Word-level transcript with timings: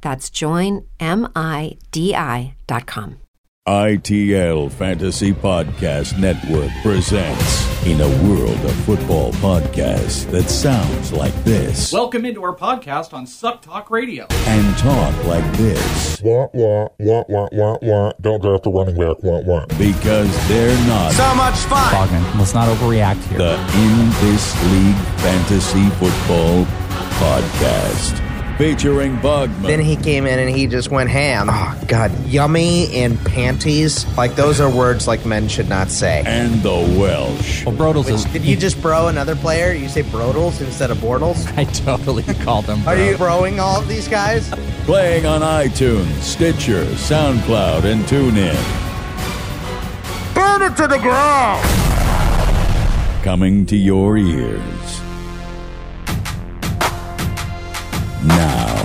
That's 0.00 0.30
joinmidi.com. 0.30 0.86
ITL 3.68 4.72
Fantasy 4.72 5.32
Podcast 5.34 6.18
Network 6.18 6.70
presents 6.82 7.86
In 7.86 8.00
a 8.00 8.08
World 8.26 8.56
of 8.64 8.74
Football 8.84 9.32
Podcasts 9.34 10.24
that 10.30 10.48
sounds 10.48 11.12
like 11.12 11.34
this 11.44 11.92
Welcome 11.92 12.24
into 12.24 12.42
our 12.42 12.56
podcast 12.56 13.12
on 13.12 13.26
Suck 13.26 13.60
Talk 13.60 13.90
Radio. 13.90 14.26
and 14.30 14.78
talk 14.78 15.24
like 15.26 15.44
this 15.58 16.22
Wah, 16.22 16.48
wah, 16.54 16.88
wah, 16.98 17.22
wah, 17.28 17.48
wah, 17.52 17.76
wah. 17.82 18.12
Don't 18.20 18.40
draft 18.40 18.62
the 18.64 18.70
running 18.70 18.96
back. 18.96 19.22
Wah, 19.22 19.40
wah. 19.40 19.66
because 19.78 20.34
they're 20.48 20.74
not 20.88 21.12
So 21.12 21.34
much 21.34 21.56
fun. 21.56 21.92
Bogman, 21.94 22.38
let's 22.38 22.54
not 22.54 22.66
overreact 22.74 23.22
here. 23.28 23.36
the 23.38 23.58
In 23.76 24.10
This 24.22 24.54
League 24.72 24.96
Fantasy 25.20 25.90
Football 25.90 26.64
Podcast 27.20 28.26
featuring 28.60 29.16
Bogman. 29.16 29.62
Then 29.62 29.80
he 29.80 29.96
came 29.96 30.26
in 30.26 30.38
and 30.38 30.54
he 30.54 30.66
just 30.66 30.90
went 30.90 31.08
ham. 31.08 31.48
Oh, 31.50 31.82
God. 31.88 32.12
Yummy 32.26 32.94
and 32.94 33.18
panties. 33.24 34.04
Like, 34.18 34.36
those 34.36 34.60
are 34.60 34.68
words 34.68 35.08
like 35.08 35.24
men 35.24 35.48
should 35.48 35.70
not 35.70 35.88
say. 35.88 36.22
and 36.26 36.62
the 36.62 36.68
Welsh. 36.68 37.64
well, 37.64 37.74
Brodels 37.74 38.10
is. 38.10 38.26
Did 38.26 38.44
you 38.44 38.56
just 38.56 38.82
bro 38.82 39.08
another 39.08 39.34
player? 39.34 39.72
You 39.72 39.88
say 39.88 40.02
Brodels 40.02 40.60
instead 40.60 40.90
of 40.90 40.98
Bortles? 40.98 41.50
I 41.56 41.64
totally 41.64 42.22
called 42.44 42.66
him. 42.66 42.86
Are 42.86 42.98
you 42.98 43.14
broing 43.14 43.60
all 43.60 43.80
of 43.80 43.88
these 43.88 44.06
guys? 44.06 44.50
Playing 44.84 45.24
on 45.24 45.40
iTunes, 45.40 46.20
Stitcher, 46.20 46.84
SoundCloud, 46.84 47.84
and 47.84 48.04
TuneIn. 48.04 48.54
Burn 50.34 50.70
it 50.70 50.76
to 50.76 50.86
the 50.86 50.98
ground! 50.98 51.66
coming 53.22 53.66
to 53.66 53.76
your 53.76 54.16
ears. 54.16 54.79
Now, 58.36 58.84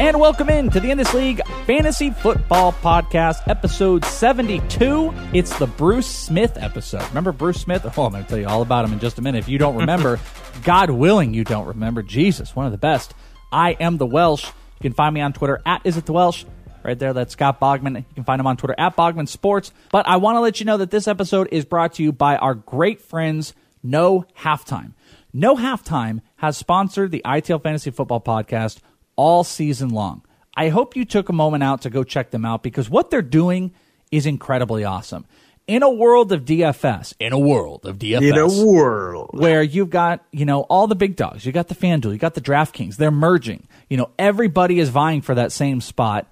And 0.00 0.18
welcome 0.20 0.48
in 0.48 0.70
to 0.70 0.80
the 0.80 0.90
In 0.90 0.98
This 0.98 1.12
League 1.12 1.44
Fantasy 1.66 2.10
Football 2.10 2.72
Podcast, 2.72 3.46
episode 3.48 4.04
72. 4.04 5.12
It's 5.34 5.58
the 5.58 5.66
Bruce 5.66 6.06
Smith 6.06 6.56
episode. 6.56 7.06
Remember 7.08 7.32
Bruce 7.32 7.60
Smith? 7.60 7.84
Oh, 7.98 8.04
I'm 8.06 8.12
going 8.12 8.22
to 8.24 8.28
tell 8.28 8.38
you 8.38 8.46
all 8.46 8.62
about 8.62 8.84
him 8.84 8.92
in 8.92 8.98
just 8.98 9.18
a 9.18 9.22
minute. 9.22 9.38
If 9.40 9.48
you 9.48 9.58
don't 9.58 9.76
remember, 9.76 10.18
God 10.64 10.90
willing, 10.90 11.34
you 11.34 11.44
don't 11.44 11.66
remember. 11.66 12.02
Jesus, 12.02 12.54
one 12.56 12.64
of 12.66 12.72
the 12.72 12.78
best. 12.78 13.12
I 13.52 13.72
am 13.72 13.98
the 13.98 14.06
Welsh. 14.06 14.44
You 14.46 14.82
can 14.82 14.92
find 14.94 15.14
me 15.14 15.20
on 15.20 15.32
Twitter 15.32 15.60
at 15.66 15.82
Is 15.84 15.96
It 15.96 16.06
The 16.06 16.12
Welsh. 16.12 16.44
Right 16.84 16.98
there, 16.98 17.12
that's 17.12 17.32
Scott 17.32 17.60
Bogman. 17.60 17.96
You 17.96 18.04
can 18.14 18.24
find 18.24 18.40
him 18.40 18.46
on 18.46 18.56
Twitter 18.56 18.76
at 18.78 18.96
Bogman 18.96 19.28
Sports. 19.28 19.72
But 19.90 20.06
I 20.08 20.16
want 20.16 20.36
to 20.36 20.40
let 20.40 20.60
you 20.60 20.66
know 20.66 20.76
that 20.78 20.90
this 20.90 21.08
episode 21.08 21.48
is 21.52 21.64
brought 21.64 21.94
to 21.94 22.02
you 22.02 22.12
by 22.12 22.36
our 22.36 22.54
great 22.54 23.00
friends, 23.02 23.52
No 23.82 24.24
Halftime. 24.38 24.92
No 25.38 25.54
Halftime 25.54 26.20
has 26.34 26.56
sponsored 26.56 27.12
the 27.12 27.22
ITL 27.24 27.62
Fantasy 27.62 27.92
Football 27.92 28.20
Podcast 28.20 28.80
all 29.14 29.44
season 29.44 29.90
long. 29.90 30.24
I 30.56 30.68
hope 30.68 30.96
you 30.96 31.04
took 31.04 31.28
a 31.28 31.32
moment 31.32 31.62
out 31.62 31.82
to 31.82 31.90
go 31.90 32.02
check 32.02 32.32
them 32.32 32.44
out 32.44 32.64
because 32.64 32.90
what 32.90 33.10
they're 33.10 33.22
doing 33.22 33.72
is 34.10 34.26
incredibly 34.26 34.82
awesome. 34.82 35.26
In 35.68 35.84
a 35.84 35.90
world 35.90 36.32
of 36.32 36.44
DFS, 36.44 37.14
in 37.20 37.32
a 37.32 37.38
world 37.38 37.86
of 37.86 37.98
DFS, 37.98 38.22
in 38.22 38.36
a 38.36 38.66
world. 38.66 39.30
where 39.32 39.62
you've 39.62 39.90
got, 39.90 40.24
you 40.32 40.44
know, 40.44 40.62
all 40.62 40.88
the 40.88 40.96
big 40.96 41.14
dogs. 41.14 41.46
You 41.46 41.52
got 41.52 41.68
the 41.68 41.76
FanDuel, 41.76 42.10
you 42.10 42.18
got 42.18 42.34
the 42.34 42.40
DraftKings. 42.40 42.96
They're 42.96 43.12
merging. 43.12 43.68
You 43.88 43.96
know, 43.96 44.10
everybody 44.18 44.80
is 44.80 44.88
vying 44.88 45.20
for 45.20 45.36
that 45.36 45.52
same 45.52 45.80
spot. 45.80 46.26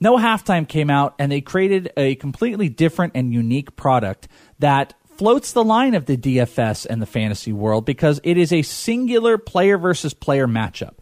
No 0.00 0.16
halftime 0.16 0.66
came 0.66 0.90
out 0.90 1.14
and 1.20 1.30
they 1.30 1.42
created 1.42 1.92
a 1.96 2.16
completely 2.16 2.68
different 2.68 3.12
and 3.14 3.32
unique 3.32 3.76
product 3.76 4.26
that 4.58 4.94
floats 5.18 5.52
the 5.52 5.64
line 5.64 5.94
of 5.94 6.06
the 6.06 6.16
DFS 6.16 6.86
and 6.88 7.02
the 7.02 7.06
fantasy 7.06 7.52
world 7.52 7.84
because 7.84 8.20
it 8.22 8.38
is 8.38 8.52
a 8.52 8.62
singular 8.62 9.36
player 9.36 9.76
versus 9.76 10.14
player 10.14 10.46
matchup. 10.46 10.94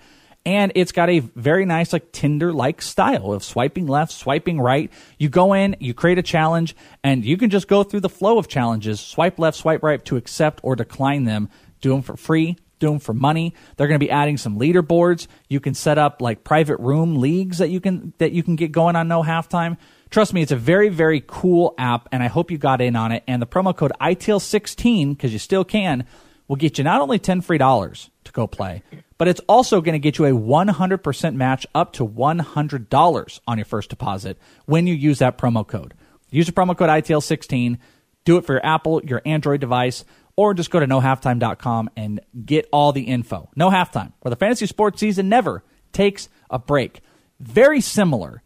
And 0.46 0.72
it's 0.74 0.92
got 0.92 1.10
a 1.10 1.18
very 1.18 1.66
nice, 1.66 1.92
like 1.92 2.12
Tinder 2.12 2.52
like 2.52 2.80
style 2.80 3.32
of 3.32 3.44
swiping 3.44 3.86
left, 3.86 4.12
swiping 4.12 4.60
right. 4.60 4.92
You 5.18 5.28
go 5.28 5.52
in, 5.52 5.76
you 5.80 5.92
create 5.92 6.18
a 6.18 6.22
challenge, 6.22 6.76
and 7.02 7.24
you 7.24 7.36
can 7.36 7.50
just 7.50 7.66
go 7.66 7.82
through 7.82 8.00
the 8.00 8.08
flow 8.08 8.38
of 8.38 8.46
challenges, 8.46 9.00
swipe 9.00 9.38
left, 9.40 9.58
swipe 9.58 9.82
right 9.82 10.02
to 10.04 10.16
accept 10.16 10.60
or 10.62 10.76
decline 10.76 11.24
them. 11.24 11.50
Do 11.80 11.90
them 11.90 12.02
for 12.02 12.16
free, 12.16 12.56
do 12.78 12.88
them 12.90 13.00
for 13.00 13.12
money. 13.12 13.54
They're 13.76 13.88
going 13.88 13.98
to 13.98 14.04
be 14.04 14.10
adding 14.10 14.38
some 14.38 14.58
leaderboards. 14.58 15.26
You 15.48 15.60
can 15.60 15.74
set 15.74 15.98
up 15.98 16.22
like 16.22 16.44
private 16.44 16.78
room 16.78 17.16
leagues 17.16 17.58
that 17.58 17.70
you 17.70 17.80
can 17.80 18.12
that 18.18 18.32
you 18.32 18.42
can 18.42 18.56
get 18.56 18.70
going 18.70 18.96
on 18.96 19.08
no 19.08 19.22
halftime. 19.22 19.76
Trust 20.10 20.32
me, 20.32 20.42
it's 20.42 20.52
a 20.52 20.56
very 20.56 20.88
very 20.88 21.22
cool 21.26 21.74
app, 21.78 22.08
and 22.12 22.22
I 22.22 22.28
hope 22.28 22.50
you 22.50 22.58
got 22.58 22.80
in 22.80 22.96
on 22.96 23.12
it. 23.12 23.24
And 23.26 23.40
the 23.42 23.46
promo 23.46 23.76
code 23.76 23.92
ITL16 24.00 25.10
because 25.10 25.32
you 25.32 25.38
still 25.38 25.64
can 25.64 26.06
will 26.48 26.56
get 26.56 26.78
you 26.78 26.84
not 26.84 27.00
only 27.00 27.18
ten 27.18 27.40
free 27.40 27.58
dollars 27.58 28.10
to 28.24 28.32
go 28.32 28.46
play, 28.46 28.82
but 29.18 29.28
it's 29.28 29.40
also 29.48 29.80
going 29.80 29.94
to 29.94 29.98
get 29.98 30.18
you 30.18 30.26
a 30.26 30.30
100% 30.30 31.34
match 31.34 31.66
up 31.74 31.92
to 31.94 32.06
$100 32.06 33.40
on 33.46 33.58
your 33.58 33.64
first 33.64 33.90
deposit 33.90 34.38
when 34.66 34.86
you 34.86 34.94
use 34.94 35.20
that 35.20 35.38
promo 35.38 35.66
code. 35.66 35.94
Use 36.30 36.46
the 36.46 36.52
promo 36.52 36.76
code 36.76 36.90
ITL16. 36.90 37.78
Do 38.24 38.36
it 38.36 38.44
for 38.44 38.54
your 38.54 38.66
Apple, 38.66 39.02
your 39.04 39.22
Android 39.24 39.60
device, 39.60 40.04
or 40.36 40.52
just 40.52 40.70
go 40.70 40.80
to 40.80 40.86
nohalftime.com 40.86 41.90
and 41.96 42.20
get 42.44 42.68
all 42.72 42.92
the 42.92 43.04
info. 43.04 43.48
No 43.56 43.70
halftime, 43.70 44.12
where 44.20 44.30
the 44.30 44.36
fantasy 44.36 44.66
sports 44.66 45.00
season 45.00 45.28
never 45.28 45.64
takes 45.92 46.28
a 46.50 46.58
break. 46.58 47.00
Very 47.40 47.80
similar 47.80 48.42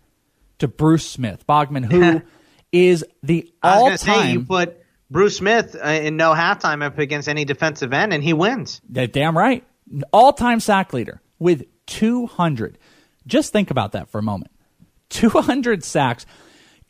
to 0.60 0.68
Bruce 0.68 1.06
Smith, 1.06 1.46
Bogman, 1.46 1.84
who 1.90 2.22
is 2.72 3.04
the 3.22 3.52
I 3.62 3.68
was 3.68 3.76
all 3.76 3.86
going 3.86 3.98
to 3.98 4.04
say 4.04 4.32
you 4.32 4.44
put 4.44 4.80
Bruce 5.10 5.36
Smith 5.36 5.76
uh, 5.82 5.88
in 5.88 6.16
no 6.16 6.32
halftime 6.32 6.82
up 6.84 6.98
against 6.98 7.28
any 7.28 7.44
defensive 7.44 7.92
end, 7.92 8.12
and 8.12 8.22
he 8.22 8.32
wins. 8.32 8.80
Damn 8.90 9.36
right. 9.36 9.64
All 10.12 10.32
time 10.32 10.60
sack 10.60 10.92
leader 10.92 11.20
with 11.38 11.64
200. 11.86 12.78
Just 13.26 13.52
think 13.52 13.70
about 13.70 13.92
that 13.92 14.08
for 14.08 14.18
a 14.18 14.22
moment. 14.22 14.52
200 15.10 15.82
sacks. 15.82 16.24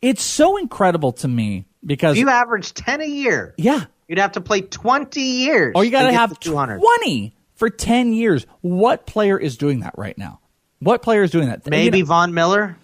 It's 0.01 0.23
so 0.23 0.57
incredible 0.57 1.11
to 1.13 1.27
me 1.27 1.65
because, 1.85 2.15
If 2.15 2.21
you 2.21 2.29
average 2.29 2.73
ten 2.73 3.01
a 3.01 3.05
year, 3.05 3.53
yeah. 3.57 3.85
you'd 4.07 4.19
have 4.19 4.33
to 4.33 4.41
play 4.41 4.61
twenty 4.61 5.21
years. 5.21 5.73
Oh, 5.75 5.81
you 5.81 5.91
got 5.91 6.03
to 6.03 6.13
have 6.13 6.39
two 6.39 6.55
hundred. 6.55 6.79
20 6.79 7.35
for 7.61 7.69
10 7.69 8.13
years. 8.13 8.47
What 8.61 9.05
player 9.05 9.37
is 9.37 9.55
doing 9.55 9.81
that 9.81 9.93
right 9.95 10.17
now? 10.17 10.39
What 10.79 11.03
player 11.03 11.21
is 11.21 11.29
doing 11.29 11.47
that? 11.49 11.67
Maybe 11.67 11.99
You 11.99 12.03
know, 12.03 12.07
Von 12.07 12.33
Miller. 12.33 12.75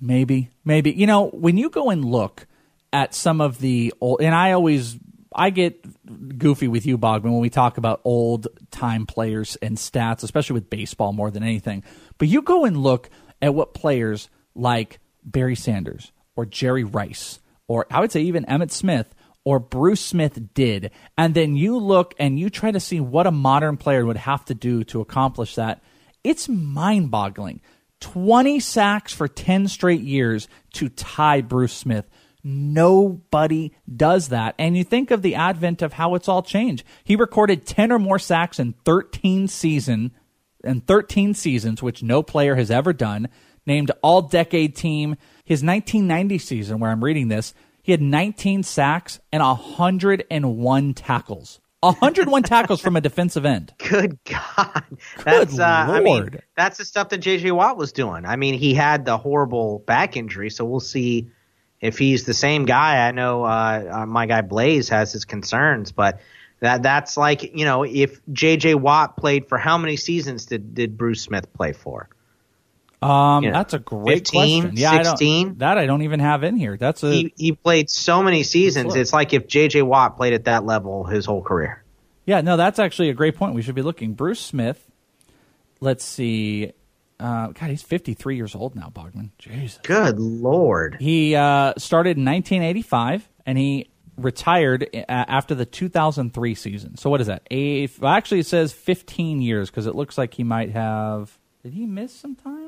Maybe, 0.00 0.50
maybe. 0.64 0.92
You 0.92 1.06
know, 1.06 1.28
when 1.28 1.56
you 1.56 1.70
go 1.70 1.90
and 1.90 2.04
look 2.04 2.46
at 2.92 3.14
some 3.14 3.40
of 3.40 3.58
the 3.58 3.92
old, 4.00 4.20
and 4.20 4.34
I 4.34 4.52
always, 4.52 4.96
I 5.34 5.50
get 5.50 6.38
goofy 6.38 6.68
with 6.68 6.86
you, 6.86 6.96
Bogman, 6.98 7.32
when 7.32 7.40
we 7.40 7.50
talk 7.50 7.78
about 7.78 8.00
old 8.04 8.48
time 8.70 9.06
players 9.06 9.56
and 9.56 9.76
stats, 9.76 10.22
especially 10.22 10.54
with 10.54 10.70
baseball 10.70 11.12
more 11.12 11.30
than 11.30 11.42
anything. 11.42 11.82
But 12.18 12.28
you 12.28 12.42
go 12.42 12.64
and 12.64 12.76
look 12.76 13.10
at 13.42 13.54
what 13.54 13.74
players 13.74 14.28
like 14.54 15.00
Barry 15.24 15.56
Sanders 15.56 16.12
or 16.36 16.46
Jerry 16.46 16.84
Rice, 16.84 17.40
or 17.66 17.86
I 17.90 18.00
would 18.00 18.12
say 18.12 18.22
even 18.22 18.44
Emmitt 18.44 18.70
Smith 18.70 19.14
or 19.44 19.58
Bruce 19.58 20.00
Smith 20.00 20.54
did, 20.54 20.90
and 21.16 21.34
then 21.34 21.56
you 21.56 21.78
look 21.78 22.14
and 22.18 22.38
you 22.38 22.50
try 22.50 22.70
to 22.70 22.80
see 22.80 23.00
what 23.00 23.26
a 23.26 23.30
modern 23.30 23.76
player 23.76 24.04
would 24.04 24.16
have 24.16 24.44
to 24.46 24.54
do 24.54 24.84
to 24.84 25.00
accomplish 25.00 25.54
that. 25.54 25.82
It's 26.22 26.48
mind 26.48 27.10
boggling. 27.10 27.60
20 28.00 28.60
sacks 28.60 29.12
for 29.12 29.28
10 29.28 29.68
straight 29.68 30.00
years 30.00 30.48
to 30.74 30.88
tie 30.88 31.40
Bruce 31.40 31.72
Smith. 31.72 32.08
Nobody 32.44 33.72
does 33.94 34.28
that. 34.28 34.54
And 34.58 34.76
you 34.76 34.84
think 34.84 35.10
of 35.10 35.22
the 35.22 35.34
advent 35.34 35.82
of 35.82 35.94
how 35.94 36.14
it's 36.14 36.28
all 36.28 36.42
changed. 36.42 36.84
He 37.04 37.16
recorded 37.16 37.66
10 37.66 37.92
or 37.92 37.98
more 37.98 38.18
sacks 38.18 38.58
in 38.58 38.74
13 38.84 39.48
season 39.48 40.12
in 40.64 40.80
13 40.80 41.34
seasons, 41.34 41.82
which 41.82 42.02
no 42.02 42.22
player 42.22 42.56
has 42.56 42.70
ever 42.70 42.92
done. 42.92 43.28
named 43.66 43.90
All 44.02 44.22
Decade 44.22 44.74
Team. 44.74 45.16
His 45.44 45.62
1990 45.62 46.38
season, 46.38 46.78
where 46.78 46.90
I'm 46.90 47.04
reading 47.04 47.28
this, 47.28 47.52
he 47.82 47.92
had 47.92 48.00
19 48.00 48.62
sacks 48.62 49.20
and 49.30 49.42
101 49.42 50.94
tackles. 50.94 51.60
101 51.80 52.42
tackles 52.42 52.80
from 52.80 52.96
a 52.96 53.00
defensive 53.00 53.44
end. 53.44 53.72
Good 53.88 54.18
God, 54.24 54.84
that's 55.24 55.52
Good 55.52 55.60
uh, 55.60 55.86
I 55.88 56.00
mean, 56.00 56.22
Lord. 56.22 56.42
that's 56.56 56.78
the 56.78 56.84
stuff 56.84 57.10
that 57.10 57.18
J.J. 57.18 57.52
Watt 57.52 57.76
was 57.76 57.92
doing. 57.92 58.24
I 58.24 58.36
mean, 58.36 58.54
he 58.54 58.74
had 58.74 59.04
the 59.04 59.16
horrible 59.16 59.78
back 59.80 60.16
injury, 60.16 60.50
so 60.50 60.64
we'll 60.64 60.80
see 60.80 61.30
if 61.80 61.96
he's 61.96 62.24
the 62.24 62.34
same 62.34 62.64
guy. 62.64 63.06
I 63.06 63.12
know 63.12 63.44
uh, 63.44 64.00
uh, 64.02 64.06
my 64.06 64.26
guy 64.26 64.40
Blaze 64.42 64.88
has 64.88 65.12
his 65.12 65.24
concerns, 65.24 65.92
but 65.92 66.20
that 66.60 66.82
that's 66.82 67.16
like 67.16 67.54
you 67.56 67.64
know 67.64 67.84
if 67.84 68.20
J.J. 68.32 68.74
Watt 68.74 69.16
played 69.16 69.46
for 69.46 69.58
how 69.58 69.78
many 69.78 69.96
seasons 69.96 70.46
did 70.46 70.74
did 70.74 70.98
Bruce 70.98 71.22
Smith 71.22 71.52
play 71.52 71.72
for? 71.72 72.08
Um, 73.00 73.44
Yeah. 73.44 73.52
that's 73.52 73.74
a 73.74 73.78
great 73.78 74.26
15, 74.28 74.62
question. 74.62 74.76
Yeah, 74.76 74.92
I 74.92 75.02
16? 75.04 75.46
don't, 75.46 75.58
that 75.60 75.78
I 75.78 75.86
don't 75.86 76.02
even 76.02 76.20
have 76.20 76.42
in 76.42 76.56
here. 76.56 76.76
That's 76.76 77.04
a 77.04 77.10
He 77.12 77.32
he 77.36 77.52
played 77.52 77.88
so 77.90 78.22
many 78.22 78.42
seasons. 78.42 78.96
It's 78.96 79.12
like 79.12 79.32
if 79.32 79.46
J.J. 79.46 79.82
Watt 79.82 80.16
played 80.16 80.32
at 80.32 80.44
that 80.44 80.64
level 80.66 81.04
his 81.04 81.24
whole 81.24 81.42
career. 81.42 81.84
yeah. 82.26 82.40
No, 82.40 82.56
that's 82.56 82.78
actually 82.78 83.10
a 83.10 83.14
great 83.14 83.36
point. 83.36 83.54
We 83.54 83.62
should 83.62 83.74
be 83.76 83.82
looking. 83.82 84.14
Bruce 84.14 84.40
Smith. 84.40 84.84
Let's 85.80 86.04
see. 86.04 86.72
Uh, 87.20 87.48
God, 87.48 87.70
he's 87.70 87.82
53 87.82 88.36
years 88.36 88.54
old 88.54 88.74
now, 88.74 88.92
Bogman. 88.94 89.30
Jesus. 89.38 89.78
Good 89.84 90.18
Lord. 90.18 90.96
He 91.00 91.34
uh, 91.36 91.74
started 91.78 92.16
in 92.16 92.24
1985 92.24 93.28
and 93.46 93.56
he 93.58 93.88
retired 94.16 94.88
uh, 94.92 95.04
after 95.08 95.54
the 95.54 95.64
2003 95.64 96.54
season. 96.56 96.96
So 96.96 97.10
what 97.10 97.20
is 97.20 97.28
that? 97.28 97.42
A, 97.50 97.88
well, 98.00 98.12
actually, 98.12 98.40
it 98.40 98.46
says 98.46 98.72
15 98.72 99.40
years 99.40 99.70
because 99.70 99.86
it 99.86 99.94
looks 99.94 100.18
like 100.18 100.34
he 100.34 100.42
might 100.44 100.70
have. 100.70 101.38
Did 101.62 101.72
he 101.74 101.86
miss 101.86 102.12
some 102.12 102.34
time? 102.36 102.67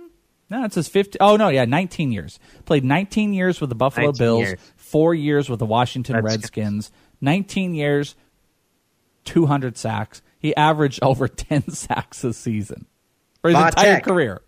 No, 0.50 0.64
it 0.64 0.72
says 0.72 0.88
50. 0.88 1.18
Oh 1.20 1.36
no, 1.36 1.48
yeah, 1.48 1.64
19 1.64 2.10
years. 2.10 2.40
Played 2.64 2.84
19 2.84 3.32
years 3.32 3.60
with 3.60 3.70
the 3.70 3.76
Buffalo 3.76 4.08
19 4.08 4.18
Bills, 4.18 4.40
years. 4.40 4.60
four 4.76 5.14
years 5.14 5.48
with 5.48 5.60
the 5.60 5.66
Washington 5.66 6.16
Redskins. 6.16 6.42
Redskins, 6.42 6.92
19 7.20 7.74
years, 7.74 8.16
200 9.24 9.76
sacks. 9.78 10.22
He 10.38 10.54
averaged 10.56 10.98
over 11.02 11.28
10 11.28 11.70
sacks 11.70 12.24
a 12.24 12.32
season 12.32 12.86
for 13.40 13.50
his 13.50 13.56
Vatek. 13.58 13.68
entire 13.68 14.00
career. 14.00 14.42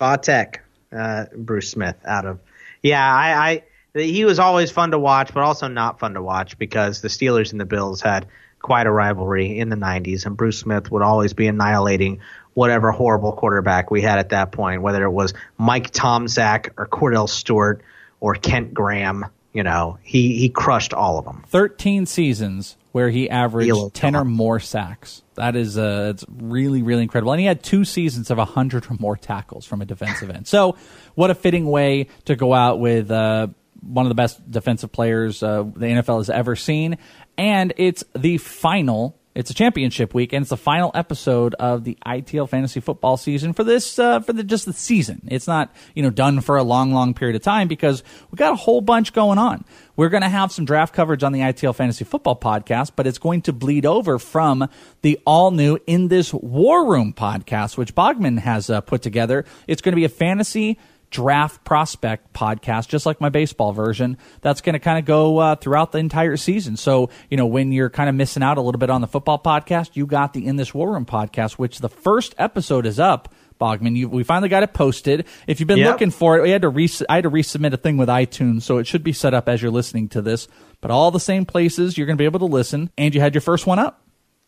Vatek, 0.00 0.56
uh, 0.92 1.26
Bruce 1.36 1.70
Smith 1.70 1.96
out 2.04 2.26
of. 2.26 2.40
Yeah, 2.82 3.04
I, 3.04 3.50
I 3.50 3.62
he 3.94 4.24
was 4.24 4.38
always 4.38 4.70
fun 4.70 4.92
to 4.92 4.98
watch, 4.98 5.32
but 5.34 5.42
also 5.42 5.68
not 5.68 6.00
fun 6.00 6.14
to 6.14 6.22
watch 6.22 6.58
because 6.58 7.02
the 7.02 7.08
Steelers 7.08 7.52
and 7.52 7.60
the 7.60 7.64
Bills 7.66 8.00
had 8.00 8.26
quite 8.60 8.86
a 8.86 8.90
rivalry 8.90 9.58
in 9.58 9.68
the 9.68 9.76
90s, 9.76 10.26
and 10.26 10.36
Bruce 10.36 10.58
Smith 10.58 10.90
would 10.90 11.02
always 11.02 11.32
be 11.32 11.46
annihilating 11.46 12.20
whatever 12.54 12.90
horrible 12.90 13.32
quarterback 13.32 13.90
we 13.90 14.02
had 14.02 14.18
at 14.18 14.30
that 14.30 14.52
point, 14.52 14.82
whether 14.82 15.04
it 15.04 15.10
was 15.10 15.34
Mike 15.58 15.90
Tomczak 15.92 16.70
or 16.76 16.86
Kordell 16.86 17.28
Stewart 17.28 17.82
or 18.20 18.34
Kent 18.34 18.74
Graham. 18.74 19.26
You 19.52 19.64
know, 19.64 19.98
he 20.02 20.38
he 20.38 20.48
crushed 20.48 20.94
all 20.94 21.18
of 21.18 21.24
them. 21.24 21.42
13 21.48 22.06
seasons 22.06 22.76
where 22.92 23.10
he 23.10 23.30
averaged 23.30 23.94
10 23.94 24.16
or 24.16 24.24
more 24.24 24.60
sacks. 24.60 25.22
That 25.34 25.56
is 25.56 25.78
uh, 25.78 26.12
it's 26.14 26.24
really, 26.28 26.82
really 26.82 27.02
incredible. 27.02 27.32
And 27.32 27.40
he 27.40 27.46
had 27.46 27.62
two 27.62 27.84
seasons 27.84 28.30
of 28.30 28.38
100 28.38 28.86
or 28.90 28.96
more 28.98 29.16
tackles 29.16 29.66
from 29.66 29.80
a 29.80 29.84
defensive 29.84 30.30
end. 30.30 30.46
So, 30.46 30.76
what 31.14 31.30
a 31.30 31.34
fitting 31.34 31.66
way 31.66 32.08
to 32.26 32.36
go 32.36 32.52
out 32.52 32.78
with 32.78 33.10
uh, 33.10 33.48
one 33.80 34.06
of 34.06 34.10
the 34.10 34.14
best 34.14 34.50
defensive 34.50 34.92
players 34.92 35.42
uh, 35.42 35.62
the 35.62 35.86
NFL 35.86 36.18
has 36.18 36.30
ever 36.30 36.56
seen. 36.56 36.98
And 37.38 37.72
it's 37.76 38.04
the 38.14 38.38
final. 38.38 39.16
It's 39.40 39.50
a 39.50 39.54
championship 39.54 40.12
week, 40.12 40.34
and 40.34 40.42
it's 40.42 40.50
the 40.50 40.58
final 40.58 40.90
episode 40.92 41.54
of 41.54 41.82
the 41.82 41.96
ITL 42.04 42.46
fantasy 42.46 42.80
football 42.80 43.16
season 43.16 43.54
for 43.54 43.64
this 43.64 43.98
uh, 43.98 44.20
for 44.20 44.34
the 44.34 44.44
just 44.44 44.66
the 44.66 44.74
season. 44.74 45.22
It's 45.28 45.46
not 45.46 45.74
you 45.94 46.02
know 46.02 46.10
done 46.10 46.42
for 46.42 46.58
a 46.58 46.62
long, 46.62 46.92
long 46.92 47.14
period 47.14 47.36
of 47.36 47.42
time 47.42 47.66
because 47.66 48.02
we 48.30 48.36
got 48.36 48.52
a 48.52 48.56
whole 48.56 48.82
bunch 48.82 49.14
going 49.14 49.38
on. 49.38 49.64
We're 49.96 50.10
going 50.10 50.24
to 50.24 50.28
have 50.28 50.52
some 50.52 50.66
draft 50.66 50.92
coverage 50.92 51.22
on 51.22 51.32
the 51.32 51.40
ITL 51.40 51.74
Fantasy 51.74 52.04
Football 52.04 52.36
podcast, 52.36 52.90
but 52.96 53.06
it's 53.06 53.16
going 53.16 53.40
to 53.42 53.54
bleed 53.54 53.86
over 53.86 54.18
from 54.18 54.68
the 55.00 55.18
all 55.24 55.52
new 55.52 55.78
In 55.86 56.08
This 56.08 56.34
War 56.34 56.90
Room 56.90 57.14
podcast, 57.14 57.78
which 57.78 57.94
Bogman 57.94 58.40
has 58.40 58.68
uh, 58.68 58.82
put 58.82 59.00
together. 59.00 59.46
It's 59.66 59.80
going 59.80 59.92
to 59.92 59.96
be 59.96 60.04
a 60.04 60.10
fantasy 60.10 60.78
draft 61.10 61.64
prospect 61.64 62.32
podcast, 62.32 62.88
just 62.88 63.04
like 63.06 63.20
my 63.20 63.28
baseball 63.28 63.72
version. 63.72 64.16
That's 64.40 64.60
going 64.60 64.74
to 64.74 64.78
kind 64.78 64.98
of 64.98 65.04
go 65.04 65.38
uh, 65.38 65.54
throughout 65.56 65.92
the 65.92 65.98
entire 65.98 66.36
season. 66.36 66.76
So, 66.76 67.10
you 67.28 67.36
know, 67.36 67.46
when 67.46 67.72
you're 67.72 67.90
kind 67.90 68.08
of 68.08 68.14
missing 68.14 68.42
out 68.42 68.58
a 68.58 68.60
little 68.60 68.78
bit 68.78 68.90
on 68.90 69.00
the 69.00 69.06
football 69.08 69.38
podcast, 69.42 69.90
you 69.94 70.06
got 70.06 70.32
the 70.32 70.46
In 70.46 70.56
This 70.56 70.72
War 70.72 70.92
Room 70.92 71.06
podcast, 71.06 71.52
which 71.52 71.78
the 71.80 71.88
first 71.88 72.34
episode 72.38 72.86
is 72.86 72.98
up. 73.00 73.34
Bogman, 73.60 73.94
you, 73.94 74.08
we 74.08 74.22
finally 74.22 74.48
got 74.48 74.62
it 74.62 74.72
posted. 74.72 75.26
If 75.46 75.60
you've 75.60 75.66
been 75.66 75.78
Yep. 75.80 75.88
looking 75.92 76.10
for 76.10 76.38
it, 76.38 76.42
we 76.42 76.50
had 76.50 76.62
to 76.62 76.70
res- 76.70 77.02
I 77.10 77.16
had 77.16 77.24
to 77.24 77.30
resubmit 77.30 77.74
a 77.74 77.76
thing 77.76 77.98
with 77.98 78.08
iTunes, 78.08 78.62
so 78.62 78.78
it 78.78 78.86
should 78.86 79.02
be 79.04 79.12
set 79.12 79.34
up 79.34 79.50
as 79.50 79.60
you're 79.60 79.70
listening 79.70 80.08
to 80.10 80.22
this. 80.22 80.48
But 80.80 80.90
all 80.90 81.10
the 81.10 81.20
same 81.20 81.44
places 81.44 81.98
you're 81.98 82.06
going 82.06 82.16
to 82.16 82.20
be 82.22 82.24
able 82.24 82.38
to 82.38 82.46
listen. 82.46 82.88
And 82.96 83.14
you 83.14 83.20
had 83.20 83.34
your 83.34 83.42
first 83.42 83.66
one 83.66 83.78
up. 83.78 84.02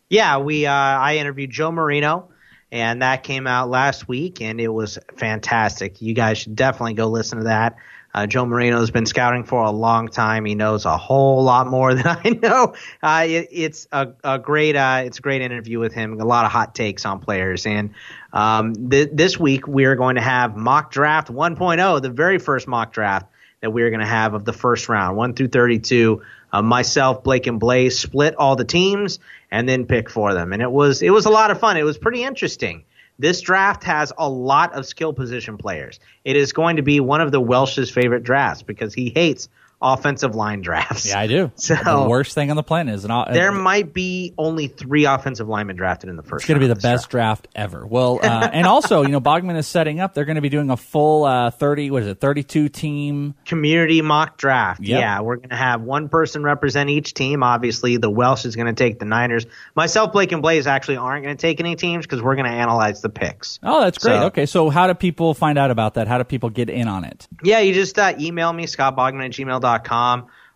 Yeah, 0.09 0.37
we 0.39 0.65
uh, 0.65 0.71
I 0.73 1.17
interviewed 1.17 1.51
Joe 1.51 1.71
Marino, 1.71 2.29
and 2.73 3.03
that 3.03 3.21
came 3.21 3.45
out 3.45 3.69
last 3.69 4.07
week, 4.07 4.41
and 4.41 4.59
it 4.59 4.67
was 4.67 4.97
fantastic. 5.15 6.01
You 6.01 6.15
guys 6.15 6.39
should 6.39 6.55
definitely 6.55 6.95
go 6.95 7.07
listen 7.07 7.37
to 7.37 7.43
that. 7.43 7.75
Uh, 8.11 8.25
Joe 8.25 8.47
Marino 8.47 8.79
has 8.79 8.89
been 8.89 9.05
scouting 9.05 9.43
for 9.43 9.61
a 9.61 9.69
long 9.69 10.07
time. 10.07 10.43
He 10.43 10.55
knows 10.55 10.85
a 10.85 10.97
whole 10.97 11.43
lot 11.43 11.67
more 11.67 11.93
than 11.93 12.07
I 12.07 12.29
know. 12.41 12.73
Uh, 13.01 13.25
it, 13.27 13.49
it's 13.51 13.87
a, 13.91 14.13
a 14.23 14.39
great 14.39 14.75
uh, 14.75 15.03
it's 15.05 15.19
a 15.19 15.21
great 15.21 15.43
interview 15.43 15.77
with 15.77 15.93
him. 15.93 16.19
A 16.19 16.25
lot 16.25 16.45
of 16.45 16.51
hot 16.51 16.73
takes 16.73 17.05
on 17.05 17.19
players, 17.19 17.67
and 17.67 17.91
um, 18.33 18.89
th- 18.89 19.09
this 19.13 19.39
week 19.39 19.67
we 19.67 19.85
are 19.85 19.95
going 19.95 20.15
to 20.15 20.21
have 20.21 20.57
mock 20.57 20.91
draft 20.91 21.31
1.0, 21.31 22.01
the 22.01 22.09
very 22.09 22.39
first 22.39 22.67
mock 22.67 22.91
draft 22.91 23.27
that 23.61 23.69
we're 23.69 23.91
going 23.91 23.99
to 23.99 24.05
have 24.07 24.33
of 24.33 24.45
the 24.45 24.53
first 24.53 24.89
round, 24.89 25.15
1 25.15 25.35
through 25.35 25.49
32. 25.49 26.23
Uh, 26.51 26.61
myself, 26.61 27.23
Blake, 27.23 27.47
and 27.47 27.59
Blaze 27.59 27.97
split 27.97 28.35
all 28.35 28.55
the 28.55 28.65
teams 28.65 29.19
and 29.53 29.69
then 29.69 29.85
pick 29.85 30.09
for 30.09 30.33
them. 30.33 30.51
And 30.51 30.63
it 30.63 30.71
was 30.71 31.03
it 31.03 31.11
was 31.11 31.27
a 31.27 31.29
lot 31.29 31.51
of 31.51 31.59
fun. 31.59 31.77
It 31.77 31.83
was 31.83 31.97
pretty 31.97 32.23
interesting. 32.23 32.83
This 33.19 33.39
draft 33.39 33.83
has 33.83 34.11
a 34.17 34.27
lot 34.27 34.73
of 34.73 34.87
skill 34.87 35.13
position 35.13 35.57
players. 35.57 35.99
It 36.25 36.35
is 36.35 36.51
going 36.51 36.77
to 36.77 36.81
be 36.81 36.99
one 36.99 37.21
of 37.21 37.31
the 37.31 37.39
Welsh's 37.39 37.91
favorite 37.91 38.23
drafts 38.23 38.63
because 38.63 38.95
he 38.95 39.11
hates 39.11 39.49
offensive 39.83 40.33
line 40.35 40.61
drafts. 40.61 41.07
Yeah, 41.07 41.19
I 41.19 41.27
do. 41.27 41.51
So- 41.57 41.75
the 41.75 42.07
worst 42.09 42.33
thing 42.33 42.49
on 42.49 42.55
the 42.55 42.63
planet 42.63 42.95
is 42.95 43.05
an. 43.05 43.11
o- 43.11 43.25
There 43.31 43.51
might 43.51 43.93
be 43.93 44.33
only 44.37 44.67
three 44.67 45.05
offensive 45.05 45.47
linemen 45.47 45.75
drafted 45.75 46.09
in 46.09 46.15
the 46.15 46.23
first. 46.23 46.43
It's 46.43 46.47
going 46.47 46.59
to 46.59 46.63
be 46.63 46.67
the 46.67 46.73
round 46.73 46.77
of 46.77 46.81
this 46.83 46.91
best 47.01 47.09
draft 47.09 47.47
ever. 47.55 47.85
Well, 47.85 48.19
uh, 48.23 48.49
and 48.51 48.65
also, 48.65 49.01
you 49.03 49.09
know, 49.09 49.21
Bogman 49.21 49.57
is 49.57 49.67
setting 49.67 49.99
up. 49.99 50.13
They're 50.13 50.25
going 50.25 50.35
to 50.35 50.41
be 50.41 50.49
doing 50.49 50.69
a 50.69 50.77
full 50.77 51.25
uh, 51.25 51.51
thirty. 51.51 51.91
What 51.91 52.03
is 52.03 52.07
it? 52.07 52.19
Thirty-two 52.19 52.69
team. 52.69 53.35
community 53.45 54.01
mock 54.01 54.37
draft. 54.37 54.81
Yep. 54.81 54.99
Yeah, 54.99 55.21
we're 55.21 55.35
going 55.37 55.49
to 55.49 55.55
have 55.55 55.81
one 55.81 56.09
person 56.09 56.43
represent 56.43 56.89
each 56.89 57.13
team. 57.13 57.43
Obviously, 57.43 57.97
the 57.97 58.09
Welsh 58.09 58.45
is 58.45 58.55
going 58.55 58.67
to 58.67 58.73
take 58.73 58.99
the 58.99 59.05
Niners. 59.05 59.45
Myself, 59.75 60.11
Blake, 60.13 60.31
and 60.31 60.41
Blaze 60.41 60.67
actually 60.67 60.97
aren't 60.97 61.23
going 61.23 61.35
to 61.35 61.41
take 61.41 61.59
any 61.59 61.75
teams 61.75 62.05
because 62.05 62.21
we're 62.21 62.35
going 62.35 62.49
to 62.49 62.55
analyze 62.55 63.01
the 63.01 63.09
picks. 63.09 63.59
Oh, 63.63 63.81
that's 63.81 63.97
great. 63.97 64.13
So- 64.19 64.25
okay, 64.27 64.45
so 64.45 64.69
how 64.69 64.87
do 64.87 64.93
people 64.93 65.33
find 65.33 65.57
out 65.57 65.71
about 65.71 65.95
that? 65.95 66.07
How 66.07 66.17
do 66.17 66.23
people 66.23 66.49
get 66.49 66.69
in 66.69 66.87
on 66.87 67.03
it? 67.03 67.27
Yeah, 67.43 67.59
you 67.59 67.73
just 67.73 67.97
uh, 67.99 68.13
email 68.19 68.51
me, 68.53 68.67
Scott 68.67 68.95
Bogman 68.95 69.25
at 69.25 69.31
gmail.com, 69.31 69.72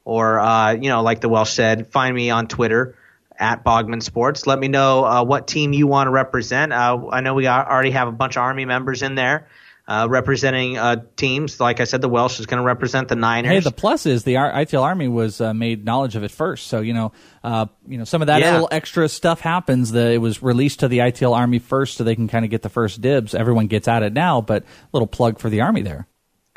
or, 0.06 0.40
uh, 0.40 0.72
you 0.74 0.90
know, 0.90 1.02
like 1.02 1.22
the 1.22 1.30
Welsh 1.30 1.52
said, 1.52 1.88
find 1.88 2.16
me 2.16 2.30
on 2.30 2.48
Twitter 2.48 2.96
at 3.40 3.64
Bogman 3.64 4.02
Sports. 4.02 4.48
Let 4.48 4.58
me 4.60 4.68
know 4.68 5.06
uh, 5.06 5.24
what 5.24 5.48
team 5.48 5.74
you 5.74 5.86
want 5.88 6.08
to 6.08 6.12
represent. 6.12 6.74
Uh, 6.74 7.08
I 7.12 7.22
know 7.22 7.34
we 7.34 7.48
already 7.48 7.92
have 7.92 8.08
a 8.08 8.12
bunch 8.12 8.36
of 8.38 8.42
Army 8.42 8.66
members 8.66 9.04
in 9.04 9.16
there 9.16 9.48
uh, 9.88 10.08
representing 10.10 10.78
uh, 10.78 11.04
teams. 11.16 11.60
Like 11.60 11.80
I 11.80 11.84
said, 11.84 12.02
the 12.02 12.10
Welsh 12.10 12.40
is 12.40 12.46
going 12.46 12.58
to 12.60 12.66
represent 12.66 13.08
the 13.10 13.16
Niners. 13.16 13.52
Hey, 13.52 13.60
the 13.60 13.72
plus 13.72 14.06
is 14.06 14.24
the 14.24 14.38
R- 14.38 14.52
ITL 14.52 14.82
Army 14.82 15.08
was 15.08 15.40
uh, 15.40 15.54
made 15.54 15.86
knowledge 15.86 16.16
of 16.16 16.24
it 16.24 16.32
first, 16.32 16.68
so 16.68 16.82
you 16.82 16.94
know, 16.94 17.12
uh, 17.44 17.68
you 17.88 17.98
know, 17.98 18.04
some 18.04 18.22
of 18.22 18.28
that 18.28 18.42
Yeah. 18.42 18.54
little 18.54 18.70
extra 18.72 19.08
stuff 19.08 19.40
happens. 19.40 19.92
The, 19.92 20.12
it 20.14 20.18
was 20.18 20.42
released 20.42 20.80
to 20.82 20.88
the 20.88 21.00
ITL 21.00 21.36
Army 21.36 21.60
first, 21.60 21.96
so 21.98 22.04
they 22.04 22.16
can 22.16 22.28
kind 22.28 22.44
of 22.44 22.52
get 22.52 22.64
the 22.64 22.70
first 22.70 23.02
dibs. 23.02 23.34
Everyone 23.36 23.68
gets 23.68 23.88
at 23.88 24.04
it 24.04 24.14
now, 24.14 24.42
but 24.42 24.64
little 24.94 25.08
plug 25.08 25.40
for 25.40 25.50
the 25.50 25.62
Army 25.62 25.84
there. 25.84 26.08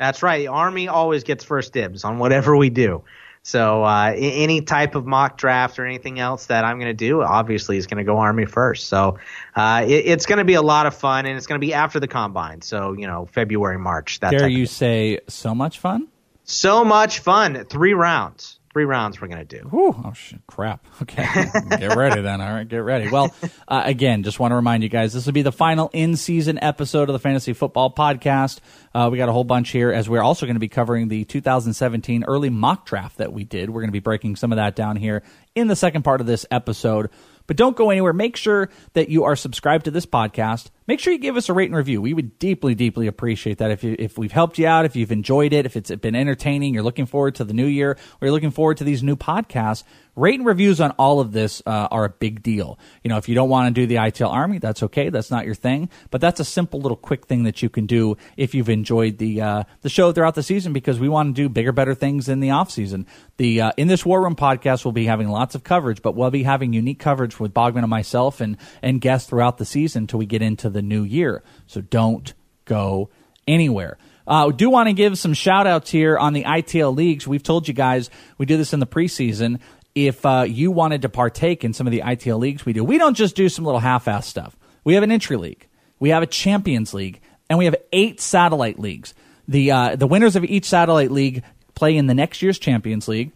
That's 0.01 0.23
right. 0.23 0.39
The 0.39 0.47
Army 0.47 0.87
always 0.87 1.23
gets 1.23 1.43
first 1.43 1.73
dibs 1.73 2.03
on 2.03 2.17
whatever 2.17 2.57
we 2.57 2.71
do. 2.71 3.03
So 3.43 3.83
uh, 3.83 4.15
any 4.17 4.61
type 4.61 4.95
of 4.95 5.05
mock 5.05 5.37
draft 5.37 5.77
or 5.77 5.85
anything 5.85 6.19
else 6.19 6.47
that 6.47 6.65
I'm 6.65 6.79
going 6.79 6.89
to 6.89 6.95
do, 6.95 7.21
obviously, 7.21 7.77
is 7.77 7.85
going 7.85 7.99
to 7.99 8.03
go 8.03 8.17
Army 8.17 8.45
first. 8.45 8.87
So 8.87 9.19
uh, 9.55 9.85
it, 9.87 10.07
it's 10.07 10.25
going 10.25 10.39
to 10.39 10.43
be 10.43 10.55
a 10.55 10.61
lot 10.63 10.87
of 10.87 10.95
fun, 10.95 11.27
and 11.27 11.37
it's 11.37 11.45
going 11.45 11.61
to 11.61 11.63
be 11.63 11.75
after 11.75 11.99
the 11.99 12.07
combine. 12.07 12.63
So 12.63 12.93
you 12.93 13.05
know, 13.05 13.27
February, 13.27 13.77
March. 13.77 14.19
That 14.21 14.31
Dare 14.31 14.47
you 14.47 14.65
say 14.65 15.19
so 15.27 15.53
much 15.53 15.77
fun? 15.77 16.07
So 16.45 16.83
much 16.83 17.19
fun. 17.19 17.63
Three 17.65 17.93
rounds. 17.93 18.59
Three 18.73 18.85
rounds 18.85 19.19
we're 19.19 19.27
going 19.27 19.45
to 19.45 19.57
do. 19.59 19.67
Whew, 19.67 19.93
oh 20.05 20.13
shit, 20.13 20.39
crap. 20.47 20.85
Okay, 21.01 21.25
get 21.77 21.95
ready 21.95 22.21
then. 22.21 22.39
All 22.39 22.53
right, 22.53 22.67
get 22.67 22.77
ready. 22.77 23.09
Well, 23.09 23.33
uh, 23.67 23.81
again, 23.83 24.23
just 24.23 24.39
want 24.39 24.51
to 24.51 24.55
remind 24.55 24.83
you 24.83 24.87
guys, 24.87 25.11
this 25.11 25.25
will 25.25 25.33
be 25.33 25.41
the 25.41 25.51
final 25.51 25.89
in-season 25.91 26.57
episode 26.61 27.09
of 27.09 27.13
the 27.13 27.19
Fantasy 27.19 27.51
Football 27.51 27.93
Podcast. 27.93 28.59
Uh, 28.95 29.09
we 29.11 29.17
got 29.17 29.27
a 29.27 29.33
whole 29.33 29.43
bunch 29.43 29.71
here, 29.71 29.91
as 29.91 30.07
we're 30.07 30.21
also 30.21 30.45
going 30.45 30.55
to 30.55 30.61
be 30.61 30.69
covering 30.69 31.09
the 31.09 31.25
2017 31.25 32.23
early 32.23 32.49
mock 32.49 32.85
draft 32.85 33.17
that 33.17 33.33
we 33.33 33.43
did. 33.43 33.69
We're 33.69 33.81
going 33.81 33.89
to 33.89 33.93
be 33.93 33.99
breaking 33.99 34.37
some 34.37 34.53
of 34.53 34.55
that 34.55 34.75
down 34.75 34.95
here 34.95 35.21
in 35.53 35.67
the 35.67 35.75
second 35.75 36.03
part 36.03 36.21
of 36.21 36.27
this 36.27 36.45
episode. 36.49 37.09
But 37.47 37.57
don't 37.57 37.75
go 37.75 37.89
anywhere. 37.89 38.13
Make 38.13 38.37
sure 38.37 38.69
that 38.93 39.09
you 39.09 39.25
are 39.25 39.35
subscribed 39.35 39.85
to 39.85 39.91
this 39.91 40.05
podcast. 40.05 40.69
Make 40.91 40.99
sure 40.99 41.13
you 41.13 41.19
give 41.19 41.37
us 41.37 41.47
a 41.47 41.53
rate 41.53 41.69
and 41.69 41.75
review. 41.77 42.01
We 42.01 42.13
would 42.13 42.37
deeply, 42.37 42.75
deeply 42.75 43.07
appreciate 43.07 43.59
that. 43.59 43.71
If 43.71 43.81
you, 43.81 43.95
if 43.97 44.17
we've 44.17 44.33
helped 44.33 44.57
you 44.57 44.67
out, 44.67 44.83
if 44.83 44.93
you've 44.97 45.13
enjoyed 45.13 45.53
it, 45.53 45.65
if 45.65 45.77
it's 45.77 45.89
been 45.89 46.15
entertaining, 46.15 46.73
you're 46.73 46.83
looking 46.83 47.05
forward 47.05 47.35
to 47.35 47.45
the 47.45 47.53
new 47.53 47.65
year, 47.65 47.91
or 47.91 48.25
you're 48.25 48.33
looking 48.33 48.51
forward 48.51 48.75
to 48.75 48.83
these 48.83 49.01
new 49.01 49.15
podcasts, 49.15 49.85
rate 50.15 50.39
and 50.39 50.45
reviews 50.45 50.81
on 50.81 50.91
all 50.91 51.19
of 51.19 51.31
this 51.31 51.61
uh, 51.65 51.87
are 51.91 52.05
a 52.05 52.09
big 52.09 52.43
deal. 52.43 52.77
You 53.03 53.09
know, 53.09 53.17
if 53.17 53.29
you 53.29 53.35
don't 53.35 53.49
want 53.49 53.73
to 53.73 53.81
do 53.81 53.87
the 53.87 53.95
ITL 53.95 54.31
Army, 54.31 54.57
that's 54.59 54.83
okay. 54.83 55.09
That's 55.09 55.31
not 55.31 55.45
your 55.45 55.55
thing, 55.55 55.89
but 56.09 56.21
that's 56.21 56.39
a 56.39 56.45
simple 56.45 56.81
little 56.81 56.97
quick 56.97 57.27
thing 57.27 57.43
that 57.43 57.61
you 57.61 57.69
can 57.69 57.85
do 57.85 58.17
if 58.37 58.53
you've 58.53 58.69
enjoyed 58.69 59.17
the 59.17 59.41
uh, 59.41 59.63
the 59.81 59.89
show 59.89 60.11
throughout 60.11 60.35
the 60.35 60.43
season 60.43 60.73
because 60.73 60.99
we 60.99 61.09
want 61.09 61.35
to 61.35 61.41
do 61.41 61.49
bigger, 61.49 61.71
better 61.71 61.95
things 61.95 62.27
in 62.29 62.39
the 62.39 62.51
off 62.51 62.71
season. 62.71 63.07
The 63.37 63.61
uh, 63.61 63.71
in 63.77 63.87
this 63.87 64.05
War 64.05 64.21
Room 64.21 64.35
podcast, 64.35 64.85
we'll 64.85 64.91
be 64.91 65.05
having 65.05 65.29
lots 65.29 65.55
of 65.55 65.63
coverage, 65.63 66.01
but 66.01 66.15
we'll 66.15 66.31
be 66.31 66.43
having 66.43 66.73
unique 66.73 66.99
coverage 66.99 67.39
with 67.39 67.53
Bogman 67.53 67.79
and 67.79 67.89
myself 67.89 68.41
and 68.41 68.57
and 68.81 68.99
guests 68.99 69.29
throughout 69.29 69.57
the 69.57 69.65
season 69.65 70.03
until 70.03 70.19
we 70.19 70.25
get 70.25 70.41
into 70.41 70.69
the 70.69 70.80
new 70.81 71.03
year. 71.03 71.43
So 71.67 71.81
don't 71.81 72.33
go 72.65 73.09
anywhere. 73.47 73.97
Uh, 74.27 74.51
do 74.51 74.69
want 74.69 74.87
to 74.87 74.93
give 74.93 75.17
some 75.17 75.33
shout 75.33 75.67
outs 75.67 75.89
here 75.89 76.17
on 76.17 76.33
the 76.33 76.43
ITL 76.43 76.95
leagues. 76.95 77.27
We've 77.27 77.43
told 77.43 77.67
you 77.67 77.73
guys 77.73 78.09
we 78.37 78.45
do 78.45 78.57
this 78.57 78.73
in 78.73 78.79
the 78.79 78.87
preseason. 78.87 79.59
If 79.93 80.25
uh, 80.25 80.45
you 80.47 80.71
wanted 80.71 81.01
to 81.01 81.09
partake 81.09 81.65
in 81.65 81.73
some 81.73 81.85
of 81.85 81.91
the 81.91 82.01
ITL 82.01 82.39
leagues 82.39 82.65
we 82.65 82.73
do, 82.73 82.83
we 82.83 82.97
don't 82.97 83.15
just 83.15 83.35
do 83.35 83.49
some 83.49 83.65
little 83.65 83.79
half 83.79 84.07
ass 84.07 84.25
stuff. 84.25 84.55
We 84.83 84.93
have 84.93 85.03
an 85.03 85.11
entry 85.11 85.37
league, 85.37 85.67
we 85.99 86.09
have 86.09 86.23
a 86.23 86.27
champions 86.27 86.93
league, 86.93 87.19
and 87.49 87.59
we 87.59 87.65
have 87.65 87.75
eight 87.91 88.21
satellite 88.21 88.79
leagues. 88.79 89.13
The, 89.47 89.71
uh, 89.71 89.95
the 89.97 90.07
winners 90.07 90.35
of 90.37 90.45
each 90.45 90.65
satellite 90.65 91.11
league 91.11 91.43
play 91.75 91.97
in 91.97 92.07
the 92.07 92.13
next 92.13 92.41
year's 92.41 92.57
champions 92.57 93.07
league. 93.07 93.31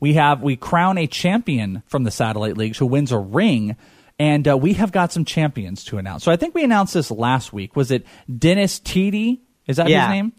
We 0.00 0.14
have 0.14 0.42
we 0.42 0.56
crown 0.56 0.96
a 0.96 1.06
champion 1.06 1.82
from 1.86 2.04
the 2.04 2.10
satellite 2.10 2.56
leagues 2.56 2.78
who 2.78 2.86
wins 2.86 3.12
a 3.12 3.18
ring 3.18 3.76
and 4.20 4.46
uh, 4.46 4.56
we 4.56 4.74
have 4.74 4.92
got 4.92 5.12
some 5.12 5.24
champions 5.24 5.82
to 5.84 5.96
announce. 5.98 6.22
So 6.24 6.30
I 6.30 6.36
think 6.36 6.54
we 6.54 6.62
announced 6.62 6.92
this 6.94 7.10
last 7.10 7.52
week. 7.52 7.74
Was 7.74 7.90
it 7.90 8.06
Dennis 8.38 8.78
Teedy? 8.78 9.40
Is 9.66 9.78
that 9.78 9.88
Yeah. 9.88 10.06
his 10.06 10.10
name? 10.14 10.32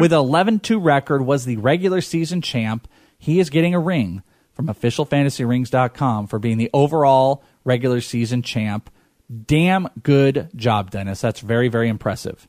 With 0.00 0.12
11 0.12 0.60
2 0.60 0.78
record, 0.78 1.22
was 1.26 1.44
the 1.44 1.56
regular 1.56 2.00
season 2.00 2.40
champ. 2.40 2.86
He 3.18 3.40
is 3.40 3.50
getting 3.50 3.74
a 3.74 3.80
ring 3.80 4.22
from 4.52 4.68
officialfantasyrings.com 4.68 6.26
for 6.28 6.38
being 6.38 6.58
the 6.58 6.70
overall 6.72 7.42
regular 7.64 8.00
season 8.00 8.42
champ. 8.42 8.88
Damn 9.46 9.88
good 10.02 10.48
job, 10.54 10.90
Dennis. 10.90 11.20
That's 11.20 11.40
very, 11.40 11.68
very 11.68 11.88
impressive. 11.88 12.46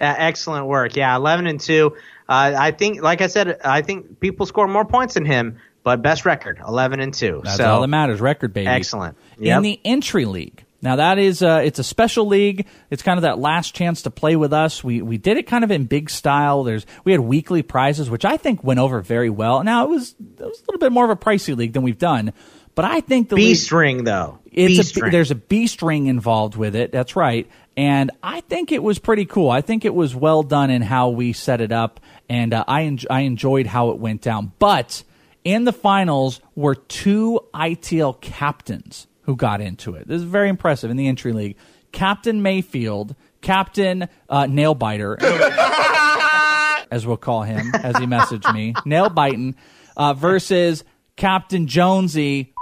Uh, 0.00 0.14
excellent 0.16 0.66
work. 0.66 0.96
Yeah, 0.96 1.14
11 1.16 1.46
and 1.46 1.60
2. 1.60 1.92
Uh, 2.28 2.54
I 2.56 2.70
think, 2.70 3.02
like 3.02 3.20
I 3.20 3.26
said, 3.26 3.58
I 3.64 3.82
think 3.82 4.20
people 4.20 4.46
score 4.46 4.68
more 4.68 4.84
points 4.84 5.14
than 5.14 5.24
him, 5.24 5.58
but 5.86 6.02
best 6.02 6.24
record, 6.26 6.60
11 6.66 6.98
and 6.98 7.14
2. 7.14 7.42
That's 7.44 7.58
so, 7.58 7.64
all 7.64 7.80
that 7.80 7.86
matters. 7.86 8.20
Record, 8.20 8.52
baby. 8.52 8.66
Excellent. 8.66 9.16
In 9.38 9.62
the 9.62 9.80
entry 9.84 10.24
league. 10.24 10.64
Now 10.82 10.96
that 10.96 11.20
is 11.20 11.42
uh, 11.42 11.62
it's 11.64 11.78
a 11.78 11.84
special 11.84 12.26
league. 12.26 12.66
It's 12.90 13.04
kind 13.04 13.18
of 13.18 13.22
that 13.22 13.38
last 13.38 13.72
chance 13.72 14.02
to 14.02 14.10
play 14.10 14.34
with 14.34 14.52
us. 14.52 14.82
We 14.82 15.00
we 15.00 15.16
did 15.16 15.36
it 15.36 15.44
kind 15.44 15.62
of 15.62 15.70
in 15.70 15.84
big 15.84 16.10
style. 16.10 16.64
There's 16.64 16.84
we 17.04 17.12
had 17.12 17.20
weekly 17.20 17.62
prizes, 17.62 18.10
which 18.10 18.24
I 18.24 18.36
think 18.36 18.64
went 18.64 18.80
over 18.80 19.00
very 19.00 19.30
well. 19.30 19.62
Now 19.62 19.84
it 19.84 19.90
was 19.90 20.16
it 20.18 20.44
was 20.44 20.58
a 20.58 20.64
little 20.66 20.80
bit 20.80 20.90
more 20.90 21.04
of 21.04 21.10
a 21.10 21.16
pricey 21.16 21.56
league 21.56 21.72
than 21.72 21.84
we've 21.84 21.98
done, 21.98 22.32
but 22.74 22.84
I 22.84 23.00
think 23.00 23.28
the 23.28 23.36
Beast 23.36 23.70
league, 23.70 23.78
ring, 23.78 24.04
though. 24.04 24.40
it's 24.44 24.76
Beast 24.76 24.96
a, 24.96 25.00
ring. 25.02 25.12
there's 25.12 25.30
a 25.30 25.36
beast 25.36 25.82
ring 25.82 26.08
involved 26.08 26.56
with 26.56 26.74
it. 26.74 26.90
That's 26.90 27.14
right. 27.14 27.48
And 27.76 28.10
I 28.24 28.40
think 28.40 28.72
it 28.72 28.82
was 28.82 28.98
pretty 28.98 29.24
cool. 29.24 29.50
I 29.50 29.60
think 29.60 29.84
it 29.84 29.94
was 29.94 30.16
well 30.16 30.42
done 30.42 30.70
in 30.70 30.82
how 30.82 31.10
we 31.10 31.32
set 31.32 31.60
it 31.60 31.70
up, 31.70 32.00
and 32.28 32.52
uh, 32.52 32.64
I 32.66 32.82
en- 32.82 32.98
I 33.08 33.20
enjoyed 33.20 33.66
how 33.68 33.90
it 33.90 33.98
went 33.98 34.20
down. 34.20 34.52
But 34.58 35.04
in 35.46 35.62
the 35.62 35.72
finals 35.72 36.40
were 36.56 36.74
two 36.74 37.38
ITL 37.54 38.20
captains 38.20 39.06
who 39.22 39.36
got 39.36 39.60
into 39.60 39.94
it. 39.94 40.08
This 40.08 40.16
is 40.16 40.24
very 40.24 40.48
impressive 40.48 40.90
in 40.90 40.96
the 40.96 41.06
entry 41.06 41.32
league. 41.32 41.56
Captain 41.92 42.42
Mayfield, 42.42 43.14
Captain 43.42 44.08
uh, 44.28 44.42
Nailbiter, 44.46 45.16
as 46.90 47.06
we'll 47.06 47.16
call 47.16 47.44
him, 47.44 47.72
as 47.76 47.96
he 47.98 48.06
messaged 48.06 48.52
me, 48.52 48.74
nail 48.84 49.08
biting, 49.08 49.54
uh, 49.96 50.14
versus 50.14 50.82
Captain 51.14 51.68
Jonesy, 51.68 52.52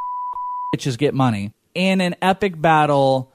bitches 0.76 0.98
get 0.98 1.14
money 1.14 1.54
in 1.74 2.02
an 2.02 2.14
epic 2.20 2.60
battle 2.60 3.32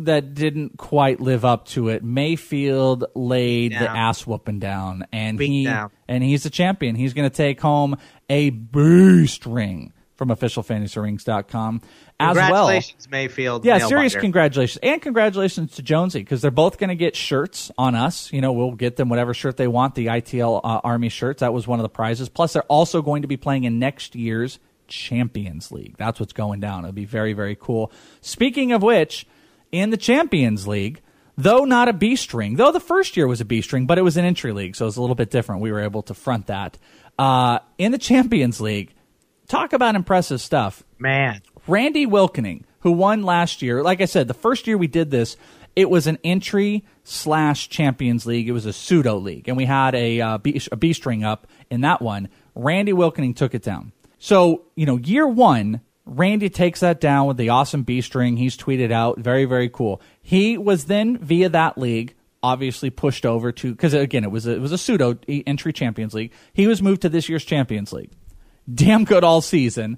that 0.00 0.34
didn't 0.34 0.76
quite 0.76 1.20
live 1.20 1.44
up 1.44 1.66
to 1.66 1.88
it. 1.90 2.02
Mayfield 2.02 3.04
laid 3.14 3.70
the 3.70 3.88
ass 3.88 4.26
whooping 4.26 4.58
down, 4.58 5.06
and 5.12 5.38
Beat 5.38 5.48
he 5.48 5.64
down. 5.64 5.90
and 6.08 6.24
he's 6.24 6.42
the 6.42 6.50
champion. 6.50 6.96
He's 6.96 7.14
going 7.14 7.30
to 7.30 7.34
take 7.34 7.60
home 7.60 7.96
a 8.28 8.50
boost 8.50 9.46
ring 9.46 9.92
from 10.18 10.30
officialfantasyrings.com 10.30 11.80
as 12.18 12.34
well. 12.34 12.44
Congratulations, 12.44 13.08
Mayfield. 13.08 13.64
Yeah, 13.64 13.78
serious 13.78 14.14
biter. 14.14 14.20
congratulations. 14.22 14.80
And 14.82 15.00
congratulations 15.00 15.76
to 15.76 15.82
Jonesy 15.82 16.18
because 16.18 16.42
they're 16.42 16.50
both 16.50 16.78
going 16.78 16.88
to 16.88 16.96
get 16.96 17.14
shirts 17.14 17.70
on 17.78 17.94
us. 17.94 18.32
You 18.32 18.40
know, 18.40 18.52
we'll 18.52 18.72
get 18.72 18.96
them 18.96 19.08
whatever 19.08 19.32
shirt 19.32 19.56
they 19.56 19.68
want, 19.68 19.94
the 19.94 20.06
ITL 20.06 20.60
uh, 20.64 20.80
Army 20.82 21.08
shirts. 21.08 21.40
That 21.40 21.52
was 21.52 21.68
one 21.68 21.78
of 21.78 21.84
the 21.84 21.88
prizes. 21.88 22.28
Plus, 22.28 22.52
they're 22.52 22.62
also 22.64 23.00
going 23.00 23.22
to 23.22 23.28
be 23.28 23.36
playing 23.36 23.64
in 23.64 23.78
next 23.78 24.16
year's 24.16 24.58
Champions 24.88 25.70
League. 25.70 25.96
That's 25.96 26.18
what's 26.18 26.32
going 26.32 26.58
down. 26.58 26.84
It'll 26.84 26.92
be 26.92 27.04
very, 27.04 27.32
very 27.32 27.54
cool. 27.54 27.92
Speaking 28.20 28.72
of 28.72 28.82
which, 28.82 29.24
in 29.70 29.90
the 29.90 29.96
Champions 29.96 30.66
League, 30.66 31.00
though 31.36 31.64
not 31.64 31.88
a 31.88 31.92
B 31.92 32.16
string, 32.16 32.56
though 32.56 32.72
the 32.72 32.80
first 32.80 33.16
year 33.16 33.28
was 33.28 33.40
a 33.40 33.44
B 33.44 33.62
string, 33.62 33.86
but 33.86 33.98
it 33.98 34.02
was 34.02 34.16
an 34.16 34.24
entry 34.24 34.52
league, 34.52 34.74
so 34.74 34.84
it 34.84 34.88
was 34.88 34.96
a 34.96 35.00
little 35.00 35.14
bit 35.14 35.30
different. 35.30 35.60
We 35.60 35.70
were 35.70 35.80
able 35.80 36.02
to 36.02 36.14
front 36.14 36.46
that. 36.48 36.76
Uh, 37.18 37.58
in 37.78 37.92
the 37.92 37.98
Champions 37.98 38.60
League, 38.60 38.94
talk 39.48 39.72
about 39.72 39.94
impressive 39.94 40.40
stuff. 40.40 40.84
Man. 40.98 41.42
Randy 41.66 42.06
Wilkening, 42.06 42.62
who 42.80 42.92
won 42.92 43.22
last 43.22 43.60
year, 43.60 43.82
like 43.82 44.00
I 44.00 44.04
said, 44.04 44.28
the 44.28 44.34
first 44.34 44.66
year 44.66 44.78
we 44.78 44.86
did 44.86 45.10
this, 45.10 45.36
it 45.74 45.90
was 45.90 46.06
an 46.06 46.18
entry 46.24 46.84
slash 47.04 47.68
Champions 47.68 48.26
League. 48.26 48.48
It 48.48 48.52
was 48.52 48.66
a 48.66 48.72
pseudo 48.72 49.16
league, 49.16 49.48
and 49.48 49.56
we 49.56 49.64
had 49.64 49.94
a, 49.94 50.20
uh, 50.20 50.38
B, 50.38 50.60
a 50.72 50.76
B 50.76 50.92
string 50.92 51.24
up 51.24 51.46
in 51.70 51.82
that 51.82 52.00
one. 52.00 52.28
Randy 52.54 52.92
Wilkening 52.92 53.36
took 53.36 53.54
it 53.54 53.62
down. 53.62 53.92
So, 54.18 54.64
you 54.74 54.86
know, 54.86 54.96
year 54.96 55.26
one, 55.26 55.80
Randy 56.04 56.48
takes 56.48 56.80
that 56.80 57.00
down 57.00 57.26
with 57.26 57.36
the 57.36 57.50
awesome 57.50 57.82
B 57.82 58.00
string. 58.00 58.36
He's 58.36 58.56
tweeted 58.56 58.90
out. 58.90 59.18
Very, 59.18 59.44
very 59.44 59.68
cool. 59.68 60.00
He 60.22 60.58
was 60.58 60.86
then, 60.86 61.18
via 61.18 61.48
that 61.50 61.78
league, 61.78 62.14
obviously 62.42 62.90
pushed 62.90 63.26
over 63.26 63.50
to, 63.52 63.72
because 63.72 63.94
again, 63.94 64.24
it 64.24 64.30
was 64.30 64.46
a, 64.46 64.52
it 64.52 64.60
was 64.60 64.72
a 64.72 64.78
pseudo 64.78 65.18
entry 65.28 65.72
Champions 65.72 66.14
League. 66.14 66.32
He 66.52 66.66
was 66.66 66.80
moved 66.82 67.02
to 67.02 67.08
this 67.08 67.28
year's 67.28 67.44
Champions 67.44 67.92
League 67.92 68.10
damn 68.72 69.04
good 69.04 69.24
all 69.24 69.40
season. 69.40 69.96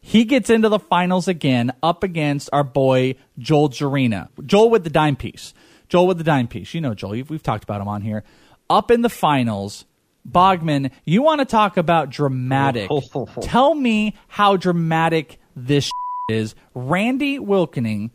He 0.00 0.24
gets 0.24 0.50
into 0.50 0.68
the 0.68 0.78
finals 0.78 1.28
again 1.28 1.72
up 1.82 2.02
against 2.02 2.48
our 2.52 2.64
boy 2.64 3.14
Joel 3.38 3.68
Jarena. 3.70 4.28
Joel 4.44 4.70
with 4.70 4.84
the 4.84 4.90
dime 4.90 5.16
piece. 5.16 5.54
Joel 5.88 6.06
with 6.08 6.18
the 6.18 6.24
dime 6.24 6.48
piece. 6.48 6.74
You 6.74 6.80
know 6.80 6.94
Joel. 6.94 7.16
You've- 7.16 7.32
We've 7.32 7.42
talked 7.42 7.64
about 7.64 7.80
him 7.80 7.88
on 7.88 8.02
here. 8.02 8.24
Up 8.70 8.90
in 8.90 9.02
the 9.02 9.08
finals, 9.08 9.84
Bogman, 10.28 10.90
you 11.04 11.22
want 11.22 11.40
to 11.40 11.44
talk 11.44 11.76
about 11.76 12.10
dramatic. 12.10 12.90
Tell 13.42 13.74
me 13.74 14.14
how 14.28 14.56
dramatic 14.56 15.38
this 15.56 15.90
is. 16.30 16.54
Randy 16.74 17.38
Wilkening 17.38 18.10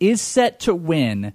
is 0.00 0.20
set 0.20 0.60
to 0.60 0.74
win 0.74 1.32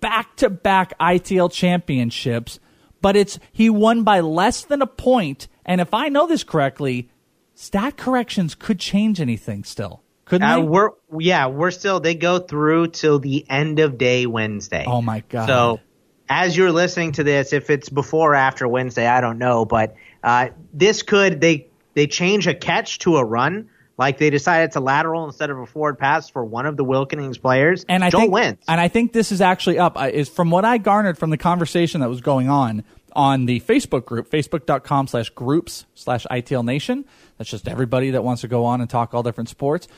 back 0.00 0.36
to 0.36 0.50
back 0.50 0.98
ITL 0.98 1.50
championships, 1.52 2.58
but 3.00 3.16
it's 3.16 3.38
he 3.52 3.70
won 3.70 4.02
by 4.02 4.20
less 4.20 4.62
than 4.64 4.82
a 4.82 4.86
point. 4.86 5.48
And 5.64 5.80
if 5.80 5.92
I 5.94 6.08
know 6.08 6.26
this 6.26 6.44
correctly, 6.44 7.08
stat 7.54 7.96
corrections 7.96 8.54
could 8.54 8.78
change 8.78 9.20
anything 9.20 9.64
still. 9.64 10.02
Couldn't 10.24 10.48
Uh, 10.48 10.56
they? 10.56 10.62
we're 10.62 10.90
yeah, 11.18 11.46
we're 11.46 11.70
still 11.70 12.00
they 12.00 12.14
go 12.14 12.38
through 12.38 12.88
till 12.88 13.18
the 13.18 13.44
end 13.48 13.78
of 13.78 13.96
day 13.98 14.26
Wednesday. 14.26 14.84
Oh 14.86 15.00
my 15.02 15.20
god. 15.28 15.46
So 15.46 15.80
as 16.28 16.56
you're 16.56 16.72
listening 16.72 17.12
to 17.12 17.24
this, 17.24 17.52
if 17.52 17.70
it's 17.70 17.88
before 17.88 18.32
or 18.32 18.34
after 18.34 18.66
Wednesday, 18.66 19.06
I 19.06 19.20
don't 19.20 19.38
know, 19.38 19.64
but 19.64 19.94
uh, 20.24 20.48
this 20.72 21.02
could 21.02 21.40
they 21.40 21.68
they 21.94 22.06
change 22.08 22.46
a 22.48 22.54
catch 22.54 22.98
to 23.00 23.16
a 23.16 23.24
run, 23.24 23.68
like 23.98 24.18
they 24.18 24.30
decided 24.30 24.72
to 24.72 24.80
lateral 24.80 25.24
instead 25.24 25.50
of 25.50 25.58
a 25.58 25.66
forward 25.66 25.98
pass 25.98 26.28
for 26.28 26.44
one 26.44 26.66
of 26.66 26.76
the 26.76 26.84
Wilkening's 26.84 27.38
players. 27.38 27.84
and 27.88 28.04
I 28.04 28.10
Joel 28.10 28.20
think 28.22 28.32
wins. 28.32 28.64
and 28.68 28.80
I 28.80 28.88
think 28.88 29.12
this 29.12 29.32
is 29.32 29.40
actually 29.40 29.78
up 29.78 29.96
is 30.12 30.28
from 30.28 30.50
what 30.50 30.64
I 30.64 30.78
garnered 30.78 31.18
from 31.18 31.30
the 31.30 31.38
conversation 31.38 32.00
that 32.00 32.08
was 32.08 32.20
going 32.20 32.48
on 32.48 32.84
on 33.12 33.46
the 33.46 33.60
Facebook 33.60 34.04
group, 34.04 34.30
facebook.com 34.30 35.06
slash 35.08 35.30
groups 35.30 35.86
slash 35.94 36.26
ITL 36.30 36.64
Nation. 36.64 37.06
That's 37.38 37.50
just 37.50 37.66
everybody 37.66 38.10
that 38.10 38.22
wants 38.22 38.42
to 38.42 38.48
go 38.48 38.64
on 38.66 38.80
and 38.80 38.90
talk 38.90 39.14
all 39.14 39.22
different 39.22 39.48
sports. 39.48 39.88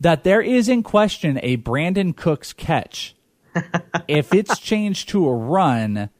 That 0.00 0.24
there 0.24 0.42
is 0.42 0.68
in 0.68 0.82
question 0.82 1.40
a 1.42 1.56
Brandin 1.56 2.14
Cooks 2.14 2.52
catch. 2.52 3.16
if 4.08 4.34
it's 4.34 4.58
changed 4.58 5.08
to 5.10 5.26
a 5.28 5.34
run, 5.34 6.10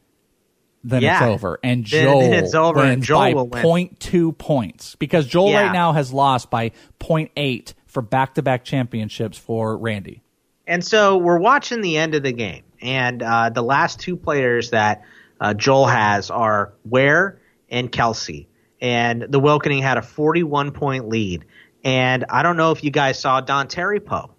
then 0.87 1.01
Yeah. 1.01 1.15
it's 1.15 1.33
over. 1.33 1.59
And 1.63 1.83
Joel 1.83 2.19
then 2.21 2.33
it's 2.33 2.53
over 2.55 2.81
and 2.81 3.03
Joel 3.03 3.19
by 3.19 3.33
will 3.33 3.47
win. 3.47 3.63
0.2 3.63 4.37
points 4.37 4.95
because 4.95 5.25
Joel 5.25 5.49
Yeah. 5.51 5.63
right 5.63 5.73
now 5.73 5.93
has 5.93 6.13
lost 6.13 6.49
by 6.49 6.71
0.8 6.99 7.73
for 7.85 8.01
back-to-back 8.01 8.63
championships 8.63 9.37
for 9.37 9.77
Randy. 9.77 10.21
And 10.67 10.83
so 10.83 11.17
we're 11.17 11.39
watching 11.39 11.81
the 11.81 11.97
end 11.97 12.15
of 12.15 12.23
the 12.23 12.31
game, 12.31 12.63
and 12.81 13.21
uh, 13.21 13.49
the 13.49 13.61
last 13.61 13.99
two 13.99 14.15
players 14.15 14.71
that 14.71 15.03
uh, 15.39 15.53
Joel 15.53 15.85
has 15.87 16.31
are 16.31 16.73
Ware 16.85 17.39
and 17.69 17.91
Kelce. 17.91 18.47
And 18.81 19.21
the 19.29 19.39
Wilkening 19.39 19.81
had 19.81 19.97
a 19.97 20.01
41 20.01 20.71
point 20.71 21.09
lead. 21.09 21.45
And 21.83 22.25
I 22.29 22.41
don't 22.43 22.57
know 22.57 22.71
if 22.71 22.83
you 22.83 22.89
guys 22.91 23.19
saw 23.19 23.41
Dontari 23.41 24.03
Poe. 24.03 24.31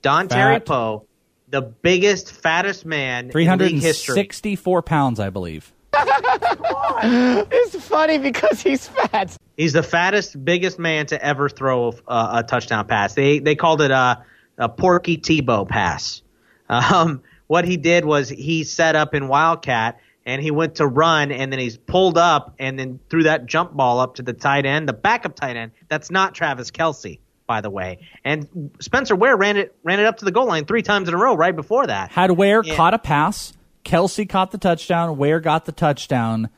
Don 0.00 0.28
Fat. 0.28 0.34
Terry 0.36 0.60
Poe 0.60 1.06
the 1.52 1.60
biggest, 1.60 2.32
fattest 2.32 2.84
man 2.86 3.30
in 3.30 3.58
league 3.58 3.80
history. 3.80 4.14
364 4.14 4.82
pounds, 4.82 5.20
I 5.20 5.30
believe. 5.30 5.72
It's 7.04 7.84
funny 7.84 8.18
because 8.18 8.60
he's 8.60 8.86
fat. 8.86 9.36
He's 9.56 9.72
the 9.72 9.82
fattest, 9.82 10.42
biggest 10.44 10.78
man 10.78 11.06
to 11.06 11.22
ever 11.22 11.48
throw 11.48 11.94
a, 12.06 12.28
a 12.34 12.44
touchdown 12.46 12.86
pass. 12.86 13.14
They 13.14 13.40
they 13.40 13.56
called 13.56 13.82
it 13.82 13.90
a, 13.90 14.24
a 14.56 14.68
Porky 14.68 15.18
Tebow 15.18 15.68
pass. 15.68 16.22
Um, 16.68 17.22
what 17.48 17.64
he 17.64 17.76
did 17.76 18.04
was 18.04 18.28
he 18.28 18.62
set 18.62 18.94
up 18.94 19.14
in 19.14 19.26
Wildcat 19.26 19.98
and 20.24 20.40
he 20.40 20.52
went 20.52 20.76
to 20.76 20.86
run 20.86 21.32
and 21.32 21.52
then 21.52 21.58
he's 21.58 21.76
pulled 21.76 22.16
up 22.18 22.54
and 22.58 22.78
then 22.78 23.00
threw 23.10 23.24
that 23.24 23.46
jump 23.46 23.72
ball 23.72 23.98
up 23.98 24.16
to 24.16 24.22
the 24.22 24.32
tight 24.32 24.64
end, 24.64 24.88
the 24.88 24.92
backup 24.92 25.34
tight 25.34 25.56
end. 25.56 25.72
That's 25.88 26.10
not 26.10 26.34
Travis 26.34 26.70
Kelce, 26.70 27.18
by 27.52 27.60
the 27.60 27.68
way. 27.68 27.98
And 28.24 28.70
Spencer 28.80 29.14
Ware 29.14 29.36
ran 29.36 29.58
it 29.58 29.76
ran 29.82 30.00
it 30.00 30.06
up 30.06 30.16
to 30.18 30.24
the 30.24 30.30
goal 30.30 30.46
line 30.46 30.64
three 30.64 30.80
times 30.80 31.06
in 31.06 31.12
a 31.12 31.18
row 31.18 31.34
right 31.36 31.54
before 31.54 31.86
that. 31.86 32.10
Had 32.10 32.30
Ware 32.30 32.62
Yeah. 32.64 32.74
caught 32.76 32.94
a 32.94 32.98
pass, 32.98 33.52
Kelce 33.84 34.26
caught 34.26 34.52
the 34.52 34.58
touchdown, 34.58 35.18
Ware 35.18 35.38
got 35.38 35.66
the 35.66 35.72
touchdown, 35.72 36.48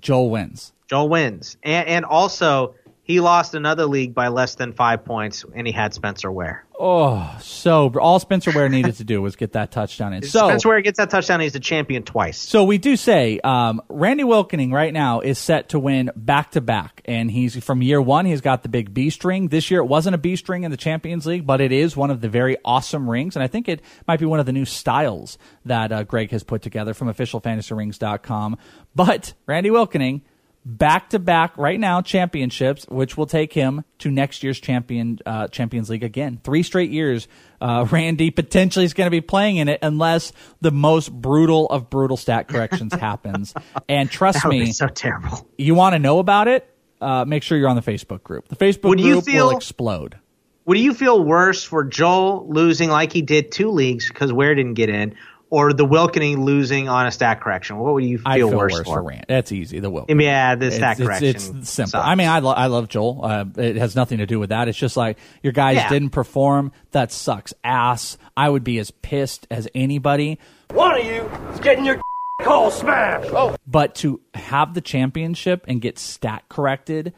Joel 0.00 0.28
wins. 0.28 0.72
Joel 0.88 1.08
wins. 1.08 1.56
And, 1.62 1.86
and 1.88 2.04
also, 2.04 2.74
he 3.10 3.18
lost 3.18 3.56
another 3.56 3.86
league 3.86 4.14
by 4.14 4.28
less 4.28 4.54
than 4.54 4.72
five 4.72 5.04
points, 5.04 5.44
and 5.52 5.66
he 5.66 5.72
had 5.72 5.92
Spencer 5.92 6.30
Ware. 6.30 6.64
Oh, 6.78 7.36
so 7.42 7.92
all 8.00 8.20
Spencer 8.20 8.52
Ware 8.52 8.68
needed 8.68 8.94
to 8.94 9.04
do 9.04 9.20
was 9.20 9.34
get 9.34 9.52
that 9.52 9.72
touchdown 9.72 10.12
in. 10.12 10.22
So 10.22 10.46
Spencer 10.46 10.68
Ware 10.68 10.80
gets 10.80 10.98
that 10.98 11.10
touchdown, 11.10 11.40
he's 11.40 11.52
the 11.52 11.58
champion 11.58 12.04
twice. 12.04 12.38
So 12.38 12.62
we 12.62 12.78
do 12.78 12.96
say 12.96 13.40
um, 13.40 13.82
Randy 13.88 14.22
Wilkening 14.22 14.72
right 14.72 14.92
now 14.92 15.20
is 15.20 15.40
set 15.40 15.70
to 15.70 15.80
win 15.80 16.12
back 16.14 16.52
to 16.52 16.60
back, 16.60 17.02
and 17.04 17.28
he's 17.28 17.62
from 17.64 17.82
year 17.82 18.00
one. 18.00 18.26
He's 18.26 18.40
got 18.40 18.62
the 18.62 18.68
big 18.68 18.94
B 18.94 19.10
string. 19.10 19.48
This 19.48 19.72
year 19.72 19.80
it 19.80 19.86
wasn't 19.86 20.14
a 20.14 20.18
B 20.18 20.36
string 20.36 20.62
in 20.62 20.70
the 20.70 20.76
Champions 20.76 21.26
League, 21.26 21.44
but 21.44 21.60
it 21.60 21.72
is 21.72 21.96
one 21.96 22.12
of 22.12 22.20
the 22.20 22.28
very 22.28 22.58
awesome 22.64 23.10
rings, 23.10 23.34
and 23.34 23.42
I 23.42 23.48
think 23.48 23.68
it 23.68 23.82
might 24.06 24.20
be 24.20 24.26
one 24.26 24.38
of 24.38 24.46
the 24.46 24.52
new 24.52 24.64
styles 24.64 25.36
that 25.64 25.90
uh, 25.90 26.04
Greg 26.04 26.30
has 26.30 26.44
put 26.44 26.62
together 26.62 26.94
from 26.94 27.08
officialfantasyrings.com. 27.08 28.56
But 28.94 29.34
Randy 29.46 29.70
Wilkening 29.70 30.22
back 30.64 31.10
to 31.10 31.18
back 31.18 31.56
right 31.56 31.80
now 31.80 32.02
championships, 32.02 32.86
which 32.88 33.16
will 33.16 33.26
take 33.26 33.52
him 33.52 33.84
to 33.98 34.10
next 34.10 34.42
year's 34.42 34.60
champion 34.60 35.18
uh, 35.24 35.48
Champions 35.48 35.88
League 35.90 36.04
again. 36.04 36.40
Three 36.42 36.62
straight 36.62 36.90
years. 36.90 37.28
Uh, 37.60 37.86
Randy 37.90 38.30
potentially 38.30 38.84
is 38.84 38.94
going 38.94 39.06
to 39.06 39.10
be 39.10 39.20
playing 39.20 39.56
in 39.56 39.68
it 39.68 39.80
unless 39.82 40.32
the 40.60 40.70
most 40.70 41.10
brutal 41.12 41.66
of 41.68 41.90
brutal 41.90 42.16
stat 42.16 42.48
corrections 42.48 42.92
happens. 42.94 43.54
And 43.88 44.10
trust 44.10 44.44
me, 44.46 44.60
be 44.66 44.72
so 44.72 44.86
terrible. 44.86 45.48
you 45.58 45.74
want 45.74 45.94
to 45.94 45.98
know 45.98 46.18
about 46.18 46.46
it? 46.48 46.66
Uh, 47.00 47.24
make 47.24 47.42
sure 47.42 47.56
you're 47.58 47.68
on 47.68 47.76
the 47.76 47.82
Facebook 47.82 48.22
group. 48.22 48.48
The 48.48 48.56
Facebook 48.56 48.90
Would 48.90 49.00
you 49.00 49.14
group 49.14 49.24
feel- 49.24 49.46
will 49.48 49.56
explode. 49.56 50.18
Would 50.66 50.78
you 50.78 50.94
feel 50.94 51.24
worse 51.24 51.64
for 51.64 51.82
Joel 51.84 52.46
losing 52.48 52.90
like 52.90 53.12
he 53.12 53.22
did 53.22 53.50
two 53.50 53.70
leagues 53.70 54.08
because 54.08 54.32
Ware 54.32 54.54
didn't 54.54 54.74
get 54.74 54.88
in, 54.90 55.16
or 55.50 55.72
the 55.72 55.84
Wilkening 55.84 56.38
losing 56.38 56.88
on 56.88 57.06
a 57.06 57.10
stat 57.10 57.40
correction? 57.40 57.78
What 57.78 57.94
would 57.94 58.04
you 58.04 58.18
feel, 58.18 58.26
I 58.28 58.36
feel 58.38 58.56
worse, 58.56 58.72
worse, 58.72 58.86
for 58.86 59.02
Rand. 59.02 59.26
That's 59.28 59.52
easy. 59.52 59.80
The 59.80 59.90
Wilkening. 59.90 60.22
Yeah, 60.22 60.54
the 60.54 60.70
stat 60.70 60.98
it's, 60.98 61.06
correction. 61.06 61.28
It's, 61.28 61.48
it's 61.48 61.70
simple. 61.70 61.90
sucks. 61.90 62.06
I 62.06 62.14
mean, 62.14 62.28
I, 62.28 62.38
lo- 62.38 62.52
I 62.52 62.66
love 62.66 62.88
Joel. 62.88 63.20
Uh, 63.24 63.44
it 63.56 63.76
has 63.76 63.94
nothing 63.96 64.18
to 64.18 64.26
do 64.26 64.38
with 64.38 64.50
that. 64.50 64.68
It's 64.68 64.78
just 64.78 64.96
like 64.96 65.18
your 65.42 65.52
guys 65.52 65.76
Yeah. 65.76 65.88
didn't 65.88 66.10
perform. 66.10 66.72
That 66.92 67.12
sucks 67.12 67.52
ass. 67.64 68.16
I 68.36 68.48
would 68.48 68.64
be 68.64 68.78
as 68.78 68.90
pissed 68.90 69.46
as 69.50 69.68
anybody. 69.74 70.38
One 70.70 70.98
of 70.98 71.04
you 71.04 71.22
is 71.52 71.60
getting 71.60 71.84
your 71.84 72.00
hole 72.42 72.70
smashed. 72.70 73.30
Oh, 73.32 73.56
But 73.66 73.96
to 73.96 74.20
have 74.34 74.74
the 74.74 74.80
championship 74.80 75.64
and 75.68 75.80
get 75.80 75.98
stat 75.98 76.44
corrected 76.48 77.12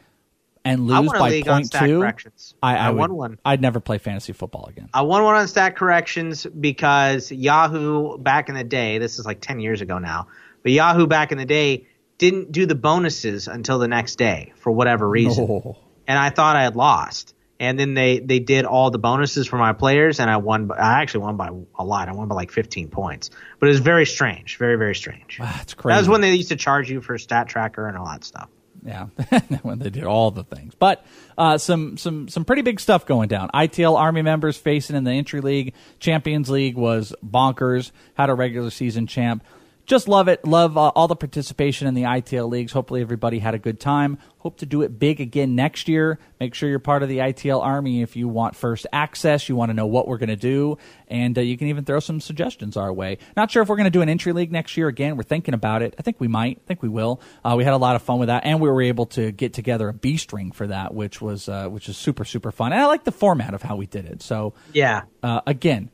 and 0.65 0.87
lose 0.87 1.11
by 1.11 1.41
point 1.41 1.71
two, 1.71 1.99
corrections. 1.99 2.55
I, 2.61 2.77
I, 2.77 2.87
I 2.87 2.89
would, 2.91 2.99
won 2.99 3.15
one. 3.15 3.39
I'd 3.43 3.61
never 3.61 3.79
play 3.79 3.97
fantasy 3.97 4.33
football 4.33 4.65
again. 4.65 4.89
I 4.93 5.01
won 5.01 5.23
one 5.23 5.35
on 5.35 5.47
stat 5.47 5.75
corrections 5.75 6.45
because 6.45 7.31
Yahoo 7.31 8.17
back 8.17 8.49
in 8.49 8.55
the 8.55 8.63
day, 8.63 8.97
this 8.97 9.19
is 9.19 9.25
like 9.25 9.41
10 9.41 9.59
years 9.59 9.81
ago 9.81 9.99
now, 9.99 10.27
but 10.61 10.71
Yahoo 10.71 11.07
back 11.07 11.31
in 11.31 11.37
the 11.37 11.45
day 11.45 11.87
didn't 12.17 12.51
do 12.51 12.65
the 12.65 12.75
bonuses 12.75 13.47
until 13.47 13.79
the 13.79 13.87
next 13.87 14.15
day 14.15 14.53
for 14.57 14.71
whatever 14.71 15.07
reason. 15.09 15.47
No. 15.47 15.77
And 16.07 16.17
I 16.17 16.29
thought 16.29 16.55
I 16.55 16.63
had 16.63 16.75
lost. 16.75 17.33
And 17.59 17.79
then 17.79 17.93
they, 17.93 18.19
they 18.19 18.39
did 18.39 18.65
all 18.65 18.91
the 18.91 18.97
bonuses 18.97 19.47
for 19.47 19.57
my 19.57 19.71
players, 19.71 20.19
and 20.19 20.29
I 20.29 20.37
won. 20.37 20.69
I 20.71 21.01
actually 21.01 21.21
won 21.21 21.37
by 21.37 21.49
a 21.75 21.83
lot. 21.85 22.09
I 22.09 22.11
won 22.11 22.27
by 22.27 22.35
like 22.35 22.51
15 22.51 22.89
points. 22.89 23.29
But 23.59 23.67
it 23.67 23.69
was 23.69 23.79
very 23.79 24.05
strange. 24.05 24.57
Very, 24.57 24.75
very 24.75 24.95
strange. 24.95 25.37
Ah, 25.39 25.53
that's 25.57 25.73
crazy. 25.73 25.93
That 25.93 25.99
was 25.99 26.09
when 26.09 26.19
they 26.21 26.33
used 26.33 26.49
to 26.49 26.57
charge 26.57 26.89
you 26.89 26.99
for 26.99 27.17
stat 27.17 27.47
tracker 27.47 27.87
and 27.87 27.97
all 27.97 28.05
that 28.07 28.25
stuff. 28.25 28.49
Yeah, 28.85 29.07
when 29.61 29.79
they 29.79 29.89
did 29.89 30.03
all 30.03 30.31
the 30.31 30.43
things. 30.43 30.75
But 30.75 31.05
uh, 31.37 31.57
some 31.57 31.97
some 31.97 32.27
some 32.27 32.43
pretty 32.43 32.63
big 32.63 32.79
stuff 32.79 33.05
going 33.05 33.29
down. 33.29 33.49
ITL 33.53 33.97
Army 33.97 34.21
members 34.21 34.57
facing 34.57 34.95
in 34.95 35.03
the 35.03 35.11
entry 35.11 35.41
league, 35.41 35.73
Champions 35.99 36.49
League 36.49 36.75
was 36.75 37.15
bonkers. 37.25 37.91
Had 38.15 38.29
a 38.29 38.33
regular 38.33 38.69
season 38.69 39.07
champ. 39.07 39.43
Just 39.85 40.07
love 40.07 40.29
it. 40.29 40.45
Love 40.45 40.77
uh, 40.77 40.87
all 40.95 41.09
the 41.09 41.15
participation 41.15 41.87
in 41.89 41.93
the 41.93 42.03
ITL 42.03 42.49
leagues. 42.49 42.71
Hopefully 42.71 43.01
everybody 43.01 43.39
had 43.39 43.53
a 43.53 43.59
good 43.59 43.81
time. 43.81 44.17
Hope 44.37 44.57
to 44.59 44.65
do 44.65 44.81
it 44.81 44.97
big 44.97 45.19
again 45.19 45.55
next 45.55 45.89
year. 45.89 46.19
Make 46.39 46.53
sure 46.53 46.69
you're 46.69 46.79
part 46.79 47.03
of 47.03 47.09
the 47.09 47.17
ITL 47.17 47.61
Army 47.61 48.01
if 48.01 48.15
you 48.15 48.29
want 48.29 48.55
first 48.55 48.87
access. 48.93 49.49
You 49.49 49.57
want 49.57 49.71
to 49.71 49.73
know 49.73 49.85
what 49.85 50.07
we're 50.07 50.17
going 50.17 50.29
to 50.29 50.37
do, 50.37 50.77
and 51.09 51.37
uh, 51.37 51.41
you 51.41 51.57
can 51.57 51.67
even 51.67 51.83
throw 51.83 51.99
some 51.99 52.21
suggestions 52.21 52.77
our 52.77 52.93
way. 52.93 53.17
Not 53.35 53.51
sure 53.51 53.61
if 53.61 53.67
we're 53.67 53.75
going 53.75 53.83
to 53.85 53.89
do 53.91 54.01
an 54.01 54.07
entry 54.07 54.31
league 54.31 54.53
next 54.53 54.77
year 54.77 54.87
again. 54.87 55.17
We're 55.17 55.23
thinking 55.23 55.53
about 55.53 55.81
it. 55.81 55.95
I 55.99 56.01
think 56.01 56.17
we 56.21 56.29
might. 56.29 56.59
I 56.63 56.67
think 56.67 56.81
we 56.81 56.89
will. 56.89 57.19
Uh, 57.43 57.55
we 57.57 57.65
had 57.65 57.73
a 57.73 57.77
lot 57.77 57.97
of 57.97 58.01
fun 58.01 58.19
with 58.19 58.27
that, 58.27 58.45
and 58.45 58.61
we 58.61 58.69
were 58.69 58.81
able 58.81 59.07
to 59.07 59.31
get 59.33 59.51
together 59.53 59.89
a 59.89 59.93
B 59.93 60.15
string 60.15 60.53
for 60.53 60.67
that, 60.67 60.93
which 60.93 61.21
was 61.21 61.49
uh, 61.49 61.67
which 61.67 61.89
is 61.89 61.97
super 61.97 62.23
super 62.23 62.51
fun. 62.53 62.71
And 62.71 62.81
I 62.81 62.85
like 62.85 63.03
the 63.03 63.11
format 63.11 63.53
of 63.53 63.61
how 63.63 63.75
we 63.75 63.85
did 63.85 64.05
it. 64.05 64.21
So 64.21 64.53
Yeah. 64.71 65.03
uh, 65.21 65.41
again, 65.45 65.89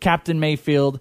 Captain 0.00 0.38
Mayfield, 0.40 1.00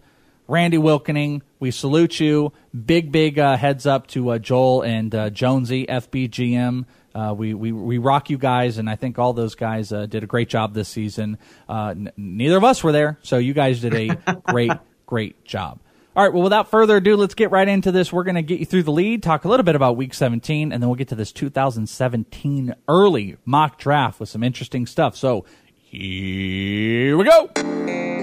Randy 0.52 0.76
Wilkening, 0.76 1.44
we 1.62 1.72
salute 1.72 2.20
you. 2.20 2.52
Big, 2.86 3.10
big 3.10 3.40
uh, 3.40 3.56
heads 3.56 3.86
up 3.86 4.08
to 4.08 4.32
uh, 4.32 4.38
Joel 4.38 4.82
and 4.82 5.16
uh, 5.16 5.30
Jonesy, 5.30 5.86
FBGM. 5.86 6.84
Uh, 7.16 7.34
we, 7.38 7.54
we 7.54 7.72
we 7.72 7.98
rock 7.98 8.30
you 8.30 8.38
guys, 8.38 8.78
and 8.78 8.90
I 8.90 8.98
think 8.98 9.18
all 9.18 9.32
those 9.32 9.56
guys 9.56 9.94
uh, 9.94 10.08
did 10.08 10.24
a 10.24 10.28
great 10.28 10.50
job 10.50 10.74
this 10.74 10.90
season. 10.90 11.38
Uh, 11.70 11.92
n- 11.92 12.12
neither 12.18 12.58
of 12.58 12.66
us 12.66 12.84
were 12.84 12.92
there, 12.92 13.18
so 13.22 13.38
you 13.38 13.54
guys 13.54 13.80
did 13.80 13.94
a 13.94 14.42
great, 14.44 14.74
great 15.06 15.46
job. 15.46 15.80
All 16.14 16.26
right, 16.26 16.34
well, 16.34 16.44
without 16.44 16.70
further 16.70 16.98
ado, 16.98 17.16
let's 17.16 17.36
get 17.36 17.52
right 17.52 17.70
into 17.70 17.94
this. 17.94 18.12
We're 18.12 18.26
going 18.26 18.36
to 18.36 18.42
get 18.42 18.60
you 18.60 18.66
through 18.66 18.84
the 18.84 18.92
lead, 18.92 19.24
talk 19.24 19.46
a 19.46 19.48
little 19.48 19.64
bit 19.64 19.76
about 19.76 19.96
Week 19.96 20.14
17, 20.14 20.74
and 20.74 20.84
then 20.84 20.90
we'll 20.90 20.98
get 20.98 21.08
to 21.08 21.16
this 21.16 21.32
2017 21.32 22.76
early 22.90 23.38
mock 23.46 23.78
draft 23.78 24.20
with 24.20 24.28
some 24.28 24.44
interesting 24.44 24.86
stuff. 24.86 25.16
So 25.16 25.46
here 25.92 27.18
we 27.18 27.26
go. 27.26 27.50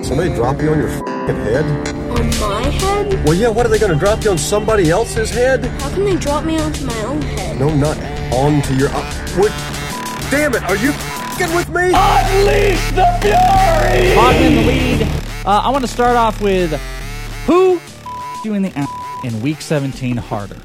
Somebody 0.03 0.35
drop 0.35 0.63
you 0.63 0.71
on 0.71 0.79
your 0.79 0.89
fing 0.89 1.37
head? 1.37 1.89
On 2.19 2.41
my 2.41 2.63
head? 2.63 3.25
Well, 3.27 3.35
yeah, 3.35 3.49
what 3.49 3.67
are 3.67 3.69
they 3.69 3.79
going 3.79 3.93
to 3.93 3.99
drop 3.99 4.25
you 4.25 4.31
on 4.31 4.39
somebody 4.39 4.89
else's 4.89 5.29
head? 5.29 5.67
How 5.67 5.91
can 5.91 6.05
they 6.05 6.17
drop 6.17 6.47
me 6.47 6.59
onto 6.59 6.87
my 6.87 7.03
own 7.03 7.21
head? 7.21 7.61
No, 7.61 7.69
not 7.75 7.99
onto 8.33 8.73
your. 8.73 8.89
Uh, 8.89 9.03
what? 9.37 9.53
Damn 10.31 10.55
it, 10.55 10.63
are 10.63 10.77
you 10.77 10.93
fing 11.37 11.55
with 11.55 11.69
me? 11.69 11.93
unleash 11.95 12.91
the 12.93 13.07
fury! 13.21 14.17
Bogman 14.17 14.47
in 14.47 14.55
the 14.55 14.63
lead. 14.63 15.03
Uh, 15.45 15.61
I 15.65 15.69
want 15.69 15.85
to 15.85 15.91
start 15.91 16.17
off 16.17 16.41
with 16.41 16.73
who 17.45 17.79
doing 18.43 18.63
the 18.63 18.89
in 19.25 19.43
week 19.43 19.61
17 19.61 20.17
harder? 20.17 20.57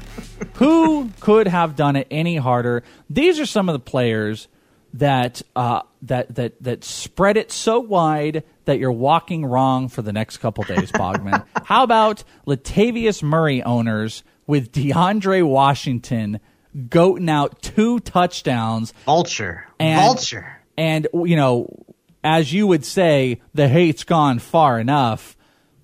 who 0.54 1.10
could 1.20 1.48
have 1.48 1.76
done 1.76 1.96
it 1.96 2.06
any 2.10 2.36
harder? 2.36 2.82
These 3.10 3.38
are 3.40 3.46
some 3.46 3.68
of 3.68 3.74
the 3.74 3.78
players 3.78 4.48
that 4.94 5.42
uh, 5.56 5.82
that 6.02 6.34
that 6.36 6.62
that 6.62 6.84
spread 6.84 7.36
it 7.36 7.52
so 7.52 7.80
wide 7.80 8.44
that 8.64 8.78
you're 8.78 8.92
walking 8.92 9.44
wrong 9.44 9.88
for 9.88 10.02
the 10.02 10.12
next 10.12 10.38
couple 10.38 10.64
days, 10.64 10.90
Bogman. 10.92 11.44
How 11.64 11.82
about 11.82 12.24
Latavius 12.46 13.22
Murray 13.22 13.62
owners 13.62 14.22
with 14.46 14.72
DeAndre 14.72 15.46
Washington 15.46 16.40
goating 16.76 17.28
out 17.28 17.60
two 17.60 18.00
touchdowns 18.00 18.92
Vulture. 19.04 19.66
and, 19.78 20.00
Vulture. 20.00 20.60
And 20.76 21.08
you 21.12 21.36
know, 21.36 21.68
as 22.22 22.52
you 22.52 22.66
would 22.66 22.84
say, 22.84 23.42
the 23.52 23.68
hate's 23.68 24.04
gone 24.04 24.38
far 24.38 24.78
enough. 24.78 25.36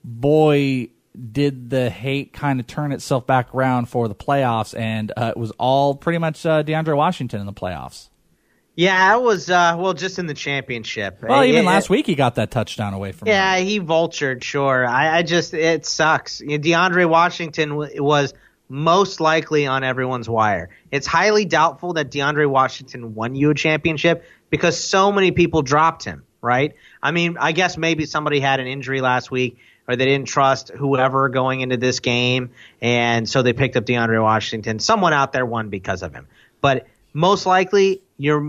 Boy, 0.04 0.90
did 1.32 1.68
the 1.68 1.90
hate 1.90 2.32
kind 2.32 2.60
of 2.60 2.66
turn 2.68 2.92
itself 2.92 3.26
back 3.26 3.52
around 3.54 3.86
for 3.86 4.06
the 4.06 4.14
playoffs, 4.14 4.78
and 4.78 5.12
uh, 5.16 5.32
it 5.34 5.36
was 5.36 5.50
all 5.52 5.96
pretty 5.96 6.18
much 6.18 6.46
uh, 6.46 6.62
DeAndre 6.62 6.96
Washington 6.96 7.40
in 7.40 7.46
the 7.46 7.52
playoffs. 7.52 8.08
Yeah, 8.80 9.14
it 9.14 9.20
was, 9.20 9.50
uh, 9.50 9.76
well, 9.78 9.92
just 9.92 10.18
in 10.18 10.26
the 10.26 10.32
championship. 10.32 11.18
Well, 11.22 11.44
even 11.44 11.64
It- 11.64 11.66
last 11.66 11.90
week 11.90 12.06
he 12.06 12.14
got 12.14 12.36
that 12.36 12.50
touchdown 12.50 12.94
away 12.94 13.12
from. 13.12 13.28
Yeah, 13.28 13.58
he 13.58 13.78
vultured, 13.78 14.42
sure. 14.42 14.86
I, 14.86 15.18
I 15.18 15.22
just, 15.22 15.52
it 15.52 15.84
sucks. 15.84 16.40
DeAndre 16.40 17.06
Washington 17.06 17.68
w- 17.68 18.02
was 18.02 18.32
most 18.70 19.20
likely 19.20 19.66
on 19.66 19.84
everyone's 19.84 20.30
wire. 20.30 20.70
It's 20.90 21.06
highly 21.06 21.44
doubtful 21.44 21.92
that 21.92 22.10
DeAndre 22.10 22.48
Washington 22.48 23.14
won 23.14 23.34
you 23.34 23.50
a 23.50 23.54
championship 23.54 24.24
because 24.48 24.82
so 24.82 25.12
many 25.12 25.30
people 25.30 25.60
dropped 25.60 26.02
him, 26.06 26.22
right? 26.40 26.74
I 27.02 27.10
mean, 27.10 27.36
I 27.38 27.52
guess 27.52 27.76
maybe 27.76 28.06
somebody 28.06 28.40
had 28.40 28.60
an 28.60 28.66
injury 28.66 29.02
last 29.02 29.30
week 29.30 29.58
or 29.88 29.96
they 29.96 30.06
didn't 30.06 30.28
trust 30.28 30.70
whoever 30.70 31.28
going 31.28 31.60
into 31.60 31.76
this 31.76 32.00
game, 32.00 32.48
and 32.80 33.28
so 33.28 33.42
they 33.42 33.52
picked 33.52 33.76
up 33.76 33.84
DeAndre 33.84 34.22
Washington. 34.22 34.78
Someone 34.78 35.12
out 35.12 35.34
there 35.34 35.44
won 35.44 35.68
because 35.68 36.02
of 36.02 36.14
him. 36.14 36.26
But 36.62 36.86
most 37.12 37.44
likely, 37.44 38.00
you're 38.20 38.42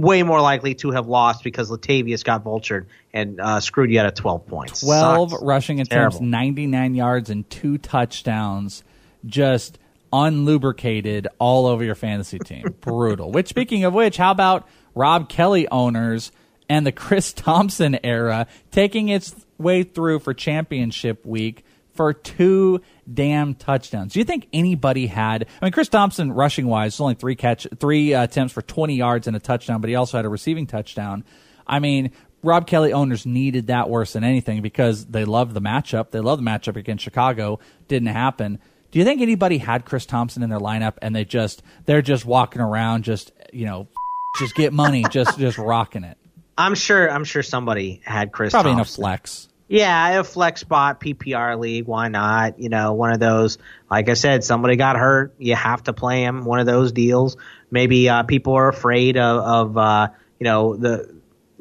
way 0.00 0.22
more 0.22 0.42
likely 0.42 0.74
to 0.74 0.90
have 0.90 1.06
lost 1.06 1.42
because 1.42 1.70
Latavius 1.70 2.22
got 2.22 2.44
vultured 2.44 2.84
and 3.14 3.40
uh, 3.40 3.58
screwed 3.58 3.90
you 3.90 3.98
out 3.98 4.04
of 4.04 4.14
12 4.14 4.46
points. 4.46 4.80
12 4.80 5.30
Sucks. 5.30 5.42
rushing 5.42 5.80
attempts, 5.80 6.20
99 6.20 6.94
yards, 6.94 7.30
and 7.30 7.48
two 7.48 7.78
touchdowns. 7.78 8.84
Just 9.24 9.78
unlubricated 10.12 11.26
all 11.38 11.66
over 11.66 11.82
your 11.82 11.94
fantasy 11.94 12.38
team. 12.38 12.76
Brutal. 12.82 13.32
Which, 13.32 13.48
speaking 13.48 13.84
of 13.84 13.94
which, 13.94 14.18
how 14.18 14.30
about 14.30 14.68
Rob 14.94 15.30
Kelley 15.30 15.66
owners 15.68 16.30
and 16.68 16.86
the 16.86 16.92
Chris 16.92 17.32
Thompson 17.32 17.98
era 18.04 18.46
taking 18.72 19.08
its 19.08 19.34
way 19.56 19.84
through 19.84 20.18
for 20.18 20.34
championship 20.34 21.24
week 21.24 21.64
for 21.94 22.12
two 22.12 22.80
damn 23.12 23.54
touchdowns? 23.54 24.12
Do 24.12 24.18
you 24.18 24.24
think 24.24 24.48
anybody 24.52 25.06
had? 25.06 25.46
I 25.60 25.64
mean, 25.64 25.72
Chris 25.72 25.88
Thompson 25.88 26.32
rushing 26.32 26.66
wise, 26.66 27.00
only 27.00 27.14
three 27.14 27.36
catch, 27.36 27.66
three 27.78 28.14
uh, 28.14 28.24
attempts 28.24 28.52
for 28.52 28.62
20 28.62 28.94
yards 28.94 29.26
and 29.26 29.36
a 29.36 29.40
touchdown, 29.40 29.80
but 29.80 29.88
he 29.88 29.96
also 29.96 30.18
had 30.18 30.24
a 30.24 30.28
receiving 30.28 30.66
touchdown. 30.66 31.24
I 31.66 31.78
mean, 31.78 32.10
Rob 32.42 32.66
Kelley 32.66 32.92
owners 32.92 33.24
needed 33.24 33.68
that 33.68 33.88
worse 33.88 34.12
than 34.12 34.22
anything 34.22 34.60
because 34.60 35.06
they 35.06 35.24
love 35.24 35.54
the 35.54 35.62
matchup. 35.62 36.10
They 36.10 36.20
love 36.20 36.38
the 36.38 36.44
matchup 36.44 36.76
against 36.76 37.02
Chicago. 37.02 37.58
Didn't 37.88 38.08
happen. 38.08 38.58
Do 38.90 38.98
you 38.98 39.04
think 39.04 39.22
anybody 39.22 39.58
had 39.58 39.84
Chris 39.84 40.06
Thompson 40.06 40.42
in 40.42 40.50
their 40.50 40.60
lineup 40.60 40.94
and 41.02 41.16
they 41.16 41.24
just 41.24 41.62
they're 41.86 42.02
just 42.02 42.24
walking 42.24 42.60
around 42.62 43.02
just 43.02 43.32
you 43.52 43.66
know 43.66 43.88
just 44.38 44.54
get 44.54 44.72
money 44.72 45.04
just 45.10 45.38
just 45.38 45.58
rocking 45.58 46.04
it? 46.04 46.18
I'm 46.56 46.74
sure. 46.74 47.10
I'm 47.10 47.24
sure 47.24 47.42
somebody 47.42 48.00
had 48.04 48.30
Chris. 48.30 48.52
Probably 48.52 48.72
in 48.72 48.78
a 48.78 48.80
Thompson. 48.80 49.02
flex. 49.02 49.48
Yeah, 49.66 50.20
a 50.20 50.24
flex 50.24 50.60
spot, 50.60 51.00
PPR 51.00 51.58
league. 51.58 51.86
Why 51.86 52.08
not? 52.08 52.58
You 52.58 52.68
know, 52.68 52.92
one 52.92 53.12
of 53.12 53.20
those. 53.20 53.58
Like 53.90 54.08
I 54.08 54.14
said, 54.14 54.44
somebody 54.44 54.76
got 54.76 54.96
hurt. 54.96 55.34
You 55.38 55.54
have 55.54 55.82
to 55.84 55.92
play 55.92 56.22
him. 56.22 56.44
One 56.44 56.60
of 56.60 56.66
those 56.66 56.92
deals. 56.92 57.36
Maybe 57.70 58.08
uh, 58.08 58.24
people 58.24 58.54
are 58.54 58.68
afraid 58.68 59.16
of, 59.16 59.42
of 59.42 59.78
uh, 59.78 60.08
you 60.38 60.44
know, 60.44 60.76
the 60.76 61.14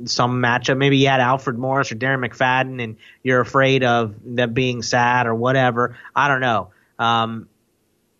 some 0.06 0.42
matchup. 0.42 0.78
Maybe 0.78 0.98
you 0.98 1.08
had 1.08 1.22
Alfred 1.22 1.58
Morris 1.58 1.92
or 1.92 1.96
Darren 1.96 2.28
McFadden, 2.28 2.84
and 2.84 2.98
you're 3.24 3.40
afraid 3.40 3.84
of 3.84 4.16
them 4.24 4.54
being 4.54 4.82
sad 4.82 5.26
or 5.26 5.36
whatever. 5.36 5.98
I 6.16 6.28
don't 6.28 6.42
know. 6.42 6.72
Um, 7.00 7.48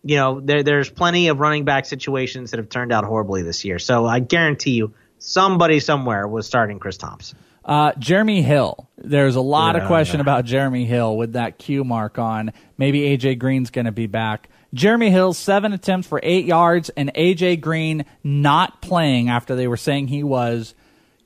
you 0.02 0.16
know, 0.16 0.40
there, 0.40 0.62
there's 0.62 0.90
plenty 0.90 1.28
of 1.28 1.40
running 1.40 1.64
back 1.64 1.86
situations 1.86 2.50
that 2.50 2.58
have 2.58 2.68
turned 2.68 2.92
out 2.92 3.04
horribly 3.04 3.42
this 3.42 3.64
year. 3.64 3.78
So 3.78 4.06
I 4.06 4.20
guarantee 4.20 4.72
you, 4.72 4.94
somebody 5.18 5.80
somewhere 5.80 6.28
was 6.28 6.46
starting 6.46 6.78
Chris 6.78 6.96
Thompson. 6.96 7.38
Uh, 7.64 7.92
Jeremy 7.98 8.42
Hill. 8.42 8.88
There's 8.98 9.36
a 9.36 9.40
lot 9.40 9.76
of 9.76 9.82
Yeah. 9.82 9.88
question 9.88 10.20
about 10.20 10.44
Jeremy 10.44 10.84
Hill 10.84 11.16
with 11.16 11.32
that 11.32 11.58
Q 11.58 11.82
mark 11.84 12.18
on. 12.18 12.52
Maybe 12.78 13.00
AJ 13.16 13.36
Green's 13.38 13.70
going 13.70 13.86
to 13.86 13.92
be 13.92 14.06
back. 14.06 14.48
Jeremy 14.74 15.10
Hill, 15.10 15.32
seven 15.32 15.72
attempts 15.72 16.06
for 16.08 16.20
eight 16.22 16.44
yards, 16.46 16.90
and 16.90 17.10
AJ 17.14 17.60
Green 17.60 18.04
not 18.22 18.82
playing 18.82 19.28
after 19.30 19.54
they 19.56 19.68
were 19.68 19.76
saying 19.76 20.08
he 20.08 20.22
was. 20.22 20.74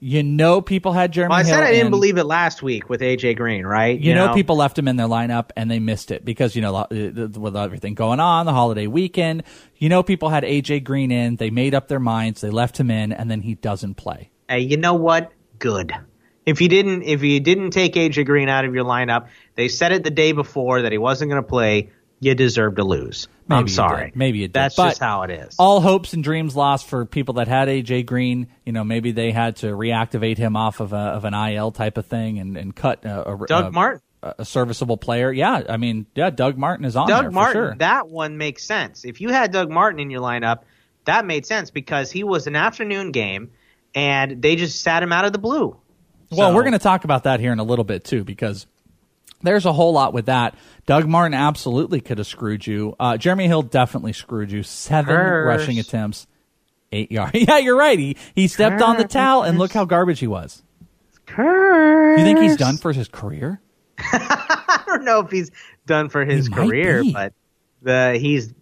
You 0.00 0.22
know, 0.22 0.60
people 0.60 0.92
had 0.92 1.10
Jeremy 1.12 1.30
Well, 1.32 1.40
I 1.40 1.42
Hill. 1.42 1.54
said 1.56 1.64
I 1.64 1.70
didn't 1.72 1.86
in. 1.86 1.90
believe 1.90 2.18
it 2.18 2.24
last 2.24 2.62
week 2.62 2.88
with 2.88 3.00
AJ 3.00 3.34
Green, 3.36 3.66
right? 3.66 3.98
You, 3.98 4.14
know, 4.14 4.32
people 4.32 4.54
left 4.54 4.78
him 4.78 4.86
in 4.86 4.94
their 4.94 5.08
lineup 5.08 5.50
and 5.56 5.68
they 5.68 5.80
missed 5.80 6.12
it 6.12 6.24
because 6.24 6.54
you 6.54 6.62
know 6.62 6.76
uh, 6.76 6.86
with 6.90 7.56
everything 7.56 7.94
going 7.94 8.20
on, 8.20 8.46
the 8.46 8.52
holiday 8.52 8.86
weekend. 8.86 9.42
You 9.76 9.88
know, 9.88 10.04
people 10.04 10.28
had 10.28 10.44
AJ 10.44 10.84
Green 10.84 11.10
in. 11.10 11.34
They 11.34 11.50
made 11.50 11.74
up 11.74 11.88
their 11.88 11.98
minds. 11.98 12.42
They 12.42 12.50
left 12.50 12.78
him 12.78 12.92
in, 12.92 13.12
and 13.12 13.28
then 13.28 13.40
he 13.40 13.54
doesn't 13.56 13.94
play. 13.96 14.30
Hey, 14.48 14.60
you 14.60 14.76
know 14.76 14.94
what? 14.94 15.32
Good. 15.58 15.92
If 16.48 16.62
you 16.62 16.68
didn't, 16.68 17.02
if 17.02 17.22
you 17.22 17.40
didn't 17.40 17.72
take 17.72 17.92
AJ 17.92 18.24
Green 18.24 18.48
out 18.48 18.64
of 18.64 18.74
your 18.74 18.84
lineup, 18.84 19.28
they 19.54 19.68
said 19.68 19.92
it 19.92 20.02
the 20.02 20.10
day 20.10 20.32
before 20.32 20.82
that 20.82 20.92
he 20.92 20.96
wasn't 20.96 21.30
going 21.30 21.42
to 21.42 21.46
play. 21.48 21.90
You 22.20 22.34
deserve 22.34 22.76
to 22.76 22.84
lose. 22.84 23.28
Maybe 23.46 23.58
I'm 23.60 23.68
sorry. 23.68 24.12
Maybe 24.14 24.38
you 24.38 24.48
did. 24.48 24.54
That's 24.54 24.74
But 24.74 24.88
just 24.88 25.00
how 25.00 25.22
it 25.22 25.30
is. 25.30 25.56
All 25.58 25.80
hopes 25.80 26.14
and 26.14 26.24
dreams 26.24 26.56
lost 26.56 26.86
for 26.86 27.04
people 27.04 27.34
that 27.34 27.48
had 27.48 27.68
AJ 27.68 28.06
Green. 28.06 28.48
You 28.64 28.72
know, 28.72 28.82
maybe 28.82 29.12
they 29.12 29.30
had 29.30 29.56
to 29.56 29.66
reactivate 29.66 30.38
him 30.38 30.56
off 30.56 30.80
of, 30.80 30.92
a, 30.94 30.96
of 30.96 31.24
an 31.26 31.34
IL 31.34 31.70
type 31.70 31.98
of 31.98 32.06
thing 32.06 32.38
and, 32.38 32.56
and 32.56 32.74
cut 32.74 33.04
a, 33.04 33.30
a, 33.30 33.46
Doug 33.46 33.66
a- 33.66 33.70
Martin. 33.70 34.00
a, 34.22 34.44
serviceable 34.44 34.96
player. 34.96 35.30
Yeah, 35.30 35.62
I 35.68 35.76
mean, 35.76 36.06
yeah, 36.14 36.30
Doug 36.30 36.56
Martin 36.56 36.86
is 36.86 36.96
on 36.96 37.06
there 37.06 37.18
Doug 37.18 37.26
for 37.26 37.30
Martin, 37.32 37.52
sure. 37.54 37.74
that 37.78 38.08
one 38.08 38.38
makes 38.38 38.64
sense. 38.64 39.04
If 39.04 39.20
you 39.20 39.28
had 39.28 39.52
Doug 39.52 39.70
Martin 39.70 40.00
in 40.00 40.10
your 40.10 40.22
lineup, 40.22 40.62
that 41.04 41.24
made 41.26 41.44
sense 41.46 41.70
because 41.70 42.10
he 42.10 42.24
was 42.24 42.46
an 42.48 42.56
afternoon 42.56 43.12
game, 43.12 43.50
and 43.94 44.42
they 44.42 44.56
just 44.56 44.80
sat 44.82 45.02
him 45.02 45.12
out 45.12 45.24
of 45.24 45.32
the 45.32 45.38
blue. 45.38 45.76
Well, 46.30 46.50
So- 46.50 46.54
we're 46.54 46.62
going 46.62 46.72
to 46.72 46.78
talk 46.78 47.04
about 47.04 47.24
that 47.24 47.40
here 47.40 47.52
in 47.52 47.58
a 47.58 47.64
little 47.64 47.84
bit 47.84 48.04
too, 48.04 48.24
because 48.24 48.66
there's 49.42 49.66
a 49.66 49.72
whole 49.72 49.92
lot 49.92 50.12
with 50.12 50.26
that. 50.26 50.54
Doug 50.86 51.06
Martin 51.06 51.34
absolutely 51.34 52.00
could 52.00 52.18
have 52.18 52.26
screwed 52.26 52.66
you. 52.66 52.96
Uh, 52.98 53.16
Jeremy 53.16 53.46
Hill 53.46 53.62
definitely 53.62 54.12
screwed 54.12 54.50
you. 54.50 54.62
Seven 54.62 55.14
Curse. 55.14 55.46
rushing 55.46 55.78
attempts, 55.78 56.26
eight 56.92 57.12
yards. 57.12 57.32
yeah, 57.34 57.58
you're 57.58 57.76
right. 57.76 57.98
He 57.98 58.16
he 58.34 58.48
stepped 58.48 58.80
on 58.82 58.96
the 58.96 59.04
towel, 59.04 59.42
and 59.42 59.58
look 59.58 59.72
how 59.72 59.84
garbage 59.84 60.20
he 60.20 60.26
was. 60.26 60.62
Curse. 61.26 62.18
You 62.18 62.24
think 62.24 62.38
he's 62.40 62.56
done 62.56 62.78
for 62.78 62.92
his 62.92 63.08
career? 63.08 63.60
I 63.98 64.82
don't 64.86 65.04
know 65.04 65.20
if 65.20 65.30
he's 65.30 65.50
done 65.86 66.08
for 66.08 66.24
his 66.24 66.46
He 66.46 66.52
career, 66.52 67.02
but 67.12 67.32
the 67.82 68.16
he's. 68.20 68.52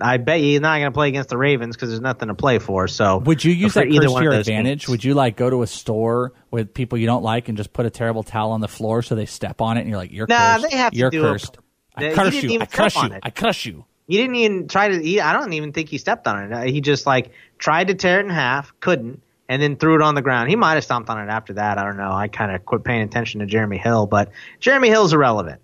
I 0.00 0.16
bet 0.18 0.40
you 0.40 0.46
he's 0.46 0.60
not 0.60 0.78
going 0.78 0.90
to 0.90 0.94
play 0.94 1.08
against 1.08 1.28
the 1.30 1.36
Ravens 1.36 1.76
because 1.76 1.88
there's 1.90 2.00
nothing 2.00 2.28
to 2.28 2.34
play 2.34 2.58
for. 2.58 2.86
So 2.88 3.18
Would 3.18 3.42
you 3.44 3.52
use 3.52 3.74
that 3.74 3.86
either 3.88 4.02
curse 4.06 4.12
one 4.12 4.22
to 4.22 4.30
your 4.30 4.38
advantage? 4.38 4.82
teams. 4.82 4.88
Would 4.90 5.04
you 5.04 5.14
like 5.14 5.36
go 5.36 5.50
to 5.50 5.62
a 5.62 5.66
store 5.66 6.32
with 6.50 6.72
people 6.74 6.98
you 6.98 7.06
don't 7.06 7.22
like 7.24 7.48
and 7.48 7.56
just 7.56 7.72
put 7.72 7.86
a 7.86 7.90
terrible 7.90 8.22
towel 8.22 8.52
on 8.52 8.60
the 8.60 8.68
floor 8.68 9.02
so 9.02 9.14
they 9.14 9.26
step 9.26 9.60
on 9.60 9.76
it 9.76 9.80
and 9.80 9.88
you're 9.88 9.98
like, 9.98 10.12
you're 10.12 10.26
Nah, 10.28 10.54
cursed. 10.58 10.70
they 10.70 10.76
have 10.76 10.92
to 10.92 10.98
you're 10.98 11.10
do 11.10 11.26
it. 11.26 11.32
cursed. 11.32 11.58
They- 11.98 12.12
I 12.12 12.14
curse 12.14 12.42
you. 12.42 12.60
I 12.60 12.66
crush 12.66 12.96
you. 12.96 13.10
I 13.22 13.30
crush 13.30 13.66
you. 13.66 13.84
He 14.08 14.16
didn't 14.16 14.34
even 14.36 14.68
try 14.68 14.88
to. 14.88 15.02
He, 15.02 15.20
I 15.20 15.32
don't 15.32 15.52
even 15.52 15.72
think 15.72 15.88
he 15.88 15.98
stepped 15.98 16.26
on 16.26 16.42
it. 16.44 16.52
Uh, 16.52 16.62
He 16.62 16.80
just 16.80 17.06
like 17.06 17.30
tried 17.58 17.88
to 17.88 17.94
tear 17.94 18.20
it 18.20 18.24
in 18.24 18.30
half, 18.30 18.72
couldn't, 18.80 19.22
and 19.48 19.62
then 19.62 19.76
threw 19.76 19.94
it 19.94 20.02
on 20.02 20.14
the 20.14 20.22
ground. 20.22 20.50
He 20.50 20.56
might 20.56 20.74
have 20.74 20.84
stomped 20.84 21.08
on 21.08 21.18
it 21.20 21.30
after 21.30 21.52
that. 21.54 21.78
I 21.78 21.84
don't 21.84 21.96
know. 21.96 22.10
I 22.12 22.28
kind 22.28 22.50
of 22.54 22.64
quit 22.64 22.84
paying 22.84 23.02
attention 23.02 23.40
to 23.40 23.46
Jeremy 23.46 23.78
Hill, 23.78 24.06
but 24.06 24.30
Jeremy 24.60 24.88
Hill's 24.88 25.12
irrelevant. 25.12 25.60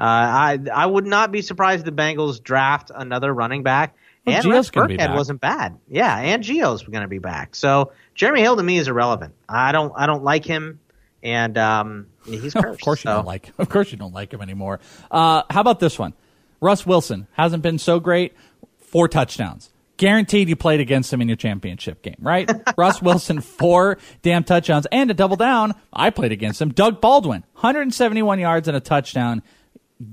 Uh, 0.00 0.04
I 0.04 0.58
I 0.72 0.86
would 0.86 1.06
not 1.06 1.30
be 1.30 1.42
surprised 1.42 1.86
if 1.86 1.94
the 1.94 2.02
Bengals 2.02 2.42
draft 2.42 2.90
another 2.94 3.32
running 3.32 3.62
back. 3.62 3.96
Well, 4.26 4.36
and 4.36 4.44
Gio's 4.44 4.52
Rex 4.52 4.70
gonna 4.70 4.88
be 4.88 4.94
Burkhead 4.94 5.08
back. 5.08 5.16
wasn't 5.16 5.40
bad. 5.40 5.78
Yeah, 5.88 6.16
and 6.16 6.42
Gio's 6.42 6.82
going 6.82 7.02
to 7.02 7.08
be 7.08 7.18
back. 7.18 7.54
So 7.54 7.92
Jeremy 8.14 8.40
Hill 8.42 8.56
to 8.56 8.62
me 8.62 8.78
is 8.78 8.88
irrelevant. 8.88 9.34
I 9.48 9.72
don't 9.72 9.92
I 9.96 10.06
don't 10.06 10.24
like 10.24 10.44
him, 10.44 10.80
and 11.22 11.56
um, 11.58 12.06
he's 12.24 12.52
cursed. 12.54 12.56
Of 12.56 12.80
course 12.80 13.04
you 13.04 13.10
so. 13.10 13.16
don't 13.16 13.26
like. 13.26 13.52
Of 13.58 13.68
course 13.68 13.92
you 13.92 13.98
don't 13.98 14.14
like 14.14 14.32
him 14.32 14.40
anymore. 14.42 14.80
Uh, 15.10 15.42
how 15.50 15.60
about 15.60 15.80
this 15.80 15.98
one? 15.98 16.14
Russ 16.60 16.86
Wilson 16.86 17.26
hasn't 17.32 17.62
been 17.62 17.78
so 17.78 18.00
great. 18.00 18.34
Four 18.78 19.08
touchdowns. 19.08 19.70
Guaranteed 19.96 20.48
you 20.48 20.56
played 20.56 20.80
against 20.80 21.12
him 21.12 21.20
in 21.20 21.28
your 21.28 21.36
championship 21.36 22.00
game, 22.00 22.16
right? 22.20 22.50
Russ 22.78 23.02
Wilson, 23.02 23.40
four 23.42 23.98
damn 24.22 24.44
touchdowns 24.44 24.86
and 24.90 25.10
a 25.10 25.14
double 25.14 25.36
down. 25.36 25.74
I 25.92 26.08
played 26.10 26.32
against 26.32 26.60
him. 26.60 26.70
Doug 26.70 27.02
Baldwin, 27.02 27.44
171 27.52 28.38
yards 28.38 28.66
and 28.66 28.76
a 28.76 28.80
touchdown. 28.80 29.42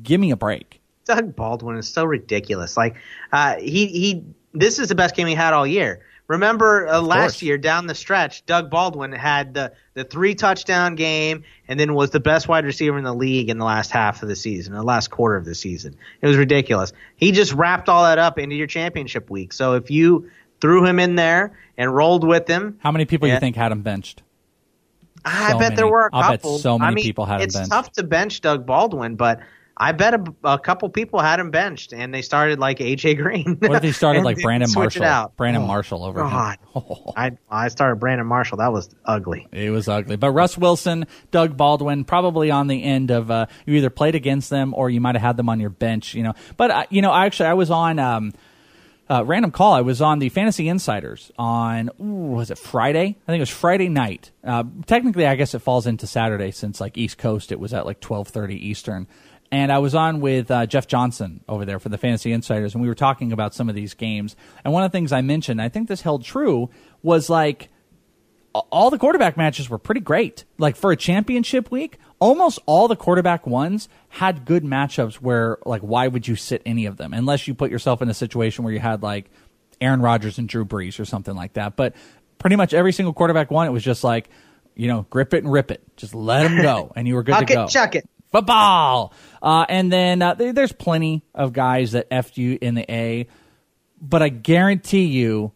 Give 0.04 0.20
me 0.20 0.32
a 0.32 0.36
break. 0.36 0.82
Doug 1.06 1.36
Baldwin 1.36 1.78
is 1.78 1.88
so 1.88 2.04
ridiculous. 2.04 2.76
Like 2.76 2.96
uh, 3.32 3.56
he 3.58 3.88
he, 3.88 4.24
this 4.54 4.80
is 4.80 4.90
the 4.90 4.96
best 4.96 5.16
game 5.16 5.28
he 5.28 5.36
had 5.36 5.54
all 5.54 5.66
year. 5.66 6.02
Remember 6.28 6.86
uh, 6.90 7.00
last 7.00 7.42
year 7.42 7.58
down 7.58 7.88
the 7.88 7.96
stretch, 7.96 8.46
Doug 8.46 8.70
Baldwin 8.70 9.14
had 9.14 9.54
the 9.54 9.72
the 9.94 10.04
three 10.04 10.36
touchdown 10.36 10.96
game, 10.96 11.46
and 11.70 11.80
then 11.80 11.94
was 11.94 12.10
the 12.10 12.20
best 12.20 12.50
wide 12.50 12.66
receiver 12.66 12.98
in 12.98 13.06
the 13.06 13.14
league 13.16 13.50
in 13.50 13.58
the 13.58 13.64
last 13.64 13.92
half 13.92 14.22
of 14.22 14.28
the 14.28 14.36
season, 14.36 14.74
the 14.74 14.84
last 14.84 15.10
quarter 15.10 15.38
of 15.38 15.46
the 15.46 15.56
season. 15.56 15.96
It 16.22 16.28
was 16.28 16.36
ridiculous. 16.36 16.92
He 17.16 17.32
just 17.32 17.54
wrapped 17.54 17.88
all 17.88 18.04
that 18.04 18.20
up 18.20 18.38
into 18.38 18.58
your 18.58 18.68
championship 18.68 19.30
week. 19.30 19.54
So 19.54 19.76
if 19.76 19.90
you 19.90 20.30
threw 20.60 20.84
him 20.86 21.00
in 21.00 21.16
there 21.16 21.58
and 21.78 21.96
rolled 21.96 22.28
with 22.28 22.46
him, 22.50 22.78
How 22.80 22.92
many 22.92 23.06
people 23.06 23.30
Yeah. 23.30 23.36
you 23.36 23.40
think 23.40 23.56
had 23.56 23.72
him 23.72 23.82
benched? 23.82 24.24
I 25.24 25.52
So 25.54 25.60
bet 25.60 25.76
there 25.78 25.86
many. 25.86 25.92
were 25.92 26.08
a 26.08 26.12
couple. 26.12 26.58
so 26.60 26.78
many 26.78 26.92
I 26.92 26.96
mean, 26.96 27.04
people 27.06 27.26
had 27.26 27.40
him 27.42 27.46
it's 27.46 27.68
tough 27.70 27.92
to 27.94 28.04
bench 28.04 28.42
Doug 28.42 28.66
Baldwin, 28.66 29.16
but 29.16 29.40
I 29.80 29.92
bet 29.92 30.16
a, 30.16 30.24
a 30.44 30.58
couple 30.58 30.90
people 30.90 31.20
had 31.20 31.40
him 31.40 31.52
benched, 31.52 31.94
and 31.94 32.12
they 32.12 32.24
started 32.24 32.58
like 32.58 32.80
AJ 32.80 33.18
Green. 33.18 33.58
What 33.60 33.76
if 33.78 33.84
he 33.84 33.92
started 33.94 34.24
like 34.24 34.42
Brandon 34.42 34.70
Marshall? 34.74 35.34
Brandon 35.38 35.62
Oh, 35.62 35.68
Marshall 35.68 36.04
over 36.04 36.20
God. 36.22 36.58
him. 36.74 36.84
I 37.16 37.32
I 37.48 37.68
started 37.68 37.98
Brandon 37.98 38.26
Marshall. 38.26 38.58
That 38.58 38.74
was 38.74 38.90
ugly. 39.06 39.48
It 39.52 39.70
was 39.70 39.88
ugly. 39.88 40.16
But 40.16 40.32
Russ 40.32 40.58
Wilson, 40.58 41.06
Doug 41.30 41.56
Baldwin, 41.56 42.06
probably 42.06 42.50
on 42.50 42.66
the 42.66 42.84
end 42.84 43.12
of 43.12 43.30
uh, 43.30 43.46
you 43.68 43.76
either 43.76 43.92
played 43.92 44.16
against 44.16 44.50
them 44.50 44.74
or 44.74 44.90
you 44.90 45.00
might 45.00 45.14
have 45.14 45.22
had 45.22 45.38
them 45.38 45.48
on 45.48 45.60
your 45.60 45.70
bench. 45.70 46.16
You 46.16 46.24
know, 46.24 46.34
but 46.58 46.72
uh, 46.72 46.86
you 46.90 47.04
know, 47.04 47.14
actually, 47.14 47.50
I 47.50 47.54
was 47.54 47.70
on 47.70 48.00
um, 48.00 48.34
uh, 49.10 49.24
random 49.26 49.52
call. 49.52 49.74
I 49.74 49.82
was 49.82 50.02
on 50.02 50.18
the 50.18 50.30
Fantasy 50.30 50.68
Insiders 50.70 51.32
on 51.38 51.92
ooh, 52.02 52.34
was 52.34 52.50
it 52.50 52.58
Friday? 52.58 53.16
I 53.28 53.32
think 53.32 53.38
it 53.38 53.42
was 53.42 53.50
Friday 53.52 53.90
night. 53.90 54.32
Uh, 54.44 54.64
technically, 54.88 55.28
I 55.28 55.36
guess 55.36 55.54
it 55.54 55.60
falls 55.60 55.86
into 55.86 56.08
Saturday 56.08 56.50
since 56.50 56.82
like 56.82 56.98
East 56.98 57.20
Coast. 57.20 57.52
It 57.52 57.60
was 57.60 57.74
at 57.76 57.86
like 57.86 58.00
twelve 58.00 58.28
thirty 58.30 58.56
Eastern. 58.56 59.06
And 59.52 59.72
I 59.72 59.80
was 59.80 59.96
on 59.96 60.20
with 60.20 60.52
uh, 60.52 60.66
Jeff 60.66 60.88
Johnson 60.88 61.42
over 61.48 61.64
there 61.66 61.80
for 61.80 61.90
the 61.90 61.98
Fantasy 61.98 62.34
Insiders, 62.34 62.74
and 62.74 62.82
we 62.82 62.90
were 62.90 62.96
talking 62.96 63.32
about 63.32 63.54
some 63.54 63.70
of 63.70 63.76
these 63.76 63.94
games. 63.94 64.36
And 64.66 64.74
one 64.74 64.84
of 64.84 64.92
the 64.92 64.98
things 64.98 65.12
I 65.12 65.22
mentioned, 65.22 65.62
I 65.62 65.70
think 65.70 65.88
this 65.88 66.02
held 66.02 66.26
true, 66.26 66.70
was 67.02 67.30
like 67.30 67.70
all 68.54 68.90
the 68.90 68.98
quarterback 68.98 69.38
matches 69.38 69.70
were 69.70 69.78
pretty 69.78 70.02
great. 70.02 70.44
Like 70.58 70.76
for 70.76 70.92
a 70.92 70.98
championship 70.98 71.72
week, 71.72 71.98
almost 72.20 72.60
all 72.66 72.88
the 72.88 72.96
quarterback 72.96 73.48
ones 73.48 73.88
had 74.10 74.44
good 74.46 74.64
matchups 74.64 75.16
where 75.16 75.60
like 75.66 75.82
why 75.82 76.08
would 76.08 76.28
you 76.28 76.36
sit 76.36 76.62
any 76.66 76.86
of 76.86 76.98
them 76.98 77.14
unless 77.14 77.48
you 77.48 77.54
put 77.54 77.70
yourself 77.72 78.02
in 78.02 78.10
a 78.10 78.14
situation 78.14 78.64
where 78.64 78.74
you 78.74 78.80
had 78.80 79.04
like 79.04 79.30
Aaron 79.80 80.02
Rodgers 80.02 80.40
and 80.40 80.50
Drew 80.50 80.66
Brees 80.66 81.00
or 81.00 81.06
something 81.06 81.36
like 81.36 81.54
that. 81.54 81.76
But 81.76 81.94
Pretty 82.40 82.56
much 82.56 82.74
every 82.74 82.94
single 82.94 83.14
quarterback 83.14 83.50
won. 83.50 83.68
It 83.68 83.72
was 83.72 83.84
just 83.84 84.04
like, 84.04 84.30
you 84.76 84.88
know, 84.88 85.08
grip 85.10 85.34
it 85.34 85.44
and 85.44 85.52
rip 85.52 85.72
it. 85.72 85.82
Just 85.98 86.14
let 86.14 86.44
them 86.44 86.62
go, 86.62 86.92
and 86.96 87.08
you 87.08 87.16
were 87.16 87.24
good 87.24 87.34
Huck 87.34 87.48
to 87.48 87.54
it, 87.54 87.56
go. 87.56 87.68
chuck 87.68 87.96
it. 87.96 88.08
Football. 88.32 89.14
Uh, 89.42 89.66
and 89.70 89.92
then 89.92 90.22
uh, 90.22 90.34
there, 90.34 90.54
there's 90.54 90.72
plenty 90.72 91.24
of 91.34 91.54
guys 91.54 91.94
that 91.94 92.10
effed 92.10 92.38
you 92.38 92.58
in 92.62 92.76
the 92.76 92.92
A, 92.92 93.28
but 94.02 94.22
I 94.22 94.30
guarantee 94.30 95.06
you, 95.06 95.54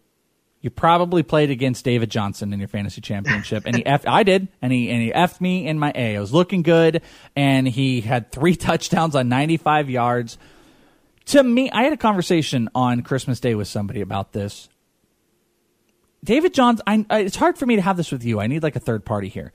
you 0.62 0.70
probably 0.70 1.24
played 1.24 1.50
against 1.50 1.84
David 1.84 2.12
Johnson 2.12 2.54
in 2.54 2.60
your 2.60 2.68
fantasy 2.68 3.02
championship, 3.02 3.64
and 3.66 3.76
he 3.76 3.84
effed, 3.84 4.08
I 4.08 4.22
did, 4.24 4.48
and 4.62 4.72
he 4.72 4.92
and 4.92 5.02
he 5.02 5.12
effed 5.12 5.42
me 5.42 5.68
in 5.68 5.80
my 5.80 5.92
A. 5.96 6.16
I 6.16 6.20
was 6.20 6.32
looking 6.32 6.62
good, 6.62 7.02
and 7.36 7.68
he 7.68 8.02
had 8.02 8.32
three 8.32 8.56
touchdowns 8.58 9.16
on 9.16 9.28
95 9.28 9.90
yards. 9.90 10.38
To 11.26 11.44
me, 11.44 11.72
I 11.72 11.84
had 11.84 11.94
a 11.94 11.98
conversation 11.98 12.70
on 12.76 13.02
Christmas 13.02 13.40
Day 13.40 13.56
with 13.56 13.68
somebody 13.68 14.02
about 14.02 14.34
this. 14.34 14.70
David 16.24 16.54
Johnson, 16.54 16.84
I, 16.86 17.06
I, 17.10 17.20
it's 17.22 17.36
hard 17.36 17.58
for 17.58 17.66
me 17.66 17.78
to 17.78 17.82
have 17.82 17.98
this 17.98 18.12
with 18.12 18.24
you. 18.24 18.40
I 18.40 18.48
need 18.48 18.62
like 18.62 18.76
a 18.76 18.80
third 18.80 19.04
party 19.04 19.28
here. 19.28 19.54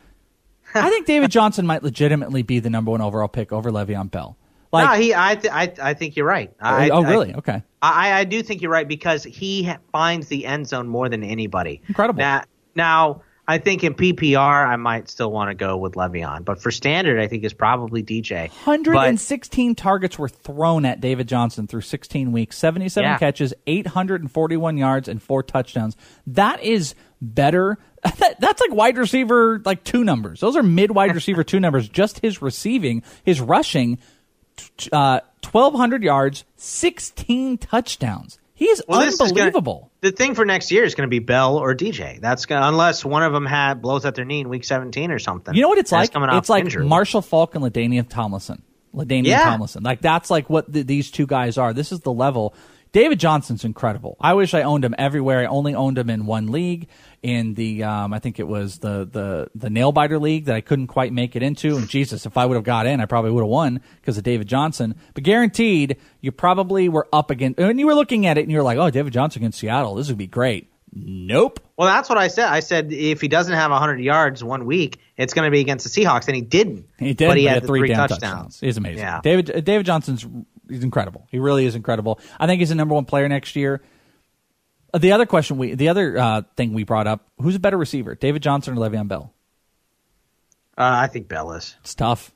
I 0.84 0.90
think 0.90 1.06
David 1.06 1.30
Johnson 1.30 1.66
might 1.66 1.82
legitimately 1.82 2.42
be 2.42 2.58
the 2.58 2.70
number 2.70 2.90
one 2.90 3.00
overall 3.00 3.28
pick 3.28 3.52
over 3.52 3.70
Le'Veon 3.70 4.10
Bell. 4.10 4.36
Like, 4.72 4.88
no, 4.88 5.02
he. 5.02 5.14
I, 5.14 5.34
th- 5.36 5.52
I. 5.52 5.72
I 5.80 5.94
think 5.94 6.16
you're 6.16 6.26
right. 6.26 6.52
Oh, 6.60 6.66
I, 6.66 6.88
oh, 6.90 7.02
really? 7.02 7.32
I, 7.32 7.38
okay. 7.38 7.62
I, 7.82 8.12
I 8.20 8.24
do 8.24 8.42
think 8.42 8.62
you're 8.62 8.70
right 8.70 8.88
because 8.88 9.24
he 9.24 9.72
finds 9.92 10.28
the 10.28 10.44
end 10.44 10.68
zone 10.68 10.88
more 10.88 11.08
than 11.08 11.22
anybody. 11.22 11.82
Incredible. 11.88 12.18
Now, 12.18 12.42
now 12.74 13.22
I 13.48 13.58
think 13.58 13.84
in 13.84 13.94
PPR 13.94 14.66
I 14.66 14.74
might 14.76 15.08
still 15.08 15.30
want 15.30 15.50
to 15.50 15.54
go 15.54 15.76
with 15.76 15.92
Le'Veon, 15.94 16.44
but 16.44 16.60
for 16.60 16.70
standard 16.70 17.20
I 17.20 17.28
think 17.28 17.44
is 17.44 17.52
probably 17.52 18.02
DJ. 18.02 18.48
116 18.64 19.74
targets 19.76 20.18
were 20.18 20.28
thrown 20.28 20.84
at 20.84 21.00
David 21.00 21.28
Johnson 21.28 21.66
through 21.66 21.82
16 21.82 22.32
weeks, 22.32 22.58
77 22.58 23.08
Yeah. 23.08 23.18
catches, 23.18 23.54
841 23.66 24.76
yards, 24.76 25.08
and 25.08 25.22
four 25.22 25.42
touchdowns. 25.42 25.96
That 26.26 26.62
is 26.62 26.94
better. 27.20 27.78
That, 28.18 28.40
that's 28.40 28.60
like 28.60 28.72
wide 28.72 28.98
receiver 28.98 29.60
like 29.64 29.82
two 29.82 30.04
numbers. 30.04 30.38
Those 30.38 30.54
are 30.54 30.62
mid 30.62 30.92
wide 30.92 31.12
receiver 31.16 31.42
two 31.42 31.58
numbers. 31.58 31.88
Just 31.88 32.20
his 32.20 32.40
receiving, 32.40 33.02
his 33.24 33.40
rushing, 33.40 33.98
uh, 34.92 35.20
1,200 35.50 36.04
yards, 36.04 36.44
16 36.56 37.58
touchdowns. 37.58 38.38
He 38.54 38.66
is 38.66 38.80
Well, 38.86 39.00
this 39.00 39.14
is 39.14 39.18
gonna- 39.18 39.30
unbelievable. 39.32 39.90
The 40.06 40.12
thing 40.12 40.36
for 40.36 40.44
next 40.44 40.70
year 40.70 40.84
is 40.84 40.94
going 40.94 41.08
to 41.08 41.10
be 41.10 41.18
Bell 41.18 41.56
or 41.56 41.74
DJ. 41.74 42.20
That's 42.20 42.46
gonna, 42.46 42.68
unless 42.68 43.04
one 43.04 43.24
of 43.24 43.32
them 43.32 43.44
had 43.44 43.82
blows 43.82 44.06
out 44.06 44.14
their 44.14 44.24
knee 44.24 44.38
in 44.38 44.48
week 44.48 44.62
17 44.62 45.10
or 45.10 45.18
something. 45.18 45.52
You 45.52 45.62
know 45.62 45.68
what 45.68 45.78
it's 45.78 45.90
like? 45.90 46.12
Coming 46.12 46.28
off 46.28 46.38
It's 46.38 46.48
like 46.48 46.62
injury. 46.62 46.86
Marshall 46.86 47.22
Faulk 47.22 47.56
and 47.56 47.64
LaDainian 47.64 48.08
Tomlinson. 48.08 48.62
LaDainian 48.94 49.26
Yeah. 49.26 49.42
Tomlinson. 49.42 49.82
Like 49.82 50.00
that's 50.00 50.30
like 50.30 50.48
what 50.48 50.72
th 50.72 50.86
these 50.86 51.10
two 51.10 51.26
guys 51.26 51.58
are. 51.58 51.72
This 51.72 51.90
is 51.90 52.00
the 52.02 52.12
level. 52.12 52.54
David 52.96 53.20
Johnson's 53.20 53.62
incredible. 53.62 54.16
I 54.18 54.32
wish 54.32 54.54
I 54.54 54.62
owned 54.62 54.82
him 54.82 54.94
everywhere. 54.96 55.40
I 55.40 55.44
only 55.44 55.74
owned 55.74 55.98
him 55.98 56.08
in 56.08 56.24
one 56.24 56.46
league, 56.50 56.88
in 57.22 57.52
the 57.52 57.84
um, 57.84 58.14
I 58.14 58.20
think 58.20 58.40
it 58.40 58.48
was 58.48 58.78
the 58.78 59.04
the 59.04 59.50
the 59.54 59.68
nail 59.68 59.92
biter 59.92 60.18
league 60.18 60.46
that 60.46 60.56
I 60.56 60.62
couldn't 60.62 60.86
quite 60.86 61.12
make 61.12 61.36
it 61.36 61.42
into. 61.42 61.76
And 61.76 61.90
Jesus, 61.90 62.24
if 62.24 62.38
I 62.38 62.46
would 62.46 62.54
have 62.54 62.64
got 62.64 62.86
in, 62.86 63.02
I 63.02 63.04
probably 63.04 63.32
would 63.32 63.42
have 63.42 63.50
won 63.50 63.82
because 64.00 64.16
of 64.16 64.24
David 64.24 64.46
Johnson. 64.46 64.94
But 65.12 65.24
guaranteed, 65.24 65.98
you 66.22 66.32
probably 66.32 66.88
were 66.88 67.06
up 67.12 67.30
against. 67.30 67.60
And 67.60 67.78
you 67.78 67.84
were 67.84 67.94
looking 67.94 68.24
at 68.24 68.38
it, 68.38 68.44
and 68.44 68.50
you 68.50 68.56
were 68.56 68.64
like, 68.64 68.78
"Oh, 68.78 68.88
David 68.88 69.12
Johnson 69.12 69.42
against 69.42 69.58
Seattle. 69.58 69.96
This 69.96 70.08
would 70.08 70.16
be 70.16 70.26
great." 70.26 70.72
Nope. 70.90 71.60
Well, 71.76 71.88
that's 71.88 72.08
what 72.08 72.16
I 72.16 72.28
said. 72.28 72.46
I 72.46 72.60
said 72.60 72.90
if 72.90 73.20
he 73.20 73.28
doesn't 73.28 73.52
have 73.52 73.70
100 73.70 74.00
yards 74.00 74.42
one 74.42 74.64
week, 74.64 75.00
it's 75.18 75.34
going 75.34 75.46
to 75.46 75.50
be 75.50 75.60
against 75.60 75.84
the 75.84 75.90
Seahawks, 75.90 76.28
and 76.28 76.34
he 76.34 76.40
didn't. 76.40 76.86
He 76.98 77.12
did, 77.12 77.28
but 77.28 77.36
he 77.36 77.44
had, 77.44 77.56
had 77.56 77.62
the 77.64 77.66
three, 77.66 77.88
touchdowns. 77.88 78.20
touchdowns. 78.20 78.60
He's 78.60 78.78
amazing. 78.78 79.00
Yeah. 79.00 79.20
David 79.22 79.64
David 79.66 79.84
Johnson's 79.84 80.26
he's 80.68 80.84
incredible. 80.84 81.26
He 81.30 81.38
really 81.38 81.66
is 81.66 81.74
incredible. 81.74 82.20
I 82.38 82.46
think 82.46 82.60
he's 82.60 82.68
the 82.70 82.74
number 82.74 82.94
one 82.94 83.04
player 83.04 83.28
next 83.28 83.56
year. 83.56 83.82
Uh, 84.92 84.98
The 84.98 85.12
other 85.12 85.26
question 85.26 85.58
we, 85.58 85.74
the 85.74 85.88
other 85.88 86.18
uh, 86.18 86.42
thing 86.56 86.72
we 86.72 86.84
brought 86.84 87.06
up: 87.06 87.26
who's 87.38 87.54
a 87.54 87.60
better 87.60 87.76
receiver, 87.78 88.14
David 88.14 88.42
Johnson 88.42 88.76
or 88.76 88.76
Le'Veon 88.76 89.08
Bell? 89.08 89.32
Uh, 90.78 90.82
I 90.84 91.06
think 91.06 91.28
Bell 91.28 91.52
is. 91.52 91.74
It's 91.80 91.94
tough. 91.94 92.32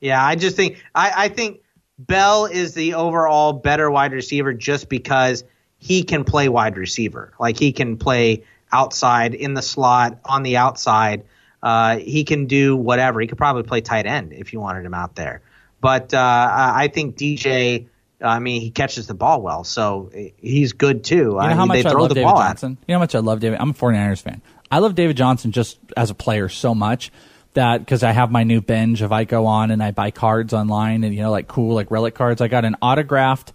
Yeah, 0.00 0.24
I 0.24 0.36
just 0.36 0.56
think 0.56 0.82
I, 0.94 1.12
I 1.24 1.28
think 1.28 1.60
Bell 1.98 2.46
is 2.46 2.74
the 2.74 2.94
overall 2.94 3.52
better 3.54 3.90
wide 3.90 4.12
receiver 4.12 4.52
just 4.52 4.88
because 4.88 5.44
he 5.78 6.02
can 6.02 6.24
play 6.24 6.48
wide 6.48 6.76
receiver. 6.76 7.32
Like 7.38 7.58
he 7.58 7.72
can 7.72 7.96
play 7.96 8.44
outside 8.70 9.34
in 9.34 9.54
the 9.54 9.62
slot 9.62 10.18
on 10.24 10.42
the 10.42 10.56
outside. 10.58 11.24
Uh, 11.62 11.96
he 11.98 12.24
can 12.24 12.46
do 12.46 12.76
whatever. 12.76 13.20
He 13.20 13.26
could 13.26 13.38
probably 13.38 13.62
play 13.62 13.80
tight 13.80 14.04
end 14.04 14.32
if 14.32 14.52
you 14.52 14.60
wanted 14.60 14.84
him 14.84 14.92
out 14.92 15.14
there. 15.14 15.40
But 15.84 16.14
uh, 16.14 16.18
I 16.18 16.84
I 16.84 16.88
think 16.88 17.14
DJ. 17.14 17.88
I 18.22 18.38
mean, 18.38 18.62
he 18.62 18.70
catches 18.70 19.06
the 19.06 19.12
ball 19.12 19.42
well, 19.42 19.64
so 19.64 20.10
he's 20.38 20.72
good 20.72 21.04
too. 21.04 21.14
You 21.14 21.30
know 21.32 21.38
I 21.40 21.52
how 21.52 21.66
mean, 21.66 21.68
much 21.68 21.82
they 21.82 21.88
I 21.90 21.92
throw 21.92 22.00
love 22.00 22.08
the 22.08 22.14
David 22.14 22.26
ball 22.26 22.40
at. 22.40 22.48
Johnson. 22.52 22.78
You 22.88 22.92
know 22.92 22.98
how 22.98 23.00
much 23.00 23.14
I 23.14 23.18
love 23.18 23.40
David. 23.40 23.58
I'm 23.60 23.70
a 23.70 23.74
49ers 23.74 24.22
fan. 24.22 24.40
I 24.70 24.78
love 24.78 24.94
David 24.94 25.18
Johnson 25.18 25.52
just 25.52 25.78
as 25.94 26.08
a 26.08 26.14
player 26.14 26.48
so 26.48 26.74
much 26.74 27.12
that 27.52 27.80
because 27.80 28.02
I 28.02 28.12
have 28.12 28.30
my 28.30 28.44
new 28.44 28.62
binge 28.62 29.02
of 29.02 29.12
I 29.12 29.24
go 29.24 29.44
on 29.44 29.70
and 29.70 29.82
I 29.82 29.90
buy 29.90 30.10
cards 30.10 30.54
online 30.54 31.04
and 31.04 31.14
you 31.14 31.20
know 31.20 31.30
like 31.30 31.48
cool 31.48 31.74
like 31.74 31.90
relic 31.90 32.14
cards. 32.14 32.40
I 32.40 32.48
got 32.48 32.64
an 32.64 32.76
autographed 32.80 33.52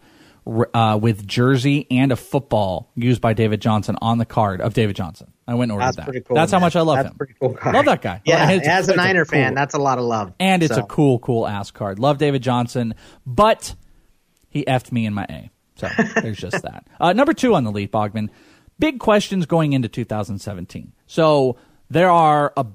uh, 0.73 0.97
with 1.01 1.25
jersey 1.27 1.87
and 1.91 2.11
a 2.11 2.15
football 2.15 2.91
used 2.95 3.21
by 3.21 3.33
David 3.33 3.61
Johnson 3.61 3.97
on 4.01 4.17
the 4.17 4.25
card 4.25 4.61
of 4.61 4.73
David 4.73 4.95
Johnson. 4.95 5.31
I 5.47 5.53
went 5.55 5.71
and 5.71 5.79
ordered 5.79 5.85
That's 5.87 5.97
that. 5.97 6.03
pretty 6.05 6.21
cool. 6.21 6.35
That's 6.35 6.51
how 6.51 6.59
much 6.59 6.75
I 6.75 6.81
love 6.81 6.97
That's 6.97 7.09
him. 7.09 7.15
Pretty 7.17 7.33
cool 7.39 7.53
card. 7.53 7.75
Love 7.75 7.85
that 7.85 8.01
guy. 8.01 8.21
Yeah, 8.25 8.49
It's- 8.51 8.67
as 8.67 8.87
a 8.87 8.91
it's 8.91 8.97
Niner 8.97 9.25
cool- 9.25 9.31
fan, 9.39 9.53
that's 9.55 9.73
a 9.75 9.79
lot 9.79 9.97
of 9.97 10.03
love. 10.05 10.33
and 10.39 10.61
it's 10.63 10.75
So. 10.75 10.81
a 10.81 10.85
cool, 10.85 11.19
cool 11.19 11.47
ass 11.47 11.71
card. 11.71 11.99
Love 11.99 12.17
David 12.17 12.41
Johnson, 12.43 12.93
but 13.25 13.75
he 14.49 14.63
effed 14.65 14.91
me 14.91 15.05
in 15.05 15.13
my 15.13 15.25
A. 15.29 15.49
So 15.75 15.87
there's 16.21 16.37
just 16.37 16.61
that. 16.63 16.85
Uh, 16.99 17.13
number 17.13 17.33
two 17.33 17.55
on 17.55 17.63
the 17.63 17.71
lead, 17.71 17.91
Bogman. 17.91 18.29
Big 18.79 18.99
questions 18.99 19.45
going 19.45 19.73
into 19.73 19.87
2017. 19.87 20.91
So 21.07 21.55
there 21.89 22.09
are 22.09 22.53
a 22.57 22.65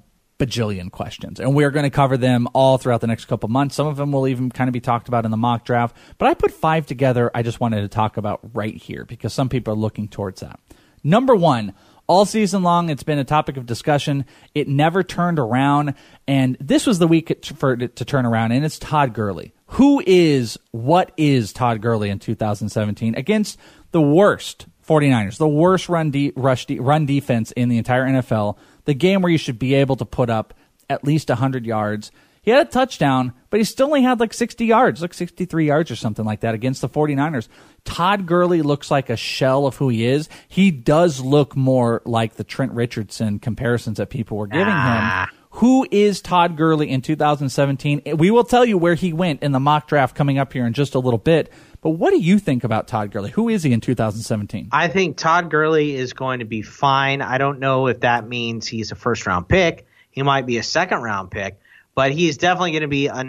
bajillion 0.44 0.90
questions, 0.90 1.40
and 1.40 1.54
we're 1.54 1.70
going 1.70 1.84
to 1.84 1.90
cover 1.90 2.16
them 2.16 2.48
all 2.52 2.78
throughout 2.78 3.00
the 3.00 3.06
next 3.06 3.26
couple 3.26 3.48
months. 3.48 3.74
Some 3.74 3.86
of 3.86 3.96
them 3.96 4.12
will 4.12 4.28
even 4.28 4.50
kind 4.50 4.68
of 4.68 4.72
be 4.72 4.80
talked 4.80 5.08
about 5.08 5.24
in 5.24 5.30
the 5.30 5.36
mock 5.36 5.64
draft. 5.64 5.96
But 6.18 6.28
I 6.28 6.34
put 6.34 6.52
five 6.52 6.86
together. 6.86 7.30
I 7.34 7.42
just 7.42 7.60
wanted 7.60 7.82
to 7.82 7.88
talk 7.88 8.16
about 8.16 8.40
right 8.54 8.74
here 8.74 9.04
because 9.04 9.32
some 9.32 9.48
people 9.48 9.72
are 9.74 9.76
looking 9.76 10.08
towards 10.08 10.40
that. 10.40 10.58
Number 11.02 11.34
one, 11.34 11.74
all 12.06 12.26
season 12.26 12.62
long, 12.62 12.90
it's 12.90 13.02
been 13.02 13.18
a 13.18 13.24
topic 13.24 13.56
of 13.56 13.66
discussion. 13.66 14.26
It 14.54 14.68
never 14.68 15.02
turned 15.02 15.38
around, 15.38 15.94
and 16.26 16.56
this 16.60 16.86
was 16.86 16.98
the 16.98 17.08
week 17.08 17.44
for 17.56 17.72
it 17.72 17.96
to 17.96 18.04
turn 18.04 18.26
around, 18.26 18.52
and 18.52 18.64
it's 18.64 18.78
Todd 18.78 19.14
Gurley. 19.14 19.54
Who 19.68 20.02
is, 20.06 20.58
what 20.70 21.12
is 21.16 21.52
Todd 21.52 21.80
Gurley 21.80 22.10
in 22.10 22.18
2017 22.18 23.14
against 23.14 23.58
the 23.92 24.02
worst 24.02 24.66
49ers, 24.86 25.38
the 25.38 25.48
worst 25.48 25.88
run, 25.88 26.10
de- 26.10 26.32
rush 26.36 26.66
de- 26.66 26.78
run 26.78 27.06
defense 27.06 27.52
in 27.52 27.68
the 27.68 27.78
entire 27.78 28.04
NFL, 28.04 28.58
the 28.84 28.94
game 28.94 29.22
where 29.22 29.32
you 29.32 29.38
should 29.38 29.58
be 29.58 29.74
able 29.74 29.96
to 29.96 30.04
put 30.04 30.30
up 30.30 30.54
at 30.88 31.04
least 31.04 31.28
100 31.28 31.66
yards. 31.66 32.10
He 32.42 32.50
had 32.50 32.66
a 32.66 32.70
touchdown, 32.70 33.32
but 33.48 33.58
he 33.58 33.64
still 33.64 33.86
only 33.86 34.02
had 34.02 34.20
like 34.20 34.34
60 34.34 34.66
yards, 34.66 35.00
like 35.00 35.14
63 35.14 35.66
yards 35.66 35.90
or 35.90 35.96
something 35.96 36.26
like 36.26 36.40
that 36.40 36.54
against 36.54 36.82
the 36.82 36.90
49ers. 36.90 37.48
Todd 37.84 38.26
Gurley 38.26 38.60
looks 38.60 38.90
like 38.90 39.08
a 39.08 39.16
shell 39.16 39.66
of 39.66 39.76
who 39.76 39.88
he 39.88 40.06
is. 40.06 40.28
He 40.46 40.70
does 40.70 41.20
look 41.20 41.56
more 41.56 42.02
like 42.04 42.34
the 42.34 42.44
Trent 42.44 42.72
Richardson 42.72 43.38
comparisons 43.38 43.96
that 43.96 44.10
people 44.10 44.36
were 44.36 44.46
giving 44.46 44.66
him. 44.66 44.74
Ah. 44.74 45.30
Who 45.58 45.86
is 45.90 46.20
Todd 46.20 46.56
Gurley 46.56 46.90
in 46.90 47.00
2017? 47.00 48.16
We 48.16 48.30
will 48.32 48.44
tell 48.44 48.64
you 48.64 48.76
where 48.76 48.94
he 48.94 49.12
went 49.12 49.42
in 49.42 49.52
the 49.52 49.60
mock 49.60 49.86
draft 49.86 50.16
coming 50.16 50.36
up 50.36 50.52
here 50.52 50.66
in 50.66 50.72
just 50.72 50.96
a 50.96 50.98
little 50.98 51.18
bit. 51.18 51.50
But 51.84 51.90
what 51.90 52.12
do 52.12 52.18
you 52.18 52.38
think 52.38 52.64
about 52.64 52.88
Todd 52.88 53.10
Gurley? 53.10 53.30
Who 53.32 53.50
is 53.50 53.62
he 53.62 53.70
in 53.70 53.82
2017? 53.82 54.70
I 54.72 54.88
think 54.88 55.18
Todd 55.18 55.50
Gurley 55.50 55.94
is 55.94 56.14
going 56.14 56.38
to 56.38 56.46
be 56.46 56.62
fine. 56.62 57.20
I 57.20 57.36
don't 57.36 57.60
know 57.60 57.88
if 57.88 58.00
that 58.00 58.26
means 58.26 58.66
he's 58.66 58.90
a 58.90 58.94
first 58.94 59.26
round 59.26 59.50
pick. 59.50 59.86
He 60.10 60.22
might 60.22 60.46
be 60.46 60.56
a 60.56 60.62
second 60.62 61.02
round 61.02 61.30
pick, 61.30 61.60
but 61.94 62.10
he's 62.10 62.38
definitely 62.38 62.70
going 62.70 62.82
to 62.82 62.88
be 62.88 63.08
a 63.08 63.20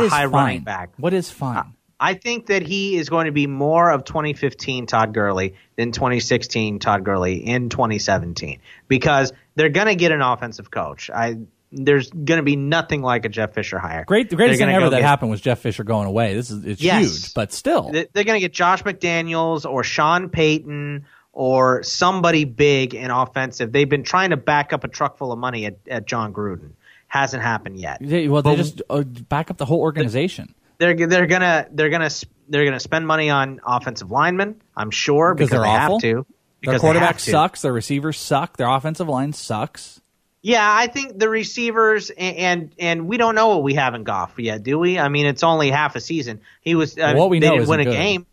is 0.00 0.10
high 0.10 0.22
fine? 0.22 0.30
running 0.30 0.60
back. 0.62 0.94
What 0.96 1.12
is 1.12 1.30
fine? 1.30 1.74
I 2.00 2.14
think 2.14 2.46
that 2.46 2.62
he 2.62 2.96
is 2.96 3.10
going 3.10 3.26
to 3.26 3.32
be 3.32 3.46
more 3.46 3.90
of 3.90 4.04
2015 4.04 4.86
Todd 4.86 5.12
Gurley 5.12 5.56
than 5.76 5.92
2016 5.92 6.78
Todd 6.78 7.04
Gurley 7.04 7.46
in 7.46 7.68
2017 7.68 8.60
because 8.86 9.34
they're 9.54 9.68
going 9.68 9.88
to 9.88 9.96
get 9.96 10.12
an 10.12 10.22
offensive 10.22 10.70
coach. 10.70 11.10
I 11.10 11.40
there's 11.70 12.10
going 12.10 12.38
to 12.38 12.42
be 12.42 12.56
nothing 12.56 13.02
like 13.02 13.24
a 13.24 13.28
Jeff 13.28 13.52
Fisher 13.54 13.78
hire. 13.78 14.04
Great, 14.06 14.30
the 14.30 14.36
greatest 14.36 14.58
thing 14.60 14.68
ever 14.70 14.86
go 14.86 14.90
that 14.90 14.98
get- 15.00 15.06
happened 15.06 15.30
was 15.30 15.40
Jeff 15.40 15.58
Fisher 15.58 15.84
going 15.84 16.06
away. 16.06 16.34
This 16.34 16.50
is 16.50 16.64
it's 16.64 16.82
Yes. 16.82 17.00
huge, 17.02 17.34
but 17.34 17.52
still, 17.52 17.90
They- 17.92 18.06
They're 18.12 18.24
going 18.24 18.36
to 18.36 18.40
get 18.40 18.52
Josh 18.52 18.82
McDaniels 18.82 19.64
or 19.70 19.84
Sean 19.84 20.28
Payton 20.28 21.04
or 21.32 21.82
somebody 21.82 22.44
big 22.44 22.94
and 22.94 23.12
offensive. 23.12 23.70
They've 23.72 23.88
been 23.88 24.02
trying 24.02 24.30
to 24.30 24.36
back 24.36 24.72
up 24.72 24.84
a 24.84 24.88
truck 24.88 25.18
full 25.18 25.30
of 25.32 25.38
money 25.38 25.66
at, 25.66 25.76
at 25.88 26.06
Jon 26.06 26.32
Gruden. 26.32 26.70
Hasn't 27.06 27.42
happened 27.42 27.78
yet. 27.78 27.98
They- 28.00 28.28
well, 28.28 28.42
they 28.42 28.56
just 28.56 28.82
uh, 28.90 29.02
back 29.02 29.50
up 29.50 29.56
the 29.56 29.64
whole 29.64 29.80
organization 29.80 30.54
they're 30.78 30.94
they're 30.94 31.26
gonna 31.26 31.66
they're 31.72 31.88
gonna 31.90 32.08
they're 32.48 32.64
gonna 32.64 32.78
spend 32.78 33.04
money 33.06 33.30
on 33.30 33.60
offensive 33.66 34.10
linemen. 34.12 34.60
I'm 34.76 34.90
sure 34.92 35.34
because 35.34 35.48
because, 35.48 35.50
they're 35.50 35.68
they 35.72 35.76
awful. 35.76 35.96
have 35.96 36.02
to. 36.02 36.12
Their 36.14 36.24
Because 36.60 36.80
they 36.82 36.86
quarterback 36.86 37.18
sucks. 37.18 37.62
Their 37.62 37.72
receivers 37.72 38.16
suck. 38.18 38.56
Their 38.56 38.68
offensive 38.68 39.08
line 39.08 39.32
sucks. 39.32 40.00
Yeah, 40.48 40.66
I 40.66 40.86
think 40.86 41.18
the 41.18 41.28
receivers 41.28 42.08
and, 42.08 42.36
and 42.38 42.74
and 42.78 43.06
we 43.06 43.18
don't 43.18 43.34
know 43.34 43.48
what 43.48 43.62
we 43.62 43.74
have 43.74 43.94
in 43.94 44.02
Goff 44.02 44.38
yet, 44.38 44.62
do 44.62 44.78
we? 44.78 44.98
I 44.98 45.10
mean, 45.10 45.26
it's 45.26 45.42
only 45.42 45.70
half 45.70 45.94
a 45.94 46.00
season. 46.00 46.40
He 46.62 46.74
was 46.74 46.96
uh, 46.96 47.12
What 47.14 47.28
we 47.28 47.38
they 47.38 47.48
know 47.48 47.56
didn't 47.56 47.68
win 47.68 47.80
a 47.80 47.84
good. 47.84 47.92
game. 47.92 48.26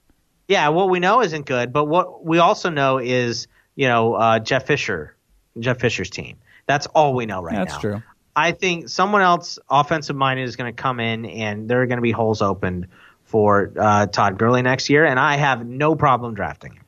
Yeah, 0.47 0.69
what 0.69 0.87
we 0.87 1.01
know 1.01 1.21
isn't 1.21 1.45
good, 1.45 1.73
but 1.73 1.83
what 1.83 2.23
we 2.23 2.37
also 2.37 2.69
know 2.69 2.99
is 2.99 3.47
you 3.75 3.89
know 3.89 4.13
uh, 4.13 4.39
Jeff 4.39 4.65
Fisher 4.65 5.13
Jeff 5.59 5.81
Fisher's 5.81 6.09
team. 6.09 6.37
That's 6.67 6.87
all 6.87 7.15
we 7.15 7.25
know 7.25 7.41
right 7.41 7.55
That's 7.55 7.67
now. 7.67 7.73
That's 7.73 7.81
true. 7.81 8.03
I 8.33 8.53
think 8.53 8.87
someone 8.87 9.21
else 9.21 9.59
offensive 9.69 10.15
minded 10.15 10.43
is 10.43 10.55
going 10.55 10.73
to 10.73 10.81
come 10.81 11.01
in 11.01 11.25
and 11.25 11.69
there 11.69 11.81
are 11.81 11.85
going 11.85 11.97
to 11.97 12.01
be 12.01 12.11
holes 12.11 12.41
opened 12.41 12.87
for 13.25 13.73
uh, 13.77 14.05
Todd 14.05 14.37
Gurley 14.37 14.61
next 14.61 14.89
year, 14.89 15.03
and 15.03 15.19
I 15.19 15.35
have 15.35 15.65
no 15.65 15.95
problem 15.95 16.33
drafting 16.33 16.75
him. 16.75 16.83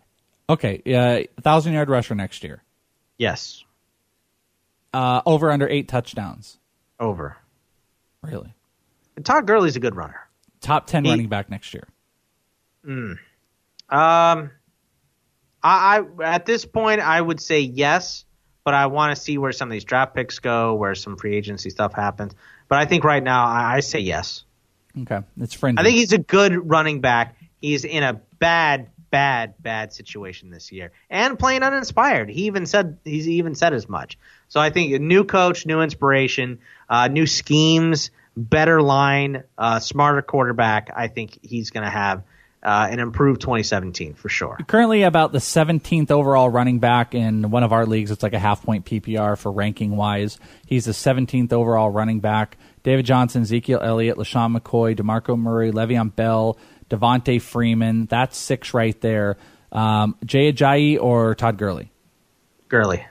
Okay, 0.50 0.82
uh, 0.96 1.42
thousand 1.42 1.74
yard 1.74 1.90
rusher 1.90 2.16
next 2.16 2.46
year. 2.46 2.64
Yes, 3.18 3.66
Uh, 4.98 5.22
over 5.28 5.52
under 5.52 5.70
eight 5.70 5.88
touchdowns. 5.88 6.58
over. 7.00 7.38
Really? 8.24 8.52
Todd 9.24 9.46
Gurley's 9.46 9.76
a 9.76 9.80
good 9.80 9.96
runner. 9.96 10.20
Top 10.60 10.88
ten 10.88 11.06
He- 11.06 11.12
running 11.12 11.30
back 11.30 11.52
next 11.52 11.72
year. 11.72 11.88
Um, 12.84 13.20
I, 13.90 14.50
I 15.62 16.02
at 16.24 16.48
this 16.48 16.66
point 16.66 17.00
I 17.00 17.22
would 17.22 17.40
say 17.40 17.60
yes, 17.60 18.26
but 18.64 18.74
I 18.74 18.88
want 18.88 19.16
to 19.16 19.22
see 19.22 19.38
where 19.38 19.52
some 19.52 19.70
of 19.70 19.72
these 19.72 19.84
draft 19.84 20.16
picks 20.16 20.40
go, 20.40 20.74
where 20.74 20.96
some 20.96 21.16
free 21.16 21.36
agency 21.36 21.70
stuff 21.70 21.94
happens. 21.94 22.34
But 22.68 22.80
I 22.80 22.86
think 22.86 23.04
right 23.04 23.22
now 23.22 23.46
I, 23.46 23.76
I 23.76 23.80
say 23.82 24.00
yes. 24.00 24.46
Okay, 25.02 25.20
it's 25.40 25.54
fringy. 25.54 25.78
I 25.80 25.84
think 25.84 25.96
he's 25.96 26.14
a 26.14 26.18
good 26.18 26.68
running 26.68 27.02
back. 27.02 27.38
He's 27.62 27.86
in 27.86 28.02
a 28.02 28.14
bad, 28.40 28.90
bad, 29.12 29.54
bad 29.62 29.94
situation 29.94 30.50
this 30.50 30.72
year, 30.72 30.92
and 31.08 31.38
playing 31.38 31.62
uninspired. 31.62 32.30
He 32.30 32.46
even 32.46 32.66
said 32.66 32.98
he's 33.04 33.28
even 33.28 33.54
said 33.54 33.74
as 33.74 33.88
much. 33.88 34.18
So 34.50 34.60
I 34.60 34.70
think 34.70 34.94
a 34.94 35.00
new 35.00 35.24
coach, 35.24 35.66
new 35.66 35.82
inspiration, 35.82 36.60
uh, 36.90 37.08
new 37.08 37.28
schemes, 37.28 38.12
better 38.36 38.82
line, 38.82 39.44
uh, 39.58 39.80
smarter 39.80 40.22
quarterback. 40.22 40.90
I 40.96 41.08
think 41.08 41.40
he's 41.42 41.72
going 41.72 41.84
to 41.84 41.90
have 41.90 42.24
uh, 42.64 42.88
an 42.90 43.00
improved 43.00 43.42
2017 43.42 44.14
for 44.14 44.30
sure. 44.30 44.58
currently 44.68 45.04
about 45.04 45.32
the 45.32 45.40
17th 45.40 46.12
overall 46.12 46.50
running 46.50 46.80
back 46.80 47.14
in 47.14 47.50
one 47.50 47.64
of 47.64 47.72
our 47.72 47.86
leagues. 47.86 48.12
It's 48.12 48.24
like 48.24 48.34
a 48.34 48.40
half 48.40 48.64
point 48.64 48.86
PPR 48.86 49.38
for 49.38 49.52
ranking 49.52 49.96
wise. 49.96 50.40
He's 50.66 50.86
the 50.86 50.92
17th 50.92 51.54
overall 51.54 51.90
running 51.90 52.20
back. 52.20 52.58
David 52.84 53.06
Johnson, 53.06 53.44
Ezekiel 53.44 53.80
Elliott, 53.82 54.18
LeSean 54.18 54.58
McCoy, 54.58 54.96
DeMarco 54.96 55.38
Murray, 55.38 55.72
Le'Veon 55.72 56.16
Bell, 56.16 56.58
Devonta 56.90 57.42
Freeman. 57.42 58.06
That's 58.06 58.38
six 58.38 58.74
right 58.74 59.00
there. 59.02 59.38
Um, 59.72 60.16
Jay 60.26 60.52
Ajayi 60.52 61.00
or 61.00 61.36
Todd 61.36 61.58
Gurley? 61.58 61.92
Gurley, 62.70 63.06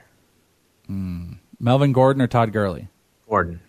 Melvin 0.87 1.91
Gordon 1.93 2.21
or 2.21 2.27
Todd 2.27 2.53
Gurley? 2.53 2.87
Gordon, 3.29 3.59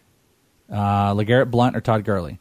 Uh, 0.70 1.14
LeGarrette 1.14 1.50
Blount 1.50 1.76
or 1.76 1.80
Todd 1.80 2.04
Gurley? 2.04 2.38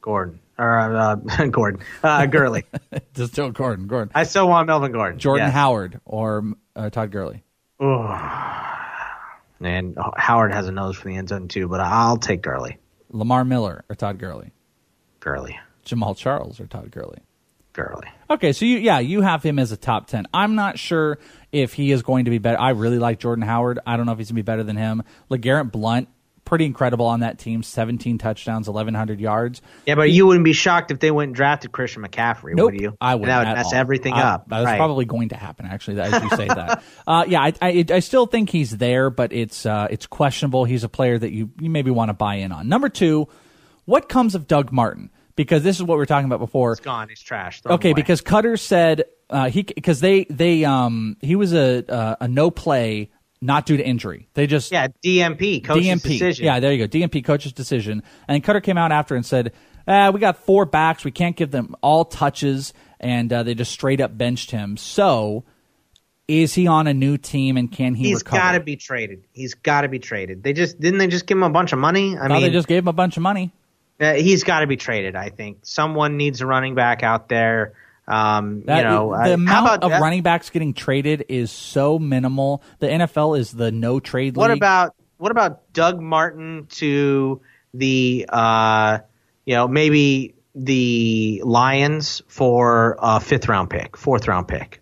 Gordon, 0.00 0.38
or 0.58 0.78
uh, 0.96 1.14
Gordon, 1.50 1.80
uh, 2.04 2.26
Gurley. 2.26 2.64
Just 3.14 3.32
still 3.32 3.50
Gordon. 3.50 3.86
Gordon. 3.88 4.12
I 4.14 4.22
still 4.24 4.48
want 4.48 4.66
Melvin 4.68 4.92
Gordon. 4.92 5.18
Jordan 5.18 5.46
Yes. 5.48 5.54
Howard 5.54 6.00
or 6.04 6.52
uh, 6.76 6.90
Todd 6.90 7.10
Gurley? 7.10 7.42
And 9.60 9.96
Howard 10.16 10.52
has 10.52 10.68
a 10.68 10.72
nose 10.72 10.96
for 10.96 11.08
the 11.08 11.16
end 11.16 11.30
zone 11.30 11.48
too, 11.48 11.66
but 11.66 11.80
I'll 11.80 12.18
take 12.18 12.42
Gurley. 12.42 12.76
Lamar 13.10 13.44
Miller 13.44 13.84
or 13.88 13.96
Todd 13.96 14.18
Gurley? 14.18 14.52
Gurley, 15.20 15.58
Jamaal 15.84 16.16
Charles 16.16 16.60
or 16.60 16.66
Todd 16.66 16.90
Gurley? 16.90 17.18
Gurley. 17.76 18.08
Okay, 18.28 18.52
so 18.52 18.64
you 18.64 18.78
yeah, 18.78 18.98
you 18.98 19.20
have 19.20 19.42
him 19.42 19.58
as 19.60 19.70
a 19.70 19.76
top 19.76 20.08
10. 20.08 20.26
I'm 20.34 20.54
not 20.56 20.78
sure 20.78 21.18
if 21.52 21.74
he 21.74 21.92
is 21.92 22.02
going 22.02 22.24
to 22.24 22.30
be 22.32 22.38
better. 22.38 22.58
I 22.58 22.70
really 22.70 22.98
like 22.98 23.20
Jordan 23.20 23.44
Howard. 23.44 23.78
I 23.86 23.96
don't 23.96 24.06
know 24.06 24.12
if 24.12 24.18
he's 24.18 24.28
going 24.28 24.36
to 24.36 24.42
be 24.42 24.46
better 24.46 24.64
than 24.64 24.76
him. 24.76 25.02
LeGarrette 25.30 25.70
Blount, 25.70 26.08
pretty 26.44 26.64
incredible 26.64 27.06
on 27.06 27.20
that 27.20 27.38
team, 27.38 27.62
17 27.62 28.18
touchdowns, 28.18 28.68
1100 28.68 29.20
yards. 29.20 29.62
Yeah, 29.86 29.94
but 29.96 30.10
you 30.10 30.26
wouldn't 30.26 30.44
be 30.44 30.52
shocked 30.52 30.90
if 30.90 30.98
they 31.00 31.10
went 31.10 31.28
and 31.30 31.34
drafted 31.36 31.70
Christian 31.72 32.02
McCaffrey, 32.02 32.54
Nope, 32.54 32.72
would 32.72 32.80
you? 32.80 32.96
I 33.00 33.14
wouldn't. 33.14 33.28
That 33.28 33.46
would 33.48 33.54
mess 33.56 33.66
all. 33.66 33.74
everything 33.74 34.14
I- 34.14 34.22
up. 34.34 34.48
That's 34.48 34.64
Right. 34.64 34.76
probably 34.76 35.04
going 35.04 35.28
to 35.30 35.36
happen, 35.36 35.66
actually, 35.66 36.00
as 36.00 36.22
you 36.22 36.30
say 36.30 36.46
that. 36.48 36.82
Uh, 37.06 37.24
yeah, 37.28 37.40
I, 37.42 37.52
I, 37.62 37.84
I 37.90 37.98
still 38.00 38.26
think 38.26 38.50
he's 38.50 38.76
there, 38.76 39.10
but 39.10 39.32
it's 39.32 39.64
uh, 39.64 39.86
it's 39.90 40.06
questionable. 40.06 40.64
He's 40.64 40.82
a 40.82 40.88
player 40.88 41.16
that 41.16 41.30
you, 41.30 41.50
you 41.60 41.70
maybe 41.70 41.90
want 41.92 42.08
to 42.08 42.14
buy 42.14 42.36
in 42.36 42.50
on. 42.50 42.68
Number 42.68 42.88
two, 42.88 43.28
what 43.84 44.08
comes 44.08 44.34
of 44.34 44.48
Doug 44.48 44.72
Martin? 44.72 45.10
Because 45.36 45.62
this 45.62 45.76
is 45.76 45.82
what 45.82 45.94
we 45.94 45.98
were 45.98 46.06
talking 46.06 46.26
about 46.26 46.40
before. 46.40 46.72
It's 46.72 46.80
gone. 46.80 47.08
He's 47.08 47.20
trash. 47.20 47.60
Throw 47.60 47.74
Okay, 47.74 47.92
because 47.92 48.22
Koetter 48.22 48.58
said 48.58 49.04
uh, 49.30 49.50
he 49.50 49.62
because 49.62 50.00
they 50.00 50.24
they 50.24 50.64
um 50.64 51.16
he 51.20 51.36
was 51.36 51.52
a 51.52 51.84
uh, 51.92 52.16
a 52.20 52.28
no 52.28 52.50
play 52.50 53.10
not 53.40 53.66
due 53.66 53.76
to 53.76 53.84
injury. 53.84 54.28
They 54.34 54.46
just 54.46 54.72
yeah, 54.72 54.88
DMP, 55.04 55.64
coach's 55.64 55.86
DMP. 55.86 56.02
decision. 56.02 56.44
Yeah, 56.44 56.60
there 56.60 56.72
you 56.72 56.86
go. 56.86 56.98
DMP 56.98 57.24
coach's 57.24 57.52
decision. 57.52 58.02
And 58.28 58.42
Koetter 58.42 58.62
came 58.62 58.78
out 58.78 58.92
after 58.92 59.14
and 59.14 59.24
said, 59.24 59.52
uh, 59.86 60.10
"We 60.12 60.20
got 60.20 60.38
four 60.38 60.64
backs. 60.64 61.04
We 61.04 61.10
can't 61.10 61.36
give 61.36 61.50
them 61.50 61.74
all 61.82 62.04
touches." 62.04 62.72
And 62.98 63.32
uh, 63.32 63.42
they 63.42 63.54
just 63.54 63.72
straight 63.72 64.00
up 64.00 64.16
benched 64.16 64.50
him. 64.50 64.76
So, 64.76 65.44
is 66.28 66.54
he 66.54 66.66
on 66.66 66.86
a 66.86 66.94
new 66.94 67.18
team 67.18 67.56
and 67.56 67.70
can 67.70 67.94
he 67.94 68.08
He's 68.08 68.22
got 68.22 68.52
to 68.52 68.60
be 68.60 68.76
traded. 68.76 69.24
He's 69.32 69.54
got 69.54 69.82
to 69.82 69.88
be 69.88 69.98
traded. 69.98 70.42
They 70.42 70.52
just 70.52 70.80
didn't 70.80 70.98
they 70.98 71.06
just 71.06 71.26
give 71.26 71.36
him 71.36 71.44
a 71.44 71.50
bunch 71.50 71.72
of 71.72 71.78
money? 71.78 72.16
I 72.16 72.22
Thought 72.22 72.30
mean, 72.30 72.42
they 72.42 72.50
just 72.50 72.68
gave 72.68 72.84
him 72.84 72.88
a 72.88 72.92
bunch 72.94 73.16
of 73.16 73.22
money. 73.22 73.52
Uh, 74.00 74.14
he's 74.14 74.44
got 74.44 74.60
to 74.60 74.66
be 74.66 74.76
traded. 74.76 75.16
I 75.16 75.30
think 75.30 75.58
someone 75.62 76.16
needs 76.16 76.40
a 76.40 76.46
running 76.46 76.74
back 76.74 77.02
out 77.02 77.28
there. 77.28 77.72
Um, 78.08 78.62
That, 78.66 78.78
you 78.78 78.84
know, 78.84 79.10
the 79.10 79.30
uh, 79.32 79.34
amount 79.34 79.82
of 79.82 79.90
that? 79.90 80.00
running 80.00 80.22
backs 80.22 80.50
getting 80.50 80.74
traded 80.74 81.24
is 81.28 81.50
so 81.50 81.98
minimal. 81.98 82.62
The 82.78 82.86
NFL 82.88 83.38
is 83.38 83.50
the 83.52 83.72
no 83.72 83.98
trade 84.00 84.36
What 84.36 84.50
league. 84.50 84.58
about 84.58 84.94
what 85.18 85.30
about 85.30 85.72
Doug 85.72 86.00
Martin 86.00 86.66
to 86.72 87.40
the 87.74 88.26
uh, 88.28 88.98
you 89.44 89.54
know 89.54 89.66
maybe 89.66 90.34
the 90.54 91.42
Lions 91.44 92.22
for 92.28 92.96
a 93.00 93.18
fifth 93.18 93.48
round 93.48 93.70
pick, 93.70 93.96
fourth 93.96 94.28
round 94.28 94.46
pick? 94.46 94.80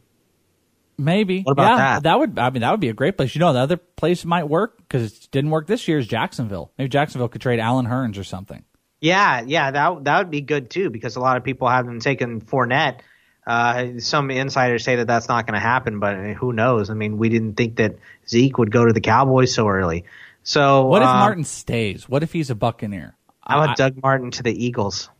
Maybe. 0.96 1.42
What 1.42 1.52
about 1.52 1.78
yeah, 1.78 2.00
that? 2.00 2.18
would. 2.18 2.38
I 2.38 2.50
mean, 2.50 2.60
that 2.60 2.70
would 2.70 2.80
be 2.80 2.88
a 2.88 2.94
great 2.94 3.16
place. 3.16 3.34
You 3.34 3.40
know, 3.40 3.52
the 3.52 3.58
other 3.60 3.76
place 3.76 4.24
might 4.24 4.48
work 4.48 4.76
because 4.78 5.12
it 5.12 5.28
didn't 5.32 5.50
work 5.50 5.66
this 5.66 5.88
year 5.88 5.98
is 5.98 6.06
Jacksonville. 6.06 6.70
Maybe 6.78 6.88
Jacksonville 6.88 7.28
could 7.28 7.40
trade 7.40 7.58
Allen 7.58 7.86
Hurns 7.86 8.18
or 8.18 8.24
something. 8.24 8.64
Yeah, 9.04 9.42
yeah, 9.46 9.70
that 9.70 10.04
that 10.04 10.18
would 10.18 10.30
be 10.30 10.40
good 10.40 10.70
too 10.70 10.88
because 10.88 11.16
a 11.16 11.20
lot 11.20 11.36
of 11.36 11.44
people 11.44 11.68
have 11.68 11.84
them 11.84 12.00
taken 12.00 12.40
Fournette. 12.40 13.00
Uh, 13.46 13.98
some 13.98 14.30
insiders 14.30 14.82
say 14.82 14.96
that 14.96 15.06
that's 15.06 15.28
not 15.28 15.46
going 15.46 15.52
to 15.52 15.60
happen, 15.60 16.00
but 16.00 16.16
who 16.32 16.54
knows? 16.54 16.88
I 16.88 16.94
mean, 16.94 17.18
we 17.18 17.28
didn't 17.28 17.52
think 17.58 17.76
that 17.76 17.96
Zeke 18.26 18.56
would 18.56 18.70
go 18.70 18.86
to 18.86 18.94
the 18.94 19.02
Cowboys 19.02 19.54
so 19.54 19.68
early. 19.68 20.06
So 20.42 20.86
What 20.86 21.02
if 21.02 21.08
um, 21.08 21.18
Martin 21.18 21.44
stays? 21.44 22.08
What 22.08 22.22
if 22.22 22.32
he's 22.32 22.48
a 22.48 22.54
Buccaneer? 22.54 23.14
I- 23.42 23.58
want 23.58 23.76
Doug 23.76 24.02
Martin 24.02 24.30
to 24.30 24.42
the 24.42 24.64
Eagles? 24.64 25.10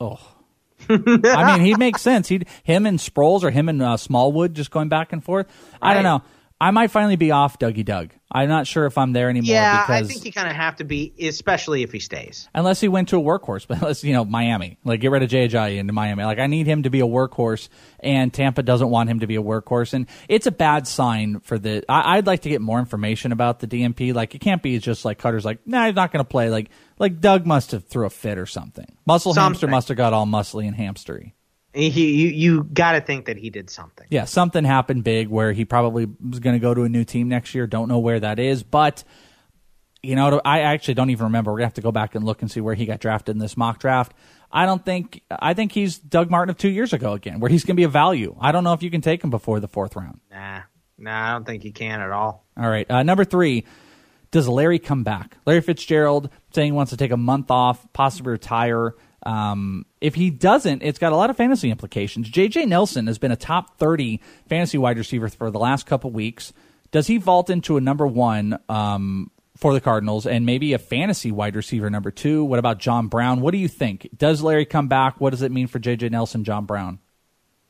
Oh. 0.00 0.18
I 0.88 1.52
mean, 1.58 1.66
he 1.66 1.76
makes 1.76 2.00
sense. 2.00 2.28
He, 2.28 2.40
him 2.62 2.86
and 2.86 2.98
Sproles 2.98 3.42
or 3.42 3.50
him 3.50 3.68
and 3.68 3.82
uh, 3.82 3.98
Smallwood 3.98 4.54
just 4.54 4.70
going 4.70 4.88
back 4.88 5.12
and 5.12 5.22
forth. 5.22 5.48
I 5.82 5.92
don't 5.92 6.02
know. 6.02 6.22
I 6.64 6.70
might 6.70 6.90
finally 6.90 7.16
be 7.16 7.30
off 7.30 7.58
Dougie 7.58 7.84
Doug. 7.84 8.14
I'm 8.32 8.48
not 8.48 8.66
sure 8.66 8.86
if 8.86 8.96
I'm 8.96 9.12
there 9.12 9.28
anymore 9.28 9.54
Yeah, 9.54 9.82
because 9.82 10.10
I 10.10 10.10
think 10.10 10.24
you 10.24 10.32
kind 10.32 10.48
of 10.48 10.56
have 10.56 10.76
to 10.76 10.84
be, 10.84 11.12
especially 11.20 11.82
if 11.82 11.92
he 11.92 11.98
stays. 12.00 12.48
unless 12.54 12.80
he 12.80 12.88
went 12.88 13.10
to 13.10 13.18
a 13.18 13.22
workhorse, 13.22 13.66
but 13.68 13.82
unless 13.82 14.02
you 14.02 14.14
know 14.14 14.24
Miami, 14.24 14.78
like 14.82 15.00
get 15.00 15.10
rid 15.10 15.22
of 15.22 15.28
Ajayi 15.28 15.76
into 15.76 15.92
Miami. 15.92 16.24
Like 16.24 16.38
I 16.38 16.46
need 16.46 16.66
him 16.66 16.84
to 16.84 16.90
be 16.90 17.00
a 17.00 17.06
workhorse, 17.06 17.68
and 18.00 18.32
Tampa 18.32 18.62
doesn't 18.62 18.88
want 18.88 19.10
him 19.10 19.20
to 19.20 19.26
be 19.26 19.36
a 19.36 19.42
workhorse, 19.42 19.92
and 19.92 20.06
it's 20.26 20.46
a 20.46 20.50
bad 20.50 20.88
sign 20.88 21.40
for 21.40 21.58
the. 21.58 21.84
I, 21.86 22.16
I'd 22.16 22.26
like 22.26 22.40
to 22.42 22.48
get 22.48 22.62
more 22.62 22.78
information 22.78 23.32
about 23.32 23.60
the 23.60 23.66
DMP. 23.66 24.14
Like 24.14 24.34
it 24.34 24.38
can't 24.38 24.62
be 24.62 24.78
just 24.78 25.04
like 25.04 25.20
Koetter's 25.20 25.44
like, 25.44 25.66
nah, 25.66 25.84
he's 25.84 25.94
not 25.94 26.12
going 26.12 26.24
to 26.24 26.28
play. 26.28 26.48
Like 26.48 26.70
like 26.98 27.20
Doug 27.20 27.44
must 27.44 27.72
have 27.72 27.84
threw 27.84 28.06
a 28.06 28.10
fit 28.10 28.38
or 28.38 28.46
something. 28.46 28.96
Muscle 29.04 29.34
hamster 29.34 29.66
must 29.66 29.88
have 29.88 29.98
got 29.98 30.14
all 30.14 30.24
muscly 30.24 30.66
and 30.66 30.74
hamstery. 30.74 31.34
He, 31.74 31.88
you 31.88 32.28
you 32.28 32.64
got 32.64 32.92
to 32.92 33.00
think 33.00 33.26
that 33.26 33.36
he 33.36 33.50
did 33.50 33.68
something. 33.68 34.06
Yeah, 34.08 34.26
something 34.26 34.64
happened 34.64 35.02
big 35.02 35.28
where 35.28 35.52
he 35.52 35.64
probably 35.64 36.06
was 36.06 36.38
going 36.38 36.54
to 36.54 36.60
go 36.60 36.72
to 36.72 36.82
a 36.82 36.88
new 36.88 37.04
team 37.04 37.28
next 37.28 37.54
year. 37.54 37.66
Don't 37.66 37.88
know 37.88 37.98
where 37.98 38.20
that 38.20 38.38
is, 38.38 38.62
but 38.62 39.02
you 40.04 40.14
know, 40.14 40.40
I 40.44 40.60
actually 40.60 40.94
don't 40.94 41.10
even 41.10 41.24
remember. 41.24 41.50
We're 41.50 41.58
gonna 41.58 41.66
have 41.66 41.74
to 41.74 41.80
go 41.80 41.90
back 41.90 42.14
and 42.14 42.24
look 42.24 42.42
and 42.42 42.50
see 42.50 42.60
where 42.60 42.74
he 42.74 42.86
got 42.86 43.00
drafted 43.00 43.34
in 43.34 43.40
this 43.40 43.56
mock 43.56 43.80
draft. 43.80 44.12
I 44.52 44.66
don't 44.66 44.84
think. 44.84 45.22
I 45.30 45.54
think 45.54 45.72
he's 45.72 45.98
Doug 45.98 46.30
Martin 46.30 46.50
of 46.50 46.58
two 46.58 46.68
years 46.68 46.92
ago 46.92 47.14
again, 47.14 47.40
where 47.40 47.50
he's 47.50 47.64
going 47.64 47.74
to 47.74 47.80
be 47.80 47.84
a 47.84 47.88
value. 47.88 48.36
I 48.40 48.52
don't 48.52 48.62
know 48.62 48.74
if 48.74 48.82
you 48.82 48.90
can 48.90 49.00
take 49.00 49.24
him 49.24 49.30
before 49.30 49.58
the 49.58 49.66
fourth 49.66 49.96
round. 49.96 50.20
Nah, 50.30 50.60
nah, 50.96 51.30
I 51.30 51.32
don't 51.32 51.44
think 51.44 51.62
he 51.62 51.72
can 51.72 52.00
at 52.00 52.12
all. 52.12 52.46
All 52.56 52.68
right, 52.68 52.88
uh, 52.90 53.02
number 53.02 53.24
three. 53.24 53.64
Does 54.30 54.48
Larry 54.48 54.80
come 54.80 55.04
back? 55.04 55.36
Larry 55.46 55.60
Fitzgerald 55.60 56.28
saying 56.52 56.72
he 56.72 56.72
wants 56.72 56.90
to 56.90 56.96
take 56.96 57.12
a 57.12 57.16
month 57.16 57.52
off, 57.52 57.86
possibly 57.92 58.32
retire. 58.32 58.94
Um, 59.24 59.86
if 60.00 60.14
he 60.14 60.30
doesn't, 60.30 60.82
it's 60.82 60.98
got 60.98 61.12
a 61.12 61.16
lot 61.16 61.30
of 61.30 61.36
fantasy 61.36 61.70
implications. 61.70 62.28
J.J. 62.28 62.66
Nelson 62.66 63.06
has 63.06 63.18
been 63.18 63.32
a 63.32 63.36
top 63.36 63.78
30 63.78 64.20
fantasy 64.48 64.78
wide 64.78 64.98
receiver 64.98 65.28
for 65.28 65.50
the 65.50 65.58
last 65.58 65.86
couple 65.86 66.10
weeks. 66.10 66.52
Does 66.90 67.06
he 67.06 67.16
vault 67.16 67.50
into 67.50 67.76
a 67.76 67.80
number 67.80 68.06
one 68.06 68.58
um, 68.68 69.30
for 69.56 69.72
the 69.72 69.80
Cardinals 69.80 70.26
and 70.26 70.46
maybe 70.46 70.74
a 70.74 70.78
fantasy 70.78 71.32
wide 71.32 71.56
receiver 71.56 71.90
number 71.90 72.10
two? 72.10 72.44
What 72.44 72.58
about 72.58 72.78
John 72.78 73.08
Brown? 73.08 73.40
What 73.40 73.52
do 73.52 73.58
you 73.58 73.68
think? 73.68 74.08
Does 74.16 74.42
Larry 74.42 74.66
come 74.66 74.88
back? 74.88 75.20
What 75.20 75.30
does 75.30 75.42
it 75.42 75.50
mean 75.50 75.66
for 75.66 75.78
J.J. 75.78 76.10
Nelson, 76.10 76.44
John 76.44 76.66
Brown? 76.66 76.98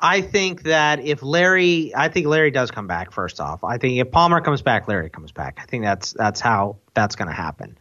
I 0.01 0.21
think 0.21 0.65
that 0.65 1.01
if 1.01 1.23
Larry, 1.23 1.93
I 1.97 2.09
think 2.09 2.27
Larry 2.27 2.51
does 2.51 2.71
come 2.71 2.87
back. 2.87 3.13
First 3.13 3.41
off, 3.41 3.65
I 3.65 3.79
think 3.79 3.99
if 3.99 4.11
Palmer 4.11 4.41
comes 4.41 4.61
back, 4.61 4.87
Larry 4.89 5.09
comes 5.09 5.33
back. 5.33 5.59
I 5.63 5.67
think 5.67 5.85
that's 5.85 6.13
that's 6.13 6.41
how 6.41 6.77
that's 6.93 7.17
going 7.17 7.29
to 7.29 7.35
happen, 7.35 7.79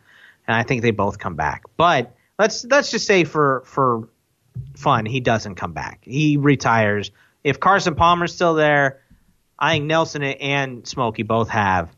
and 0.47 0.55
I 0.55 0.63
think 0.63 0.83
they 0.83 0.91
both 0.91 1.19
come 1.19 1.35
back. 1.35 1.63
But 1.75 2.15
let's 2.39 2.65
let's 2.65 2.91
just 2.91 3.05
say 3.05 3.23
for 3.23 3.63
for 3.65 4.09
fun, 4.75 5.05
he 5.05 5.19
doesn't 5.19 5.55
come 5.55 5.73
back. 5.73 5.99
He 6.03 6.37
retires. 6.37 7.11
If 7.43 7.59
Carson 7.59 7.95
Palmer's 7.95 8.33
still 8.33 8.53
there, 8.53 9.01
I 9.59 9.73
think 9.73 9.85
Nelson 9.85 10.23
and 10.23 10.87
Smokey 10.87 11.23
both 11.23 11.49
have 11.49 11.93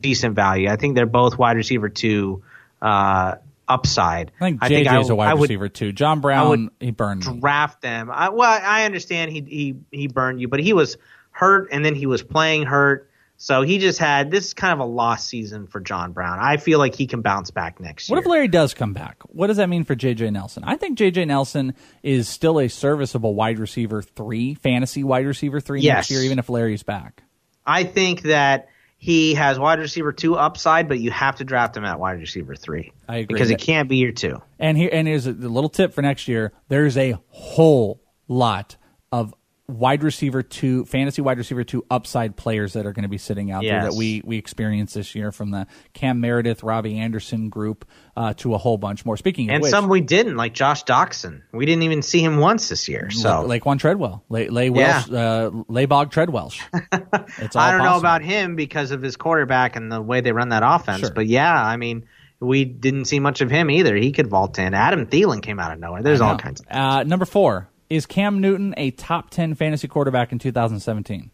decent 0.00 0.34
value. 0.34 0.68
I 0.68 0.76
think 0.76 0.94
they're 0.94 1.06
both 1.06 1.38
wide 1.38 1.56
receiver 1.56 1.88
two 1.88 2.42
uh, 2.82 3.36
upside. 3.68 4.32
I 4.40 4.50
think 4.50 4.60
JJ's 4.62 5.10
a 5.10 5.14
wide 5.14 5.30
I 5.30 5.34
would 5.34 5.42
receiver 5.42 5.68
too. 5.68 5.92
John 5.92 6.20
Brown, 6.20 6.48
would 6.48 6.70
he 6.80 6.90
burned 6.90 7.26
me. 7.26 7.40
draft 7.40 7.82
them. 7.82 8.10
I, 8.10 8.28
well, 8.30 8.60
I 8.62 8.84
understand 8.84 9.32
he 9.32 9.40
he 9.40 9.76
he 9.90 10.08
burned 10.08 10.40
you, 10.40 10.48
but 10.48 10.60
he 10.60 10.72
was 10.72 10.96
hurt 11.30 11.68
and 11.72 11.84
then 11.84 11.94
he 11.94 12.06
was 12.06 12.22
playing 12.22 12.64
hurt. 12.64 13.10
So 13.44 13.60
he 13.60 13.76
just 13.76 13.98
had 13.98 14.30
this 14.30 14.46
is 14.46 14.54
kind 14.54 14.72
of 14.72 14.78
a 14.78 14.90
lost 14.90 15.28
season 15.28 15.66
for 15.66 15.78
John 15.78 16.12
Brown. 16.12 16.38
I 16.40 16.56
feel 16.56 16.78
like 16.78 16.94
he 16.94 17.06
can 17.06 17.20
bounce 17.20 17.50
back 17.50 17.78
next 17.78 18.08
year. 18.08 18.16
What 18.16 18.24
if 18.24 18.26
Larry 18.26 18.48
does 18.48 18.72
come 18.72 18.94
back? 18.94 19.18
What 19.26 19.48
does 19.48 19.58
that 19.58 19.68
mean 19.68 19.84
for 19.84 19.94
JJ 19.94 20.32
Nelson? 20.32 20.64
I 20.64 20.76
think 20.76 20.96
JJ 20.96 21.26
Nelson 21.26 21.74
is 22.02 22.26
still 22.26 22.58
a 22.58 22.68
serviceable 22.68 23.34
wide 23.34 23.58
receiver 23.58 24.00
three, 24.00 24.54
fantasy 24.54 25.04
wide 25.04 25.26
receiver 25.26 25.60
three 25.60 25.80
next 25.86 26.08
Yes. 26.08 26.10
year, 26.10 26.22
even 26.22 26.38
if 26.38 26.48
Larry's 26.48 26.82
back. 26.84 27.22
I 27.66 27.84
think 27.84 28.22
that 28.22 28.68
he 28.96 29.34
has 29.34 29.58
wide 29.58 29.78
receiver 29.78 30.10
two 30.14 30.36
upside, 30.36 30.88
but 30.88 30.98
you 30.98 31.10
have 31.10 31.36
to 31.36 31.44
draft 31.44 31.76
him 31.76 31.84
at 31.84 32.00
wide 32.00 32.20
receiver 32.20 32.54
three. 32.56 32.92
I 33.06 33.16
agree. 33.18 33.34
because 33.34 33.50
he 33.50 33.56
can't 33.56 33.90
be 33.90 33.98
your 33.98 34.12
two. 34.12 34.40
And 34.58 34.78
here, 34.78 34.88
and 34.90 35.06
here's 35.06 35.26
a 35.26 35.32
little 35.32 35.68
tip 35.68 35.92
for 35.92 36.00
next 36.00 36.28
year. 36.28 36.54
There's 36.68 36.96
a 36.96 37.18
whole 37.28 38.00
lot 38.26 38.78
of 39.12 39.34
wide 39.66 40.02
receiver 40.02 40.42
two, 40.42 40.84
fantasy 40.84 41.22
wide 41.22 41.38
receiver 41.38 41.64
two 41.64 41.84
upside 41.90 42.36
players 42.36 42.74
that 42.74 42.84
are 42.84 42.92
going 42.92 43.04
to 43.04 43.08
be 43.08 43.18
sitting 43.18 43.50
out 43.50 43.62
there 43.62 43.82
that 43.82 43.94
we 43.94 44.20
we 44.24 44.36
experienced 44.36 44.94
this 44.94 45.14
year 45.14 45.32
from 45.32 45.50
the 45.50 45.66
Cam 45.92 46.20
Meredith, 46.20 46.62
Robbie 46.62 46.98
Anderson 46.98 47.48
group 47.48 47.84
uh, 48.16 48.34
to 48.34 48.54
a 48.54 48.58
whole 48.58 48.76
bunch 48.76 49.04
more. 49.06 49.16
Speaking 49.16 49.48
of 49.48 49.54
And 49.54 49.62
which, 49.62 49.70
some 49.70 49.88
we 49.88 50.00
didn't, 50.00 50.36
like 50.36 50.52
Josh 50.52 50.84
Doctson. 50.84 51.42
We 51.52 51.66
didn't 51.66 51.84
even 51.84 52.02
see 52.02 52.20
him 52.20 52.38
once 52.38 52.68
this 52.68 52.88
year. 52.88 53.10
So 53.10 53.42
like 53.42 53.64
one 53.64 53.78
Treadwell, 53.78 54.22
Lay, 54.28 54.48
Lay 54.48 54.70
Welsh, 54.70 55.08
uh, 55.08 55.50
Laybog 55.50 56.12
Treadwelsh. 56.12 56.60
I 57.56 57.70
don't 57.70 57.82
know 57.82 57.98
about 57.98 58.22
him 58.22 58.56
because 58.56 58.90
of 58.90 59.02
his 59.02 59.16
quarterback 59.16 59.76
and 59.76 59.90
the 59.90 60.02
way 60.02 60.20
they 60.20 60.32
run 60.32 60.50
that 60.50 60.62
offense. 60.64 61.00
Sure. 61.00 61.10
But 61.10 61.26
yeah, 61.26 61.54
I 61.54 61.76
mean, 61.76 62.06
we 62.40 62.64
didn't 62.64 63.06
see 63.06 63.20
much 63.20 63.40
of 63.40 63.50
him 63.50 63.70
either. 63.70 63.96
He 63.96 64.12
could 64.12 64.28
vault 64.28 64.58
in. 64.58 64.74
Adam 64.74 65.06
Thielen 65.06 65.42
came 65.42 65.58
out 65.58 65.72
of 65.72 65.78
nowhere. 65.78 66.02
There's 66.02 66.20
all 66.20 66.36
kinds 66.36 66.60
of. 66.60 66.66
Uh, 66.70 67.02
number 67.04 67.24
four 67.24 67.68
is 67.90 68.06
Cam 68.06 68.40
Newton 68.40 68.74
a 68.76 68.90
top 68.92 69.30
ten 69.30 69.54
fantasy 69.54 69.88
quarterback 69.88 70.32
in 70.32 70.38
2017? 70.38 71.30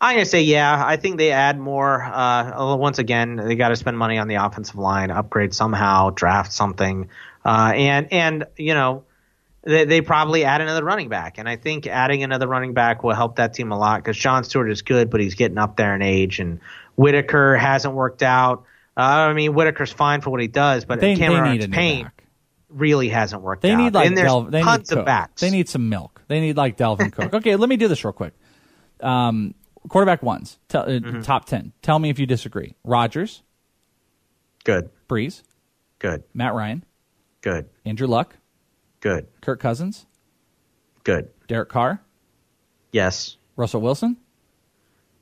I'm 0.00 0.16
gonna 0.16 0.24
say 0.26 0.42
yeah. 0.42 0.82
I 0.84 0.96
think 0.96 1.18
they 1.18 1.30
add 1.30 1.58
more. 1.60 2.02
Uh, 2.02 2.76
once 2.76 2.98
again, 2.98 3.36
they 3.36 3.54
got 3.54 3.68
to 3.68 3.76
spend 3.76 3.96
money 3.96 4.18
on 4.18 4.26
the 4.26 4.34
offensive 4.34 4.74
line, 4.74 5.12
upgrade 5.12 5.54
somehow, 5.54 6.10
draft 6.10 6.52
something, 6.52 7.08
uh, 7.44 7.72
and 7.74 8.12
and 8.12 8.44
you 8.56 8.74
know. 8.74 9.04
They, 9.64 9.84
they 9.84 10.00
probably 10.00 10.44
add 10.44 10.60
another 10.60 10.82
running 10.82 11.08
back, 11.08 11.38
and 11.38 11.48
I 11.48 11.54
think 11.54 11.86
adding 11.86 12.24
another 12.24 12.48
running 12.48 12.74
back 12.74 13.04
will 13.04 13.14
help 13.14 13.36
that 13.36 13.54
team 13.54 13.70
a 13.70 13.78
lot 13.78 14.02
because 14.02 14.16
John 14.16 14.42
Stewart 14.42 14.68
is 14.68 14.82
good, 14.82 15.08
but 15.08 15.20
he's 15.20 15.36
getting 15.36 15.56
up 15.56 15.76
there 15.76 15.94
in 15.94 16.02
age, 16.02 16.40
and 16.40 16.58
Whittaker 16.96 17.54
hasn't 17.54 17.94
worked 17.94 18.24
out. 18.24 18.64
Uh, 18.96 19.00
I 19.00 19.32
mean, 19.34 19.54
Whittaker's 19.54 19.92
fine 19.92 20.20
for 20.20 20.30
what 20.30 20.40
he 20.40 20.48
does, 20.48 20.84
but 20.84 21.00
They, 21.00 21.14
they 21.14 21.20
Cameron 21.20 21.62
a 21.62 21.68
Payne 21.68 22.04
back. 22.06 22.21
Really 22.72 23.08
hasn't 23.10 23.42
worked 23.42 23.62
They 23.62 23.72
out. 23.72 23.76
need 23.78 23.94
like 23.94 24.06
and 24.06 24.16
Del- 24.16 24.42
they 24.44 24.62
tons 24.62 24.90
need 24.90 24.98
of 24.98 25.04
backs. 25.06 25.40
They 25.40 25.50
need 25.50 25.68
some 25.68 25.88
milk. 25.88 26.22
They 26.28 26.40
need 26.40 26.56
like 26.56 26.76
Dalvin 26.76 27.12
Cook. 27.12 27.32
Okay, 27.34 27.56
let 27.56 27.68
me 27.68 27.76
do 27.76 27.86
this 27.88 28.04
real 28.04 28.12
quick. 28.12 28.32
Um, 29.00 29.54
quarterback 29.88 30.22
ones, 30.22 30.58
uh, 30.74 30.84
Mm-hmm. 30.84 31.20
top 31.22 31.44
ten. 31.44 31.72
Tell 31.82 31.98
me 31.98 32.08
if 32.10 32.18
you 32.18 32.26
disagree. 32.26 32.74
Rodgers, 32.84 33.42
good, 34.64 34.90
Brees, 35.08 35.42
good, 35.98 36.22
Matt 36.32 36.54
Ryan, 36.54 36.84
good, 37.40 37.68
Andrew 37.84 38.06
Luck, 38.06 38.36
good, 39.00 39.26
Kirk 39.40 39.60
Cousins, 39.60 40.06
good. 41.04 41.28
Derek 41.48 41.68
Carr, 41.68 42.00
Yes, 42.92 43.36
Russell 43.56 43.80
Wilson, 43.80 44.16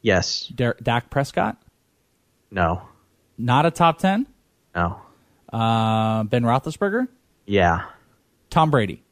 yes, 0.03 0.46
Der- 0.55 0.76
Dak 0.82 1.11
Prescott. 1.11 1.57
no, 2.51 2.82
Not 3.38 3.66
a 3.66 3.70
top 3.70 3.98
ten. 3.98 4.26
no, 4.74 5.01
Uh, 5.53 6.22
ben 6.24 6.42
Roethlisberger, 6.44 7.09
yeah, 7.51 7.84
Tom 8.51 8.70
Brady. 8.70 9.03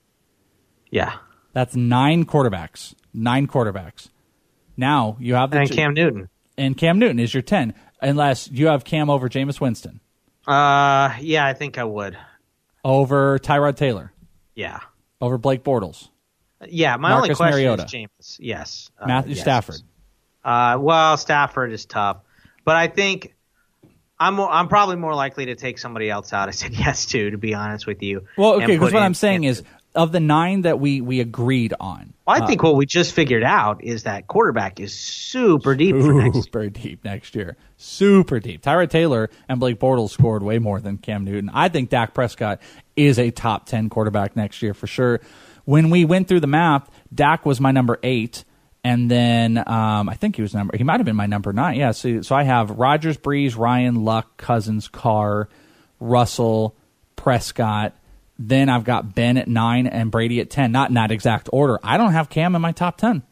yeah. 0.91 1.14
That's 1.55 1.74
nine 1.74 2.24
quarterbacks. 2.24 2.95
Nine 3.12 3.47
quarterbacks. 3.49 4.11
Now 4.76 5.16
you 5.18 5.34
have 5.34 5.51
the 5.51 5.59
And 5.61 5.70
Cam 5.70 5.95
Newton. 5.95 6.28
and 6.57 6.76
Cam 6.76 6.99
Newton 7.01 7.18
is 7.18 7.34
your 7.34 7.43
ten, 7.43 7.74
unless 8.01 8.49
you 8.51 8.68
have 8.68 8.84
Cam 8.84 9.11
over 9.11 9.28
Jameis 9.28 9.61
Winston, 9.61 10.01
Uh, 10.47 11.14
yeah, 11.20 11.45
I 11.45 11.55
think 11.55 11.78
I 11.78 11.84
would. 11.84 12.16
over 12.84 13.39
Tyrod 13.41 13.76
Taylor, 13.76 14.12
Yeah, 14.55 14.78
over 15.20 15.36
Blake 15.36 15.64
Bortles, 15.64 16.11
yeah. 16.68 16.97
My 16.97 17.14
only 17.16 17.34
question 17.34 17.51
Mariota. 17.51 17.84
is 17.84 17.91
Jameis. 17.93 18.36
Yes, 18.39 18.91
Uh, 19.01 19.07
Matthew 19.07 19.34
yes. 19.34 19.41
Stafford. 19.43 19.80
Uh, 20.45 20.78
well, 20.80 21.16
Stafford 21.16 21.72
is 21.72 21.86
tough, 21.86 22.18
but 22.64 22.76
I 22.76 22.86
think 22.86 23.34
I'm 24.21 24.35
more, 24.35 24.51
I'm 24.51 24.69
probably 24.69 24.97
more 24.97 25.14
likely 25.14 25.47
to 25.47 25.55
take 25.55 25.79
somebody 25.79 26.11
else 26.11 26.33
out. 26.33 26.49
I 26.49 26.53
said 26.53 26.73
yes 26.79 27.07
to, 27.07 27.31
to 27.31 27.39
be 27.39 27.55
honest 27.55 27.87
with 27.87 28.03
you. 28.03 28.25
Well, 28.37 28.55
okay, 28.55 28.66
because 28.66 28.93
what 28.93 28.99
in- 28.99 29.05
I'm 29.05 29.14
saying 29.14 29.45
is 29.45 29.62
of 29.95 30.12
the 30.12 30.21
nine 30.21 30.62
that 30.62 30.79
we 30.79 31.01
we 31.01 31.21
agreed 31.21 31.75
on. 31.81 32.12
Well, 32.27 32.41
I 32.41 32.45
uh, 32.45 32.47
think 32.47 32.62
what 32.62 32.77
we 32.77 32.87
just 32.87 33.12
figured 33.12 33.43
out 33.43 33.83
is 33.83 34.05
that 34.05 34.27
quarterback 34.27 34.81
is 34.81 34.95
super 34.95 35.75
deep 35.75 35.97
for 35.97 36.12
next. 36.14 36.45
super 36.45 36.69
deep 36.69 37.05
next 37.05 37.35
year. 37.35 37.57
Super 37.77 38.41
deep. 38.41 38.62
Tyrod 38.62 38.91
Taylor 38.91 39.31
and 39.49 39.61
Blake 39.61 39.79
Bortles 39.79 40.11
scored 40.11 40.43
way 40.43 40.59
more 40.59 40.81
than 40.81 40.99
Cam 40.99 41.25
Newton. 41.25 41.51
I 41.53 41.69
think 41.69 41.91
Dak 41.91 42.12
Prescott 42.12 42.61
is 42.97 43.19
a 43.19 43.31
top 43.31 43.66
10 43.66 43.89
quarterback 43.89 44.37
next 44.37 44.62
year 44.62 44.75
for 44.75 44.87
sure. 44.87 45.21
When 45.64 45.91
we 45.91 46.05
went 46.05 46.29
through 46.29 46.41
the 46.41 46.49
math, 46.49 46.91
Dak 47.14 47.47
was 47.47 47.61
my 47.61 47.71
number 47.71 47.99
eight. 48.03 48.45
And 48.89 49.11
then 49.11 49.59
um, 49.59 50.09
I 50.09 50.14
think 50.14 50.36
he 50.36 50.41
was 50.41 50.55
number, 50.55 50.74
he 50.74 50.82
might 50.82 50.99
have 50.99 51.05
been 51.05 51.14
my 51.14 51.26
number 51.26 51.53
nine. 51.53 51.76
Yeah. 51.76 51.91
So, 51.91 52.22
so 52.22 52.34
I 52.34 52.45
have 52.45 52.70
Rodgers, 52.70 53.18
Brees, 53.18 53.55
Ryan, 53.55 54.03
Luck, 54.03 54.39
Cousins, 54.39 54.89
Carr, 54.89 55.51
Russell, 56.01 56.74
Prescott. 57.14 57.95
Then 58.39 58.70
I've 58.70 58.84
got 58.84 59.14
Ben 59.14 59.36
at 59.36 59.47
nine 59.47 59.86
and 59.86 60.11
Brady 60.11 60.41
at 60.41 60.49
10. 60.49 60.72
Not 60.72 60.89
in 60.89 60.95
that 60.95 61.11
exact 61.11 61.51
order. 61.53 61.78
I 61.82 61.99
don't 61.99 62.12
have 62.12 62.30
Cam 62.30 62.57
in 62.57 62.62
my 62.62 62.72
top 62.72 62.97
10. 62.97 63.22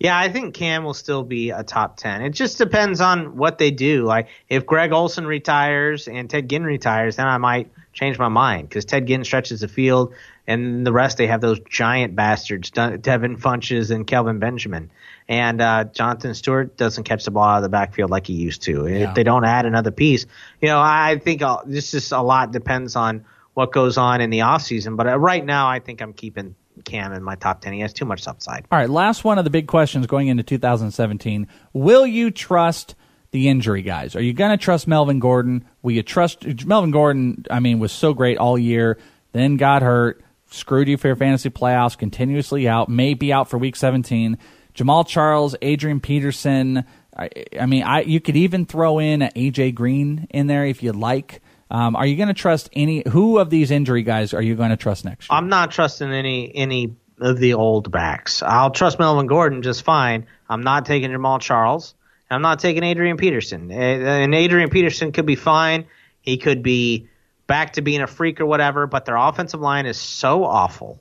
Yeah, 0.00 0.18
I 0.18 0.28
think 0.28 0.54
Cam 0.54 0.82
will 0.82 0.94
still 0.94 1.22
be 1.22 1.50
a 1.50 1.62
top 1.62 1.96
10. 1.96 2.22
It 2.22 2.30
just 2.30 2.58
depends 2.58 3.00
on 3.00 3.36
what 3.36 3.58
they 3.58 3.70
do. 3.70 4.04
Like, 4.04 4.26
if 4.48 4.66
Greg 4.66 4.90
Olsen 4.90 5.24
retires 5.24 6.08
and 6.08 6.28
Ted 6.28 6.50
Ginn 6.50 6.64
retires, 6.64 7.14
then 7.14 7.28
I 7.28 7.38
might 7.38 7.70
change 7.92 8.18
my 8.18 8.28
mind 8.28 8.68
because 8.68 8.84
Ted 8.84 9.06
Ginn 9.06 9.22
stretches 9.22 9.60
the 9.60 9.68
field 9.68 10.14
and 10.48 10.86
the 10.86 10.92
rest, 10.92 11.18
they 11.18 11.26
have 11.26 11.42
those 11.42 11.60
giant 11.60 12.16
bastards, 12.16 12.70
Devin 12.70 13.36
Funchess 13.36 13.90
and 13.90 14.06
Kelvin 14.06 14.38
Benjamin. 14.38 14.90
And 15.28 15.60
uh, 15.60 15.84
Jonathan 15.84 16.32
Stewart 16.32 16.74
doesn't 16.78 17.04
catch 17.04 17.26
the 17.26 17.30
ball 17.30 17.44
out 17.44 17.56
of 17.58 17.62
the 17.64 17.68
backfield 17.68 18.10
like 18.10 18.26
he 18.26 18.32
used 18.32 18.62
to. 18.62 18.86
Yeah. 18.86 19.10
If 19.10 19.14
they 19.14 19.24
don't 19.24 19.44
add 19.44 19.66
another 19.66 19.90
piece, 19.90 20.24
you 20.62 20.68
know, 20.68 20.80
I 20.80 21.20
think 21.22 21.42
uh, 21.42 21.58
this 21.66 21.92
is 21.92 22.12
a 22.12 22.22
lot 22.22 22.50
depends 22.50 22.96
on 22.96 23.26
what 23.52 23.72
goes 23.72 23.98
on 23.98 24.22
in 24.22 24.30
the 24.30 24.38
offseason. 24.38 24.96
But 24.96 25.06
uh, 25.06 25.18
right 25.18 25.44
now, 25.44 25.68
I 25.68 25.80
think 25.80 26.00
I'm 26.00 26.14
keeping 26.14 26.54
Cam 26.82 27.12
in 27.12 27.22
my 27.22 27.34
top 27.34 27.60
10. 27.60 27.74
He 27.74 27.80
has 27.80 27.92
too 27.92 28.06
much 28.06 28.26
upside. 28.26 28.64
All 28.72 28.78
right, 28.78 28.88
last 28.88 29.24
one 29.24 29.36
of 29.36 29.44
the 29.44 29.50
big 29.50 29.66
questions 29.66 30.06
going 30.06 30.28
into 30.28 30.42
2017. 30.42 31.46
Will 31.74 32.06
you 32.06 32.30
trust 32.30 32.94
the 33.32 33.50
injury 33.50 33.82
guys? 33.82 34.16
Are 34.16 34.22
you 34.22 34.32
going 34.32 34.52
to 34.52 34.56
trust 34.56 34.88
Melvin 34.88 35.18
Gordon? 35.18 35.66
Will 35.82 35.92
you 35.92 36.02
trust 36.02 36.64
Melvin 36.64 36.90
Gordon? 36.90 37.44
I 37.50 37.60
mean, 37.60 37.80
was 37.80 37.92
so 37.92 38.14
great 38.14 38.38
all 38.38 38.58
year, 38.58 38.96
then 39.32 39.58
got 39.58 39.82
hurt, 39.82 40.22
screwed 40.50 40.88
you 40.88 40.96
for 40.96 41.08
your 41.08 41.16
fantasy 41.16 41.50
playoffs, 41.50 41.96
continuously 41.96 42.68
out, 42.68 42.88
may 42.88 43.14
be 43.14 43.32
out 43.32 43.48
for 43.48 43.58
week 43.58 43.76
17. 43.76 44.38
Jamaal 44.74 45.06
Charles, 45.06 45.56
Adrian 45.62 46.00
Peterson. 46.00 46.84
I, 47.16 47.30
I 47.60 47.66
mean, 47.66 47.82
I 47.82 48.02
you 48.02 48.20
could 48.20 48.36
even 48.36 48.64
throw 48.66 48.98
in 48.98 49.20
AJ 49.20 49.74
Green 49.74 50.26
in 50.30 50.46
there 50.46 50.64
if 50.66 50.82
you 50.82 50.92
like. 50.92 51.42
Um, 51.70 51.96
are 51.96 52.06
you 52.06 52.16
going 52.16 52.28
to 52.28 52.34
trust 52.34 52.70
any? 52.72 53.02
Who 53.08 53.38
of 53.38 53.50
these 53.50 53.70
injury 53.70 54.02
guys 54.02 54.32
are 54.32 54.40
you 54.42 54.54
going 54.54 54.70
to 54.70 54.76
trust 54.76 55.04
next 55.04 55.28
year? 55.30 55.36
I'm 55.36 55.48
not 55.48 55.70
trusting 55.70 56.10
any 56.10 56.54
any 56.54 56.96
of 57.20 57.38
the 57.38 57.54
old 57.54 57.90
backs. 57.90 58.42
I'll 58.42 58.70
trust 58.70 58.98
Melvin 58.98 59.26
Gordon 59.26 59.62
just 59.62 59.82
fine. 59.82 60.26
I'm 60.48 60.62
not 60.62 60.86
taking 60.86 61.10
Jamaal 61.10 61.40
Charles. 61.40 61.94
I'm 62.30 62.42
not 62.42 62.60
taking 62.60 62.84
Adrian 62.84 63.16
Peterson. 63.16 63.70
Uh, 63.70 63.74
And 63.74 64.34
Adrian 64.34 64.70
Peterson 64.70 65.12
could 65.12 65.26
be 65.26 65.34
fine. 65.34 65.86
He 66.20 66.36
could 66.36 66.62
be 66.62 67.08
back 67.48 67.72
to 67.72 67.82
being 67.82 68.02
a 68.02 68.06
freak 68.06 68.40
or 68.40 68.46
whatever. 68.46 68.86
But 68.86 69.04
their 69.04 69.16
offensive 69.16 69.60
line 69.60 69.86
is 69.86 69.98
so 69.98 70.44
awful. 70.44 71.00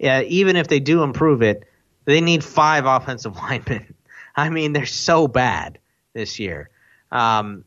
Yeah, 0.00 0.22
even 0.22 0.56
if 0.56 0.66
they 0.66 0.80
do 0.80 1.04
improve 1.04 1.42
it, 1.42 1.62
they 2.04 2.20
need 2.20 2.42
five 2.42 2.84
offensive 2.86 3.36
linemen. 3.36 3.94
I 4.34 4.48
mean, 4.50 4.72
they're 4.72 4.86
so 4.86 5.28
bad 5.28 5.78
this 6.12 6.40
year. 6.40 6.70
Um, 7.12 7.64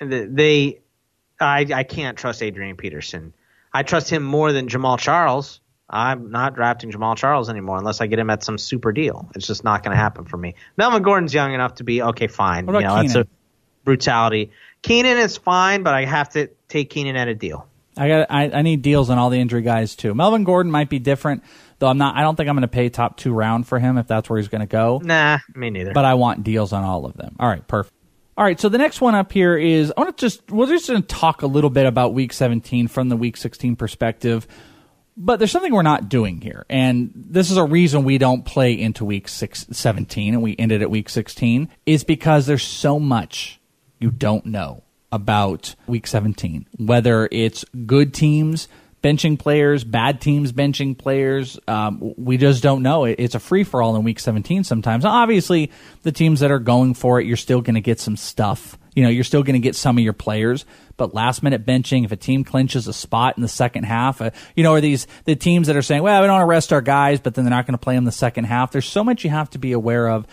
th- 0.00 0.28
they, 0.30 0.80
I, 1.38 1.66
I 1.74 1.82
can't 1.82 2.16
trust 2.16 2.42
Adrian 2.42 2.76
Peterson. 2.76 3.34
I 3.72 3.82
trust 3.82 4.08
him 4.08 4.22
more 4.22 4.52
than 4.52 4.68
Jamaal 4.68 4.98
Charles. 4.98 5.60
I'm 5.88 6.30
not 6.30 6.54
drafting 6.54 6.92
Jamaal 6.92 7.16
Charles 7.16 7.50
anymore 7.50 7.76
unless 7.76 8.00
I 8.00 8.06
get 8.06 8.20
him 8.20 8.30
at 8.30 8.44
some 8.44 8.58
super 8.58 8.92
deal. 8.92 9.28
It's 9.34 9.46
just 9.46 9.64
not 9.64 9.82
going 9.82 9.90
to 9.90 10.00
happen 10.00 10.24
for 10.24 10.36
me. 10.36 10.54
Melvin 10.76 11.02
Gordon's 11.02 11.34
young 11.34 11.52
enough 11.52 11.76
to 11.76 11.84
be 11.84 12.00
okay, 12.00 12.28
fine. 12.28 12.66
You 12.68 12.72
know, 12.80 12.94
that's 13.02 13.16
a 13.16 13.26
brutality. 13.84 14.52
Keenan 14.82 15.18
is 15.18 15.36
fine, 15.36 15.82
but 15.82 15.94
I 15.94 16.04
have 16.04 16.30
to 16.30 16.48
take 16.68 16.90
Keenan 16.90 17.16
at 17.16 17.28
a 17.28 17.34
deal. 17.34 17.66
I 17.96 18.08
got. 18.08 18.26
I, 18.30 18.50
I 18.50 18.62
need 18.62 18.82
deals 18.82 19.10
on 19.10 19.18
all 19.18 19.30
the 19.30 19.38
injury 19.38 19.62
guys 19.62 19.94
too. 19.96 20.14
Melvin 20.14 20.44
Gordon 20.44 20.70
might 20.72 20.88
be 20.88 20.98
different, 20.98 21.42
though. 21.78 21.88
I'm 21.88 21.98
not. 21.98 22.16
I 22.16 22.22
don't 22.22 22.36
think 22.36 22.48
I'm 22.48 22.54
going 22.54 22.62
to 22.62 22.68
pay 22.68 22.88
top 22.88 23.16
two 23.16 23.32
round 23.32 23.66
for 23.66 23.78
him 23.78 23.98
if 23.98 24.06
that's 24.06 24.30
where 24.30 24.38
he's 24.38 24.48
going 24.48 24.60
to 24.60 24.66
go. 24.66 25.00
Nah, 25.02 25.38
me 25.54 25.70
neither. 25.70 25.92
But 25.92 26.04
I 26.04 26.14
want 26.14 26.44
deals 26.44 26.72
on 26.72 26.84
all 26.84 27.04
of 27.04 27.14
them. 27.14 27.36
All 27.38 27.48
right, 27.48 27.66
perfect. 27.66 27.94
All 28.38 28.44
right, 28.44 28.58
so 28.58 28.70
the 28.70 28.78
next 28.78 29.02
one 29.02 29.14
up 29.14 29.32
here 29.32 29.54
is 29.58 29.92
I 29.94 30.00
want 30.00 30.16
to 30.16 30.24
just 30.24 30.50
we're 30.50 30.66
just 30.66 30.88
going 30.88 31.02
to 31.02 31.06
talk 31.06 31.42
a 31.42 31.46
little 31.46 31.68
bit 31.68 31.84
about 31.84 32.14
Week 32.14 32.32
17 32.32 32.88
from 32.88 33.10
the 33.10 33.16
Week 33.16 33.36
16 33.36 33.76
perspective. 33.76 34.46
But 35.16 35.38
there's 35.38 35.50
something 35.50 35.74
we're 35.74 35.82
not 35.82 36.08
doing 36.08 36.40
here, 36.40 36.64
and 36.70 37.10
this 37.14 37.50
is 37.50 37.58
a 37.58 37.64
reason 37.64 38.04
we 38.04 38.16
don't 38.16 38.46
play 38.46 38.72
into 38.72 39.04
Week 39.04 39.28
six, 39.28 39.66
17 39.70 40.32
and 40.32 40.42
we 40.42 40.56
ended 40.58 40.80
at 40.80 40.90
Week 40.90 41.10
16 41.10 41.68
is 41.84 42.04
because 42.04 42.46
there's 42.46 42.62
so 42.62 42.98
much 42.98 43.59
you 44.00 44.10
don't 44.10 44.46
know 44.46 44.82
about 45.12 45.74
Week 45.86 46.06
17. 46.06 46.66
Whether 46.78 47.28
it's 47.30 47.64
good 47.86 48.12
teams 48.12 48.68
benching 49.02 49.38
players, 49.38 49.84
bad 49.84 50.20
teams 50.20 50.52
benching 50.52 50.96
players. 50.96 51.58
Um, 51.66 52.14
we 52.16 52.36
just 52.36 52.62
don't 52.62 52.82
know. 52.82 53.04
It, 53.04 53.16
it's 53.18 53.34
a 53.34 53.40
free 53.40 53.64
for 53.64 53.82
all 53.82 53.96
in 53.96 54.04
week 54.04 54.20
17 54.20 54.64
sometimes. 54.64 55.04
Obviously, 55.04 55.70
the 56.02 56.12
teams 56.12 56.40
that 56.40 56.50
are 56.50 56.58
going 56.58 56.94
for 56.94 57.20
it, 57.20 57.26
you're 57.26 57.36
still 57.36 57.60
going 57.60 57.74
to 57.74 57.80
get 57.80 58.00
some 58.00 58.16
stuff. 58.16 58.78
You 58.94 59.04
know, 59.04 59.08
you're 59.08 59.24
still 59.24 59.42
going 59.42 59.54
to 59.54 59.60
get 59.60 59.76
some 59.76 59.96
of 59.96 60.04
your 60.04 60.12
players, 60.12 60.64
but 61.00 61.14
last 61.14 61.42
minute 61.42 61.66
benching, 61.66 62.04
if 62.04 62.12
a 62.12 62.16
team 62.16 62.44
clinches 62.44 62.86
a 62.86 62.92
spot 62.92 63.36
in 63.36 63.42
the 63.42 63.48
second 63.48 63.84
half, 63.84 64.20
uh, 64.20 64.30
you 64.54 64.62
know, 64.62 64.74
are 64.74 64.80
these 64.80 65.06
the 65.24 65.34
teams 65.34 65.66
that 65.66 65.74
are 65.76 65.82
saying, 65.82 66.02
well, 66.02 66.20
we 66.20 66.26
don't 66.28 66.34
want 66.36 66.42
to 66.42 66.46
rest 66.46 66.72
our 66.72 66.80
guys, 66.82 67.18
but 67.20 67.34
then 67.34 67.44
they're 67.44 67.50
not 67.50 67.66
going 67.66 67.72
to 67.74 67.78
play 67.78 67.96
in 67.96 68.04
the 68.04 68.12
second 68.12 68.44
half. 68.44 68.70
There's 68.70 68.84
so 68.86 69.02
much 69.02 69.24
you 69.24 69.30
have 69.30 69.48
to 69.50 69.58
be 69.58 69.72
aware 69.72 70.08
of. 70.08 70.26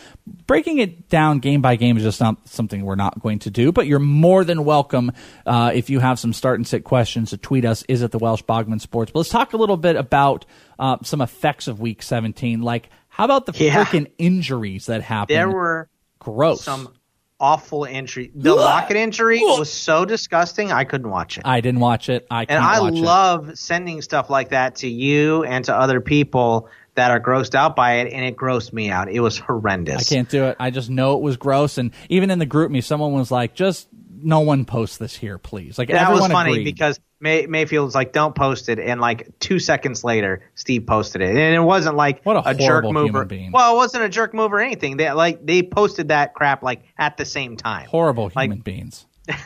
Breaking 0.46 0.78
it 0.80 1.08
down 1.10 1.40
game 1.40 1.62
by 1.62 1.78
game 1.78 1.96
is 1.98 2.04
just 2.04 2.20
not 2.20 2.48
something 2.48 2.84
we're 2.84 2.96
not 2.96 3.20
going 3.22 3.40
to 3.40 3.50
do, 3.50 3.72
but 3.72 3.88
you're 3.88 3.98
more 4.00 4.44
than 4.44 4.66
welcome 4.66 5.12
uh, 5.46 5.72
if 5.74 5.90
you 5.90 6.00
have 6.00 6.20
some 6.20 6.34
start 6.34 6.60
and 6.60 6.68
sit 6.68 6.84
questions 6.84 7.30
to 7.30 7.38
tweet 7.38 7.64
us. 7.66 7.84
Is 7.88 8.02
it 8.02 8.12
the 8.12 8.20
Welsh 8.20 8.44
Bogman 8.44 8.82
Sports? 8.82 9.12
But 9.12 9.20
let's 9.20 9.30
talk 9.30 9.54
a 9.54 9.58
little 9.58 9.78
bit 9.78 9.96
about 9.96 10.46
uh, 10.78 10.98
some 11.04 11.22
effects 11.22 11.68
of 11.68 11.80
Week 11.80 12.04
17. 12.04 12.62
Like, 12.62 12.90
how 13.08 13.24
about 13.26 13.46
the 13.46 13.54
Yeah. 13.56 13.84
freaking 13.86 14.12
injuries 14.18 14.88
that 14.88 15.02
happened? 15.02 15.36
There 15.38 15.50
were 15.50 15.90
gross. 16.20 16.64
some 16.64 16.94
awful 17.40 17.84
injury. 17.84 18.32
The 18.34 18.56
Lockett 18.56 18.98
injury 18.98 19.40
was 19.42 19.72
so 19.72 20.06
disgusting. 20.06 20.72
I 20.72 20.84
couldn't 20.84 21.10
watch 21.10 21.38
it. 21.38 21.44
I 21.46 21.62
didn't 21.62 21.80
watch 21.82 22.10
it. 22.10 22.26
I 22.32 22.46
and 22.50 22.64
I 22.64 22.80
watch 22.82 22.94
it. 22.94 23.00
love 23.00 23.58
sending 23.60 24.02
stuff 24.02 24.30
like 24.30 24.50
that 24.50 24.78
to 24.78 24.88
you 24.90 25.44
and 25.44 25.66
to 25.66 25.76
other 25.76 26.02
people 26.02 26.70
that 26.96 27.12
are 27.12 27.20
grossed 27.20 27.54
out 27.54 27.76
by 27.76 27.98
it, 27.98 28.12
and 28.12 28.26
it 28.26 28.36
grossed 28.36 28.74
me 28.74 28.90
out. 28.90 29.08
It 29.12 29.20
was 29.20 29.38
horrendous. 29.38 30.12
I 30.12 30.16
can't 30.16 30.30
do 30.30 30.46
it. 30.46 30.58
I 30.60 30.72
just 30.72 30.90
know 30.90 31.16
it 31.16 31.22
was 31.22 31.38
gross. 31.38 31.78
And 31.78 31.92
even 32.10 32.32
in 32.32 32.40
the 32.40 32.48
GroupMe, 32.48 32.84
someone 32.84 33.14
was 33.14 33.30
like, 33.30 33.54
just 33.54 33.88
no 34.20 34.40
one 34.40 34.66
post 34.66 34.98
this 34.98 35.16
here, 35.16 35.38
please. 35.38 35.78
Like 35.78 35.90
That 35.90 36.10
was 36.10 36.22
everyone 36.22 36.32
funny 36.32 36.52
agreed. 36.54 36.64
because 36.64 37.00
May, 37.20 37.48
Mayfield 37.48 37.86
was 37.86 37.96
like, 37.96 38.14
"Don't 38.14 38.36
post 38.36 38.70
it," 38.70 38.78
and 38.80 39.02
like 39.02 39.28
two 39.40 39.58
seconds 39.60 40.04
later, 40.04 40.42
Steve 40.56 40.86
posted 40.86 41.22
it, 41.22 41.30
and 41.30 41.56
it 41.56 41.60
wasn't 41.60 41.96
like 41.96 42.22
What 42.24 42.38
a 42.46 42.54
jerk 42.54 42.84
horrible 42.84 42.94
move. 42.94 43.16
or- 43.16 43.28
Well, 43.52 43.74
it 43.74 43.78
wasn't 43.78 44.04
a 44.04 44.10
jerk 44.10 44.34
move 44.36 44.54
or 44.54 44.60
anything. 44.60 44.98
They 44.98 45.12
like 45.12 45.44
they 45.46 45.64
posted 45.64 46.10
that 46.10 46.36
crap 46.36 46.62
like 46.62 46.84
at 46.98 47.18
the 47.18 47.26
same 47.26 47.58
time. 47.58 47.88
horrible 47.88 48.32
like- 48.36 48.46
human 48.50 48.60
beings. 48.60 49.06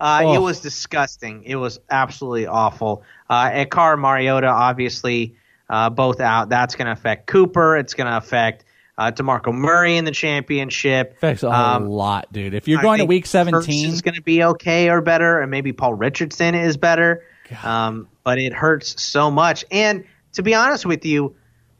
Uh, 0.00 0.22
Oh. 0.24 0.34
It 0.34 0.38
was 0.40 0.60
disgusting. 0.60 1.44
It 1.44 1.54
was 1.54 1.78
absolutely 1.88 2.46
awful. 2.46 3.04
Uh, 3.30 3.64
Carr 3.70 3.96
Mariota, 3.96 4.48
obviously, 4.48 5.36
uh, 5.70 5.88
both 5.88 6.20
out. 6.20 6.48
That's 6.48 6.74
going 6.74 6.86
to 6.86 6.92
affect 6.92 7.28
Cooper. 7.28 7.76
It's 7.76 7.94
going 7.94 8.08
to 8.10 8.16
affect 8.16 8.64
uh, 8.96 9.10
DeMarco 9.10 9.52
Murray 9.52 9.96
in 9.96 10.04
the 10.04 10.10
championship. 10.12 11.14
Affects 11.16 11.42
a 11.42 11.50
Um, 11.50 11.86
lot, 11.88 12.32
dude. 12.32 12.54
If 12.54 12.68
you're 12.68 12.82
going 12.82 12.98
to 12.98 13.04
week 13.06 13.26
17, 13.26 13.90
is 13.90 14.02
going 14.02 14.14
to 14.14 14.22
be 14.22 14.42
okay 14.44 14.88
or 14.88 15.00
better, 15.00 15.40
and 15.40 15.50
maybe 15.50 15.72
Paul 15.72 15.94
Richardson 15.94 16.54
is 16.54 16.76
better. 16.76 17.22
Um, 17.62 18.08
but 18.22 18.38
it 18.38 18.52
hurts 18.52 19.02
so 19.02 19.30
much. 19.30 19.64
And 19.70 20.04
to 20.34 20.42
be 20.42 20.54
honest 20.54 20.86
with 20.86 21.04
you, 21.04 21.34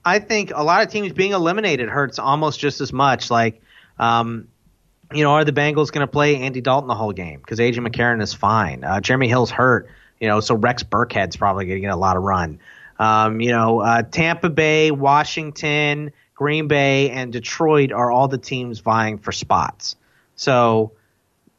I 0.05 0.19
think 0.19 0.53
a 0.55 0.63
lot 0.63 0.83
of 0.85 0.91
teams 0.93 1.13
being 1.13 1.33
eliminated 1.33 1.89
hurts 1.89 2.19
almost 2.19 2.61
just 2.61 2.81
as 2.81 2.93
much. 2.93 3.31
Like, 3.31 3.63
um, 3.99 4.49
you 5.13 5.23
know, 5.23 5.31
are 5.33 5.45
the 5.45 5.53
Bengals 5.53 5.91
going 5.93 6.07
to 6.07 6.11
play 6.11 6.37
Andy 6.37 6.61
Dalton 6.61 6.89
the 6.89 6.95
whole 6.95 7.13
game? 7.13 7.41
Because 7.41 7.59
AJ 7.59 7.77
McCarron 7.87 8.21
is 8.23 8.35
fine. 8.35 8.85
Uh, 8.85 9.01
Jeremy 9.01 9.29
Hill's 9.29 9.51
hurt. 9.51 9.89
You 10.21 10.29
know, 10.29 10.41
so 10.41 10.55
Rex 10.55 10.83
Burkhead's 10.83 11.37
probably 11.37 11.67
going 11.67 11.77
to 11.77 11.81
get 11.81 11.93
a 11.93 11.97
lot 11.97 12.17
of 12.17 12.23
run. 12.23 12.61
Um, 12.99 13.41
you 13.41 13.51
know, 13.51 13.81
uh, 13.81 14.03
Tampa 14.03 14.49
Bay, 14.51 14.91
Washington, 14.91 16.13
Green 16.45 16.69
Bay, 16.69 17.09
and 17.09 17.33
Detroit 17.33 17.91
are 17.91 18.11
all 18.11 18.29
the 18.29 18.37
teams 18.37 18.81
vying 18.81 19.17
for 19.17 19.33
spots. 19.33 19.97
So 20.37 20.93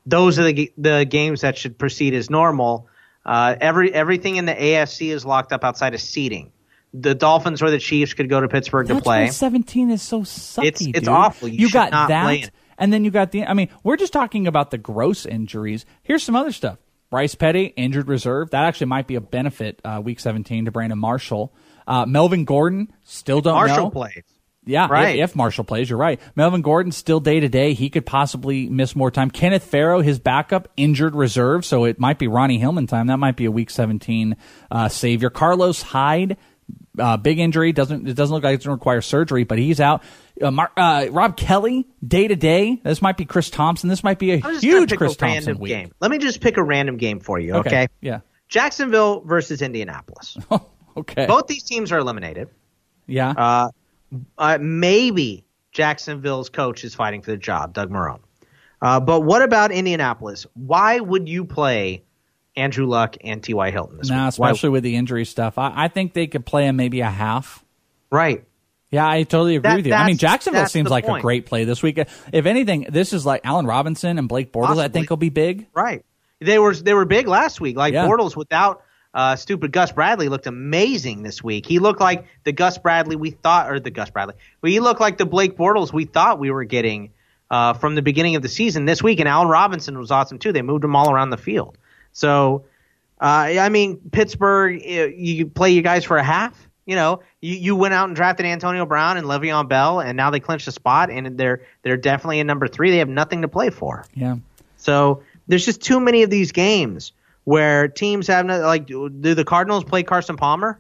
those 0.06 0.38
are 0.38 0.44
the 0.44 0.72
the 0.78 1.06
games 1.10 1.42
that 1.42 1.58
should 1.58 1.80
proceed 1.80 2.14
as 2.14 2.30
normal. 2.30 2.88
Uh, 3.26 3.56
every 3.60 3.92
everything 3.92 4.36
in 4.36 4.46
the 4.46 4.54
AFC 4.54 5.10
is 5.12 5.26
locked 5.26 5.52
up 5.52 5.64
outside 5.64 5.96
of 5.96 6.02
seeding. 6.02 6.52
The 6.94 7.16
Dolphins 7.16 7.64
or 7.64 7.72
the 7.72 7.80
Chiefs 7.80 8.14
could 8.14 8.30
go 8.30 8.40
to 8.42 8.48
Pittsburgh 8.48 8.88
to 8.90 9.02
play. 9.02 9.28
17 9.30 9.90
is 9.90 10.04
so 10.04 10.22
sucky. 10.22 10.66
It's- 10.68 10.86
it's 10.94 11.08
awful. 11.08 11.48
You 11.48 11.68
should 11.68 11.74
got 11.74 11.92
not 11.92 12.10
that, 12.10 12.52
and 12.78 12.94
then 12.94 13.04
you 13.04 13.10
got 13.10 13.32
the. 13.32 13.44
I 13.48 13.56
mean, 13.56 13.70
we're 13.84 13.98
just 13.98 14.14
talking 14.14 14.46
about 14.46 14.70
the 14.70 14.78
gross 14.78 15.26
injuries. 15.26 15.84
Here's 16.04 16.22
some 16.22 16.36
other 16.36 16.52
stuff. 16.52 16.78
Bryce 17.10 17.34
Petty 17.34 17.74
injured 17.76 18.08
reserve. 18.08 18.52
That 18.52 18.66
actually 18.66 18.88
might 18.88 19.08
be 19.08 19.16
a 19.16 19.22
benefit 19.22 19.82
uh, 19.84 20.00
week 20.04 20.20
17 20.20 20.66
to 20.66 20.72
Brandon 20.72 21.00
Marshall. 21.00 21.52
Uh, 21.88 22.06
Melvin 22.06 22.46
Gordon 22.46 22.94
still 23.04 23.42
don't 23.42 23.56
Marshall 23.56 23.86
know. 23.86 23.90
plays. 23.90 24.24
Yeah, 24.66 24.88
Right. 24.90 25.18
if, 25.20 25.32
if 25.32 25.36
Marshall 25.36 25.64
plays, 25.64 25.90
you're 25.90 26.00
right. 26.00 26.20
Melvin 26.36 26.62
Gordon 26.62 26.92
still 26.92 27.20
day 27.20 27.40
to 27.40 27.48
day. 27.50 27.74
He 27.74 27.90
could 27.90 28.06
possibly 28.06 28.68
miss 28.68 28.96
more 28.96 29.12
time. 29.12 29.30
Kenneth 29.30 29.64
Farrow, 29.64 30.02
his 30.02 30.18
backup, 30.20 30.68
injured 30.76 31.16
reserve, 31.16 31.66
so 31.66 31.86
it 31.86 32.00
might 32.00 32.18
be 32.20 32.28
Ronnie 32.28 32.58
Hillman 32.58 32.88
time. 32.88 33.08
That 33.08 33.18
might 33.18 33.36
be 33.36 33.46
a 33.46 33.52
Week 33.52 33.70
17 33.70 34.36
uh, 34.72 34.90
savior. 34.90 35.30
Carlos 35.30 35.82
Hyde, 35.82 36.38
uh, 36.98 37.18
big 37.18 37.38
injury. 37.40 37.74
Doesn't 37.74 38.08
it 38.08 38.14
doesn't 38.16 38.34
look 38.34 38.44
like 38.44 38.56
it's 38.56 38.66
going 38.66 38.76
to 38.76 38.80
require 38.80 39.02
surgery, 39.02 39.44
but 39.44 39.60
he's 39.60 39.80
out. 39.80 40.02
Uh, 40.42 40.50
Mar- 40.52 40.72
uh, 40.76 41.08
Rob 41.12 41.38
Kelley, 41.38 41.88
day 42.06 42.28
to 42.28 42.36
day. 42.36 42.82
This 42.84 43.02
might 43.02 43.18
be 43.18 43.26
Chris 43.26 43.50
Thompson. 43.50 43.88
This 43.90 44.04
might 44.04 44.18
be 44.20 44.32
a 44.32 44.36
I'm 44.36 44.42
just 44.42 44.64
gonna 44.64 44.78
huge 44.80 44.90
pick 44.90 44.98
Chris 44.98 45.14
a 45.14 45.18
Thompson 45.18 45.60
week. 45.60 45.70
game. 45.70 45.92
Let 46.02 46.10
me 46.12 46.18
just 46.18 46.42
pick 46.42 46.58
a 46.58 46.64
random 46.64 46.98
game 46.98 47.20
for 47.20 47.38
you, 47.40 47.54
okay? 47.58 47.88
Yeah. 48.02 48.22
Jacksonville 48.50 49.22
versus 49.22 49.62
Indianapolis. 49.62 50.38
Okay. 50.98 51.26
Both 51.26 51.48
these 51.48 51.64
teams 51.64 51.92
are 51.92 51.98
eliminated. 51.98 52.48
Yeah. 53.06 53.68
Uh, 54.38 54.58
maybe 54.62 55.46
Jacksonville's 55.72 56.50
coach 56.50 56.84
is 56.84 56.96
fighting 56.96 57.22
for 57.22 57.32
the 57.32 57.38
job, 57.38 57.74
Doug 57.74 57.90
Marrone. 57.92 58.20
Uh, 58.82 59.00
but 59.00 59.22
what 59.22 59.42
about 59.42 59.72
Indianapolis? 59.72 60.46
Why 60.54 61.00
would 61.00 61.28
you 61.28 61.46
play 61.46 62.04
Andrew 62.56 62.86
Luck 62.86 63.18
and 63.24 63.42
T.Y. 63.44 63.72
Hilton 63.72 63.98
this 63.98 64.10
nah, 64.10 64.28
week? 64.28 64.38
Why- 64.38 64.50
especially 64.52 64.70
with 64.70 64.84
the 64.84 64.96
injury 64.96 65.26
stuff. 65.26 65.58
I, 65.58 65.86
I 65.86 65.88
think 65.88 66.14
they 66.14 66.28
could 66.28 66.46
play 66.46 66.66
him 66.68 66.76
maybe 66.76 67.02
a 67.02 67.10
half. 67.10 67.64
right. 68.12 68.44
Yeah, 68.92 69.10
I 69.10 69.24
totally 69.24 69.58
agree 69.58 69.70
That- 69.72 69.76
with 69.78 69.88
you. 69.88 69.94
I 69.94 70.06
mean, 70.06 70.18
Jacksonville 70.18 70.68
seems 70.68 70.90
like 70.90 71.06
a 71.06 71.20
great 71.20 71.48
play 71.48 71.66
this 71.66 71.84
week. 71.84 71.98
If 71.98 72.46
anything, 72.46 72.86
this 72.88 73.12
is 73.12 73.26
like 73.26 73.42
Allen 73.44 73.66
Robinson 73.66 74.18
and 74.18 74.30
Blake 74.30 74.54
Bortles. 74.54 74.64
I 74.64 74.68
Possibly. 74.68 74.90
think 74.90 75.10
will 75.10 75.18
be 75.18 75.30
big. 75.30 75.68
Right. 75.74 76.06
They 76.40 76.60
were 76.60 76.74
they 76.74 76.94
were 76.94 77.04
big 77.04 77.28
last 77.28 77.60
week. 77.60 77.76
Like 77.76 77.94
Yeah. 77.94 78.08
Bortles 78.08 78.38
without 78.38 78.84
uh, 79.16 79.38
stupid 79.38 79.72
Gus 79.72 79.94
Bradley 79.94 80.28
looked 80.28 80.46
amazing 80.46 81.24
this 81.24 81.42
week. 81.42 81.66
He 81.66 81.80
looked 81.80 82.02
like 82.02 82.28
the 82.44 82.52
Gus 82.52 82.78
Bradley 82.78 83.16
we 83.16 83.32
thought, 83.32 83.72
or 83.72 83.80
the 83.80 83.90
Gus 83.90 84.10
Bradley. 84.10 84.36
Well, 84.62 84.72
he 84.72 84.82
looked 84.82 85.00
like 85.00 85.18
the 85.18 85.26
Blake 85.26 85.56
Bortles 85.56 85.94
we 85.94 86.04
thought 86.04 86.38
we 86.38 86.52
were 86.52 86.66
getting 86.66 87.14
uh, 87.50 87.74
from 87.74 87.96
the 87.96 88.02
beginning 88.02 88.36
of 88.36 88.42
the 88.42 88.50
season 88.50 88.84
this 88.84 89.02
week. 89.02 89.22
And 89.22 89.30
Allen 89.30 89.48
Robinson 89.48 89.98
was 89.98 90.12
awesome 90.12 90.38
too. 90.38 90.52
They 90.52 90.62
moved 90.62 90.84
him 90.84 90.98
all 90.98 91.10
around 91.10 91.30
the 91.30 91.38
field. 91.38 91.78
So, 92.12 92.66
uh, 93.22 93.56
I 93.58 93.70
mean, 93.70 94.02
Pittsburgh, 94.12 94.82
uh, 94.86 95.08
you 95.16 95.48
play 95.48 95.72
you 95.72 95.82
guys 95.82 96.04
for 96.04 96.18
a 96.18 96.24
half. 96.24 96.68
You 96.86 96.96
know, 96.96 97.22
you, 97.40 97.56
you 97.56 97.76
went 97.78 97.94
out 97.94 98.10
and 98.10 98.18
drafted 98.18 98.46
Antonio 98.46 98.86
Brown 98.86 99.16
and 99.16 99.26
Le'Veon 99.26 99.70
Bell, 99.70 100.02
and 100.02 100.18
now 100.18 100.30
they 100.30 100.42
clinched 100.42 100.68
a 100.68 100.72
spot, 100.74 101.10
and 101.10 101.38
they're 101.38 101.62
they're 101.84 101.98
definitely 101.98 102.40
in 102.40 102.48
number 102.48 102.68
three. 102.68 102.92
They 102.92 102.98
have 102.98 103.10
nothing 103.10 103.44
to 103.44 103.48
play 103.48 103.70
for. 103.70 104.06
Yeah. 104.14 104.36
So 104.76 105.24
there's 105.48 105.66
just 105.66 105.82
too 105.82 106.02
many 106.02 106.24
of 106.24 106.30
these 106.30 106.52
games 106.52 107.14
where 107.46 107.88
teams 107.88 108.28
have 108.28 108.46
no, 108.46 108.60
like. 108.60 108.86
Do 108.88 109.10
the 109.10 109.46
Cardinals 109.46 109.86
play 109.86 110.04
Carson 110.04 110.36
Palmer 110.36 110.80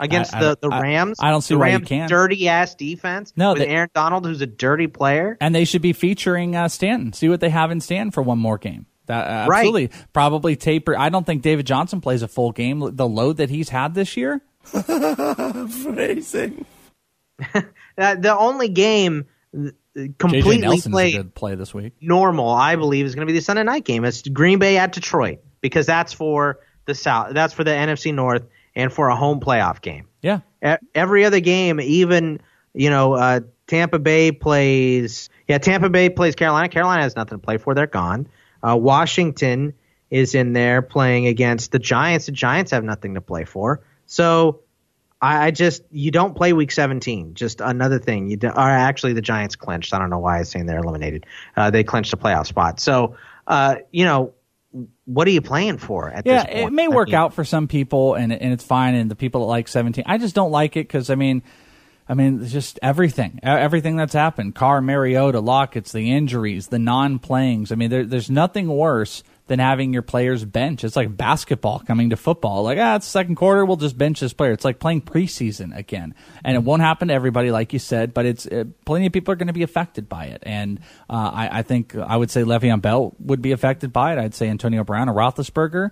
against 0.00 0.34
I- 0.34 0.38
I- 0.38 0.42
the 0.42 0.58
the 0.62 0.68
Rams? 0.68 1.18
I 1.20 1.30
don't 1.30 1.40
see 1.42 1.54
the 1.54 1.60
why 1.60 1.68
you 1.68 1.72
Rams 1.76 1.88
can't. 1.88 2.08
Dirty 2.10 2.48
ass 2.48 2.74
defense. 2.74 3.32
No, 3.36 3.50
with 3.52 3.60
they- 3.62 3.68
Aaron 3.68 3.88
Donald, 3.94 4.26
who's 4.26 4.40
a 4.40 4.46
dirty 4.46 4.88
player. 4.88 5.36
And 5.40 5.54
they 5.54 5.64
should 5.64 5.82
be 5.82 5.92
featuring 5.92 6.56
uh, 6.56 6.68
Stanton. 6.68 7.12
See 7.12 7.28
what 7.28 7.40
they 7.40 7.50
have 7.50 7.70
in 7.70 7.80
Stanton 7.80 8.10
for 8.10 8.22
one 8.22 8.38
more 8.38 8.58
game. 8.58 8.86
That, 9.06 9.24
uh, 9.24 9.46
Right. 9.48 9.58
Absolutely. 9.60 9.90
Probably 10.12 10.56
taper. 10.56 10.98
I 10.98 11.08
don't 11.10 11.24
think 11.24 11.42
David 11.42 11.64
Johnson 11.66 12.00
plays 12.00 12.22
a 12.22 12.28
full 12.28 12.50
game. 12.50 12.96
The 12.96 13.06
load 13.06 13.36
that 13.36 13.50
he's 13.50 13.68
had 13.68 13.94
this 13.94 14.16
year. 14.16 14.42
Phrasing. 15.68 16.64
Uh, 17.98 18.14
the 18.14 18.36
only 18.36 18.68
game 18.68 19.24
uh, 19.58 19.70
completely 20.18 20.58
Nelson's 20.58 20.92
played 20.92 21.34
play 21.34 21.54
this 21.54 21.72
week. 21.72 21.94
normal, 22.02 22.50
I 22.50 22.76
believe, 22.76 23.06
is 23.06 23.14
going 23.14 23.26
to 23.26 23.32
be 23.32 23.38
the 23.38 23.42
Sunday 23.42 23.62
night 23.62 23.84
game. 23.86 24.04
It's 24.04 24.20
Green 24.20 24.58
Bay 24.58 24.76
at 24.76 24.92
Detroit 24.92 25.38
because 25.66 25.86
that's 25.86 26.12
for 26.12 26.60
the 26.84 26.94
South. 26.94 27.34
That's 27.34 27.52
for 27.52 27.64
the 27.64 27.72
NFC 27.72 28.14
North 28.14 28.44
and 28.74 28.92
for 28.92 29.08
a 29.08 29.16
home 29.16 29.40
playoff 29.40 29.80
game. 29.80 30.08
Yeah. 30.22 30.40
Every 30.94 31.24
other 31.24 31.40
game, 31.40 31.80
even 31.80 32.40
you 32.74 32.90
know, 32.90 33.14
uh, 33.14 33.40
Tampa 33.66 33.98
Bay 33.98 34.32
plays. 34.32 35.28
Yeah, 35.48 35.58
Tampa 35.58 35.88
Bay 35.88 36.10
plays 36.10 36.34
Carolina. 36.34 36.68
Carolina 36.68 37.02
has 37.02 37.16
nothing 37.16 37.38
to 37.38 37.44
play 37.44 37.56
for; 37.58 37.74
they're 37.74 37.86
gone. 37.86 38.28
Uh, 38.62 38.76
Washington 38.76 39.74
is 40.10 40.34
in 40.34 40.52
there 40.52 40.82
playing 40.82 41.26
against 41.26 41.72
the 41.72 41.78
Giants. 41.78 42.26
The 42.26 42.32
Giants 42.32 42.70
have 42.70 42.84
nothing 42.84 43.14
to 43.14 43.20
play 43.20 43.44
for. 43.44 43.82
So 44.06 44.60
I, 45.20 45.46
I 45.46 45.50
just 45.50 45.82
you 45.90 46.10
don't 46.10 46.36
play 46.36 46.52
week 46.52 46.70
17. 46.70 47.34
Just 47.34 47.60
another 47.60 47.98
thing. 47.98 48.28
You 48.28 48.36
do, 48.36 48.48
or 48.48 48.58
actually 48.58 49.14
the 49.14 49.22
Giants 49.22 49.56
clinched. 49.56 49.94
I 49.94 49.98
don't 49.98 50.10
know 50.10 50.18
why 50.18 50.38
I'm 50.38 50.44
saying 50.44 50.66
they're 50.66 50.78
eliminated. 50.78 51.26
Uh, 51.56 51.70
they 51.70 51.84
clinched 51.84 52.12
a 52.12 52.16
playoff 52.16 52.46
spot. 52.46 52.78
So 52.80 53.16
uh, 53.46 53.76
you 53.90 54.04
know 54.04 54.34
what 55.06 55.26
are 55.26 55.30
you 55.30 55.40
playing 55.40 55.78
for 55.78 56.10
at 56.10 56.26
yeah, 56.26 56.44
this 56.44 56.54
point? 56.54 56.68
it 56.68 56.72
may 56.72 56.84
I 56.84 56.88
work 56.88 57.08
mean, 57.08 57.14
out 57.14 57.32
for 57.32 57.44
some 57.44 57.68
people, 57.68 58.14
and 58.14 58.32
and 58.32 58.52
it's 58.52 58.64
fine. 58.64 58.94
And 58.94 59.10
the 59.10 59.16
people 59.16 59.42
that 59.42 59.46
like 59.46 59.68
17, 59.68 60.04
I 60.06 60.18
just 60.18 60.34
don't 60.34 60.50
like 60.50 60.76
it 60.76 60.86
because 60.86 61.10
I 61.10 61.14
mean, 61.14 61.42
I 62.08 62.14
mean, 62.14 62.46
just 62.46 62.78
everything, 62.82 63.40
everything 63.42 63.96
that's 63.96 64.12
happened. 64.12 64.54
Carr, 64.54 64.80
Mariota, 64.80 65.40
Lockett's, 65.40 65.92
the 65.92 66.12
injuries, 66.12 66.68
the 66.68 66.78
non-playings. 66.78 67.72
I 67.72 67.76
mean, 67.76 67.90
there, 67.90 68.04
there's 68.04 68.30
nothing 68.30 68.68
worse 68.68 69.22
than 69.46 69.58
having 69.58 69.92
your 69.92 70.02
players 70.02 70.44
bench. 70.44 70.82
It's 70.82 70.96
like 70.96 71.16
basketball 71.16 71.78
coming 71.80 72.10
to 72.10 72.16
football. 72.16 72.62
Like, 72.64 72.78
ah, 72.80 72.96
it's 72.96 73.06
second 73.06 73.36
quarter, 73.36 73.64
we'll 73.64 73.76
just 73.76 73.96
bench 73.96 74.20
this 74.20 74.32
player. 74.32 74.52
It's 74.52 74.64
like 74.64 74.78
playing 74.78 75.02
preseason 75.02 75.76
again, 75.76 76.14
and 76.44 76.56
it 76.56 76.62
won't 76.62 76.82
happen 76.82 77.08
to 77.08 77.14
everybody, 77.14 77.50
like 77.50 77.72
you 77.72 77.78
said. 77.78 78.12
But 78.12 78.26
it's 78.26 78.46
uh, 78.46 78.64
plenty 78.84 79.06
of 79.06 79.12
people 79.12 79.32
are 79.32 79.36
going 79.36 79.46
to 79.46 79.52
be 79.52 79.62
affected 79.62 80.08
by 80.08 80.26
it, 80.26 80.42
and 80.44 80.80
uh, 81.08 81.30
I, 81.32 81.58
I 81.58 81.62
think 81.62 81.94
I 81.96 82.16
would 82.16 82.30
say 82.30 82.42
Le'Veon 82.42 82.82
Bell 82.82 83.14
would 83.20 83.42
be 83.42 83.52
affected 83.52 83.92
by 83.92 84.12
it. 84.12 84.18
I'd 84.18 84.34
say 84.34 84.48
Antonio 84.48 84.84
Brown 84.84 85.08
or 85.08 85.14
Roethlisberger, 85.14 85.90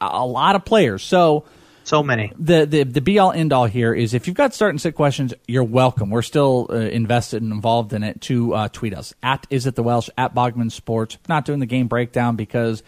a, 0.00 0.04
a 0.04 0.26
lot 0.26 0.54
of 0.56 0.64
players. 0.64 1.02
So 1.02 1.44
so 1.84 2.02
many. 2.02 2.32
the 2.38 2.66
the 2.66 2.82
the 2.84 3.00
be 3.00 3.18
all 3.18 3.32
end 3.32 3.52
all 3.52 3.66
here 3.66 3.92
is 3.94 4.14
if 4.14 4.26
you've 4.26 4.36
got 4.36 4.54
start 4.54 4.70
and 4.70 4.80
sit 4.80 4.94
questions, 4.94 5.34
you're 5.48 5.64
welcome. 5.64 6.10
We're 6.10 6.22
still 6.22 6.66
uh, 6.70 6.74
invested 6.76 7.42
and 7.42 7.52
involved 7.52 7.92
in 7.92 8.02
it. 8.02 8.20
To 8.22 8.54
uh, 8.54 8.68
tweet 8.68 8.94
us 8.94 9.14
at 9.22 9.46
is 9.50 9.66
it 9.66 9.74
the 9.74 9.82
Welsh 9.82 10.08
at 10.16 10.34
Bogman 10.34 10.70
Sports. 10.70 11.18
Not 11.28 11.44
doing 11.44 11.58
the 11.60 11.66
game 11.66 11.88
breakdown 11.88 12.36
because. 12.36 12.82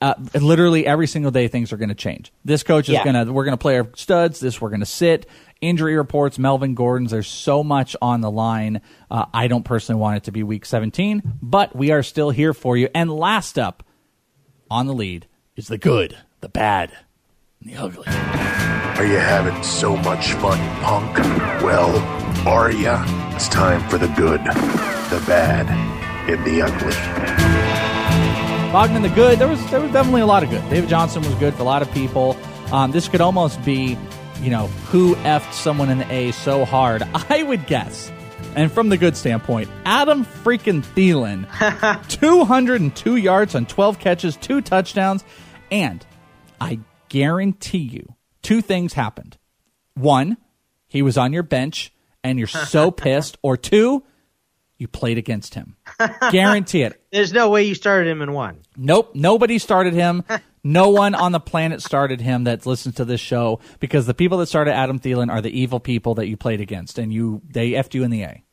Uh, 0.00 0.14
literally 0.40 0.86
every 0.86 1.08
single 1.08 1.32
day 1.32 1.48
things 1.48 1.72
are 1.72 1.76
going 1.76 1.88
to 1.88 1.94
change. 1.96 2.32
This 2.44 2.62
coach 2.62 2.88
is 2.88 2.92
Yeah. 2.94 3.02
going 3.02 3.26
to 3.26 3.32
we're 3.32 3.42
going 3.42 3.56
to 3.56 3.60
play 3.60 3.76
our 3.80 3.88
studs. 3.96 4.38
This 4.38 4.60
we're 4.60 4.68
going 4.68 4.78
to 4.78 4.86
sit. 4.86 5.26
Injury 5.60 5.96
reports, 5.96 6.38
Melvin 6.38 6.76
Gordon's. 6.76 7.10
There's 7.10 7.26
so 7.26 7.64
much 7.64 7.96
on 8.00 8.20
the 8.20 8.30
line. 8.30 8.80
Uh, 9.10 9.24
I 9.34 9.48
don't 9.48 9.64
personally 9.64 10.00
want 10.00 10.18
it 10.18 10.22
to 10.26 10.30
be 10.30 10.44
Week 10.44 10.64
17, 10.64 11.20
but 11.42 11.74
we 11.74 11.90
are 11.90 12.04
still 12.04 12.30
here 12.30 12.54
for 12.54 12.76
you. 12.76 12.88
And 12.94 13.10
last 13.10 13.58
up 13.58 13.82
on 14.70 14.86
the 14.86 14.94
lead 14.94 15.26
is 15.56 15.66
the 15.66 15.78
good, 15.78 16.16
the 16.42 16.48
bad, 16.48 16.92
the 17.62 17.76
ugly. 17.76 18.04
Are 18.06 19.06
you 19.06 19.18
having 19.18 19.62
so 19.62 19.96
much 19.96 20.32
fun, 20.34 20.58
punk? 20.82 21.18
Well, 21.62 21.96
are 22.46 22.70
ya? 22.70 23.04
It's 23.34 23.48
time 23.48 23.86
for 23.88 23.98
the 23.98 24.08
good, 24.08 24.40
the 24.40 25.22
bad, 25.26 25.66
and 26.28 26.44
the 26.44 26.62
ugly. 26.62 26.92
Bogman 28.72 29.02
the 29.02 29.08
good. 29.14 29.38
There 29.38 29.48
was 29.48 29.64
there 29.70 29.80
was 29.80 29.90
definitely 29.92 30.20
a 30.20 30.26
lot 30.26 30.42
of 30.42 30.50
good. 30.50 30.68
David 30.68 30.88
Johnson 30.88 31.22
was 31.22 31.34
good 31.36 31.54
for 31.54 31.62
a 31.62 31.64
lot 31.64 31.82
of 31.82 31.90
people. 31.92 32.36
Um, 32.70 32.90
this 32.90 33.08
could 33.08 33.20
almost 33.20 33.64
be, 33.64 33.96
you 34.42 34.50
know, 34.50 34.66
who 34.90 35.14
effed 35.16 35.52
someone 35.52 35.88
in 35.88 35.98
the 35.98 36.12
A 36.12 36.32
so 36.32 36.64
hard. 36.64 37.02
I 37.30 37.42
would 37.44 37.66
guess, 37.66 38.12
and 38.54 38.70
from 38.70 38.88
the 38.90 38.98
good 38.98 39.16
standpoint, 39.16 39.70
Adam 39.84 40.24
freaking 40.24 40.82
Thielen, 40.84 41.46
two 42.08 42.44
hundred 42.44 42.82
and 42.82 42.94
two 42.94 43.16
yards 43.16 43.54
on 43.54 43.66
twelve 43.66 43.98
catches, 43.98 44.36
two 44.36 44.60
touchdowns, 44.60 45.24
and 45.70 46.04
I 46.60 46.78
guarantee 47.08 47.78
you, 47.78 48.14
two 48.42 48.60
things 48.60 48.94
happened. 48.94 49.38
One, 49.94 50.36
he 50.86 51.02
was 51.02 51.18
on 51.18 51.32
your 51.32 51.42
bench, 51.42 51.92
and 52.22 52.38
you're 52.38 52.46
so 52.48 52.90
pissed. 52.92 53.38
Or 53.42 53.56
two, 53.56 54.04
you 54.78 54.88
played 54.88 55.18
against 55.18 55.54
him. 55.54 55.76
Guarantee 56.30 56.82
it. 56.82 57.02
There's 57.10 57.32
no 57.32 57.50
way 57.50 57.64
you 57.64 57.74
started 57.74 58.08
him 58.08 58.22
in 58.22 58.32
one. 58.32 58.60
Nope, 58.76 59.14
nobody 59.14 59.58
started 59.58 59.92
him. 59.92 60.22
no 60.62 60.90
one 60.90 61.14
on 61.14 61.32
the 61.32 61.40
planet 61.40 61.82
started 61.82 62.20
him 62.20 62.44
that 62.44 62.64
listens 62.64 62.94
to 62.96 63.04
this 63.04 63.20
show 63.20 63.60
because 63.80 64.06
the 64.06 64.14
people 64.14 64.38
that 64.38 64.46
started 64.46 64.74
Adam 64.74 65.00
Thielen 65.00 65.30
are 65.30 65.40
the 65.40 65.50
evil 65.50 65.80
people 65.80 66.14
that 66.14 66.28
you 66.28 66.36
played 66.36 66.60
against, 66.60 66.98
and 66.98 67.12
you 67.12 67.42
they 67.48 67.72
effed 67.72 67.94
you 67.94 68.04
in 68.04 68.10
the 68.10 68.22
A. 68.22 68.44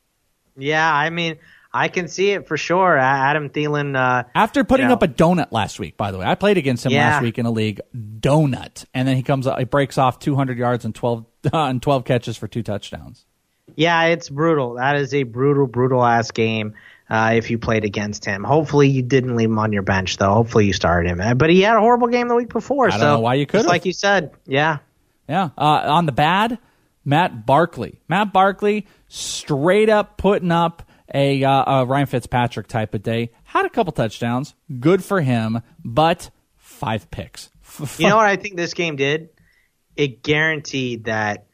Yeah, 0.58 0.92
I 0.92 1.10
mean, 1.10 1.38
I 1.76 1.90
can 1.90 2.08
see 2.08 2.32
it 2.32 2.48
for 2.48 2.56
sure. 2.58 2.98
Adam 2.98 3.50
Thielen. 3.50 3.96
Uh, 3.98 4.24
After 4.34 4.64
putting 4.64 4.86
you 4.86 4.88
know, 4.88 4.94
up 4.94 5.04
a 5.04 5.08
donut 5.08 5.52
last 5.52 5.78
week, 5.80 5.98
by 5.98 6.12
the 6.12 6.18
way, 6.18 6.26
I 6.26 6.36
played 6.36 6.58
against 6.58 6.86
him 6.86 6.94
Yeah. 6.94 7.10
last 7.12 7.22
week 7.22 7.38
in 7.38 7.46
a 7.46 7.52
league 7.52 7.82
donut, 7.96 8.86
and 8.94 9.08
then 9.08 9.16
he 9.18 9.24
comes, 9.24 9.48
he 9.58 9.64
breaks 9.66 9.98
off 9.98 10.20
200 10.20 10.58
yards 10.58 10.86
and 10.86 10.96
12 10.96 11.26
and 11.54 11.82
12 11.82 12.06
catches 12.06 12.38
for 12.38 12.48
two 12.48 12.64
touchdowns. 12.64 13.26
Yeah, 13.76 14.04
it's 14.06 14.30
brutal. 14.30 14.76
That 14.76 14.96
is 14.96 15.14
a 15.14 15.24
brutal, 15.24 15.68
brutal 15.68 16.04
ass 16.04 16.32
game. 16.32 16.76
Uh, 17.10 17.34
if 17.36 17.52
you 17.52 17.60
played 17.60 17.84
against 17.84 18.26
him, 18.26 18.44
hopefully 18.44 18.90
you 18.90 19.02
didn't 19.04 19.36
leave 19.36 19.50
him 19.50 19.60
on 19.60 19.72
your 19.74 19.84
bench 19.84 20.18
though. 20.18 20.34
Hopefully 20.34 20.66
you 20.66 20.74
started 20.74 21.10
him, 21.10 21.38
but 21.38 21.50
he 21.52 21.62
had 21.62 21.76
a 21.76 21.80
horrible 21.80 22.08
game 22.08 22.28
the 22.28 22.36
week 22.36 22.50
before. 22.50 22.88
I 22.88 22.92
don't 22.92 23.00
so 23.00 23.06
know 23.16 23.20
why 23.20 23.36
you 23.36 23.46
could've. 23.46 23.68
like 23.68 23.86
you 23.86 23.94
said, 23.94 24.32
yeah. 24.48 24.78
Yeah. 25.30 25.50
Uh, 25.58 25.62
on 25.86 26.06
the 26.08 26.12
bad, 26.12 26.58
Matt 27.04 27.46
Barkley. 27.46 28.00
Matt 28.08 28.34
Barkley 28.34 28.88
straight 29.08 29.90
up 29.90 30.18
putting 30.18 30.52
up 30.52 30.82
a, 31.14 31.44
uh, 31.44 31.82
a 31.82 31.86
Ryan 31.86 32.08
Fitzpatrick 32.08 32.68
type 32.68 32.94
of 32.94 33.04
day. 33.04 33.32
Had 33.44 33.66
a 33.66 33.70
couple 33.70 33.94
touchdowns. 33.94 34.56
Good 34.80 35.04
for 35.04 35.22
him, 35.22 35.62
but 35.84 36.30
five 36.58 37.10
picks. 37.12 37.50
You 37.98 38.08
know 38.08 38.16
what 38.16 38.26
I 38.26 38.38
think 38.38 38.56
this 38.56 38.74
game 38.74 38.96
did? 38.96 39.30
It 39.98 40.24
guaranteed 40.24 41.06
that 41.06 41.46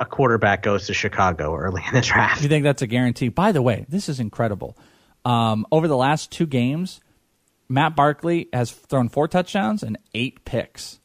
a 0.00 0.06
quarterback 0.06 0.62
goes 0.62 0.86
to 0.86 0.94
Chicago 0.94 1.54
early 1.54 1.82
in 1.86 1.94
the 1.94 2.00
draft. 2.00 2.42
You 2.42 2.48
think 2.48 2.64
that's 2.64 2.82
a 2.82 2.86
guarantee? 2.86 3.28
By 3.28 3.52
the 3.52 3.62
way, 3.62 3.86
this 3.88 4.08
is 4.08 4.20
incredible. 4.20 4.76
Um, 5.24 5.66
over 5.70 5.86
the 5.88 5.96
last 5.96 6.32
two 6.32 6.46
games, 6.46 7.00
Matt 7.68 7.94
Barkley 7.96 8.48
has 8.52 8.70
thrown 8.70 9.08
four 9.08 9.28
touchdowns 9.28 9.82
and 9.82 9.98
eight 10.14 10.44
picks. 10.44 10.97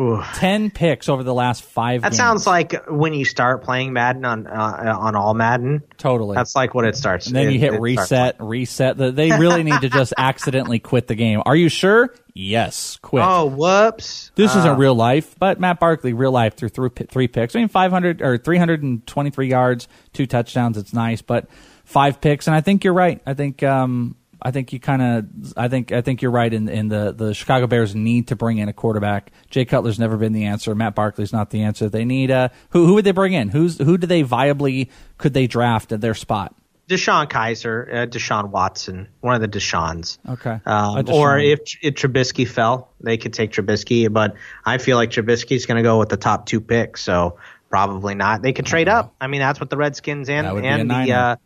Ooh. 0.00 0.22
Ten 0.34 0.70
picks 0.70 1.08
over 1.10 1.22
the 1.22 1.34
last 1.34 1.62
five. 1.62 2.00
That 2.02 2.08
games. 2.12 2.16
sounds 2.16 2.46
like 2.46 2.86
when 2.88 3.12
you 3.12 3.24
start 3.26 3.62
playing 3.62 3.92
Madden 3.92 4.24
on 4.24 4.46
uh, 4.46 4.96
on 4.98 5.14
all 5.14 5.34
Madden. 5.34 5.82
Totally. 5.98 6.36
That's 6.36 6.56
like 6.56 6.74
what 6.74 6.86
it 6.86 6.96
starts. 6.96 7.26
And 7.26 7.36
then 7.36 7.48
it- 7.48 7.52
you 7.52 7.58
hit 7.58 7.78
reset, 7.80 8.36
reset. 8.40 8.96
The- 8.96 9.12
They 9.12 9.30
really 9.32 9.62
need 9.62 9.80
to 9.82 9.90
just 9.90 10.14
accidentally 10.18 10.78
quit 10.78 11.06
the 11.06 11.14
game. 11.14 11.42
Are 11.44 11.54
you 11.56 11.68
sure? 11.68 12.14
Yes, 12.32 12.98
quit. 13.02 13.24
Oh, 13.26 13.46
whoops! 13.46 14.30
This 14.36 14.54
Uh, 14.56 14.60
isn't 14.60 14.78
real 14.78 14.94
life, 14.94 15.34
but 15.38 15.60
Matt 15.60 15.80
Barkley, 15.80 16.12
real 16.14 16.32
life, 16.32 16.54
threw 16.54 16.68
through 16.70 16.90
three 17.10 17.28
picks. 17.28 17.54
I 17.54 17.58
mean, 17.58 17.68
500 17.68 18.22
or 18.22 18.38
323 18.38 19.48
yards, 19.48 19.88
two 20.12 20.26
touchdowns. 20.26 20.78
It's 20.78 20.94
nice, 20.94 21.20
but 21.22 21.46
five 21.84 22.20
picks. 22.20 22.46
And 22.46 22.54
I 22.56 22.60
think 22.60 22.84
you're 22.84 22.94
right. 22.94 23.20
I 23.26 23.34
think, 23.34 23.62
um, 23.62 24.14
I 24.42 24.50
think 24.50 24.72
you 24.72 24.80
kind 24.80 25.02
of, 25.02 25.54
I 25.56 25.68
think, 25.68 25.92
I 25.92 26.00
think 26.00 26.22
you're 26.22 26.30
right. 26.30 26.52
In, 26.52 26.68
in 26.68 26.88
the, 26.88 27.12
the 27.12 27.34
Chicago 27.34 27.66
Bears 27.66 27.94
need 27.94 28.28
to 28.28 28.36
bring 28.36 28.58
in 28.58 28.68
a 28.68 28.72
quarterback. 28.72 29.32
Jay 29.50 29.64
Cutler's 29.64 29.98
never 29.98 30.16
been 30.16 30.32
the 30.32 30.46
answer. 30.46 30.74
Matt 30.74 30.94
Barkley's 30.94 31.32
not 31.32 31.50
the 31.50 31.62
answer. 31.62 31.88
They 31.88 32.04
need 32.04 32.30
a, 32.30 32.50
who, 32.70 32.86
who 32.86 32.94
would 32.94 33.04
they 33.04 33.12
bring 33.12 33.32
in? 33.32 33.48
Who's, 33.48 33.78
who 33.78 33.98
do 33.98 34.06
they 34.06 34.22
viably, 34.22 34.88
could 35.18 35.34
they 35.34 35.46
draft 35.46 35.92
at 35.92 36.00
their 36.00 36.14
spot? 36.14 36.54
DeShone 36.88 37.28
Kizer, 37.28 37.88
uh, 37.88 38.06
Deshaun 38.06 38.50
Watson, 38.50 39.08
one 39.20 39.36
of 39.36 39.40
the 39.40 39.46
Deshaun's. 39.46 40.18
Okay. 40.28 40.50
Um, 40.50 40.60
Deshaun. 41.04 41.12
or 41.12 41.38
if, 41.38 41.60
if 41.82 41.94
Trubisky 41.94 42.48
fell, 42.48 42.90
they 43.00 43.16
could 43.16 43.32
take 43.32 43.52
Trubisky, 43.52 44.12
but 44.12 44.34
I 44.64 44.78
feel 44.78 44.96
like 44.96 45.10
Trubisky's 45.10 45.66
going 45.66 45.76
to 45.76 45.84
go 45.84 46.00
with 46.00 46.08
the 46.08 46.16
top 46.16 46.46
two 46.46 46.60
picks, 46.60 47.02
so 47.02 47.38
probably 47.68 48.16
not. 48.16 48.42
They 48.42 48.52
could 48.52 48.66
trade 48.66 48.88
up. 48.88 49.14
I 49.20 49.28
mean, 49.28 49.40
that's 49.40 49.60
what 49.60 49.70
the 49.70 49.76
Redskins 49.76 50.28
and 50.28 50.46
That 50.46 50.54
would 50.54 50.62
be 50.62 50.68
a 50.68 50.70
and 50.72 50.90
the 50.90 51.12
uh, 51.12 51.36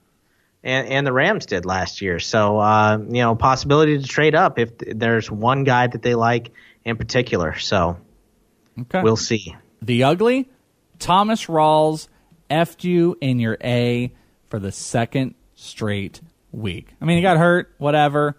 and, 0.65 0.89
and 0.89 1.07
the 1.07 1.13
Rams 1.13 1.47
did 1.47 1.65
last 1.65 2.03
year. 2.03 2.19
So 2.19 2.59
uh, 2.59 2.99
you 2.99 3.23
know, 3.23 3.37
possibility 3.37 3.99
to 3.99 4.05
trade 4.09 4.35
up 4.35 4.59
if 4.59 4.77
there's 4.79 5.31
one 5.31 5.63
guy 5.63 5.87
that 5.87 6.03
they 6.03 6.15
like 6.17 6.51
in 6.85 6.97
particular. 6.97 7.57
So 7.59 7.99
Okay. 8.81 9.03
we'll 9.03 9.17
see. 9.17 9.55
The 9.83 10.03
ugly, 10.03 10.51
Thomas 10.99 11.47
Rawls 11.47 12.09
effed 12.51 12.83
you 12.83 13.17
in 13.21 13.39
your 13.39 13.57
A 13.63 14.13
for 14.49 14.59
the 14.59 14.73
second 14.73 15.35
straight 15.55 16.21
week. 16.51 16.89
I 17.01 17.05
mean, 17.05 17.17
he 17.19 17.23
got 17.23 17.37
hurt, 17.37 17.73
whatever, 17.79 18.37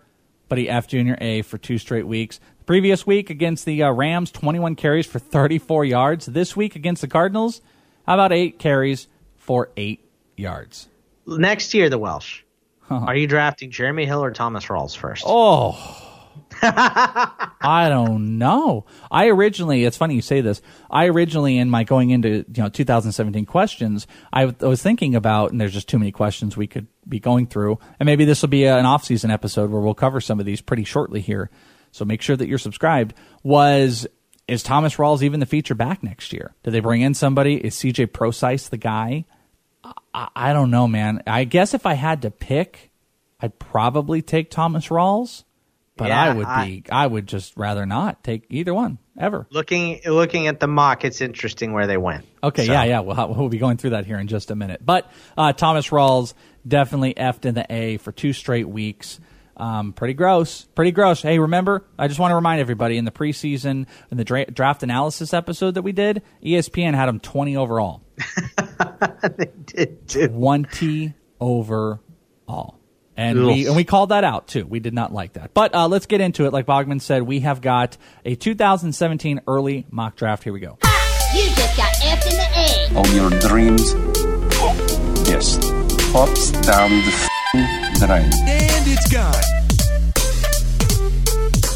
but 0.50 0.58
he 0.58 0.68
effed 0.68 0.92
you 0.92 1.00
in 1.00 1.08
your 1.08 1.18
A 1.22 1.42
for 1.44 1.58
two 1.58 1.78
straight 1.78 2.06
weeks. 2.08 2.40
The 2.60 2.66
previous 2.66 3.06
week 3.08 3.30
against 3.30 3.66
the 3.66 3.84
uh, 3.84 3.92
Rams, 3.92 4.32
21 4.32 4.76
carries 4.76 5.06
for 5.06 5.20
34 5.20 5.86
yards. 5.86 6.26
This 6.26 6.56
week 6.56 6.76
against 6.76 7.02
the 7.02 7.08
Cardinals, 7.08 7.62
how 8.06 8.16
about 8.16 8.32
eight 8.34 8.60
carries 8.60 9.08
for 9.38 9.70
eight 9.78 10.04
yards? 10.36 10.88
Next 11.28 11.74
year, 11.74 11.90
the 11.90 11.98
Welsh. 11.98 12.42
Are 12.90 13.16
you 13.16 13.26
drafting 13.26 13.72
Jeremy 13.72 14.06
Hill 14.06 14.24
or 14.24 14.32
Thomas 14.32 14.66
Rawls 14.66 14.96
first? 14.96 15.24
Oh. 15.26 16.02
I 16.62 17.88
don't 17.90 18.38
know. 18.38 18.86
I 19.10 19.28
originally, 19.28 19.84
it's 19.86 19.98
funny 19.98 20.16
you 20.16 20.22
say 20.22 20.42
this. 20.42 20.62
I 20.90 21.08
originally, 21.08 21.58
in 21.58 21.70
my 21.70 21.84
going 21.84 22.12
into 22.12 22.30
you 22.30 22.64
know 22.64 22.70
2017 22.70 23.46
questions, 23.46 24.06
I, 24.32 24.46
w- 24.46 24.66
I 24.66 24.70
was 24.70 24.82
thinking 24.82 25.16
about, 25.16 25.52
and 25.52 25.60
there's 25.60 25.74
just 25.74 25.90
too 25.90 25.98
many 25.98 26.12
questions 26.12 26.56
we 26.56 26.68
could 26.68 26.88
be 27.08 27.20
going 27.20 27.48
through, 27.48 27.80
and 28.00 28.06
maybe 28.06 28.26
this 28.26 28.42
will 28.42 28.50
be 28.50 28.66
a, 28.66 28.78
an 28.78 28.86
off-season 28.86 29.32
episode 29.32 29.72
where 29.72 29.82
we'll 29.82 29.94
cover 29.96 30.22
some 30.22 30.40
of 30.40 30.46
these 30.46 30.62
pretty 30.62 30.84
shortly 30.84 31.22
here. 31.22 31.50
So 31.92 32.06
make 32.06 32.22
sure 32.22 32.36
that 32.36 32.48
you're 32.48 32.58
subscribed. 32.58 33.14
Was 33.44 34.08
is 34.48 34.62
Thomas 34.62 34.96
Rawls 34.96 35.24
even 35.24 35.40
the 35.40 35.46
feature 35.46 35.76
back 35.76 36.04
next 36.04 36.32
year? 36.32 36.54
Do 36.64 36.72
they 36.72 36.80
bring 36.80 37.02
in 37.02 37.14
somebody? 37.16 37.56
Is 37.56 37.76
CJ 37.76 38.08
Procise 38.08 38.70
the 38.70 38.78
guy? 38.78 39.26
I, 40.16 40.30
I 40.36 40.54
don't 40.54 40.72
know, 40.72 40.88
man. 40.88 41.22
I 41.28 41.44
guess 41.44 41.74
if 41.74 41.86
I 41.86 41.94
had 41.94 42.22
to 42.24 42.32
pick, 42.32 42.92
I'd 43.42 43.60
probably 43.60 44.22
take 44.22 44.50
Thomas 44.50 44.88
Rawls 44.88 45.44
But 45.98 46.08
Yeah, 46.08 46.24
I 46.24 46.34
would 46.34 46.48
be 46.66 46.84
I 46.90 47.06
would 47.06 47.28
just 47.28 47.56
rather 47.58 47.86
not 47.86 48.24
take 48.24 48.46
either 48.50 48.74
one 48.74 48.98
ever. 49.20 49.46
Looking 49.50 50.00
looking 50.06 50.48
at 50.48 50.60
the 50.60 50.68
mock, 50.68 51.04
it's 51.06 51.22
interesting 51.22 51.74
where 51.74 51.88
they 51.88 51.98
went. 51.98 52.26
Okay, 52.42 52.66
So- 52.66 52.72
yeah, 52.72 52.84
yeah. 52.86 53.00
We'll, 53.02 53.34
we'll 53.34 53.50
be 53.50 53.58
going 53.58 53.78
through 53.78 53.92
that 53.92 54.06
here 54.06 54.18
in 54.18 54.28
just 54.28 54.52
a 54.52 54.56
minute. 54.56 54.82
But 54.86 55.12
uh, 55.38 55.52
Thomas 55.54 55.90
Rawls 55.90 56.34
definitely 56.68 57.14
effed 57.14 57.46
in 57.46 57.54
the 57.56 57.66
A 57.70 57.98
for 57.98 58.12
two 58.12 58.32
straight 58.34 58.68
weeks. 58.70 59.20
Um, 59.58 59.94
pretty 59.94 60.14
gross. 60.16 60.64
Pretty 60.76 60.92
gross. 60.92 61.22
Hey, 61.22 61.40
remember, 61.40 61.86
I 61.98 62.10
just 62.10 62.20
want 62.20 62.32
to 62.32 62.36
remind 62.36 62.60
everybody 62.60 62.98
in 62.98 63.06
the 63.06 63.12
preseason, 63.12 63.86
in 64.12 64.18
the 64.18 64.26
dra- 64.26 64.52
draft 64.52 64.84
analysis 64.84 65.34
episode 65.34 65.76
that 65.76 65.82
we 65.82 65.94
did, 65.94 66.24
ESPN 66.44 66.94
had 66.94 67.08
him 67.08 67.22
20 67.22 67.56
overall. 67.56 68.02
they 69.38 69.52
did 69.66 70.08
too. 70.08 70.28
20 70.28 71.14
overall. 71.40 72.80
And 73.18 73.48
we, 73.48 73.66
and 73.68 73.76
we 73.78 73.86
called 73.86 74.10
that 74.10 74.26
out 74.26 74.48
too. 74.48 74.66
We 74.66 74.80
did 74.82 74.94
not 74.94 75.14
like 75.14 75.34
that. 75.34 75.54
But 75.54 75.74
uh, 75.74 75.88
let's 75.88 76.06
get 76.06 76.20
into 76.20 76.46
it. 76.46 76.54
Like 76.54 76.66
Bogman 76.66 77.02
said, 77.02 77.24
we 77.24 77.40
have 77.42 77.62
got 77.62 77.98
a 78.26 78.36
2017 78.36 79.42
early 79.48 79.86
mock 79.90 80.18
draft. 80.18 80.44
Here 80.44 80.52
we 80.52 80.60
go. 80.60 80.78
You 81.34 81.46
just 81.56 81.78
got 81.78 81.92
F 82.04 82.26
in 82.26 82.34
the 82.34 82.48
A. 82.56 82.98
all 82.98 83.08
your 83.16 83.30
dreams. 83.40 83.94
Yes, 85.28 85.58
pops 86.12 86.52
down 86.52 86.90
the 86.92 87.28
f***ing 87.56 88.08
drain. 88.08 88.32
And 88.48 88.88
it's 88.88 89.12
gone. 89.12 89.65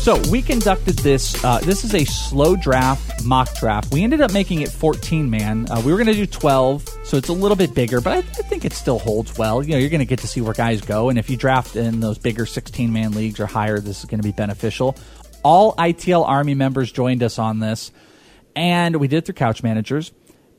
So 0.10 0.20
we 0.32 0.42
conducted 0.42 0.98
this. 0.98 1.44
Uh, 1.44 1.60
this 1.60 1.84
is 1.84 1.94
a 1.94 2.04
slow 2.04 2.56
draft, 2.56 3.24
mock 3.24 3.48
draft. 3.60 3.94
We 3.94 4.04
ended 4.04 4.22
up 4.22 4.34
making 4.34 4.62
it 4.62 4.72
14 4.72 5.30
man. 5.30 5.70
Uh, 5.70 5.84
we 5.86 5.92
were 5.92 6.00
going 6.00 6.08
to 6.08 6.16
do 6.16 6.26
12, 6.26 6.84
so 7.04 7.16
it's 7.16 7.30
a 7.30 7.34
little 7.34 7.56
bit 7.56 7.76
bigger, 7.76 8.02
but 8.02 8.14
I, 8.14 8.18
I 8.18 8.22
think 8.22 8.66
it 8.66 8.74
still 8.74 8.98
holds 8.98 9.38
well. 9.38 9.62
You 9.62 9.74
know, 9.74 9.78
you're 9.78 9.92
going 9.92 10.00
to 10.00 10.08
get 10.08 10.18
to 10.22 10.28
see 10.28 10.42
where 10.42 10.56
guys 10.56 10.82
go, 10.82 11.10
and 11.10 11.20
if 11.20 11.30
you 11.30 11.38
draft 11.38 11.76
in 11.76 12.00
those 12.00 12.18
bigger 12.18 12.48
16 12.48 12.92
man 12.92 13.12
leagues 13.12 13.40
or 13.40 13.46
higher, 13.46 13.80
this 13.80 14.00
is 14.00 14.06
going 14.06 14.20
to 14.20 14.28
be 14.28 14.32
beneficial. 14.32 14.98
All 15.44 15.76
ITL 15.76 16.28
Army 16.28 16.56
members 16.56 16.92
joined 16.92 17.22
us 17.22 17.38
on 17.38 17.60
this, 17.60 17.92
and 18.56 18.96
we 18.96 19.08
did 19.08 19.18
it 19.18 19.26
through 19.28 19.36
Couch 19.36 19.62
Managers, 19.62 20.12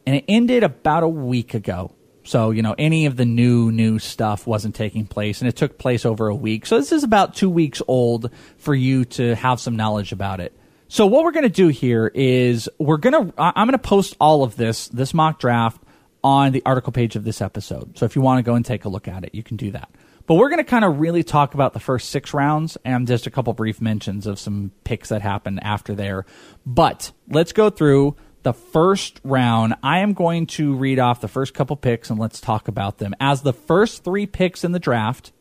and 0.06 0.14
it 0.14 0.26
ended 0.28 0.62
about 0.62 1.02
a 1.02 1.08
week 1.08 1.54
ago. 1.54 1.92
So, 2.24 2.50
you 2.50 2.62
know, 2.62 2.74
any 2.76 3.06
of 3.06 3.16
the 3.16 3.24
new, 3.24 3.72
new 3.72 3.98
stuff 3.98 4.46
wasn't 4.46 4.74
taking 4.74 5.06
place, 5.06 5.40
and 5.40 5.48
it 5.48 5.56
took 5.56 5.78
place 5.78 6.04
over 6.04 6.28
a 6.28 6.34
week. 6.34 6.66
So, 6.66 6.78
this 6.78 6.92
is 6.92 7.02
about 7.02 7.34
two 7.34 7.48
weeks 7.50 7.80
old 7.88 8.30
for 8.58 8.74
you 8.74 9.04
to 9.06 9.34
have 9.36 9.60
some 9.60 9.76
knowledge 9.76 10.12
about 10.12 10.40
it. 10.40 10.56
So, 10.88 11.06
what 11.06 11.24
we're 11.24 11.32
going 11.32 11.44
to 11.44 11.48
do 11.48 11.68
here 11.68 12.10
is 12.14 12.68
we're 12.78 12.98
going 12.98 13.30
to, 13.30 13.34
I'm 13.38 13.66
going 13.66 13.72
to 13.72 13.78
post 13.78 14.16
all 14.20 14.42
of 14.42 14.56
this, 14.56 14.88
this 14.88 15.14
mock 15.14 15.38
draft, 15.38 15.80
on 16.22 16.52
the 16.52 16.62
article 16.66 16.92
page 16.92 17.16
of 17.16 17.24
this 17.24 17.40
episode. 17.40 17.96
So, 17.96 18.04
if 18.04 18.14
you 18.16 18.22
want 18.22 18.38
to 18.38 18.42
go 18.42 18.54
and 18.54 18.64
take 18.64 18.84
a 18.84 18.88
look 18.88 19.08
at 19.08 19.24
it, 19.24 19.34
you 19.34 19.42
can 19.42 19.56
do 19.56 19.70
that. 19.70 19.90
But 20.26 20.34
we're 20.34 20.48
going 20.48 20.58
to 20.58 20.64
kind 20.64 20.84
of 20.84 21.00
really 21.00 21.24
talk 21.24 21.54
about 21.54 21.72
the 21.72 21.80
first 21.80 22.10
six 22.10 22.32
rounds 22.32 22.78
and 22.84 23.06
just 23.06 23.26
a 23.26 23.30
couple 23.30 23.52
brief 23.52 23.80
mentions 23.80 24.26
of 24.26 24.38
some 24.38 24.70
picks 24.84 25.08
that 25.08 25.22
happened 25.22 25.60
after 25.62 25.94
there. 25.94 26.24
But 26.64 27.10
let's 27.28 27.52
go 27.52 27.70
through 27.70 28.14
the 28.42 28.52
first 28.52 29.20
round. 29.24 29.74
I 29.82 30.00
am 30.00 30.12
going 30.12 30.46
to 30.48 30.74
read 30.74 30.98
off 30.98 31.20
the 31.20 31.28
first 31.28 31.54
couple 31.54 31.76
picks 31.76 32.10
and 32.10 32.18
let's 32.18 32.40
talk 32.40 32.68
about 32.68 32.98
them. 32.98 33.14
As 33.20 33.42
the 33.42 33.52
first 33.52 34.04
three 34.04 34.26
picks 34.26 34.64
in 34.64 34.72
the 34.72 34.78
draft 34.78 35.32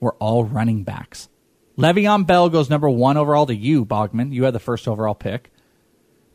were 0.00 0.14
all 0.14 0.44
running 0.44 0.84
backs. 0.84 1.28
Le'Veon 1.76 2.26
Bell 2.26 2.48
goes 2.48 2.70
number 2.70 2.88
one 2.88 3.16
overall 3.16 3.46
to 3.46 3.54
you, 3.54 3.84
Bogman. 3.84 4.32
You 4.32 4.44
had 4.44 4.54
the 4.54 4.60
first 4.60 4.88
overall 4.88 5.14
pick. 5.14 5.50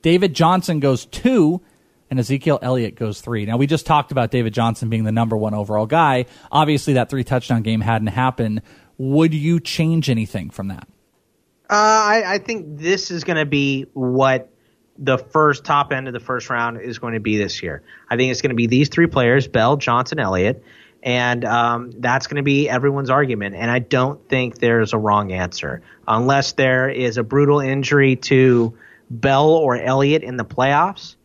David 0.01 0.33
Johnson 0.35 0.79
goes 0.79 1.05
two, 1.05 1.61
and 2.09 2.19
Ezekiel 2.19 2.59
Elliott 2.61 2.95
goes 2.95 3.21
three. 3.21 3.45
Now, 3.45 3.57
we 3.57 3.67
just 3.67 3.85
talked 3.85 4.11
about 4.11 4.31
David 4.31 4.53
Johnson 4.53 4.89
being 4.89 5.03
the 5.03 5.11
number 5.11 5.37
one 5.37 5.53
overall 5.53 5.85
guy. 5.85 6.25
Obviously, 6.51 6.93
that 6.93 7.09
three 7.09 7.23
touchdown 7.23 7.61
game 7.63 7.81
hadn't 7.81 8.07
happened. 8.07 8.61
Would 8.97 9.33
you 9.33 9.59
change 9.59 10.09
anything 10.09 10.49
from 10.49 10.67
that? 10.67 10.87
Uh, 11.69 11.73
I, 11.73 12.23
I 12.27 12.37
think 12.39 12.79
this 12.79 13.11
is 13.11 13.23
going 13.23 13.37
to 13.37 13.45
be 13.45 13.85
what 13.93 14.51
the 14.97 15.17
first 15.17 15.65
top 15.65 15.91
end 15.91 16.07
of 16.07 16.13
the 16.13 16.19
first 16.19 16.49
round 16.49 16.79
is 16.81 16.99
going 16.99 17.13
to 17.13 17.19
be 17.19 17.37
this 17.37 17.63
year. 17.63 17.81
I 18.09 18.17
think 18.17 18.31
it's 18.31 18.41
going 18.41 18.49
to 18.49 18.55
be 18.55 18.67
these 18.67 18.89
three 18.89 19.07
players: 19.07 19.47
Bell, 19.47 19.77
Johnson, 19.77 20.19
Elliott, 20.19 20.63
and 21.03 21.43
um, 21.45 21.91
that's 21.97 22.27
going 22.27 22.37
to 22.37 22.43
be 22.43 22.69
everyone's 22.69 23.09
argument. 23.09 23.55
And 23.55 23.71
I 23.71 23.79
don't 23.79 24.27
think 24.29 24.59
there's 24.59 24.93
a 24.93 24.97
wrong 24.97 25.31
answer 25.31 25.81
unless 26.07 26.53
there 26.53 26.89
is 26.89 27.17
a 27.17 27.23
brutal 27.23 27.59
injury 27.59 28.15
to 28.17 28.77
Bell 29.09 29.49
or 29.49 29.75
Elliott 29.75 30.23
in 30.23 30.37
the 30.37 30.45
playoffs. 30.45 31.15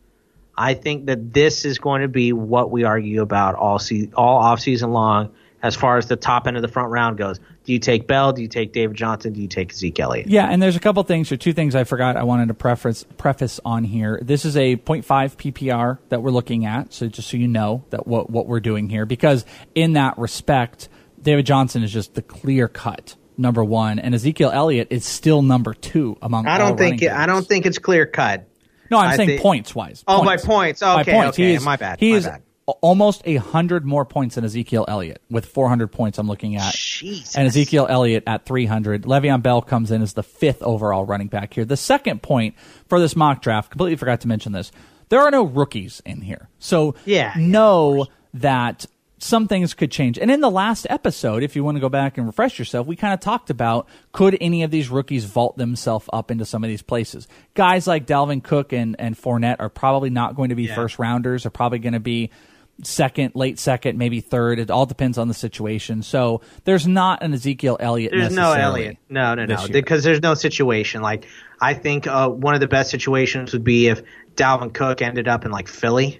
I 0.57 0.73
think 0.73 1.05
that 1.05 1.33
this 1.33 1.65
is 1.65 1.77
going 1.77 2.01
to 2.01 2.07
be 2.07 2.33
what 2.33 2.71
we 2.71 2.83
argue 2.83 3.21
about 3.21 3.55
all 3.55 3.77
se- 3.77 4.09
all 4.15 4.37
off 4.37 4.59
season 4.59 4.91
long 4.91 5.33
as 5.61 5.75
far 5.75 5.97
as 5.97 6.07
the 6.07 6.15
top 6.15 6.47
end 6.47 6.55
of 6.55 6.61
the 6.61 6.67
front 6.67 6.89
round 6.89 7.17
goes. 7.17 7.39
Do 7.67 7.73
you 7.73 7.79
take 7.79 8.07
Bell? 8.07 8.31
Do 8.31 8.41
you 8.41 8.47
take 8.47 8.71
David 8.71 8.95
Johnson? 8.95 9.33
Do 9.33 9.41
you 9.41 9.49
take 9.49 9.73
Zeke 9.73 9.99
Elliott? 9.99 10.27
Yeah, 10.27 10.47
and 10.49 10.61
there's 10.61 10.77
a 10.77 10.79
couple 10.79 11.03
things 11.03 11.33
or 11.33 11.35
two 11.35 11.51
things 11.51 11.75
I 11.75 11.83
forgot 11.83 12.15
I 12.15 12.23
wanted 12.23 12.47
to 12.47 12.53
preface 12.53 13.05
preface 13.17 13.59
on 13.65 13.83
here. 13.83 14.21
This 14.23 14.45
is 14.45 14.55
a 14.55 14.77
0.5 14.77 15.03
PPR 15.03 15.97
that 16.07 16.23
we're 16.23 16.31
looking 16.31 16.65
at, 16.65 16.93
so 16.93 17.07
just 17.07 17.29
so 17.29 17.35
you 17.35 17.49
know 17.49 17.83
that 17.89 18.07
what 18.07 18.29
what 18.29 18.47
we're 18.47 18.61
doing 18.61 18.87
here 18.87 19.05
because 19.05 19.43
in 19.75 19.93
that 19.93 20.17
respect, 20.17 20.87
David 21.21 21.45
Johnson 21.45 21.83
is 21.83 21.91
just 21.91 22.13
the 22.15 22.21
clear 22.21 22.69
cut 22.69 23.17
number 23.37 23.65
1 23.65 23.99
and 23.99 24.15
Ezekiel 24.15 24.49
Elliott 24.53 24.87
is 24.89 25.05
still 25.05 25.41
number 25.41 25.73
2 25.73 26.19
among 26.21 26.47
I 26.47 26.57
don't 26.57 26.77
think 26.77 27.01
it, 27.01 27.11
I 27.11 27.25
don't 27.25 27.45
think 27.45 27.65
it's 27.65 27.79
clear 27.79 28.05
cut. 28.05 28.47
No, 28.89 28.97
I'm 28.97 29.09
I 29.09 29.15
saying 29.17 29.27
think- 29.27 29.41
oh, 29.41 29.43
points 29.43 29.75
wise. 29.75 30.05
Oh, 30.07 30.23
by 30.23 30.37
points. 30.37 30.81
Okay, 30.81 31.27
okay, 31.27 31.43
He 31.43 31.53
is, 31.55 31.65
my 31.65 31.75
bad, 31.75 31.99
He 31.99 32.11
my 32.11 32.17
is 32.17 32.25
bad. 32.27 32.43
Almost 32.67 33.21
a 33.25 33.37
hundred 33.37 33.85
more 33.85 34.05
points 34.05 34.35
than 34.35 34.43
Ezekiel 34.43 34.85
Elliott 34.87 35.21
with 35.29 35.45
400 35.45 35.87
points. 35.87 36.17
I'm 36.17 36.27
looking 36.27 36.55
at, 36.57 36.73
Jesus. 36.73 37.35
and 37.35 37.47
Ezekiel 37.47 37.87
Elliott 37.89 38.23
at 38.27 38.45
300. 38.45 39.03
Le'Veon 39.03 39.41
Bell 39.41 39.61
comes 39.61 39.89
in 39.91 40.01
as 40.01 40.13
the 40.13 40.23
fifth 40.23 40.61
overall 40.61 41.05
running 41.05 41.27
back 41.27 41.53
here. 41.53 41.65
The 41.65 41.77
second 41.77 42.21
point 42.21 42.55
for 42.87 42.99
this 42.99 43.15
mock 43.15 43.41
draft, 43.41 43.71
completely 43.71 43.95
forgot 43.95 44.21
to 44.21 44.27
mention 44.27 44.51
this. 44.51 44.71
There 45.09 45.21
are 45.21 45.31
no 45.31 45.43
rookies 45.43 46.01
in 46.05 46.21
here, 46.21 46.49
so 46.59 46.95
Yeah, 47.05 47.31
yeah, 47.37 47.47
know 47.47 48.07
that 48.33 48.85
some 49.19 49.47
things 49.47 49.73
could 49.73 49.89
change. 49.89 50.19
And 50.19 50.29
in 50.29 50.41
the 50.41 50.51
last 50.51 50.85
episode, 50.89 51.41
if 51.43 51.55
you 51.55 51.63
want 51.63 51.77
to 51.77 51.81
go 51.81 51.89
back 51.89 52.17
and 52.17 52.27
refresh 52.27 52.59
yourself, 52.59 52.85
we 52.85 52.95
kind 52.97 53.13
of 53.13 53.19
talked 53.21 53.49
about 53.49 53.87
could 54.11 54.37
any 54.41 54.63
of 54.63 54.69
these 54.69 54.89
rookies 54.89 55.23
vault 55.25 55.57
themselves 55.57 56.07
up 56.13 56.29
into 56.29 56.45
some 56.45 56.63
of 56.63 56.67
these 56.67 56.81
places. 56.83 57.27
Guys 57.53 57.87
like 57.87 58.05
Dalvin 58.05 58.43
Cook 58.43 58.73
and, 58.73 58.95
and 58.99 59.15
Fournette 59.15 59.55
are 59.59 59.69
probably 59.69 60.09
not 60.09 60.35
going 60.35 60.49
to 60.49 60.55
be 60.55 60.67
first 60.67 60.99
rounders, 60.99 61.45
are 61.45 61.49
probably 61.49 61.79
going 61.79 61.93
to 61.93 61.99
be 61.99 62.29
second, 62.83 63.35
late 63.35 63.59
second, 63.59 63.97
maybe 63.97 64.21
third. 64.21 64.59
It 64.59 64.69
all 64.69 64.85
depends 64.85 65.17
on 65.17 65.27
the 65.27 65.33
situation. 65.33 66.03
So 66.03 66.41
there's 66.63 66.87
not 66.87 67.23
an 67.23 67.33
Ezekiel 67.33 67.77
Elliott. 67.79 68.13
There's 68.15 68.33
no 68.33 68.53
Elliott. 68.53 68.97
No, 69.09 69.35
no, 69.35 69.45
no. 69.45 69.67
Because 69.67 70.03
there's 70.03 70.21
no 70.21 70.33
situation. 70.33 71.01
Like 71.01 71.25
I 71.59 71.73
think 71.73 72.07
uh, 72.07 72.29
one 72.29 72.53
of 72.53 72.59
the 72.59 72.67
best 72.67 72.91
situations 72.91 73.53
would 73.53 73.63
be 73.63 73.87
if 73.87 74.03
Dalvin 74.35 74.73
Cook 74.73 75.01
ended 75.01 75.27
up 75.27 75.45
in 75.45 75.51
like 75.51 75.67
Philly, 75.67 76.19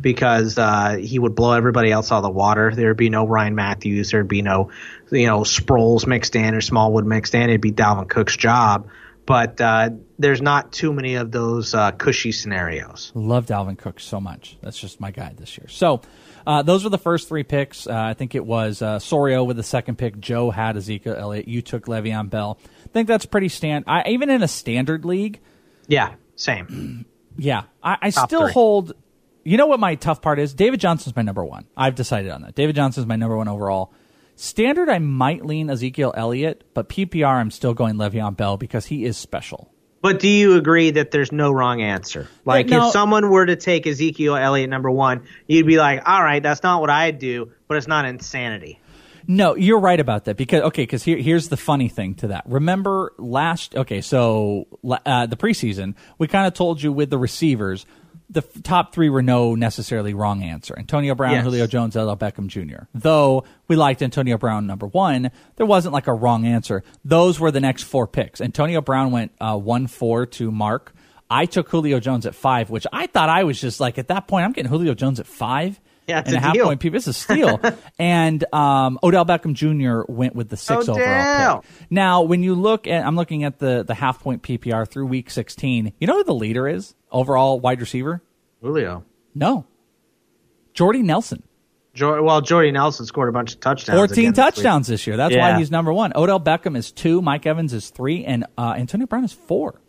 because 0.00 0.56
uh, 0.58 0.96
he 0.96 1.18
would 1.18 1.34
blow 1.34 1.52
everybody 1.52 1.90
else 1.90 2.10
out 2.10 2.18
of 2.18 2.22
the 2.22 2.30
water. 2.30 2.72
There'd 2.74 2.96
be 2.96 3.10
no 3.10 3.26
Ryan 3.26 3.54
Mathews. 3.54 4.10
There'd 4.10 4.28
be 4.28 4.42
no, 4.42 4.70
you 5.10 5.26
know, 5.26 5.40
Sproles 5.40 6.06
mixed 6.06 6.34
in 6.34 6.54
or 6.54 6.60
Smallwood 6.60 7.04
mixed 7.04 7.34
in. 7.34 7.42
It'd 7.42 7.60
be 7.60 7.72
Dalvin 7.72 8.08
Cook's 8.08 8.36
job. 8.36 8.88
But 9.24 9.60
uh, 9.60 9.90
there's 10.18 10.42
not 10.42 10.72
too 10.72 10.92
many 10.92 11.14
of 11.14 11.30
those 11.30 11.74
uh, 11.74 11.92
cushy 11.92 12.32
scenarios. 12.32 13.12
Love 13.14 13.46
Dalvin 13.46 13.78
Cook 13.78 14.00
so 14.00 14.20
much. 14.20 14.58
That's 14.62 14.78
just 14.78 15.00
my 15.00 15.10
guy 15.12 15.32
this 15.38 15.56
year. 15.56 15.68
So 15.68 16.00
uh, 16.46 16.62
those 16.62 16.82
were 16.82 16.90
the 16.90 16.98
first 16.98 17.28
three 17.28 17.44
picks. 17.44 17.86
Uh, 17.86 17.92
I 17.94 18.14
think 18.14 18.34
it 18.34 18.44
was 18.44 18.82
uh, 18.82 18.98
Sorio 18.98 19.44
with 19.46 19.56
the 19.56 19.62
second 19.62 19.96
pick. 19.96 20.18
Joe 20.18 20.50
had 20.50 20.76
Ezekiel 20.76 21.14
Elliott. 21.16 21.46
You 21.46 21.62
took 21.62 21.86
Le'Veon 21.86 22.30
Bell. 22.30 22.58
I 22.84 22.88
think 22.88 23.06
that's 23.06 23.26
pretty 23.26 23.48
stand. 23.48 23.84
I, 23.86 24.08
even 24.08 24.28
in 24.28 24.42
a 24.42 24.48
standard 24.48 25.04
league, 25.04 25.40
Yeah, 25.86 26.14
same. 26.34 27.06
yeah, 27.36 27.64
I, 27.82 27.98
I 28.02 28.10
still 28.10 28.42
three. 28.42 28.52
hold. 28.52 28.92
You 29.44 29.56
know 29.56 29.66
what 29.66 29.80
my 29.80 29.94
tough 29.96 30.20
part 30.22 30.38
is? 30.38 30.54
David 30.54 30.80
Johnson's 30.80 31.16
my 31.16 31.22
number 31.22 31.44
one. 31.44 31.66
I've 31.76 31.94
decided 31.94 32.30
on 32.30 32.42
that. 32.42 32.54
David 32.54 32.76
Johnson's 32.76 33.06
my 33.06 33.16
number 33.16 33.36
one 33.36 33.48
overall. 33.48 33.92
Standard, 34.42 34.88
I 34.88 34.98
might 34.98 35.46
lean 35.46 35.70
Ezekiel 35.70 36.12
Elliott, 36.16 36.64
but 36.74 36.88
PPR, 36.88 37.34
I'm 37.34 37.52
still 37.52 37.74
going 37.74 37.94
Le'Veon 37.94 38.36
Bell 38.36 38.56
because 38.56 38.86
he 38.86 39.04
is 39.04 39.16
special. 39.16 39.72
But 40.00 40.18
do 40.18 40.26
you 40.26 40.56
agree 40.56 40.90
that 40.90 41.12
there's 41.12 41.30
no 41.30 41.52
wrong 41.52 41.80
answer? 41.80 42.26
Like 42.44 42.66
no. 42.66 42.88
if 42.88 42.92
someone 42.92 43.30
were 43.30 43.46
to 43.46 43.54
take 43.54 43.86
Ezekiel 43.86 44.34
Elliott 44.34 44.68
number 44.68 44.90
one, 44.90 45.28
you'd 45.46 45.68
be 45.68 45.78
like, 45.78 46.02
all 46.08 46.20
right, 46.20 46.42
that's 46.42 46.64
not 46.64 46.80
what 46.80 46.90
I'd 46.90 47.20
do, 47.20 47.52
but 47.68 47.76
it's 47.76 47.86
not 47.86 48.04
insanity. 48.04 48.80
No, 49.28 49.54
you're 49.54 49.78
right 49.78 50.00
about 50.00 50.24
that 50.24 50.36
because 50.36 50.62
okay, 50.62 50.82
because 50.82 51.04
here, 51.04 51.18
here's 51.18 51.48
the 51.48 51.56
funny 51.56 51.88
thing 51.88 52.16
to 52.16 52.26
that. 52.26 52.42
Remember 52.46 53.12
last 53.18 53.76
okay, 53.76 54.00
so 54.00 54.66
uh, 55.06 55.26
the 55.26 55.36
preseason 55.36 55.94
we 56.18 56.26
kind 56.26 56.48
of 56.48 56.54
told 56.54 56.82
you 56.82 56.92
with 56.92 57.10
the 57.10 57.18
receivers, 57.18 57.86
the 58.32 58.42
top 58.62 58.92
three 58.94 59.08
were 59.10 59.22
no 59.22 59.54
necessarily 59.54 60.14
wrong 60.14 60.42
answer: 60.42 60.74
Antonio 60.78 61.14
Brown, 61.14 61.32
Yes. 61.32 61.44
Julio 61.44 61.66
Jones, 61.66 61.96
Odell 61.96 62.16
Beckham 62.16 62.46
Jr. 62.48 62.84
Though 62.94 63.44
we 63.68 63.76
liked 63.76 64.02
Antonio 64.02 64.38
Brown 64.38 64.66
number 64.66 64.86
one, 64.86 65.30
there 65.56 65.66
wasn't 65.66 65.92
like 65.92 66.06
a 66.06 66.12
wrong 66.14 66.46
answer. 66.46 66.82
Those 67.04 67.38
were 67.38 67.50
the 67.50 67.60
next 67.60 67.82
four 67.84 68.06
picks. 68.06 68.40
Antonio 68.40 68.80
Brown 68.80 69.10
went 69.12 69.32
uh, 69.40 69.56
one 69.56 69.86
four 69.86 70.26
to 70.26 70.50
Mark. 70.50 70.94
I 71.30 71.46
took 71.46 71.68
Julio 71.68 71.98
Jones 72.00 72.26
at 72.26 72.34
five, 72.34 72.68
which 72.68 72.86
I 72.92 73.06
thought 73.06 73.28
I 73.28 73.44
was 73.44 73.60
just 73.60 73.80
like 73.80 73.96
at 73.98 74.08
that 74.08 74.26
point 74.28 74.44
I'm 74.44 74.52
getting 74.52 74.70
Julio 74.70 74.94
Jones 74.94 75.20
at 75.20 75.26
five. 75.26 75.80
Yeah, 76.08 76.18
it's 76.18 76.28
and 76.28 76.36
a 76.36 76.40
half 76.40 76.54
deal. 76.54 76.66
point 76.66 76.80
PPR. 76.80 76.94
It's 76.96 77.06
a 77.06 77.12
steal. 77.12 77.60
and 77.98 78.44
um, 78.52 78.98
Odell 79.04 79.24
Beckham 79.24 79.54
Jr. 79.54 80.10
went 80.12 80.34
with 80.34 80.48
the 80.48 80.56
six 80.56 80.88
Odell. 80.88 80.96
overall 80.98 81.60
pick. 81.62 81.70
Now, 81.90 82.22
when 82.22 82.42
you 82.42 82.56
look 82.56 82.88
at, 82.88 83.06
I'm 83.06 83.14
looking 83.14 83.44
at 83.44 83.60
the 83.60 83.84
the 83.86 83.94
half 83.94 84.20
point 84.20 84.42
PPR 84.42 84.86
through 84.88 85.06
week 85.06 85.30
16. 85.30 85.92
You 86.00 86.06
know 86.08 86.16
who 86.16 86.24
the 86.24 86.34
leader 86.34 86.66
is 86.66 86.94
overall 87.12 87.60
wide 87.60 87.80
receiver? 87.80 88.20
Julio. 88.60 89.04
No, 89.34 89.64
Jordy 90.74 91.02
Nelson. 91.02 91.42
Jor- 91.94 92.22
well, 92.22 92.40
Jordy 92.40 92.72
Nelson 92.72 93.04
scored 93.06 93.28
a 93.28 93.32
bunch 93.32 93.54
of 93.54 93.60
touchdowns. 93.60 93.98
14 93.98 94.12
again 94.18 94.32
this 94.32 94.36
touchdowns 94.44 94.86
this 94.88 95.06
year. 95.06 95.16
That's 95.16 95.34
Yeah. 95.34 95.52
why 95.52 95.58
he's 95.58 95.70
number 95.70 95.92
one. 95.92 96.12
Odell 96.16 96.40
Beckham 96.40 96.76
is 96.76 96.90
two. 96.90 97.20
Mike 97.22 97.46
Evans 97.46 97.72
is 97.74 97.90
three, 97.90 98.24
and 98.24 98.44
uh, 98.56 98.74
Antonio 98.76 99.06
Brown 99.06 99.24
is 99.24 99.32
four. 99.32 99.80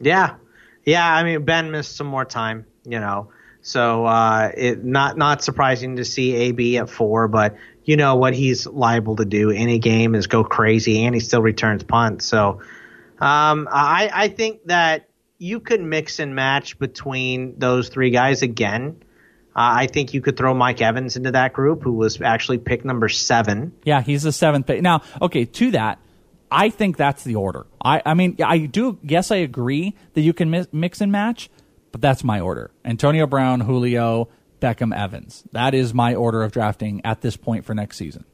Yeah, 0.00 0.36
yeah. 0.84 1.06
I 1.06 1.22
mean, 1.22 1.44
Ben 1.44 1.70
missed 1.70 1.96
some 1.96 2.06
more 2.06 2.24
time, 2.24 2.66
you 2.84 2.98
know, 2.98 3.30
so 3.64 4.04
uh, 4.04 4.52
it 4.54 4.84
not 4.84 5.16
not 5.16 5.42
surprising 5.42 5.96
to 5.96 6.04
see 6.04 6.34
AB 6.34 6.76
at 6.76 6.90
four, 6.90 7.28
but 7.28 7.56
you 7.82 7.96
know 7.96 8.16
what 8.16 8.34
he's 8.34 8.66
liable 8.66 9.16
to 9.16 9.24
do. 9.24 9.50
Any 9.50 9.78
game 9.78 10.14
is 10.14 10.26
go 10.26 10.44
crazy, 10.44 11.02
and 11.02 11.14
he 11.14 11.20
still 11.20 11.40
returns 11.40 11.82
punts. 11.82 12.26
So 12.26 12.60
um, 13.18 13.66
I 13.72 14.10
I 14.12 14.28
think 14.28 14.66
that 14.66 15.08
you 15.38 15.60
could 15.60 15.80
mix 15.80 16.18
and 16.18 16.34
match 16.34 16.78
between 16.78 17.58
those 17.58 17.88
three 17.88 18.10
guys 18.10 18.42
again. 18.42 19.02
Uh, 19.56 19.80
I 19.80 19.86
think 19.86 20.12
you 20.12 20.20
could 20.20 20.36
throw 20.36 20.52
Mike 20.52 20.82
Evans 20.82 21.16
into 21.16 21.30
that 21.30 21.54
group, 21.54 21.82
who 21.82 21.92
was 21.92 22.20
actually 22.20 22.58
pick 22.58 22.84
number 22.84 23.08
seven. 23.08 23.72
Yeah, 23.82 24.02
he's 24.02 24.24
the 24.24 24.32
seventh 24.32 24.66
pick. 24.66 24.82
Now, 24.82 25.00
okay, 25.22 25.46
to 25.46 25.70
that, 25.70 26.00
I 26.50 26.68
think 26.68 26.98
that's 26.98 27.24
the 27.24 27.36
order. 27.36 27.64
I, 27.82 28.02
I 28.04 28.12
mean, 28.12 28.36
I 28.44 28.58
do. 28.58 28.98
Yes, 29.02 29.30
I 29.30 29.36
agree 29.36 29.94
that 30.12 30.20
you 30.20 30.34
can 30.34 30.50
mi- 30.50 30.66
mix 30.70 31.00
and 31.00 31.10
match, 31.10 31.48
but 31.94 32.00
that's 32.00 32.24
my 32.24 32.40
order: 32.40 32.72
Antonio 32.84 33.24
Brown, 33.24 33.60
Julio, 33.60 34.28
Beckham, 34.60 34.92
Evans. 34.92 35.44
That 35.52 35.74
is 35.74 35.94
my 35.94 36.16
order 36.16 36.42
of 36.42 36.50
drafting 36.50 37.00
at 37.04 37.20
this 37.20 37.36
point 37.36 37.64
for 37.64 37.72
next 37.72 37.98
season. 37.98 38.24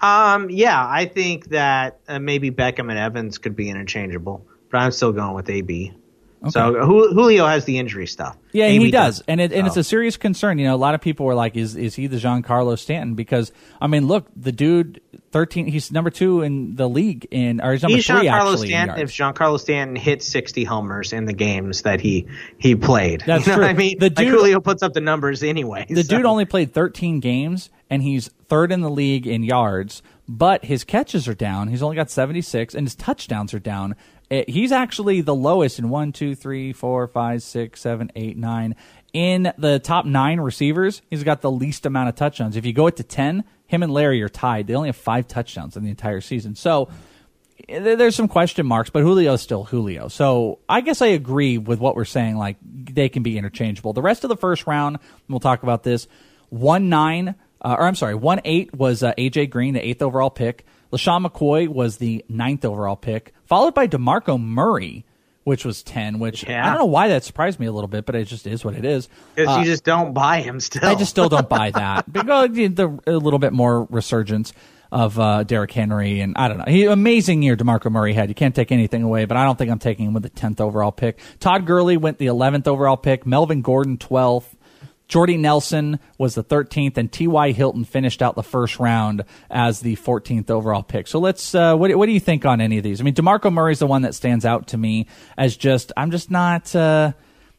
Um, 0.00 0.48
yeah, 0.48 0.80
I 0.80 1.06
think 1.06 1.48
that 1.48 1.98
uh, 2.06 2.20
maybe 2.20 2.52
Beckham 2.52 2.90
and 2.90 2.96
Evans 2.96 3.38
could 3.38 3.56
be 3.56 3.68
interchangeable, 3.68 4.46
but 4.70 4.78
I'm 4.78 4.92
still 4.92 5.10
going 5.10 5.34
with 5.34 5.50
AB. 5.50 5.92
So 6.50 6.74
Julio 6.84 7.46
has 7.46 7.64
the 7.64 7.78
injury 7.78 8.06
stuff. 8.06 8.36
Yeah, 8.52 8.68
he 8.68 8.90
does, 8.90 9.22
and 9.26 9.40
it, 9.40 9.52
and 9.52 9.62
So- 9.62 9.66
it's 9.68 9.76
a 9.76 9.84
serious 9.84 10.16
concern. 10.16 10.58
You 10.58 10.66
know, 10.66 10.74
a 10.74 10.76
lot 10.76 10.94
of 10.94 11.00
people 11.00 11.26
were 11.26 11.34
like, 11.34 11.56
"Is 11.56 11.74
is 11.76 11.94
he 11.94 12.06
the 12.06 12.16
Giancarlo 12.18 12.78
Stanton?" 12.78 13.14
Because 13.14 13.50
I 13.80 13.86
mean, 13.88 14.06
look, 14.06 14.26
the 14.36 14.52
dude, 14.52 15.00
thirteen, 15.32 15.66
he's 15.66 15.90
number 15.90 16.10
two 16.10 16.42
in 16.42 16.76
the 16.76 16.88
league 16.88 17.26
in, 17.30 17.60
or 17.60 17.72
he's 17.72 17.82
number 17.82 17.96
He's 17.96 18.06
three 18.06 18.26
Giancarlo 18.26 18.52
actually. 18.52 18.68
Stanton. 18.68 18.98
If 19.00 19.10
Giancarlo 19.10 19.58
Stanton 19.58 19.96
hits 19.96 20.26
60 20.28 20.64
homers 20.64 21.12
in 21.12 21.24
the 21.24 21.32
games 21.32 21.82
that 21.82 22.00
he 22.00 22.26
he 22.58 22.74
played, 22.76 23.24
That's 23.26 23.46
you 23.46 23.52
know 23.52 23.56
true. 23.56 23.64
what 23.66 23.70
I 23.70 23.74
mean? 23.74 23.98
The 23.98 24.06
like 24.06 24.14
dude- 24.16 24.28
Julio 24.28 24.60
puts 24.60 24.82
up 24.82 24.92
the 24.92 25.00
numbers 25.00 25.42
anyway. 25.42 25.86
The 25.88 26.04
so- 26.04 26.16
dude 26.16 26.26
only 26.26 26.44
played 26.44 26.72
13 26.72 27.18
games, 27.20 27.70
and 27.90 28.02
he's 28.02 28.30
third 28.48 28.70
in 28.70 28.82
the 28.82 28.90
league 28.90 29.26
in 29.26 29.42
yards, 29.42 30.02
but 30.28 30.64
his 30.66 30.84
catches 30.84 31.26
are 31.26 31.34
down. 31.34 31.68
He's 31.68 31.82
only 31.82 31.96
got 31.96 32.10
76, 32.10 32.74
and 32.74 32.86
his 32.86 32.94
touchdowns 32.94 33.52
are 33.52 33.58
down. 33.58 33.96
Eh, 34.34 34.44
He's 34.48 34.72
actually 34.72 35.20
the 35.20 35.34
lowest 35.34 35.78
in 35.78 35.88
one, 35.88 36.12
two, 36.12 36.34
three, 36.34 36.72
four, 36.72 37.06
five, 37.06 37.42
six, 37.42 37.80
seven, 37.80 38.10
eight, 38.16 38.36
nine. 38.36 38.74
In 39.12 39.52
the 39.56 39.78
top 39.78 40.06
nine 40.06 40.40
receivers, 40.40 41.02
he's 41.08 41.22
got 41.22 41.40
the 41.40 41.50
least 41.50 41.86
amount 41.86 42.08
of 42.08 42.16
touchdowns. 42.16 42.56
If 42.56 42.66
you 42.66 42.72
go 42.72 42.88
it 42.88 42.96
to 42.96 43.04
10, 43.04 43.44
him 43.66 43.82
and 43.84 43.92
Larry 43.92 44.20
are 44.22 44.28
tied. 44.28 44.66
They 44.66 44.74
only 44.74 44.88
have 44.88 44.96
five 44.96 45.28
touchdowns 45.28 45.76
in 45.76 45.84
the 45.84 45.90
entire 45.90 46.20
season. 46.20 46.56
So 46.56 46.88
eh, 47.68 47.94
there's 47.94 48.16
some 48.16 48.26
question 48.26 48.66
marks, 48.66 48.90
but 48.90 49.02
Julio's 49.02 49.40
still 49.40 49.62
Julio. 49.62 50.08
So 50.08 50.58
I 50.68 50.80
guess 50.80 51.00
I 51.00 51.08
agree 51.08 51.58
with 51.58 51.78
what 51.78 51.94
we're 51.94 52.04
saying. 52.04 52.36
Like 52.36 52.56
they 52.62 53.08
can 53.08 53.22
be 53.22 53.38
interchangeable. 53.38 53.92
The 53.92 54.02
rest 54.02 54.24
of 54.24 54.28
the 54.30 54.36
first 54.36 54.66
round, 54.66 54.98
we'll 55.28 55.38
talk 55.38 55.62
about 55.62 55.84
this. 55.84 56.08
One 56.48 56.88
nine, 56.88 57.36
uh, 57.60 57.76
or 57.78 57.86
I'm 57.86 57.94
sorry, 57.94 58.16
one 58.16 58.40
eight 58.44 58.74
was 58.74 59.04
uh, 59.04 59.14
AJ 59.16 59.50
Green, 59.50 59.74
the 59.74 59.86
eighth 59.86 60.02
overall 60.02 60.30
pick. 60.30 60.66
LeSean 60.94 61.26
McCoy 61.26 61.68
was 61.68 61.96
the 61.98 62.24
ninth 62.28 62.64
overall 62.64 62.96
pick, 62.96 63.34
followed 63.44 63.74
by 63.74 63.86
Demarco 63.86 64.40
Murray, 64.40 65.04
which 65.44 65.64
was 65.64 65.82
ten. 65.82 66.18
Which 66.18 66.44
Yeah. 66.48 66.64
I 66.64 66.70
don't 66.70 66.78
know 66.78 66.84
why 66.86 67.08
that 67.08 67.24
surprised 67.24 67.58
me 67.60 67.66
a 67.66 67.72
little 67.72 67.88
bit, 67.88 68.06
but 68.06 68.14
it 68.14 68.24
just 68.26 68.46
is 68.46 68.64
what 68.64 68.74
it 68.74 68.84
is. 68.84 69.08
because 69.34 69.56
Uh, 69.56 69.60
you 69.60 69.64
just 69.66 69.84
don't 69.84 70.14
buy 70.14 70.40
him 70.40 70.60
still. 70.60 70.84
I 70.88 70.94
just 70.94 71.10
still 71.10 71.28
don't 71.28 71.48
buy 71.48 71.70
that. 71.72 72.04
Because 72.12 72.50
the, 72.52 72.98
a 73.06 73.12
little 73.12 73.38
bit 73.38 73.52
more 73.52 73.84
resurgence 73.90 74.52
of 74.92 75.18
uh, 75.18 75.42
Derrick 75.42 75.72
Henry, 75.72 76.20
and 76.20 76.34
I 76.36 76.46
don't 76.46 76.58
know. 76.58 76.64
He 76.68 76.84
amazing 76.84 77.42
year 77.42 77.56
Demarco 77.56 77.90
Murray 77.90 78.12
had. 78.12 78.28
You 78.28 78.34
can't 78.36 78.54
take 78.54 78.70
anything 78.70 79.02
away, 79.02 79.24
but 79.24 79.36
I 79.36 79.44
don't 79.44 79.58
think 79.58 79.70
I'm 79.72 79.80
taking 79.80 80.06
him 80.06 80.14
with 80.14 80.22
the 80.22 80.30
10th 80.30 80.60
overall 80.60 80.92
pick. 80.92 81.18
Todd 81.40 81.66
Gurley 81.66 81.96
went 81.96 82.18
the 82.18 82.26
11th 82.26 82.68
overall 82.68 82.96
pick. 82.96 83.26
Melvin 83.26 83.60
Gordon 83.60 83.98
12th. 83.98 84.53
Jordy 85.08 85.36
Nelson 85.36 85.98
was 86.18 86.34
the 86.34 86.44
13th, 86.44 86.96
and 86.96 87.10
T.Y. 87.12 87.52
Hilton 87.52 87.84
finished 87.84 88.22
out 88.22 88.34
the 88.34 88.42
first 88.42 88.78
round 88.78 89.24
as 89.50 89.80
the 89.80 89.96
14th 89.96 90.50
overall 90.50 90.82
pick. 90.82 91.06
So 91.06 91.18
let's, 91.18 91.54
uh, 91.54 91.76
what, 91.76 91.94
what 91.96 92.06
do 92.06 92.12
you 92.12 92.20
think 92.20 92.46
on 92.46 92.60
any 92.60 92.78
of 92.78 92.84
these? 92.84 93.00
I 93.00 93.04
mean, 93.04 93.14
DeMarco 93.14 93.52
Murray's 93.52 93.80
the 93.80 93.86
one 93.86 94.02
that 94.02 94.14
stands 94.14 94.44
out 94.44 94.68
to 94.68 94.78
me 94.78 95.06
as 95.36 95.56
just, 95.56 95.92
I'm 95.96 96.10
just 96.10 96.30
not, 96.30 96.74
uh, 96.74 97.12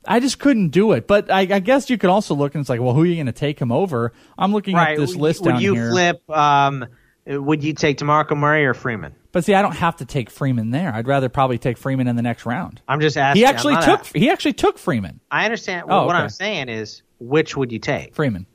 I 0.08 0.20
just 0.20 0.40
couldn't 0.40 0.70
do 0.70 0.94
it. 0.94 1.08
But 1.08 1.32
I, 1.32 1.42
I 1.42 1.60
guess 1.60 1.90
you 1.90 1.98
could 1.98 2.10
also 2.10 2.36
look 2.36 2.56
and 2.56 2.62
it's 2.62 2.70
like, 2.70 2.82
well, 2.82 2.94
who 2.94 3.04
are 3.04 3.06
you 3.06 3.16
going 3.16 3.26
to 3.28 3.32
take 3.32 3.60
him 3.60 3.72
over? 3.72 4.12
I'm 4.38 4.52
looking 4.52 4.76
right. 4.76 4.94
at 4.94 4.98
this 4.98 5.16
list 5.16 5.42
would 5.42 5.52
down 5.52 5.62
you 5.62 5.74
here. 5.76 5.92
flip? 5.92 6.30
Um, 6.30 6.86
would 7.28 7.64
you 7.64 7.74
take 7.74 7.98
Demarco 7.98 8.38
Murray 8.38 8.66
or 8.66 8.74
Freeman? 8.74 9.16
But 9.32 9.44
see, 9.44 9.54
I 9.54 9.62
don't 9.62 9.76
have 9.76 9.98
to 9.98 10.06
take 10.06 10.30
Freeman 10.30 10.72
there. 10.72 10.94
I'd 10.94 11.08
rather 11.08 11.28
probably 11.28 11.58
take 11.58 11.78
Freeman 11.78 12.08
in 12.08 12.16
the 12.16 12.22
next 12.22 12.46
round. 12.46 12.82
I'm 12.88 13.02
just 13.02 13.18
asking. 13.18 13.42
He 13.42 13.46
actually 13.46 13.76
took 13.82 14.06
he 14.16 14.30
actually 14.30 14.54
took 14.54 14.78
Freeman. 14.78 15.20
I 15.30 15.44
understand. 15.44 15.88
Oh, 15.90 16.06
what. 16.06 16.16
I'm 16.16 16.30
saying 16.30 16.70
is, 16.70 17.02
which 17.20 17.56
would 17.56 17.72
you 17.72 17.80
take? 17.80 18.14
Freeman. 18.16 18.46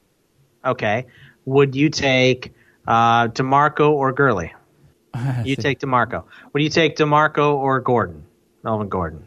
Okay. 0.65 1.07
Would 1.45 1.75
you 1.75 1.89
take 1.91 2.53
uh, 2.87 3.29
Demarco 3.29 3.91
or 3.91 4.13
Gurley? 4.13 4.53
You 5.45 5.57
take 5.57 5.81
Demarco. 5.81 6.25
Would 6.53 6.63
you 6.63 6.69
take 6.69 6.97
Demarco 6.97 7.55
or 7.55 7.81
Gordon? 7.81 8.25
Melvin 8.63 8.89
Gordon. 8.89 9.27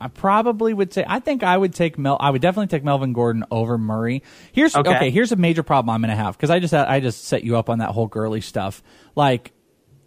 I 0.00 0.08
probably 0.08 0.72
would 0.72 0.92
say 0.94 1.04
I 1.06 1.18
think 1.20 1.42
I 1.42 1.56
would 1.56 1.74
take 1.74 1.98
Mel 1.98 2.16
I 2.20 2.30
would 2.30 2.40
definitely 2.40 2.68
take 2.68 2.84
Melvin 2.84 3.12
Gordon 3.12 3.44
over 3.50 3.76
Murray. 3.76 4.22
Here's 4.52 4.74
okay, 4.74 4.90
Okay. 4.96 5.10
here's 5.10 5.32
a 5.32 5.36
major 5.36 5.62
problem 5.62 5.90
I'm 5.92 6.00
going 6.00 6.10
to 6.10 6.16
have 6.16 6.36
because 6.36 6.50
I 6.50 6.60
just 6.60 6.72
I 6.72 7.00
just 7.00 7.24
set 7.24 7.42
you 7.44 7.56
up 7.58 7.68
on 7.68 7.80
that 7.80 7.90
whole 7.90 8.06
Gurley 8.06 8.40
stuff. 8.40 8.82
Like 9.16 9.52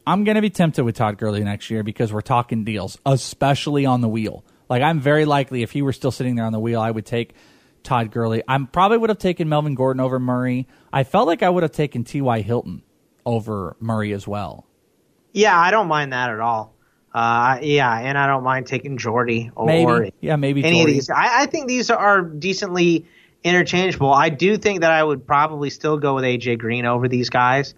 I'm 0.07 0.23
going 0.23 0.35
to 0.35 0.41
be 0.41 0.49
tempted 0.49 0.83
with 0.83 0.95
Todd 0.95 1.17
Gurley 1.17 1.43
next 1.43 1.69
year 1.69 1.83
because 1.83 2.11
we're 2.11 2.21
talking 2.21 2.63
deals, 2.63 2.97
especially 3.05 3.85
on 3.85 4.01
the 4.01 4.09
wheel. 4.09 4.43
Like 4.69 4.81
I'm 4.81 4.99
very 5.01 5.25
likely 5.25 5.61
if 5.61 5.71
he 5.71 5.81
were 5.83 5.93
still 5.93 6.11
sitting 6.11 6.35
there 6.35 6.45
on 6.45 6.53
the 6.53 6.59
wheel, 6.59 6.79
I 6.81 6.89
would 6.89 7.05
take 7.05 7.35
Todd 7.83 8.11
Gurley. 8.11 8.43
I 8.47 8.57
probably 8.71 8.97
would 8.97 9.09
have 9.09 9.19
taken 9.19 9.49
Melvin 9.49 9.75
Gordon 9.75 9.99
over 9.99 10.19
Murray. 10.19 10.67
I 10.93 11.03
felt 11.03 11.27
like 11.27 11.41
I 11.43 11.49
would 11.49 11.63
have 11.63 11.71
taken 11.71 12.03
T.Y. 12.03 12.41
Hilton 12.41 12.83
over 13.25 13.75
Murray 13.79 14.13
as 14.13 14.27
well. 14.27 14.65
Yeah, 15.33 15.57
I 15.57 15.71
don't 15.71 15.87
mind 15.87 16.13
that 16.13 16.29
at 16.29 16.39
all. 16.39 16.73
Uh, 17.13 17.59
yeah, 17.61 17.93
and 17.99 18.17
I 18.17 18.27
don't 18.27 18.43
mind 18.43 18.67
taking 18.67 18.97
Jordy 18.97 19.51
or 19.55 19.65
Maybe. 19.65 20.13
Yeah, 20.21 20.35
maybe 20.37 20.63
any 20.63 20.77
Jordy. 20.79 20.91
of 20.93 20.95
these. 20.95 21.09
I, 21.09 21.41
I 21.41 21.45
think 21.45 21.67
these 21.67 21.89
are 21.89 22.21
decently 22.21 23.05
interchangeable. 23.43 24.13
I 24.13 24.29
do 24.29 24.55
think 24.57 24.81
that 24.81 24.91
I 24.91 25.03
would 25.03 25.25
probably 25.25 25.69
still 25.69 25.97
go 25.97 26.15
with 26.15 26.23
AJ 26.23 26.59
Green 26.59 26.85
over 26.85 27.07
these 27.07 27.29
guys. 27.29 27.73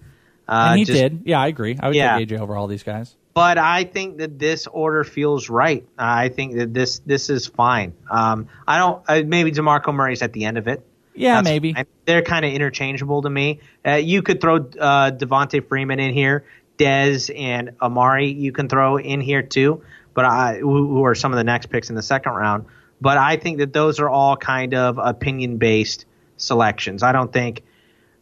Uh, 0.48 0.68
and 0.72 0.80
he 0.80 0.86
just- 0.86 1.00
did. 1.00 1.22
Yeah, 1.26 1.40
I 1.42 1.48
agree. 1.48 1.78
I 1.80 1.88
would 1.88 1.96
Yeah. 1.96 2.18
take 2.18 2.30
AJ 2.30 2.40
over 2.40 2.56
all 2.56 2.68
these 2.68 2.84
guys. 2.84 3.16
But 3.34 3.58
I 3.58 3.84
think 3.84 4.18
that 4.18 4.38
this 4.38 4.68
order 4.68 5.04
feels 5.04 5.50
right. 5.50 5.86
I 5.98 6.30
think 6.30 6.56
that 6.56 6.74
this 6.74 7.00
this 7.00 7.30
is 7.30 7.48
fine. 7.48 7.94
Um, 8.10 8.48
I 8.68 8.78
don't. 8.78 9.04
Uh, 9.08 9.24
maybe 9.26 9.52
Demarco 9.52 9.94
Murray's 9.94 10.22
at 10.22 10.34
the 10.34 10.46
end 10.46 10.58
of 10.58 10.68
it. 10.68 10.86
Yeah, 11.16 11.36
That's 11.36 11.46
maybe. 11.46 11.74
fine. 11.74 11.86
They're 12.06 12.22
kind 12.22 12.46
of 12.46 12.54
interchangeable 12.54 13.24
to 13.24 13.30
me. 13.30 13.60
Uh, 13.86 13.94
you 13.94 14.22
could 14.22 14.40
throw 14.40 14.58
uh, 14.58 15.12
Devonta 15.12 15.68
Freeman 15.68 16.00
in 16.00 16.14
here, 16.14 16.46
Dez 16.78 17.32
and 17.36 17.72
Amari. 17.82 18.32
You 18.32 18.52
can 18.52 18.70
throw 18.70 18.98
in 18.98 19.20
here 19.20 19.42
too, 19.42 19.84
but 20.14 20.26
I, 20.26 20.58
who 20.58 20.88
who 20.88 21.06
are 21.06 21.16
some 21.16 21.32
of 21.32 21.38
the 21.38 21.44
next 21.44 21.68
picks 21.68 21.90
in 21.90 21.96
the 21.96 22.04
second 22.04 22.34
round. 22.34 22.66
But 23.02 23.18
I 23.18 23.38
think 23.38 23.58
that 23.58 23.74
those 23.74 24.00
are 24.00 24.10
all 24.10 24.38
kind 24.38 24.76
of 24.76 25.00
opinion 25.00 25.58
based 25.58 26.06
selections. 26.38 27.02
I 27.02 27.12
don't 27.12 27.34
think. 27.34 27.64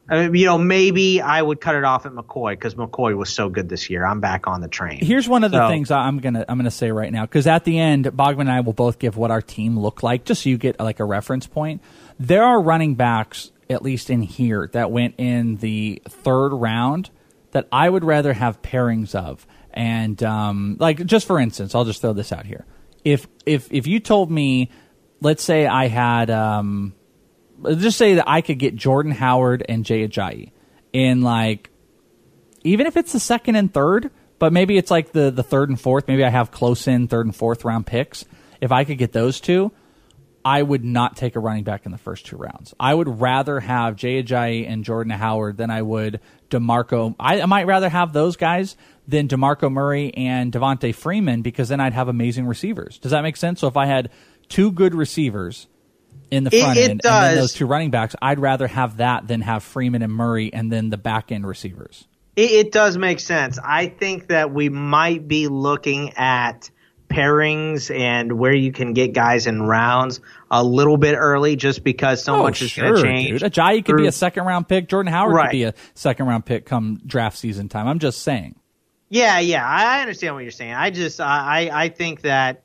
I 0.10 0.28
mean, 0.28 0.36
you 0.36 0.46
know, 0.48 0.58
maybe 0.58 1.22
I 1.22 1.42
would 1.42 1.62
cut 1.62 1.76
it 1.76 1.84
off 1.86 2.06
at 2.06 2.12
McCoy 2.12 2.52
because 2.52 2.76
McCoy 2.76 3.16
was 3.16 3.30
so 3.30 3.50
good 3.50 3.70
this 3.70 3.90
year. 3.90 4.06
I'm 4.06 4.20
back 4.20 4.46
on 4.48 4.60
the 4.60 4.68
train. 4.68 5.00
Here's 5.06 5.30
one 5.30 5.44
of 5.44 5.52
the 5.52 5.66
So- 5.66 5.70
things 5.70 5.90
I'm 5.92 6.18
gonna 6.20 6.44
I'm 6.50 6.58
gonna 6.58 6.72
say 6.72 6.92
right 6.92 7.12
now 7.12 7.22
because 7.24 7.48
at 7.48 7.64
the 7.64 7.80
end, 7.80 8.06
Bogman 8.06 8.42
and 8.42 8.52
I 8.52 8.60
will 8.62 8.74
both 8.74 9.00
give 9.00 9.16
what 9.16 9.32
our 9.32 9.42
team 9.42 9.80
looked 9.80 10.04
like, 10.04 10.26
just 10.26 10.44
so 10.44 10.50
you 10.50 10.58
get 10.58 10.80
like 10.80 11.00
a 11.00 11.06
reference 11.06 11.48
point. 11.48 11.82
There 12.20 12.44
are 12.44 12.62
running 12.62 12.96
backs, 12.96 13.52
at 13.70 13.82
least 13.84 14.10
in 14.10 14.22
here, 14.22 14.70
that 14.74 14.92
went 14.92 15.16
in 15.18 15.58
the 15.58 16.02
third 16.10 16.50
round 16.50 17.10
that 17.52 17.68
I 17.72 17.88
would 17.90 18.04
rather 18.04 18.34
have 18.34 18.62
pairings 18.62 19.14
of. 19.16 19.46
And 19.74 20.22
um, 20.24 20.76
like 20.80 21.06
just 21.06 21.26
for 21.28 21.40
instance, 21.40 21.74
I'll 21.74 21.86
just 21.86 22.02
throw 22.02 22.12
this 22.14 22.32
out 22.34 22.46
here. 22.46 22.66
If 23.06 23.28
if 23.46 23.72
if 23.72 23.88
you 23.88 24.00
told 24.02 24.30
me, 24.30 24.72
let's 25.22 25.44
say 25.44 25.68
I 25.68 25.88
had 25.88 26.30
um, 26.30 26.94
just 27.76 27.98
say 27.98 28.16
that 28.16 28.30
I 28.30 28.42
could 28.42 28.60
get 28.60 28.76
Jordan 28.76 29.12
Howard 29.12 29.64
and 29.68 29.86
Jay 29.86 30.08
Ajayi 30.08 30.52
in 30.94 31.22
like 31.22 31.70
even 32.64 32.88
if 32.88 32.98
it's 32.98 33.14
the 33.14 33.20
second 33.20 33.56
and 33.56 33.74
third, 33.74 34.12
but 34.40 34.54
maybe 34.54 34.78
it's 34.78 34.92
like 34.92 35.12
the 35.12 35.32
the 35.32 35.44
third 35.44 35.70
and 35.70 35.80
fourth. 35.80 36.08
Maybe 36.08 36.24
I 36.24 36.30
have 36.30 36.52
close 36.52 36.88
in 36.88 37.08
third 37.08 37.26
and 37.26 37.36
fourth 37.36 37.66
round 37.66 37.86
picks. 37.86 38.26
If 38.60 38.72
I 38.72 38.84
could 38.84 38.98
get 38.98 39.12
those 39.12 39.40
two, 39.40 39.72
I 40.44 40.62
would 40.62 40.84
not 40.84 41.16
take 41.16 41.36
a 41.36 41.40
running 41.40 41.64
back 41.64 41.86
in 41.86 41.92
the 41.92 41.98
first 41.98 42.26
two 42.26 42.38
rounds. 42.38 42.74
I 42.80 42.94
would 42.94 43.22
rather 43.22 43.60
have 43.60 43.96
Jay 43.96 44.22
Ajayi 44.22 44.68
and 44.68 44.84
Jordan 44.84 45.12
Howard 45.12 45.58
than 45.58 45.70
I 45.70 45.82
would 45.82 46.20
DeMarco. 46.50 47.16
I, 47.20 47.42
I 47.42 47.46
might 47.46 47.68
rather 47.68 47.90
have 47.90 48.14
those 48.14 48.36
guys 48.36 48.76
than 49.08 49.28
DeMarco 49.28 49.72
Murray 49.72 50.14
and 50.16 50.52
Devontae 50.52 50.96
Freeman 50.96 51.42
because 51.42 51.70
then 51.70 51.80
I'd 51.80 51.94
have 51.94 52.08
amazing 52.08 52.46
receivers. 52.46 52.98
Does 53.00 53.12
that 53.12 53.22
make 53.22 53.38
sense? 53.38 53.60
So 53.60 53.68
if 53.68 53.78
I 53.78 53.86
had 53.86 54.10
two 54.50 54.72
good 54.72 54.94
receivers 54.94 55.68
in 56.32 56.44
the 56.46 56.50
front 56.52 56.78
it 56.78 56.84
end 56.84 56.92
and 56.92 57.00
does. 57.02 57.22
then 57.30 57.36
those 57.36 57.54
two 57.54 57.66
running 57.68 57.92
backs, 57.92 58.16
I'd 58.22 58.40
rather 58.40 58.68
have 58.68 58.98
that 58.98 59.28
than 59.28 59.42
have 59.42 59.64
Freeman 59.64 60.02
and 60.02 60.12
Murray 60.14 60.52
and 60.54 60.72
then 60.72 60.90
the 60.90 60.98
back 60.98 61.32
end 61.32 61.46
receivers. 61.46 62.08
It, 62.36 62.52
it 62.52 62.72
does 62.72 62.98
make 62.98 63.20
sense. 63.20 63.60
I 63.64 63.88
think 63.88 64.28
that 64.28 64.54
we 64.54 64.70
might 64.70 65.28
be 65.28 65.48
looking 65.50 66.14
at 66.16 66.72
pairings 67.10 67.94
and 67.94 68.32
where 68.40 68.54
you 68.54 68.72
can 68.72 68.94
get 68.94 69.14
guys 69.14 69.46
in 69.46 69.62
rounds 69.62 70.22
a 70.50 70.64
little 70.64 70.98
bit 70.98 71.16
early 71.16 71.58
just 71.58 71.84
because 71.84 72.24
so 72.24 72.36
oh, 72.36 72.44
much 72.44 72.62
is 72.62 72.72
sure, 72.72 72.94
going 72.94 72.96
to 72.96 73.02
change. 73.04 73.42
dude. 73.42 73.52
Ajayi 73.52 73.84
could 73.84 73.98
be 73.98 74.08
a 74.08 74.12
second 74.14 74.46
round 74.46 74.68
pick. 74.70 74.88
Jordan 74.88 75.12
Howard 75.12 75.36
Right. 75.36 75.46
could 75.48 75.52
be 75.52 75.64
a 75.64 75.74
second 75.94 76.28
round 76.28 76.46
pick 76.46 76.66
come 76.66 77.02
draft 77.06 77.38
season 77.38 77.68
time. 77.70 77.88
I'm 77.88 78.00
just 78.00 78.22
saying. 78.22 78.56
Yeah, 79.10 79.40
yeah, 79.40 79.68
I 79.68 80.00
understand 80.00 80.36
what 80.36 80.44
you're 80.44 80.52
saying. 80.52 80.74
I 80.74 80.90
just, 80.90 81.20
I 81.20 81.70
I 81.74 81.90
think 81.90 82.22
that 82.22 82.64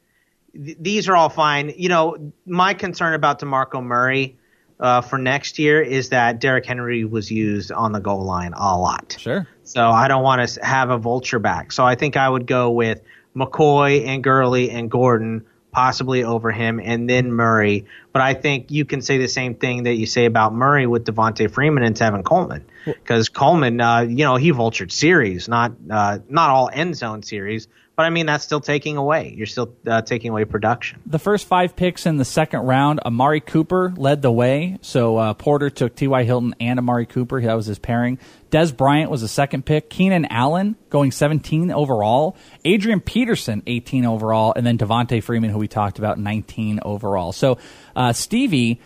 th- 0.64 0.76
these 0.80 1.08
are 1.08 1.16
all 1.16 1.28
fine. 1.28 1.72
You 1.76 1.88
know, 1.88 2.32
my 2.46 2.74
concern 2.74 3.14
about 3.14 3.40
Demarco 3.40 3.82
Murray 3.82 4.36
uh, 4.78 5.00
for 5.00 5.18
next 5.18 5.58
year 5.58 5.80
is 5.80 6.10
that 6.10 6.40
Derrick 6.40 6.66
Henry 6.66 7.04
was 7.04 7.30
used 7.30 7.72
on 7.72 7.92
the 7.92 8.00
goal 8.00 8.24
line 8.24 8.52
a 8.54 8.78
lot. 8.78 9.16
Sure. 9.18 9.46
So 9.64 9.90
I 9.90 10.08
don't 10.08 10.22
want 10.22 10.48
to 10.48 10.64
have 10.64 10.90
a 10.90 10.98
vulture 10.98 11.38
back. 11.38 11.72
So 11.72 11.84
I 11.84 11.94
think 11.94 12.16
I 12.16 12.28
would 12.28 12.46
go 12.46 12.70
with 12.70 13.02
McCoy 13.34 14.06
and 14.06 14.22
Gurley 14.22 14.70
and 14.70 14.90
Gordon 14.90 15.46
possibly 15.72 16.24
over 16.24 16.50
him, 16.50 16.80
and 16.82 17.06
then 17.08 17.30
Murray. 17.30 17.84
But 18.14 18.22
I 18.22 18.32
think 18.32 18.70
you 18.70 18.86
can 18.86 19.02
say 19.02 19.18
the 19.18 19.28
same 19.28 19.54
thing 19.54 19.82
that 19.82 19.96
you 19.96 20.06
say 20.06 20.24
about 20.24 20.54
Murray 20.54 20.86
with 20.86 21.04
Devonta 21.04 21.50
Freeman 21.50 21.82
and 21.82 21.94
Tevin 21.94 22.24
Coleman, 22.24 22.64
because 22.86 23.28
Coleman, 23.28 23.78
uh, 23.78 24.00
you 24.00 24.24
know, 24.24 24.36
he 24.36 24.52
vultured 24.52 24.90
series, 24.90 25.48
not 25.48 25.72
uh, 25.90 26.20
not 26.30 26.48
all 26.48 26.70
end 26.72 26.96
zone 26.96 27.22
series. 27.22 27.68
But 27.96 28.04
I 28.04 28.10
mean, 28.10 28.26
that's 28.26 28.44
still 28.44 28.60
taking 28.60 28.98
away. 28.98 29.34
You're 29.34 29.46
still 29.46 29.74
uh, 29.86 30.02
taking 30.02 30.30
away 30.30 30.44
production. 30.44 31.00
The 31.06 31.18
first 31.18 31.46
five 31.46 31.74
picks 31.76 32.04
in 32.04 32.18
the 32.18 32.26
second 32.26 32.60
round, 32.60 33.00
Amari 33.00 33.40
Cooper 33.40 33.94
led 33.96 34.20
the 34.20 34.30
way. 34.30 34.76
So 34.82 35.16
uh, 35.16 35.32
Porter 35.32 35.70
took 35.70 35.96
T.Y. 35.96 36.24
Hilton 36.24 36.54
and 36.60 36.78
Amari 36.78 37.06
Cooper. 37.06 37.40
That 37.40 37.54
was 37.54 37.64
his 37.64 37.78
pairing. 37.78 38.18
Dez 38.50 38.76
Bryant 38.76 39.10
was 39.10 39.22
the 39.22 39.28
second 39.28 39.64
pick. 39.64 39.88
Keenan 39.88 40.26
Allen 40.26 40.76
going 40.90 41.10
17 41.10 41.70
overall. 41.72 42.36
Adrian 42.66 43.00
Peterson 43.00 43.62
18 43.66 44.04
overall, 44.04 44.52
and 44.54 44.66
then 44.66 44.76
Devonta 44.76 45.22
Freeman, 45.22 45.48
who 45.48 45.58
we 45.58 45.66
talked 45.66 45.98
about, 45.98 46.18
19 46.18 46.80
overall. 46.82 47.32
So 47.32 47.56
uh, 47.96 48.12
Stevie, 48.12 48.78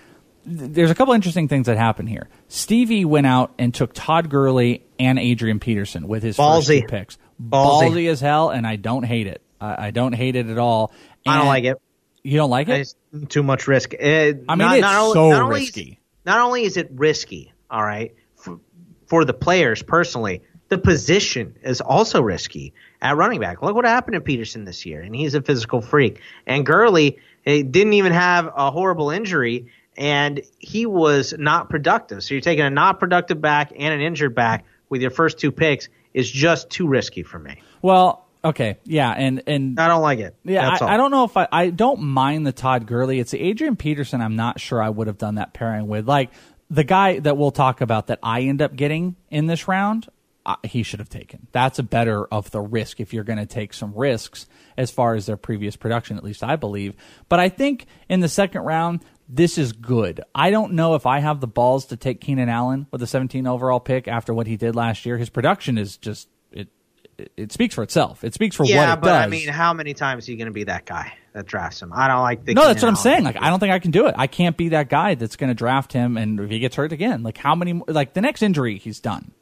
there's 0.46 0.90
a 0.92 0.94
couple 0.94 1.14
interesting 1.14 1.48
things 1.48 1.66
that 1.66 1.76
happened 1.76 2.08
here. 2.08 2.28
Stevie 2.46 3.04
went 3.04 3.26
out 3.26 3.52
and 3.58 3.74
took 3.74 3.92
Todd 3.92 4.30
Gurley 4.30 4.84
and 5.00 5.18
Adrian 5.18 5.58
Peterson 5.58 6.06
with 6.06 6.22
his 6.22 6.36
first 6.36 6.68
two 6.68 6.86
picks. 6.88 7.18
Ballsy. 7.40 7.90
Ballsy 7.90 8.10
as 8.10 8.20
hell, 8.20 8.50
and 8.50 8.66
I 8.66 8.76
don't 8.76 9.04
hate 9.04 9.26
it. 9.26 9.42
I, 9.60 9.86
I 9.86 9.90
don't 9.90 10.12
hate 10.12 10.36
it 10.36 10.46
at 10.48 10.58
all. 10.58 10.92
I 11.26 11.38
don't 11.38 11.46
like 11.46 11.64
it. 11.64 11.80
You 12.22 12.36
don't 12.36 12.50
like 12.50 12.68
it? 12.68 12.80
It's 12.80 12.94
too 13.28 13.42
much 13.42 13.66
risk. 13.66 13.94
Uh, 13.94 14.04
I 14.06 14.32
mean, 14.32 14.58
not, 14.58 14.74
it's 14.76 14.82
not 14.82 15.00
only, 15.00 15.14
so 15.14 15.30
not 15.30 15.42
only 15.42 15.56
is- 15.62 15.68
risky. 15.68 16.00
not 16.26 16.40
only 16.40 16.64
is 16.64 16.76
it 16.76 16.90
risky, 16.92 17.52
all 17.70 17.82
right, 17.82 18.14
for, 18.36 18.60
for 19.06 19.24
the 19.24 19.32
players 19.32 19.82
personally, 19.82 20.42
the 20.68 20.78
position 20.78 21.56
is 21.62 21.80
also 21.80 22.20
risky 22.22 22.74
at 23.00 23.16
running 23.16 23.40
back. 23.40 23.62
Look 23.62 23.74
what 23.74 23.84
happened 23.86 24.14
to 24.14 24.20
Peterson 24.20 24.64
this 24.64 24.84
year, 24.86 25.00
and 25.00 25.14
he's 25.14 25.34
a 25.34 25.42
physical 25.42 25.80
freak. 25.80 26.20
And 26.46 26.64
Gurley 26.64 27.18
eh, 27.46 27.62
didn't 27.62 27.94
even 27.94 28.12
have 28.12 28.50
a 28.54 28.70
horrible 28.70 29.10
injury, 29.10 29.68
and 29.96 30.40
he 30.58 30.86
was 30.86 31.34
not 31.36 31.70
productive. 31.70 32.22
So 32.22 32.34
you're 32.34 32.40
taking 32.42 32.64
a 32.64 32.70
not 32.70 33.00
productive 33.00 33.40
back 33.40 33.72
and 33.76 33.94
an 33.94 34.00
injured 34.00 34.34
back 34.34 34.64
with 34.88 35.00
your 35.00 35.10
first 35.10 35.38
two 35.38 35.50
picks 35.52 35.88
is 36.14 36.30
just 36.30 36.70
too 36.70 36.86
risky 36.86 37.22
for 37.22 37.38
me. 37.38 37.62
Well, 37.82 38.26
okay, 38.44 38.78
yeah, 38.84 39.10
and 39.10 39.42
and 39.46 39.78
I 39.78 39.88
don't 39.88 40.02
like 40.02 40.18
it. 40.18 40.36
yeah, 40.44 40.70
That's 40.70 40.82
all. 40.82 40.88
I, 40.88 40.94
I 40.94 40.96
don't 40.96 41.10
know 41.10 41.24
if 41.24 41.36
I 41.36 41.48
I 41.50 41.70
don't 41.70 42.00
mind 42.00 42.46
the 42.46 42.52
Todd 42.52 42.86
Gurley. 42.86 43.20
It's 43.20 43.30
the 43.30 43.40
Adrian 43.40 43.76
Peterson. 43.76 44.20
I'm 44.20 44.36
not 44.36 44.60
sure 44.60 44.82
I 44.82 44.88
would 44.88 45.06
have 45.06 45.18
done 45.18 45.36
that 45.36 45.52
pairing 45.52 45.88
with 45.88 46.08
like 46.08 46.30
the 46.70 46.84
guy 46.84 47.18
that 47.18 47.36
we'll 47.36 47.50
talk 47.50 47.80
about 47.80 48.06
that 48.08 48.18
I 48.22 48.42
end 48.42 48.62
up 48.62 48.74
getting 48.76 49.16
in 49.30 49.46
this 49.46 49.68
round. 49.68 50.08
Uh, 50.46 50.56
he 50.64 50.82
should 50.82 51.00
have 51.00 51.10
taken. 51.10 51.48
That's 51.52 51.78
a 51.78 51.82
better 51.82 52.24
of 52.24 52.50
the 52.50 52.62
risk 52.62 52.98
if 52.98 53.12
you're 53.12 53.24
going 53.24 53.38
to 53.38 53.46
take 53.46 53.74
some 53.74 53.92
risks 53.94 54.46
as 54.74 54.90
far 54.90 55.14
as 55.14 55.26
their 55.26 55.36
previous 55.36 55.76
production, 55.76 56.16
at 56.16 56.24
least 56.24 56.42
I 56.42 56.56
believe. 56.56 56.94
But 57.28 57.40
I 57.40 57.50
think 57.50 57.84
in 58.08 58.20
the 58.20 58.28
second 58.28 58.62
round, 58.62 59.04
this 59.32 59.58
is 59.58 59.72
good. 59.72 60.20
I 60.34 60.50
don't 60.50 60.72
know 60.72 60.94
if 60.94 61.06
I 61.06 61.20
have 61.20 61.40
the 61.40 61.46
balls 61.46 61.86
to 61.86 61.96
take 61.96 62.20
Keenan 62.20 62.48
Allen 62.48 62.86
with 62.90 63.02
a 63.02 63.06
17 63.06 63.46
overall 63.46 63.80
pick 63.80 64.08
after 64.08 64.34
what 64.34 64.46
he 64.46 64.56
did 64.56 64.74
last 64.74 65.06
year. 65.06 65.16
His 65.18 65.30
production 65.30 65.78
is 65.78 65.96
just 65.96 66.28
it. 66.52 66.68
It, 67.16 67.32
it 67.36 67.52
speaks 67.52 67.74
for 67.74 67.82
itself. 67.82 68.24
It 68.24 68.34
speaks 68.34 68.56
for 68.56 68.64
yeah, 68.66 68.88
what 68.90 68.98
it 68.98 69.00
but 69.02 69.08
does. 69.08 69.24
I 69.24 69.26
mean, 69.28 69.48
how 69.48 69.72
many 69.72 69.94
times 69.94 70.28
are 70.28 70.32
you 70.32 70.36
going 70.38 70.46
to 70.46 70.52
be 70.52 70.64
that 70.64 70.84
guy 70.84 71.14
that 71.32 71.46
drafts 71.46 71.80
him? 71.80 71.92
I 71.94 72.08
don't 72.08 72.22
like 72.22 72.44
the. 72.44 72.54
no, 72.54 72.62
that's 72.62 72.76
what 72.76 72.80
Keenan 72.80 72.88
I'm 72.90 72.96
saying. 72.96 73.24
Like, 73.24 73.36
I 73.40 73.50
don't 73.50 73.60
think 73.60 73.72
I 73.72 73.78
can 73.78 73.90
do 73.92 74.06
it. 74.06 74.14
I 74.18 74.26
can't 74.26 74.56
be 74.56 74.70
that 74.70 74.88
guy 74.88 75.14
that's 75.14 75.36
going 75.36 75.48
to 75.48 75.54
draft 75.54 75.92
him, 75.92 76.16
and 76.16 76.40
if 76.40 76.50
he 76.50 76.58
gets 76.58 76.74
hurt 76.76 76.92
again, 76.92 77.22
like 77.22 77.38
how 77.38 77.54
many? 77.54 77.80
Like 77.86 78.14
the 78.14 78.20
next 78.20 78.42
injury, 78.42 78.78
he's 78.78 79.00
done. 79.00 79.32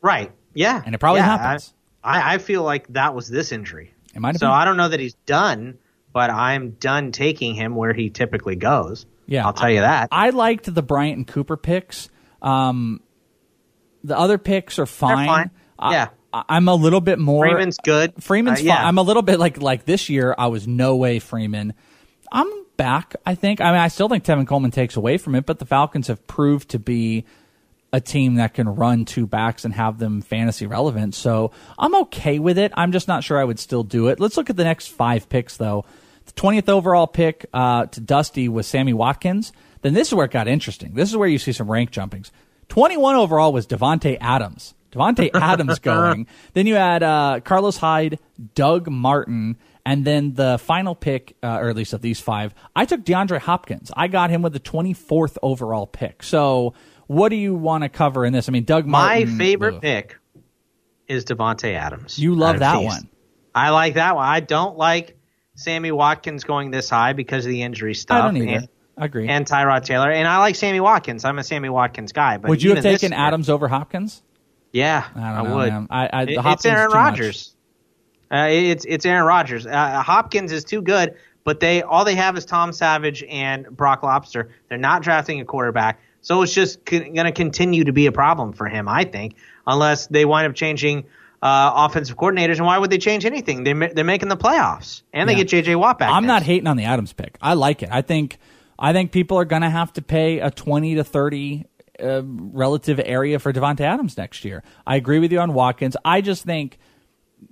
Right. 0.00 0.30
Yeah. 0.54 0.82
And 0.84 0.94
it 0.94 0.98
probably 0.98 1.20
Yeah, 1.20 1.36
happens. 1.38 1.72
I, 2.04 2.34
I 2.34 2.38
feel 2.38 2.62
like 2.62 2.88
that 2.88 3.14
was 3.14 3.28
this 3.28 3.52
injury. 3.52 3.94
It 4.14 4.20
might 4.20 4.34
So 4.36 4.46
been. 4.46 4.50
I 4.50 4.64
don't 4.64 4.76
know 4.76 4.88
that 4.88 5.00
he's 5.00 5.14
done, 5.26 5.78
but 6.12 6.28
I'm 6.30 6.72
done 6.72 7.12
taking 7.12 7.54
him 7.54 7.74
where 7.76 7.92
he 7.92 8.10
typically 8.10 8.56
goes. 8.56 9.06
Yeah, 9.32 9.46
I'll 9.46 9.52
tell 9.54 9.70
you 9.70 9.80
that. 9.80 10.08
I 10.12 10.30
liked 10.30 10.72
the 10.72 10.82
Bryant 10.82 11.16
and 11.16 11.26
Cooper 11.26 11.56
picks. 11.56 12.08
Um, 12.42 13.00
the 14.04 14.18
other 14.18 14.36
picks 14.38 14.78
are 14.78 14.86
fine. 14.86 15.26
fine. 15.26 15.50
I- 15.78 15.92
Yeah. 15.92 16.08
I, 16.34 16.44
I'm 16.48 16.68
a 16.68 16.74
little 16.74 17.00
bit 17.00 17.18
more. 17.18 17.44
Freeman's 17.46 17.78
good. 17.82 18.22
Freeman's 18.22 18.60
Uh, 18.60 18.64
yeah. 18.64 18.76
fine. 18.76 18.86
I'm 18.86 18.98
a 18.98 19.02
little 19.02 19.22
bit 19.22 19.38
like 19.38 19.60
like 19.60 19.84
this 19.84 20.08
year. 20.08 20.34
I 20.36 20.46
was 20.48 20.66
no 20.68 20.96
way 20.96 21.18
Freeman. 21.18 21.74
I'm 22.30 22.48
back. 22.76 23.16
I 23.26 23.34
think. 23.34 23.60
I 23.60 23.70
mean, 23.72 23.80
I 23.80 23.88
still 23.88 24.08
think 24.08 24.24
Tevin 24.24 24.46
Coleman 24.46 24.70
takes 24.70 24.96
away 24.96 25.18
from 25.18 25.34
it, 25.34 25.44
but 25.46 25.58
the 25.58 25.66
Falcons 25.66 26.08
have 26.08 26.26
proved 26.26 26.70
to 26.70 26.78
be 26.78 27.24
a 27.92 28.00
team 28.00 28.36
that 28.36 28.54
can 28.54 28.66
run 28.68 29.04
two 29.04 29.26
backs 29.26 29.66
and 29.66 29.74
have 29.74 29.98
them 29.98 30.22
fantasy 30.22 30.66
relevant. 30.66 31.14
So 31.14 31.52
I'm 31.78 31.94
okay 32.04 32.38
with 32.38 32.56
it. 32.58 32.72
I'm 32.74 32.92
just 32.92 33.06
not 33.08 33.22
sure 33.24 33.38
I 33.38 33.44
would 33.44 33.58
still 33.58 33.82
do 33.84 34.08
it. 34.08 34.18
Let's 34.18 34.36
look 34.38 34.48
at 34.48 34.56
the 34.56 34.64
next 34.64 34.86
five 34.88 35.28
picks, 35.28 35.58
though. 35.58 35.84
The 36.26 36.32
20th 36.32 36.68
overall 36.68 37.06
pick 37.06 37.46
uh, 37.52 37.86
to 37.86 38.00
Dusty 38.00 38.48
was 38.48 38.66
Sammy 38.66 38.92
Watkins. 38.92 39.52
Then 39.82 39.94
this 39.94 40.08
is 40.08 40.14
where 40.14 40.26
it 40.26 40.30
got 40.30 40.48
interesting. 40.48 40.94
This 40.94 41.10
is 41.10 41.16
where 41.16 41.28
you 41.28 41.38
see 41.38 41.52
some 41.52 41.70
rank 41.70 41.90
jumpings. 41.90 42.30
21 42.68 43.16
overall 43.16 43.52
was 43.52 43.66
Davante 43.66 44.16
Adams. 44.20 44.74
Davante 44.92 45.30
Adams 45.34 45.78
going. 45.78 46.26
Then 46.52 46.66
you 46.66 46.74
had 46.76 47.02
uh, 47.02 47.40
Carlos 47.44 47.76
Hyde, 47.76 48.18
Doug 48.54 48.88
Martin, 48.88 49.56
and 49.84 50.04
then 50.04 50.34
the 50.34 50.58
final 50.58 50.94
pick, 50.94 51.36
uh, 51.42 51.58
or 51.60 51.70
at 51.70 51.76
least 51.76 51.92
of 51.92 52.02
these 52.02 52.20
five, 52.20 52.54
I 52.76 52.84
took 52.84 53.02
DeAndre 53.02 53.38
Hopkins. 53.40 53.90
I 53.96 54.08
got 54.08 54.30
him 54.30 54.42
with 54.42 54.52
the 54.52 54.60
24th 54.60 55.38
overall 55.42 55.86
pick. 55.86 56.22
So, 56.22 56.74
what 57.08 57.30
do 57.30 57.36
you 57.36 57.54
want 57.54 57.82
to 57.82 57.88
cover 57.88 58.24
in 58.24 58.32
this? 58.32 58.48
I 58.48 58.52
mean, 58.52 58.64
Doug 58.64 58.86
My 58.86 59.24
favorite 59.24 59.76
ugh. 59.76 59.82
pick 59.82 60.16
is 61.08 61.24
Davante 61.24 61.74
Adams. 61.74 62.18
You 62.18 62.34
love 62.34 62.60
that 62.60 62.82
one. 62.82 63.08
I 63.54 63.70
like 63.70 63.94
that 63.94 64.14
one. 64.14 64.26
I 64.26 64.40
don't 64.40 64.78
like 64.78 65.18
Sammy 65.54 65.92
Watkins 65.92 66.44
going 66.44 66.70
this 66.70 66.88
high 66.90 67.12
because 67.12 67.44
of 67.44 67.50
the 67.50 67.62
injury 67.62 67.94
stuff. 67.94 68.22
I 68.22 68.26
don't 68.26 68.36
either. 68.36 68.48
And, 68.56 68.68
I 68.96 69.04
agree. 69.06 69.28
and 69.28 69.46
Tyrod 69.46 69.84
Taylor. 69.84 70.10
And 70.10 70.26
I 70.28 70.38
like 70.38 70.54
Sammy 70.54 70.80
Watkins. 70.80 71.24
I'm 71.24 71.38
a 71.38 71.44
Sammy 71.44 71.68
Watkins 71.68 72.12
guy. 72.12 72.36
But 72.38 72.48
would 72.50 72.62
you 72.62 72.74
have 72.74 72.82
taken 72.82 73.12
year- 73.12 73.20
Adams 73.20 73.48
over 73.48 73.68
Hopkins? 73.68 74.22
Yeah, 74.72 75.04
I 75.14 75.20
I 75.20 75.42
know, 75.42 75.56
would. 75.56 75.68
man. 75.68 75.86
I- 75.90 76.10
I- 76.12 76.24
the 76.24 76.32
It- 76.32 76.38
Hopkins 76.38 76.64
it's 76.64 76.74
Aaron. 76.74 76.90
Rodgers. 76.92 77.54
Uh, 78.30 78.46
it's 78.50 78.86
it's 78.86 79.04
Aaron 79.04 79.26
Rodgers. 79.26 79.66
Uh, 79.66 80.02
Hopkins 80.02 80.52
is 80.52 80.64
too 80.64 80.80
good, 80.80 81.14
but 81.44 81.60
they 81.60 81.82
all 81.82 82.06
they 82.06 82.14
have 82.14 82.36
is 82.38 82.46
Tom 82.46 82.72
Savage 82.72 83.22
and 83.28 83.66
Brock 83.76 84.02
Lobster. 84.02 84.48
They're 84.70 84.78
not 84.78 85.02
drafting 85.02 85.38
a 85.40 85.44
quarterback, 85.44 86.00
so 86.22 86.40
it's 86.40 86.54
just 86.54 86.78
c- 86.88 87.00
going 87.00 87.26
to 87.26 87.32
continue 87.32 87.84
to 87.84 87.92
be 87.92 88.06
a 88.06 88.12
problem 88.12 88.54
for 88.54 88.66
him. 88.68 88.88
I 88.88 89.04
think, 89.04 89.34
unless 89.66 90.06
they 90.06 90.24
wind 90.24 90.46
up 90.48 90.54
changing 90.54 91.04
uh, 91.42 91.72
offensive 91.74 92.16
coordinators. 92.16 92.56
And 92.58 92.66
why 92.66 92.78
would 92.78 92.90
they 92.90 92.98
change 92.98 93.24
anything? 93.26 93.64
They 93.64 93.72
they're 93.72 94.04
making 94.04 94.28
the 94.28 94.36
playoffs, 94.36 95.02
and 95.12 95.28
they 95.28 95.32
Yeah. 95.32 95.38
get 95.40 95.48
J.J. 95.48 95.74
Watt 95.76 95.98
back. 95.98 96.10
I'm 96.12 96.22
next. 96.24 96.28
not 96.28 96.42
hating 96.44 96.66
on 96.68 96.76
the 96.76 96.84
Adams 96.84 97.12
pick. 97.12 97.36
I 97.42 97.54
like 97.54 97.82
it. 97.82 97.88
I 97.92 98.02
think 98.02 98.38
I 98.78 98.92
think 98.92 99.12
people 99.12 99.38
are 99.38 99.44
going 99.44 99.62
to 99.62 99.70
have 99.70 99.92
to 99.94 100.02
pay 100.02 100.38
a 100.40 100.50
20 100.50 100.94
to 100.96 101.04
30 101.04 101.66
uh, 102.02 102.22
relative 102.24 103.00
area 103.04 103.38
for 103.38 103.52
Davante 103.52 103.80
Adams 103.80 104.16
next 104.16 104.44
year. 104.44 104.62
I 104.86 104.96
agree 104.96 105.18
with 105.18 105.30
you 105.32 105.40
on 105.40 105.52
Watkins. 105.54 105.96
I 106.04 106.20
just 106.20 106.44
think 106.44 106.78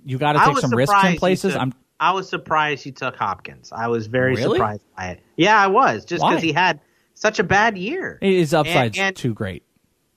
you 0.05 0.17
got 0.17 0.33
to 0.33 0.39
take 0.39 0.57
some 0.59 0.71
risks 0.73 0.95
in 1.05 1.15
places. 1.17 1.53
took- 1.53 1.61
I'm 1.61 1.73
I 1.99 2.13
was 2.13 2.27
surprised 2.27 2.83
he 2.83 2.91
took 2.91 3.15
Hopkins. 3.15 3.71
I 3.71 3.87
was 3.87 4.07
very 4.07 4.33
Really? 4.35 4.57
surprised 4.57 4.81
by 4.97 5.05
it. 5.09 5.19
Yeah, 5.37 5.55
I 5.55 5.67
was 5.67 6.03
just 6.03 6.23
because 6.23 6.41
he 6.41 6.51
had 6.51 6.79
such 7.13 7.37
a 7.37 7.43
bad 7.43 7.77
year. 7.77 8.17
his 8.21 8.53
upside's 8.55 8.97
And- 8.97 9.07
and- 9.09 9.15
too 9.15 9.33
great. 9.35 9.63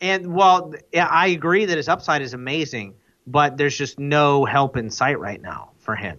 And 0.00 0.34
well, 0.34 0.72
yeah, 0.92 1.06
I 1.06 1.26
agree 1.28 1.66
that 1.66 1.76
his 1.76 1.88
upside 1.88 2.22
is 2.22 2.32
amazing, 2.34 2.94
but 3.26 3.56
there's 3.56 3.76
just 3.76 3.98
no 3.98 4.44
help 4.44 4.76
in 4.76 4.90
sight 4.90 5.18
right 5.18 5.40
now 5.40 5.70
for 5.78 5.96
him. 5.96 6.18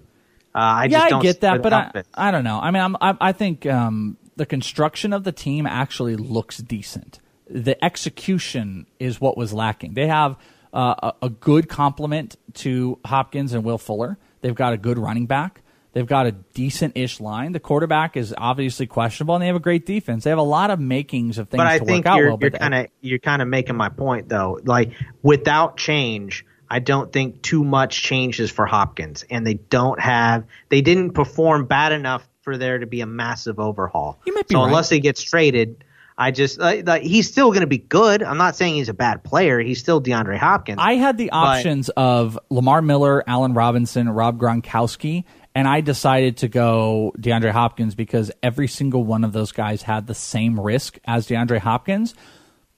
Uh, 0.53 0.59
I 0.59 0.83
yeah, 0.85 0.89
just 0.89 1.05
I 1.05 1.09
don't 1.09 1.21
get 1.21 1.41
that, 1.41 1.61
but 1.61 1.73
I. 1.73 2.03
I 2.13 2.31
don't 2.31 2.43
know. 2.43 2.59
I 2.61 2.71
mean, 2.71 2.81
I'm, 2.81 2.95
I, 3.01 3.17
I 3.19 3.31
think 3.33 3.65
um, 3.65 4.17
the 4.37 4.45
construction 4.45 5.11
of 5.11 5.23
the 5.23 5.31
team 5.31 5.65
actually 5.65 6.15
looks 6.15 6.57
decent. 6.57 7.19
The 7.49 7.83
execution 7.83 8.87
is 8.99 9.19
what 9.19 9.37
was 9.37 9.53
lacking. 9.53 9.93
They 9.93 10.07
have 10.07 10.37
uh, 10.73 11.11
a, 11.21 11.25
a 11.25 11.29
good 11.29 11.67
complement 11.67 12.37
to 12.55 12.99
Hopkins 13.05 13.53
and 13.53 13.63
Will 13.63 13.77
Fuller. 13.77 14.17
They've 14.41 14.55
got 14.55 14.73
a 14.73 14.77
good 14.77 14.97
running 14.97 15.25
back. 15.25 15.61
They've 15.95 16.05
got 16.05 16.25
a 16.25 16.33
decent 16.33 16.97
ish 16.97 17.21
line. 17.21 17.53
The 17.53 17.59
quarterback 17.61 18.17
is 18.17 18.35
obviously 18.37 18.85
questionable, 18.85 19.35
and 19.35 19.41
they 19.41 19.47
have 19.47 19.55
a 19.55 19.61
great 19.61 19.85
defense. 19.85 20.25
They 20.25 20.29
have 20.29 20.39
a 20.39 20.41
lot 20.41 20.69
of 20.69 20.77
makings 20.77 21.37
of 21.37 21.47
things 21.47 21.59
but 21.59 21.67
I 21.67 21.79
to 21.79 21.85
think 21.85 22.03
work 22.05 22.13
out 22.13 22.17
you're, 22.17 22.29
well. 22.31 22.37
you're 22.41 22.51
kind 22.51 22.75
of 22.75 22.87
you're 22.99 23.19
kind 23.19 23.41
of 23.41 23.47
making 23.47 23.77
my 23.77 23.87
point 23.87 24.27
though. 24.27 24.59
Like 24.61 24.91
without 25.21 25.77
change, 25.77 26.45
I 26.69 26.79
don't 26.79 27.11
think 27.11 27.41
too 27.41 27.63
much 27.63 28.01
changes 28.01 28.51
for 28.51 28.65
Hopkins, 28.65 29.23
and 29.29 29.45
they 29.45 29.55
don't 29.55 29.99
have 29.99 30.45
they 30.69 30.81
didn't 30.81 31.11
perform 31.11 31.65
bad 31.65 31.91
enough 31.91 32.27
for 32.41 32.57
there 32.57 32.79
to 32.79 32.85
be 32.85 33.01
a 33.01 33.05
massive 33.05 33.59
overhaul. 33.59 34.19
You 34.25 34.33
might 34.33 34.47
be 34.47 34.53
so 34.53 34.61
right. 34.61 34.67
unless 34.67 34.89
he 34.89 34.99
gets 34.99 35.21
traded. 35.21 35.83
I 36.17 36.31
just 36.31 36.59
like, 36.59 36.87
like, 36.87 37.01
he's 37.01 37.27
still 37.27 37.49
going 37.49 37.61
to 37.61 37.67
be 37.67 37.77
good. 37.77 38.23
I'm 38.23 38.37
not 38.37 38.55
saying 38.55 38.75
he's 38.75 38.87
a 38.87 38.93
bad 38.93 39.23
player. 39.23 39.59
He's 39.59 39.79
still 39.79 40.01
DeAndre 40.01 40.37
Hopkins. 40.37 40.77
I 40.81 40.93
had 40.93 41.17
the 41.17 41.29
But- 41.31 41.37
options 41.37 41.89
of 41.89 42.39
Lamar 42.49 42.81
Miller, 42.81 43.21
Allen 43.27 43.53
Robinson, 43.53 44.07
Rob 44.07 44.39
Gronkowski, 44.39 45.25
and 45.53 45.67
I 45.67 45.81
decided 45.81 46.37
to 46.37 46.47
go 46.47 47.13
DeAndre 47.17 47.51
Hopkins 47.51 47.95
because 47.95 48.31
every 48.41 48.69
single 48.69 49.03
one 49.03 49.25
of 49.25 49.33
those 49.33 49.51
guys 49.51 49.81
had 49.81 50.07
the 50.07 50.13
same 50.15 50.57
risk 50.57 50.97
as 51.05 51.27
DeAndre 51.27 51.59
Hopkins. 51.59 52.15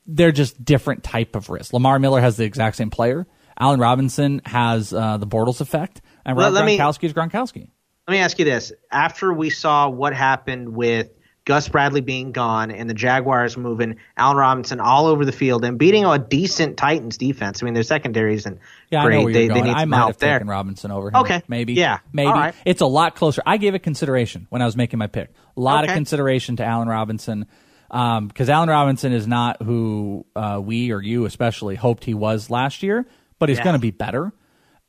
They're 0.07 0.31
just 0.31 0.63
different 0.63 1.03
type 1.03 1.35
of 1.35 1.49
risk. 1.49 1.73
Lamar 1.73 1.99
Miller 1.99 2.21
has 2.21 2.38
the 2.38 2.43
exact 2.45 2.77
same 2.77 2.89
player. 2.89 3.27
Allen 3.60 3.80
Robinson 3.80 4.41
has 4.45 4.93
uh, 4.93 5.18
the 5.18 5.28
Bortles 5.28 5.62
effect, 5.62 6.01
and 6.26 6.38
Let- 6.38 6.45
Rob 6.45 6.53
let 6.53 6.66
me- 6.66 6.78
Gronkowski 6.78 7.03
is 7.05 7.14
Gronkowski. 7.14 7.70
Let 8.08 8.12
me 8.14 8.20
ask 8.20 8.39
you 8.39 8.45
this: 8.45 8.72
After 8.91 9.34
we 9.34 9.49
saw 9.49 9.89
what 9.89 10.14
happened 10.14 10.70
with 10.70 11.10
Gus 11.43 11.68
Bradley 11.68 11.99
being 12.01 12.32
gone 12.32 12.72
and 12.72 12.89
the 12.89 12.93
Jaguars 12.93 13.58
moving 13.58 13.97
Allen 14.16 14.38
Robinson 14.38 14.80
all 14.80 15.08
over 15.08 15.26
the 15.26 15.32
field 15.34 15.66
and 15.66 15.78
beating 15.78 16.05
a 16.05 16.18
decent 16.18 16.78
Titans 16.78 17.18
defense, 17.18 17.62
I 17.62 17.66
mean 17.66 17.74
their 17.74 17.84
secondary 17.84 18.36
isn't 18.36 18.60
Yeah, 18.89 19.01
I 19.01 19.05
great. 19.05 19.34
they, 19.34 19.45
you're 19.45 19.53
they 19.55 19.62
need 19.62 19.74
I 19.74 19.82
some 19.82 19.89
might 19.89 19.97
help 19.97 20.10
have 20.10 20.18
there. 20.20 20.39
taken 20.39 20.47
Robinson 20.47 20.91
over 20.91 21.10
him. 21.10 21.16
Okay. 21.18 21.41
maybe. 21.49 21.74
Yeah. 21.74 21.99
maybe 22.14 22.30
right. 22.32 22.55
it's 22.66 22.82
a 22.82 22.86
lot 22.86 23.16
closer. 23.16 23.41
I 23.45 23.58
gave 23.58 23.76
it 23.76 23.80
consideration 23.80 24.47
when 24.49 24.62
I 24.62 24.66
was 24.66 24.78
making 24.78 24.99
my 24.99 25.08
pick. 25.08 25.32
A 25.58 25.60
lot 25.60 25.84
of 25.84 25.91
consideration 25.91 26.55
to 26.58 26.66
Allen 26.66 26.88
Robinson 26.88 27.45
because 27.89 28.49
Allen 28.49 28.70
Robinson 28.70 29.12
is 29.14 29.28
not 29.28 29.62
who 29.64 30.26
uh, 30.36 30.62
we 30.64 30.91
or 30.91 31.01
you 31.01 31.26
especially 31.26 31.76
hoped 31.76 32.03
he 32.03 32.14
was 32.14 32.49
last 32.49 32.84
year, 32.84 33.05
but 33.39 33.49
he's 33.49 33.57
Yeah. 33.59 33.63
going 33.65 33.75
to 33.75 33.79
be 33.79 33.91
better. 33.91 34.31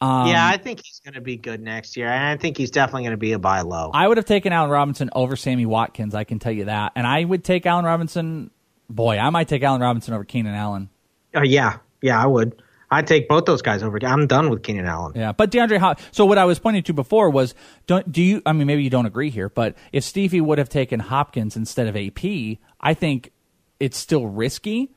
Um, 0.01 0.28
yeah, 0.28 0.46
I 0.46 0.59
think 0.59 0.80
he's 0.84 1.01
going 1.05 1.14
to 1.14 1.20
be 1.20 1.36
good 1.36 1.61
next 1.61 1.96
year, 1.96 2.07
and 2.07 2.22
I 2.24 2.36
think 2.36 2.57
he's 2.57 2.70
definitely 2.70 3.03
going 3.03 3.11
to 3.12 3.16
be 3.16 3.32
a 3.32 3.38
buy 3.38 3.62
low. 3.62 3.90
I 3.92 4.07
would 4.07 4.16
have 4.16 4.26
taken 4.26 4.53
Allen 4.53 4.70
Robinson 4.70 5.11
over 5.12 5.34
Sammy 5.34 5.66
Watkins. 5.66 6.14
I 6.14 6.22
can 6.22 6.38
tell 6.38 6.53
you 6.53 6.66
that, 6.66 6.92
and 6.94 7.05
I 7.07 7.24
would 7.24 7.42
take 7.42 7.66
Allen 7.66 7.84
Robinson. 7.84 8.51
Boy, 8.88 9.18
I 9.18 9.30
might 9.30 9.49
take 9.49 9.62
Allen 9.64 9.80
Robinson 9.80 10.14
over 10.14 10.24
Keenan 10.24 10.55
Allen. 10.55 10.88
Uh, 11.34 11.42
yeah, 11.42 11.78
yeah, 12.01 12.22
I 12.22 12.26
would. 12.26 12.62
I'd 12.90 13.07
take 13.07 13.28
both 13.28 13.44
those 13.44 13.61
guys 13.61 13.82
over. 13.82 13.99
I'm 14.03 14.26
done 14.28 14.49
with 14.49 14.62
Keenan 14.62 14.86
Allen. 14.86 15.12
Yeah, 15.14 15.32
but 15.32 15.51
DeAndre 15.51 15.76
Hop. 15.78 16.01
So 16.11 16.24
what 16.24 16.38
I 16.38 16.44
was 16.46 16.59
pointing 16.59 16.84
to 16.84 16.94
before 16.94 17.28
was, 17.28 17.55
don't 17.86 18.11
do 18.11 18.22
you? 18.22 18.40
I 18.46 18.53
mean, 18.55 18.66
maybe 18.66 18.82
you 18.84 18.88
don't 18.90 19.05
agree 19.05 19.28
here, 19.30 19.49
but 19.51 19.74
if 19.92 20.05
Stevie 20.05 20.40
would 20.40 20.57
have 20.59 20.68
taken 20.70 21.01
Hopkins 21.01 21.55
instead 21.57 21.86
of 21.88 21.96
AP, 21.96 22.59
I 22.80 22.94
think 22.94 23.32
it's 23.80 23.99
still 23.99 24.26
risky. 24.26 24.90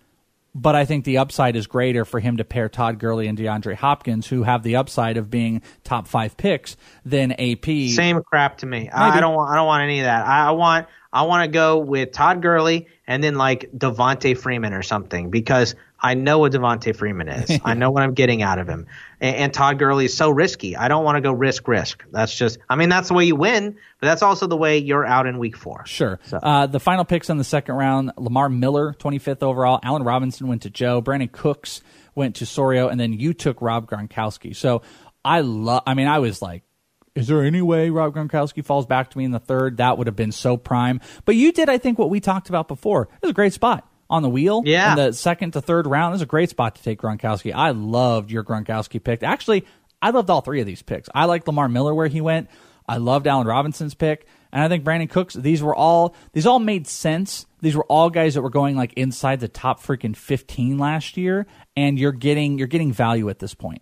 But 0.54 0.76
I 0.76 0.84
think 0.86 1.06
the 1.06 1.18
upside 1.18 1.56
is 1.56 1.66
greater 1.66 2.04
for 2.04 2.20
him 2.20 2.38
to 2.38 2.44
pair 2.44 2.68
Todd 2.68 3.00
Gurley 3.00 3.28
and 3.28 3.38
DeAndre 3.38 3.76
Hopkins, 3.76 4.28
who 4.28 4.44
have 4.44 4.64
the 4.64 4.76
upside 4.76 5.16
of 5.16 5.30
being 5.30 5.62
top 5.84 6.08
five 6.08 6.36
picks, 6.36 6.76
than 7.06 7.32
AP. 7.32 7.66
Same 7.66 8.22
crap 8.24 8.58
to 8.58 8.66
me. 8.66 8.90
I. 8.90 9.18
I 9.18 9.22
don't 9.22 9.34
want. 9.34 9.52
I 9.52 9.56
don't 9.56 9.68
want 9.68 9.84
any 9.84 10.00
of 10.00 10.06
that. 10.06 10.26
I, 10.26 10.48
I 10.48 10.52
want. 10.52 10.88
I 11.14 11.24
want 11.24 11.46
to 11.46 11.52
go 11.52 11.78
with 11.78 12.12
Todd 12.14 12.42
Gurley 12.42 12.88
and 13.06 13.24
then 13.24 13.36
like 13.36 13.70
Devonta 13.76 14.38
Freeman 14.38 14.74
or 14.74 14.82
something 14.82 15.30
because 15.30 15.76
I 16.00 16.14
know 16.14 16.40
what 16.40 16.54
Devonta 16.54 16.96
Freeman 16.96 17.28
is. 17.28 17.60
I 17.66 17.74
know 17.74 17.92
what 17.92 18.04
I'm 18.04 18.14
getting 18.14 18.42
out 18.42 18.60
of 18.60 18.68
him. 18.68 18.88
And, 19.22 19.36
and 19.36 19.54
Todd 19.54 19.80
Gurley 19.80 20.06
is 20.06 20.18
so 20.18 20.30
risky. 20.30 20.76
I 20.76 20.88
don't 20.90 21.06
want 21.06 21.16
to 21.16 21.22
go 21.22 21.32
risk 21.32 21.68
risk. 21.68 22.04
That's 22.12 22.36
just. 22.36 22.58
I 22.70 22.76
mean, 22.76 22.90
that's 22.90 23.08
the 23.08 23.14
way 23.14 23.24
you 23.26 23.36
win, 23.36 23.78
but 24.00 24.08
that's 24.08 24.22
also 24.22 24.48
the 24.48 24.58
way 24.58 24.80
you're 24.80 25.06
out 25.06 25.28
in 25.28 25.38
week 25.38 25.56
four. 25.56 25.86
Sure. 25.86 26.20
Uh, 26.34 26.68
the 26.68 26.80
final 26.80 27.06
picks 27.06 27.30
in 27.30 27.38
the 27.38 27.44
second 27.44 27.76
round: 27.76 28.12
Lamar 28.18 28.50
Miller, 28.50 28.94
25th 29.00 29.44
overall. 29.44 29.80
Allen 29.84 30.04
Robinson 30.04 30.48
went 30.48 30.64
to 30.64 30.70
Joe. 30.70 31.02
Brandin 31.02 31.32
Cooks 31.32 31.82
went 32.16 32.36
to 32.38 32.46
Sorio, 32.46 32.90
and 32.92 33.00
then 33.00 33.14
you 33.14 33.34
took 33.34 33.62
Rob 33.62 33.90
Gronkowski. 33.90 34.56
So 34.56 34.82
I 35.24 35.42
love. 35.42 35.84
I 35.86 35.94
mean, 35.94 36.08
I 36.08 36.20
was 36.20 36.42
like, 36.42 36.64
is 37.16 37.28
there 37.28 37.44
any 37.44 37.62
way 37.62 37.90
Rob 37.90 38.16
Gronkowski 38.16 38.66
falls 38.66 38.86
back 38.86 39.12
to 39.12 39.18
me 39.18 39.26
in 39.26 39.32
the 39.32 39.40
third? 39.40 39.78
That 39.78 39.98
would 39.98 40.08
have 40.08 40.16
been 40.16 40.32
so 40.32 40.58
prime. 40.58 41.00
But 41.26 41.36
you 41.36 41.52
did, 41.52 41.70
I 41.70 41.78
think, 41.78 42.00
what 42.00 42.10
we 42.10 42.20
talked 42.20 42.50
about 42.50 42.68
before. 42.68 43.04
It 43.04 43.22
was 43.22 43.32
a 43.32 43.34
great 43.34 43.54
spot 43.54 43.88
on 44.12 44.22
the 44.22 44.30
wheel. 44.30 44.62
Yeah. 44.66 44.92
In 44.92 44.98
the 44.98 45.14
second 45.14 45.54
to 45.54 45.62
third 45.62 45.88
round, 45.88 46.12
it 46.12 46.16
was 46.16 46.22
a 46.22 46.28
great 46.28 46.52
spot 46.52 46.76
to 46.76 46.84
take 46.84 47.02
Gronkowski. 47.02 47.54
I 47.56 47.72
loved 47.72 48.30
your 48.30 48.44
Gronkowski 48.44 49.04
pick. 49.04 49.24
Actually, 49.24 49.66
I 50.02 50.12
loved 50.12 50.30
all 50.30 50.42
three 50.42 50.60
of 50.60 50.68
these 50.68 50.82
picks. 50.84 51.10
I 51.16 51.26
liked 51.26 51.48
Lamar 51.48 51.70
Miller 51.70 51.96
where 51.96 52.08
he 52.08 52.22
went. 52.22 52.50
I 52.88 52.98
loved 52.98 53.26
Allen 53.26 53.48
Robinson's 53.48 53.96
pick. 53.96 54.28
And 54.52 54.62
I 54.62 54.68
think 54.68 54.84
Brandin 54.84 55.10
Cooks, 55.10 55.34
these 55.34 55.64
were 55.64 55.74
all 55.74 56.14
these 56.34 56.46
all 56.46 56.60
made 56.60 56.86
sense. 56.86 57.46
These 57.62 57.76
were 57.76 57.86
all 57.86 58.10
guys 58.10 58.34
that 58.34 58.42
were 58.42 58.50
going 58.50 58.76
like 58.76 58.94
inside 58.94 59.40
the 59.40 59.48
top 59.48 59.82
freaking 59.82 60.16
fifteen 60.16 60.78
last 60.78 61.16
year, 61.16 61.48
and 61.78 61.98
you're 61.98 62.12
getting 62.12 62.58
you're 62.58 62.68
getting 62.68 62.92
value 62.92 63.30
at 63.30 63.40
this 63.40 63.54
point. 63.54 63.82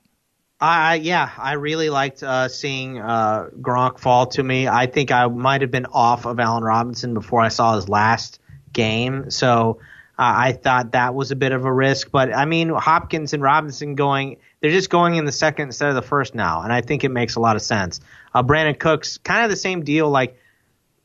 I 0.61 0.95
yeah, 0.95 1.32
I 1.38 1.53
really 1.53 1.89
liked 1.89 2.21
uh, 2.21 2.49
seeing 2.49 2.99
uh, 2.99 3.47
Gronk 3.59 3.99
fall 3.99 4.27
to 4.27 4.43
me. 4.43 4.67
I 4.67 4.86
think 4.86 5.11
I 5.11 5.25
might 5.25 5.61
have 5.61 5.71
been 5.71 5.88
off 5.88 6.25
of 6.25 6.39
Allen 6.39 6.63
Robinson 6.63 7.15
before 7.15 7.41
I 7.41 7.47
saw 7.47 7.75
his 7.75 7.89
last 7.89 8.39
game, 8.71 9.32
so 9.32 9.80
uh, 10.20 10.34
I 10.36 10.51
thought 10.51 10.91
that 10.91 11.15
was 11.15 11.32
a 11.32 11.36
bit 11.38 11.53
of 11.53 11.63
a 11.63 11.72
risk. 11.72 12.11
But 12.11 12.36
I 12.36 12.43
mean, 12.43 12.70
Hopkins 12.70 13.34
and 13.34 13.41
Robinson 13.41 13.95
going, 13.95 14.38
they're 14.59 14.72
just 14.72 14.89
going 14.89 15.15
in 15.15 15.24
the 15.24 15.32
second 15.32 15.70
instead 15.70 15.88
of 15.88 15.95
the 15.95 16.01
first 16.01 16.36
now, 16.36 16.61
and 16.61 16.74
I 16.74 16.82
think 16.82 17.05
it 17.05 17.09
makes 17.09 17.36
a 17.36 17.39
lot 17.39 17.55
of 17.55 17.61
sense. 17.61 18.01
Uh, 18.34 18.43
Brandin 18.43 18.78
Cooks, 18.78 19.17
kind 19.17 19.43
of 19.43 19.49
the 19.49 19.57
same 19.57 19.84
deal, 19.84 20.09
like. 20.09 20.38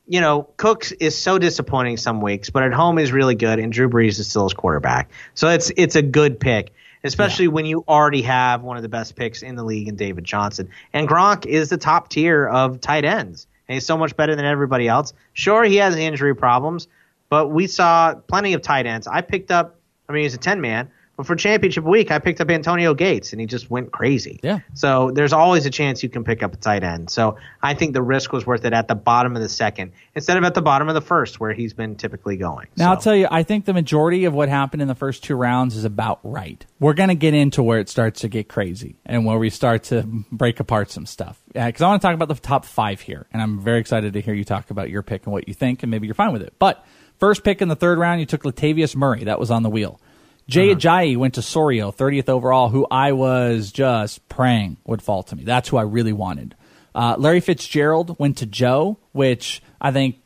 You 0.07 0.21
know, 0.21 0.43
Cooks 0.57 0.91
is 0.91 1.17
so 1.17 1.39
disappointing 1.39 1.97
some 1.97 2.21
weeks, 2.21 2.51
but 2.51 2.61
at 2.61 2.73
home 2.73 2.99
is 2.99 3.11
really 3.11 3.33
good, 3.33 3.57
and 3.57 3.73
Drew 3.73 3.89
Brees 3.89 4.19
is 4.19 4.29
still 4.29 4.43
his 4.43 4.53
quarterback. 4.53 5.09
So 5.33 5.49
it's 5.49 5.71
it's 5.75 5.95
a 5.95 6.03
good 6.03 6.39
pick 6.39 6.71
especially 7.05 7.47
when 7.47 7.65
you 7.65 7.83
already 7.87 8.23
have 8.23 8.63
one 8.63 8.77
of 8.77 8.83
the 8.83 8.89
best 8.89 9.15
picks 9.15 9.43
in 9.43 9.55
the 9.55 9.63
league 9.63 9.87
in 9.87 9.95
David 9.95 10.23
Johnson. 10.23 10.69
And 10.91 11.07
Gronk 11.07 11.45
is 11.45 11.69
the 11.69 11.77
top 11.77 12.09
tier 12.09 12.47
of 12.47 12.81
tight 12.81 13.05
ends, 13.05 13.47
and 13.67 13.75
he's 13.75 13.85
so 13.85 13.97
much 13.97 14.17
better 14.17 14.35
than 14.35 14.45
everybody 14.45 14.87
else. 14.87 15.13
Sure, 15.31 15.63
he 15.63 15.77
has 15.77 15.95
injury 15.95 16.35
problems, 16.35 16.87
but 17.29 17.49
we 17.49 17.67
saw 17.67 18.15
plenty 18.15 18.53
of 18.53 18.61
tight 18.61 18.85
ends. 18.85 19.07
I 19.07 19.21
picked 19.21 19.51
up, 19.51 19.79
I 20.07 20.13
mean, 20.13 20.23
he's 20.23 20.33
a 20.33 20.39
10 20.39 20.61
man, 20.61 20.89
but 21.17 21.25
for 21.25 21.35
championship 21.35 21.85
week, 21.85 22.11
I 22.11 22.19
picked 22.19 22.41
up 22.41 22.49
Antonio 22.49 22.93
Gates, 22.93 23.31
and 23.31 23.39
he 23.39 23.47
just 23.47 23.69
went 23.69 23.91
crazy. 23.91 24.39
Yeah. 24.43 24.59
So 24.73 25.11
there's 25.11 25.31
always 25.31 25.65
a 25.65 25.69
chance 25.69 26.03
you 26.03 26.09
can 26.09 26.25
pick 26.25 26.43
up 26.43 26.53
a 26.53 26.57
tight 26.57 26.83
end. 26.83 27.09
So 27.09 27.37
I 27.63 27.73
think 27.73 27.93
the 27.93 28.01
risk 28.01 28.33
was 28.33 28.45
worth 28.45 28.65
it 28.65 28.73
at 28.73 28.89
the 28.89 28.95
bottom 28.95 29.35
of 29.35 29.41
the 29.41 29.47
second 29.47 29.93
instead 30.13 30.37
of 30.37 30.43
at 30.43 30.53
the 30.53 30.61
bottom 30.61 30.89
of 30.89 30.95
the 30.95 31.01
first, 31.01 31.39
where 31.39 31.53
he's 31.53 31.73
been 31.73 31.95
typically 31.95 32.35
going. 32.35 32.67
Now 32.75 32.91
I'll 32.91 32.99
tell 32.99 33.15
you, 33.15 33.27
I 33.31 33.43
think 33.43 33.63
the 33.63 33.73
majority 33.73 34.25
of 34.25 34.33
what 34.33 34.49
happened 34.49 34.81
in 34.81 34.89
the 34.89 34.95
first 34.95 35.23
two 35.23 35.35
rounds 35.35 35.77
is 35.77 35.85
about 35.85 36.19
right. 36.23 36.65
We're 36.79 36.93
going 36.93 37.09
to 37.09 37.15
get 37.15 37.33
into 37.33 37.63
where 37.63 37.79
it 37.79 37.87
starts 37.87 38.21
to 38.21 38.27
get 38.27 38.49
crazy 38.49 38.97
and 39.05 39.25
where 39.25 39.37
we 39.37 39.49
start 39.49 39.83
to 39.85 40.03
break 40.31 40.59
apart 40.59 40.91
some 40.91 41.05
stuff. 41.05 41.41
Uh, 41.55 41.67
because 41.67 41.81
I 41.81 41.87
want 41.87 42.01
to 42.01 42.05
talk 42.07 42.13
about 42.13 42.27
the 42.27 42.35
top 42.35 42.65
five 42.65 42.99
here, 42.99 43.25
and 43.31 43.41
I'm 43.41 43.61
very 43.61 43.79
excited 43.79 44.13
to 44.13 44.21
hear 44.21 44.33
you 44.33 44.43
talk 44.43 44.69
about 44.69 44.89
your 44.89 45.01
pick 45.01 45.25
and 45.25 45.31
what 45.31 45.47
you 45.47 45.53
think, 45.53 45.83
and 45.83 45.89
maybe 45.89 46.07
you're 46.07 46.13
fine 46.13 46.33
with 46.33 46.41
it. 46.41 46.53
But 46.59 46.85
first 47.19 47.43
pick 47.43 47.61
in 47.61 47.67
the 47.67 47.75
third 47.75 47.97
round, 47.97 48.19
you 48.19 48.25
took 48.25 48.43
Latavius 48.43 48.95
Murray. 48.95 49.25
That 49.25 49.39
was 49.39 49.51
on 49.51 49.63
the 49.63 49.69
wheel. 49.69 49.99
Jay 50.47 50.73
Ajayi 50.75 51.17
went 51.17 51.35
to 51.35 51.41
Sorio, 51.41 51.95
30th 51.95 52.29
overall, 52.29 52.69
who 52.69 52.85
I 52.91 53.13
was 53.13 53.71
just 53.71 54.27
praying 54.29 54.77
would 54.85 55.01
fall 55.01 55.23
to 55.23 55.35
me. 55.35 55.43
That's 55.43 55.69
who 55.69 55.77
I 55.77 55.81
really 55.81 56.13
wanted. 56.13 56.55
Uh, 56.93 57.15
Larry 57.17 57.39
Fitzgerald 57.39 58.17
went 58.19 58.37
to 58.37 58.45
Joe, 58.45 58.97
which 59.11 59.61
I 59.81 59.91
think 59.91 60.19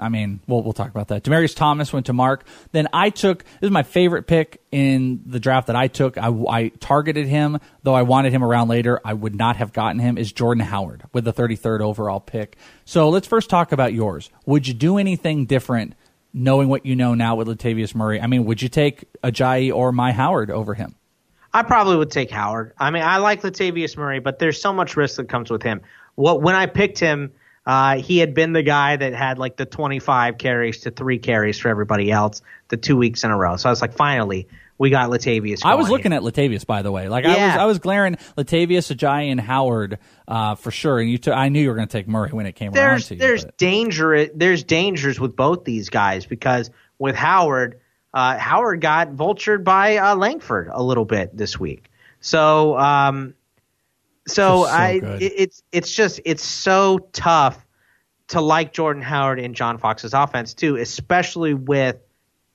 I 0.00 0.08
mean, 0.08 0.40
we'll 0.46 0.62
we'll 0.62 0.72
talk 0.72 0.88
about 0.88 1.08
that. 1.08 1.22
Demaryius 1.22 1.54
Thomas 1.54 1.92
went 1.92 2.06
to 2.06 2.12
Mark. 2.12 2.46
Then 2.72 2.88
I 2.92 3.10
took 3.10 3.44
this 3.44 3.68
is 3.68 3.70
my 3.70 3.82
favorite 3.82 4.26
pick 4.26 4.62
in 4.72 5.22
the 5.26 5.38
draft 5.38 5.66
that 5.66 5.76
I 5.76 5.88
took. 5.88 6.16
I, 6.16 6.28
I 6.48 6.68
targeted 6.68 7.26
him, 7.26 7.58
though 7.82 7.94
I 7.94 8.02
wanted 8.02 8.32
him 8.32 8.42
around 8.42 8.68
later. 8.68 9.00
I 9.04 9.12
would 9.12 9.34
not 9.34 9.56
have 9.56 9.72
gotten 9.72 9.98
him. 9.98 10.16
Is 10.16 10.32
Jordan 10.32 10.64
Howard 10.64 11.04
with 11.12 11.24
the 11.24 11.32
33rd 11.32 11.80
overall 11.80 12.18
pick. 12.18 12.56
So 12.86 13.10
let's 13.10 13.26
first 13.26 13.50
talk 13.50 13.72
about 13.72 13.92
yours. 13.92 14.30
Would 14.46 14.66
you 14.66 14.74
do 14.74 14.96
anything 14.96 15.44
different, 15.44 15.94
knowing 16.32 16.68
what 16.68 16.86
you 16.86 16.96
know 16.96 17.14
now 17.14 17.36
with 17.36 17.48
Latavius 17.48 17.94
Murray? 17.94 18.20
I 18.20 18.26
mean, 18.26 18.44
would 18.44 18.62
you 18.62 18.68
take 18.68 19.04
Ajayi 19.22 19.72
or 19.74 19.92
my 19.92 20.12
Howard 20.12 20.50
over 20.50 20.74
him? 20.74 20.94
I 21.52 21.62
probably 21.64 21.96
would 21.96 22.10
take 22.10 22.30
Howard. 22.30 22.72
I 22.78 22.90
mean, 22.90 23.02
I 23.02 23.16
like 23.18 23.42
Latavius 23.42 23.96
Murray, 23.96 24.20
but 24.20 24.38
there's 24.38 24.60
so 24.60 24.72
much 24.72 24.96
risk 24.96 25.16
that 25.16 25.28
comes 25.28 25.50
with 25.50 25.62
him. 25.62 25.80
What 26.14 26.42
when 26.42 26.54
I 26.54 26.66
picked 26.66 26.98
him, 27.00 27.32
uh, 27.66 27.96
he 27.98 28.18
had 28.18 28.34
been 28.34 28.52
the 28.52 28.62
guy 28.62 28.96
that 28.96 29.12
had 29.14 29.38
like 29.38 29.56
the 29.56 29.66
25 29.66 30.38
carries 30.38 30.80
to 30.82 30.90
three 30.90 31.18
carries 31.18 31.58
for 31.58 31.68
everybody 31.68 32.10
else 32.10 32.40
the 32.68 32.76
two 32.76 32.96
weeks 32.96 33.24
in 33.24 33.30
a 33.30 33.36
row. 33.36 33.56
So 33.56 33.68
I 33.68 33.72
was 33.72 33.80
like, 33.82 33.94
finally, 33.94 34.46
we 34.78 34.90
got 34.90 35.10
Latavius. 35.10 35.60
I 35.64 35.74
was 35.74 35.90
looking 35.90 36.12
here. 36.12 36.20
at 36.20 36.24
Latavius, 36.24 36.64
by 36.64 36.82
the 36.82 36.90
way. 36.90 37.08
Like 37.08 37.24
I 37.26 37.28
was, 37.28 37.36
Yeah. 37.36 37.62
I 37.62 37.66
was 37.66 37.78
glaring 37.80 38.14
Latavius, 38.38 38.94
Ajayi, 38.94 39.30
and 39.30 39.40
Howard 39.40 39.98
uh, 40.30 40.54
for 40.54 40.70
sure. 40.70 41.00
And 41.00 41.10
you, 41.10 41.18
took 41.18 41.34
I 41.34 41.48
knew 41.48 41.60
you 41.60 41.68
were 41.68 41.74
going 41.74 41.88
to 41.88 41.92
take 41.92 42.08
Murray 42.08 42.30
when 42.30 42.46
it 42.46 42.52
came 42.52 42.68
around 42.68 42.74
there's 42.74 43.08
to 43.08 43.14
you. 43.14 43.20
there's 43.20 43.44
but- 43.44 43.56
danger 43.58 44.26
there's 44.26 44.64
dangers 44.64 45.18
with 45.18 45.36
both 45.36 45.64
these 45.64 45.90
guys 45.90 46.26
because 46.26 46.70
with 46.98 47.16
Howard, 47.16 47.80
uh, 48.14 48.38
Howard 48.38 48.80
got 48.80 49.12
vultured 49.12 49.64
by 49.64 49.96
uh, 49.96 50.14
Langford 50.14 50.68
a 50.72 50.82
little 50.82 51.04
bit 51.04 51.36
this 51.36 51.58
week. 51.58 51.90
So 52.20 52.78
um, 52.78 53.34
so, 54.26 54.64
so 54.64 54.70
I 54.70 55.00
it, 55.20 55.32
it's 55.36 55.62
it's 55.72 55.92
just 55.92 56.20
it's 56.24 56.44
so 56.44 57.08
tough 57.12 57.66
to 58.28 58.40
like 58.40 58.72
Jordan 58.72 59.02
Howard 59.02 59.40
in 59.40 59.54
John 59.54 59.78
Fox's 59.78 60.14
offense 60.14 60.54
too, 60.54 60.76
especially 60.76 61.54
with 61.54 61.96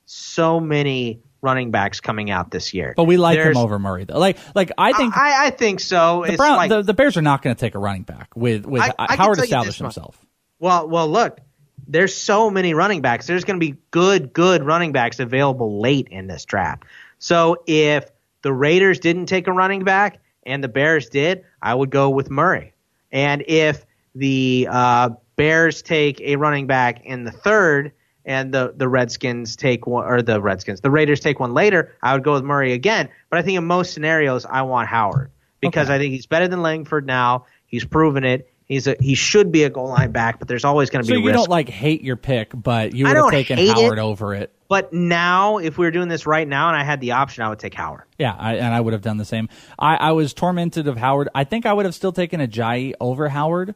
so 0.05 0.59
many 0.59 1.19
running 1.45 1.71
backs 1.71 2.01
coming 2.01 2.29
out 2.29 2.51
this 2.51 2.73
year. 2.73 2.93
but 2.97 3.05
we 3.05 3.15
like 3.15 3.37
There's- 3.37 3.55
him 3.55 3.61
over 3.63 3.79
Murray 3.79 4.03
though. 4.03 4.19
Like, 4.19 4.37
like 4.53 4.71
I 4.77 4.91
think 4.91 5.15
I, 5.15 5.45
I 5.47 5.49
think 5.51 5.79
so. 5.79 6.23
the, 6.25 6.33
It's 6.33 6.37
Brown, 6.37 6.57
like, 6.57 6.69
the, 6.69 6.81
the 6.81 6.93
Bears 6.93 7.15
are 7.15 7.21
not 7.21 7.41
going 7.41 7.55
to 7.55 7.59
take 7.59 7.75
a 7.75 7.79
running 7.79 8.03
back 8.03 8.35
with 8.35 8.65
with 8.65 8.81
I- 8.81 8.93
I 8.97 9.15
Howard 9.15 9.39
established 9.39 9.79
much. 9.81 9.95
himself. 9.95 10.19
Well, 10.59 10.89
well, 10.89 11.07
look, 11.07 11.39
there's 11.87 12.15
so 12.15 12.49
many 12.49 12.73
running 12.73 13.01
backs. 13.01 13.27
There's 13.27 13.43
going 13.45 13.59
to 13.59 13.65
be 13.65 13.77
good, 13.91 14.33
good 14.33 14.63
running 14.63 14.91
backs 14.91 15.19
available 15.19 15.79
late 15.79 16.07
in 16.09 16.27
this 16.27 16.43
draft. 16.45 16.83
So 17.19 17.63
if 17.67 18.09
the 18.41 18.51
Raiders 18.51 18.99
didn't 18.99 19.27
take 19.27 19.47
a 19.47 19.53
running 19.53 19.83
back 19.83 20.19
and 20.45 20.63
the 20.63 20.67
Bears 20.67 21.09
did, 21.09 21.43
I 21.61 21.73
would 21.73 21.89
go 21.91 22.09
with 22.09 22.29
Murray. 22.29 22.73
And 23.11 23.43
if 23.47 23.85
the 24.15 24.67
uh, 24.71 25.09
Bears 25.35 25.81
take 25.81 26.21
a 26.21 26.37
running 26.37 26.67
back 26.67 27.05
in 27.05 27.23
the 27.23 27.31
third 27.31 27.91
and 28.25 28.53
the, 28.53 28.73
the 28.75 28.87
Redskins 28.87 29.55
take 29.55 29.85
one, 29.85 30.05
or 30.05 30.21
the 30.21 30.41
Redskins, 30.41 30.81
the 30.81 30.91
Raiders 30.91 31.19
take 31.19 31.39
one 31.39 31.53
later, 31.53 31.95
I 32.01 32.13
would 32.13 32.23
go 32.23 32.33
with 32.33 32.43
Murray 32.43 32.73
again. 32.73 33.09
But 33.29 33.39
I 33.39 33.41
think 33.43 33.57
in 33.57 33.65
most 33.65 33.93
scenarios, 33.93 34.45
I 34.45 34.63
want 34.63 34.87
Howard 34.87 35.31
because 35.61 35.89
I 35.89 35.97
think 35.97 36.11
he's 36.11 36.25
better 36.25 36.47
than 36.47 36.61
Langford 36.61 37.05
now. 37.05 37.45
He's 37.65 37.85
proven 37.85 38.23
it. 38.23 38.49
He's 38.65 38.87
a 38.87 38.95
he 38.99 39.13
should 39.13 39.51
be 39.51 39.63
a 39.63 39.69
goal 39.69 39.89
line 39.89 40.11
back, 40.11 40.39
but 40.39 40.47
there's 40.47 40.65
always 40.65 40.89
going 40.89 41.05
to 41.05 41.07
be. 41.07 41.15
So 41.15 41.19
you 41.19 41.27
risk. 41.27 41.37
don't 41.37 41.49
like 41.49 41.69
hate 41.69 42.01
your 42.01 42.15
pick, 42.15 42.51
but 42.53 42.95
you 42.95 43.05
would 43.05 43.15
have 43.15 43.29
taken 43.29 43.59
Howard 43.59 43.99
it. 43.99 44.01
over 44.01 44.33
it. 44.33 44.51
but 44.67 44.91
now, 44.91 45.59
if 45.59 45.77
we 45.77 45.85
were 45.85 45.91
doing 45.91 46.07
this 46.07 46.25
right 46.25 46.47
now 46.47 46.69
and 46.69 46.75
I 46.77 46.83
had 46.83 46.99
the 46.99 47.11
option, 47.11 47.43
I 47.43 47.49
would 47.49 47.59
take 47.59 47.75
Howard. 47.75 48.05
Yeah, 48.17 48.35
I, 48.35 48.55
and 48.55 48.73
I 48.73 48.81
would 48.81 48.93
have 48.93 49.03
done 49.03 49.17
the 49.17 49.25
same. 49.25 49.49
I, 49.77 49.97
I 49.97 50.11
was 50.13 50.33
tormented 50.33 50.87
of 50.87 50.97
Howard. 50.97 51.29
I 51.35 51.43
think 51.43 51.67
I 51.67 51.73
would 51.73 51.85
have 51.85 51.93
still 51.93 52.11
taken 52.11 52.41
Ajayi 52.41 52.93
over 52.99 53.29
Howard, 53.29 53.75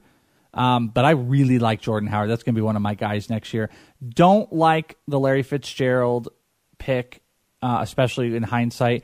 um, 0.53 0.89
but 0.89 1.05
I 1.05 1.11
really 1.11 1.59
like 1.59 1.81
Jordan 1.81 2.09
Howard. 2.09 2.29
That's 2.29 2.43
going 2.43 2.55
to 2.55 2.59
be 2.59 2.63
one 2.63 2.75
of 2.75 2.81
my 2.81 2.95
guys 2.95 3.29
next 3.29 3.53
year. 3.53 3.69
Don't 4.07 4.51
like 4.51 4.97
the 5.07 5.19
Larry 5.19 5.43
Fitzgerald 5.43 6.29
pick, 6.77 7.21
uh, 7.61 7.79
especially 7.81 8.35
in 8.35 8.43
hindsight. 8.43 9.03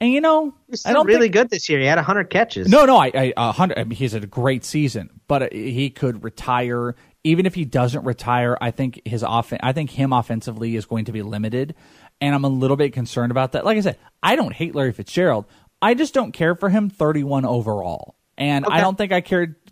And 0.00 0.10
you 0.10 0.20
know, 0.20 0.52
He's 0.68 0.84
I 0.84 0.92
don't 0.92 1.06
really 1.06 1.26
think, 1.26 1.34
good 1.34 1.50
this 1.50 1.68
year. 1.68 1.78
He 1.78 1.86
had 1.86 1.96
100 1.96 2.28
catches. 2.28 2.68
No, 2.68 2.84
no, 2.86 2.96
I, 2.96 3.32
I, 3.36 3.52
hundred. 3.52 3.78
I 3.78 3.84
mean, 3.84 3.96
he's 3.96 4.10
had 4.12 4.24
a 4.24 4.26
great 4.26 4.64
season, 4.64 5.20
but 5.28 5.42
uh, 5.42 5.48
he 5.52 5.90
could 5.90 6.24
retire. 6.24 6.96
Even 7.22 7.46
if 7.46 7.54
he 7.54 7.64
doesn't 7.64 8.02
retire, 8.04 8.58
I 8.60 8.72
think 8.72 9.00
his 9.04 9.22
off. 9.22 9.52
I 9.60 9.72
think 9.72 9.90
him 9.90 10.12
offensively 10.12 10.74
is 10.74 10.86
going 10.86 11.04
to 11.04 11.12
be 11.12 11.22
limited, 11.22 11.76
and 12.20 12.34
I'm 12.34 12.44
a 12.44 12.48
little 12.48 12.76
bit 12.76 12.92
concerned 12.92 13.30
about 13.30 13.52
that. 13.52 13.64
Like 13.64 13.78
I 13.78 13.80
said, 13.80 13.96
I 14.20 14.34
don't 14.34 14.52
hate 14.52 14.74
Larry 14.74 14.92
Fitzgerald. 14.92 15.44
I 15.80 15.94
just 15.94 16.14
don't 16.14 16.32
care 16.32 16.56
for 16.56 16.68
him 16.68 16.90
31 16.90 17.44
overall, 17.44 18.16
and 18.36 18.64
I 18.66 18.80
don't 18.80 18.98
think 18.98 19.12
I 19.12 19.20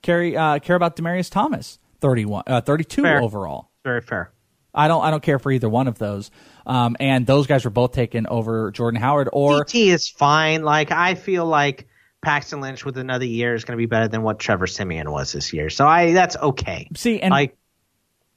care 0.02 0.18
carry 0.18 0.36
uh, 0.36 0.58
care 0.58 0.76
about 0.76 0.96
Demaryius 0.96 1.30
Thomas 1.30 1.78
31, 2.00 2.44
uh, 2.46 2.60
32 2.60 3.02
Fair. 3.02 3.22
overall. 3.22 3.70
Very 3.84 4.00
fair. 4.00 4.32
I 4.74 4.88
don't. 4.88 5.02
I 5.04 5.10
don't 5.10 5.22
care 5.22 5.38
for 5.38 5.50
either 5.50 5.68
one 5.68 5.88
of 5.88 5.98
those. 5.98 6.30
Um, 6.66 6.96
and 7.00 7.26
those 7.26 7.46
guys 7.46 7.64
were 7.64 7.70
both 7.70 7.92
taken 7.92 8.26
over 8.26 8.70
Jordan 8.70 9.00
Howard 9.00 9.28
or 9.32 9.64
DT 9.64 9.86
is 9.86 10.08
fine. 10.08 10.62
Like 10.62 10.92
I 10.92 11.14
feel 11.14 11.44
like 11.44 11.88
Paxton 12.22 12.60
Lynch 12.60 12.84
with 12.84 12.96
another 12.98 13.24
year 13.24 13.54
is 13.54 13.64
going 13.64 13.76
to 13.76 13.80
be 13.80 13.86
better 13.86 14.08
than 14.08 14.22
what 14.22 14.38
Trevor 14.38 14.66
Siemian 14.66 15.10
was 15.10 15.32
this 15.32 15.52
year. 15.52 15.70
So 15.70 15.86
I 15.86 16.12
that's 16.12 16.36
okay. 16.36 16.88
see 16.94 17.20
and 17.20 17.32
like 17.32 17.56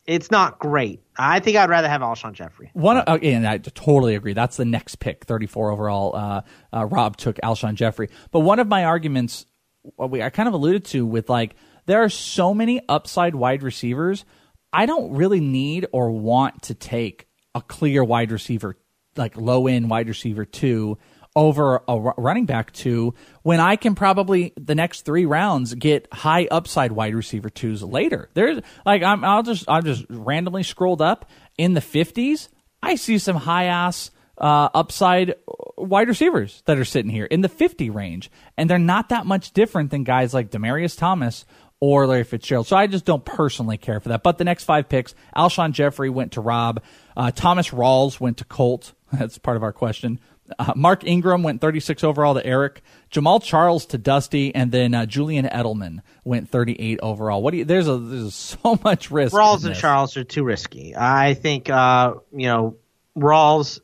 it's 0.05 0.31
not 0.31 0.59
great. 0.59 1.01
I 1.17 1.39
think 1.39 1.55
I'd 1.57 1.69
rather 1.69 1.87
have 1.87 2.01
Alshon 2.01 2.33
Jeffery. 2.33 2.71
One 2.73 2.97
uh, 2.97 3.19
and 3.21 3.47
I 3.47 3.57
totally 3.59 4.15
agree. 4.15 4.33
That's 4.33 4.57
the 4.57 4.65
next 4.65 4.99
pick, 4.99 5.25
34 5.25 5.71
overall. 5.71 6.15
Uh, 6.15 6.41
uh, 6.73 6.85
Rob 6.85 7.17
took 7.17 7.37
Alshon 7.37 7.75
Jeffery, 7.75 8.09
but 8.31 8.41
one 8.41 8.59
of 8.59 8.67
my 8.67 8.85
arguments, 8.85 9.45
what 9.45 9.45
we 9.45 9.52
I 9.99 10.29
kind 10.29 10.47
of 10.47 10.53
alluded 10.53 10.85
to 10.85 11.05
with 11.05 11.29
like 11.29 11.55
there 11.85 12.03
are 12.03 12.09
so 12.09 12.53
many 12.53 12.81
upside 12.87 13.35
wide 13.35 13.63
receivers. 13.63 14.25
I 14.71 14.85
don't 14.85 15.13
really 15.13 15.39
need 15.39 15.87
or 15.91 16.11
want 16.11 16.63
to 16.63 16.73
take 16.73 17.27
a 17.53 17.61
clear 17.61 18.03
wide 18.03 18.31
receiver, 18.31 18.77
like 19.15 19.37
low 19.37 19.67
end 19.67 19.89
wide 19.89 20.07
receiver 20.07 20.45
two 20.45 20.97
over 21.35 21.81
a 21.87 21.97
running 22.17 22.45
back 22.45 22.71
two 22.71 23.13
when 23.41 23.59
I 23.59 23.75
can 23.75 23.95
probably 23.95 24.53
the 24.55 24.75
next 24.75 25.01
three 25.01 25.25
rounds 25.25 25.73
get 25.73 26.07
high 26.13 26.47
upside 26.49 26.91
wide 26.91 27.15
receiver 27.15 27.49
twos 27.49 27.81
later. 27.81 28.29
There's 28.33 28.59
like 28.85 29.03
I'm 29.03 29.23
I'll 29.23 29.43
just 29.43 29.67
I'll 29.67 29.81
just 29.81 30.05
randomly 30.09 30.63
scrolled 30.63 31.01
up 31.01 31.29
in 31.57 31.73
the 31.73 31.81
fifties. 31.81 32.49
I 32.81 32.95
see 32.95 33.17
some 33.17 33.35
high 33.35 33.65
ass 33.65 34.11
uh, 34.37 34.69
upside 34.73 35.35
wide 35.77 36.07
receivers 36.07 36.63
that 36.65 36.77
are 36.77 36.85
sitting 36.85 37.11
here 37.11 37.25
in 37.25 37.41
the 37.41 37.49
50 37.49 37.89
range, 37.89 38.31
and 38.57 38.69
they're 38.69 38.79
not 38.79 39.09
that 39.09 39.25
much 39.25 39.51
different 39.51 39.91
than 39.91 40.03
guys 40.03 40.33
like 40.33 40.49
Demaryius 40.49 40.97
Thomas 40.97 41.45
or 41.79 42.07
Larry 42.07 42.23
Fitzgerald. 42.23 42.67
So 42.67 42.77
I 42.77 42.87
just 42.87 43.05
don't 43.05 43.25
personally 43.25 43.77
care 43.77 43.99
for 43.99 44.09
that. 44.09 44.23
But 44.23 44.37
the 44.37 44.45
next 44.45 44.63
five 44.63 44.87
picks, 44.87 45.13
Alshon 45.35 45.73
Jeffery 45.73 46.09
went 46.09 46.33
to 46.33 46.41
Rob, 46.41 46.81
uh, 47.17 47.31
Thomas 47.31 47.69
Rawls 47.69 48.19
went 48.19 48.37
to 48.37 48.45
Colt. 48.45 48.93
That's 49.11 49.37
part 49.37 49.57
of 49.57 49.63
our 49.63 49.73
question. 49.73 50.19
Uh, 50.59 50.73
Mark 50.75 51.05
Ingram 51.05 51.43
went 51.43 51.61
36 51.61 52.03
overall 52.03 52.33
to 52.33 52.45
Eric. 52.45 52.81
Jamaal 53.11 53.41
Charles 53.41 53.85
to 53.87 53.97
Dusty, 53.97 54.53
and 54.53 54.71
then 54.71 54.93
uh, 54.93 55.05
Julian 55.05 55.45
Edelman 55.45 55.99
went 56.23 56.49
38 56.49 56.99
overall. 57.01 57.41
What 57.41 57.51
do 57.51 57.57
you? 57.57 57.65
There's 57.65 57.87
a 57.87 57.97
there's 57.97 58.35
so 58.63 58.79
much 58.83 59.09
risk. 59.11 59.33
Rawls 59.33 59.65
and. 59.65 59.75
Charles 59.75 60.17
are 60.17 60.23
too 60.23 60.43
risky. 60.43 60.95
I 60.95 61.33
think 61.33 61.69
uh, 61.69 62.15
you 62.33 62.47
know 62.47 62.77
Rawls, 63.17 63.79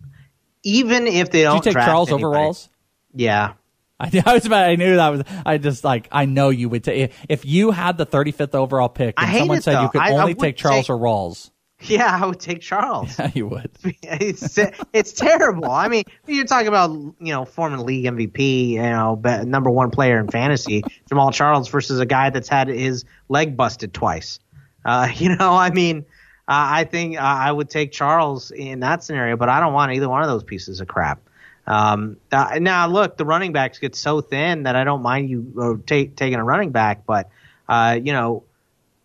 even 0.64 1.08
if 1.08 1.32
they 1.32 1.44
don't 1.44 1.58
you 1.66 1.72
take 1.72 1.74
Charles 1.74 2.12
over 2.12 2.28
anybody- 2.28 2.50
Rawls? 2.52 2.70
Yeah, 3.14 3.54
I, 4.00 4.24
I 4.26 4.34
was 4.34 4.46
about. 4.46 4.70
I 4.70 4.76
knew 4.76 4.96
that 4.96 5.10
was. 5.10 5.24
I 5.46 5.58
just 5.58 5.84
like. 5.84 6.08
I 6.12 6.26
know 6.26 6.50
you 6.50 6.70
would 6.70 6.84
take 6.84 7.12
if 7.28 7.46
you 7.46 7.72
had 7.72 7.98
the 7.98 8.06
35th 8.06 8.56
overall 8.56 8.90
pick, 8.90 9.16
I 9.18 9.26
and 9.26 9.38
someone 9.40 9.58
it, 9.58 9.64
said 9.64 9.74
you 9.74 9.88
though. 9.88 9.90
could 9.90 10.02
I- 10.02 10.10
I 10.10 10.18
only 10.18 10.34
would 10.34 10.40
take 10.40 10.58
Charles 10.58 10.86
take- 10.88 10.90
or 10.92 10.98
Rawls. 10.98 11.50
yeah, 11.84 12.20
I 12.22 12.26
would 12.26 12.40
take 12.40 12.62
Charles. 12.62 13.18
Yeah, 13.18 13.32
you 13.36 13.48
would. 13.48 13.72
it's 14.04 14.60
it's 14.94 15.12
terrible. 15.14 15.72
I 15.72 15.88
mean, 15.88 16.04
you're 16.28 16.46
talking 16.46 16.68
about 16.68 16.92
you 16.92 17.34
know 17.34 17.46
former 17.46 17.78
league 17.80 18.06
MVP, 18.06 18.70
you 18.72 18.82
know, 18.82 19.16
be- 19.16 19.46
number 19.46 19.70
one 19.72 19.90
player 19.90 20.20
in 20.20 20.28
fantasy, 20.28 20.84
Jamaal 21.10 21.34
Charles 21.34 21.68
versus 21.70 22.00
a 22.00 22.06
guy 22.06 22.30
that's 22.30 22.50
had 22.50 22.68
his 22.68 23.06
leg 23.30 23.56
busted 23.58 23.94
twice. 23.94 24.40
Uh, 24.86 25.10
you 25.16 25.36
know, 25.36 25.54
I 25.56 25.72
mean, 25.72 26.06
I 26.52 26.84
think 26.86 27.18
uh, 27.18 27.22
I 27.22 27.52
would 27.52 27.70
take 27.70 27.92
Charles 27.92 28.50
in 28.50 28.80
that 28.80 29.04
scenario, 29.04 29.38
but 29.38 29.50
I 29.50 29.60
don't 29.60 29.74
want 29.74 29.92
either 29.94 30.10
one 30.10 30.24
of 30.24 30.28
those 30.28 30.44
pieces 30.44 30.82
of 30.82 30.88
crap. 30.88 31.22
Um, 31.68 32.18
uh, 32.32 32.58
now, 32.60 32.88
look, 32.88 33.18
the 33.18 33.26
running 33.26 33.52
backs 33.54 33.78
get 33.78 33.96
so 33.96 34.22
thin 34.22 34.64
that 34.64 34.76
I 34.76 34.84
don't 34.84 35.04
mind 35.04 35.30
you 35.30 35.54
uh, 35.62 35.74
take, 35.86 36.16
taking 36.16 36.40
a 36.40 36.44
running 36.44 36.72
back, 36.72 37.06
but 37.06 37.30
uh, 37.68 38.00
you 38.04 38.14
know, 38.14 38.44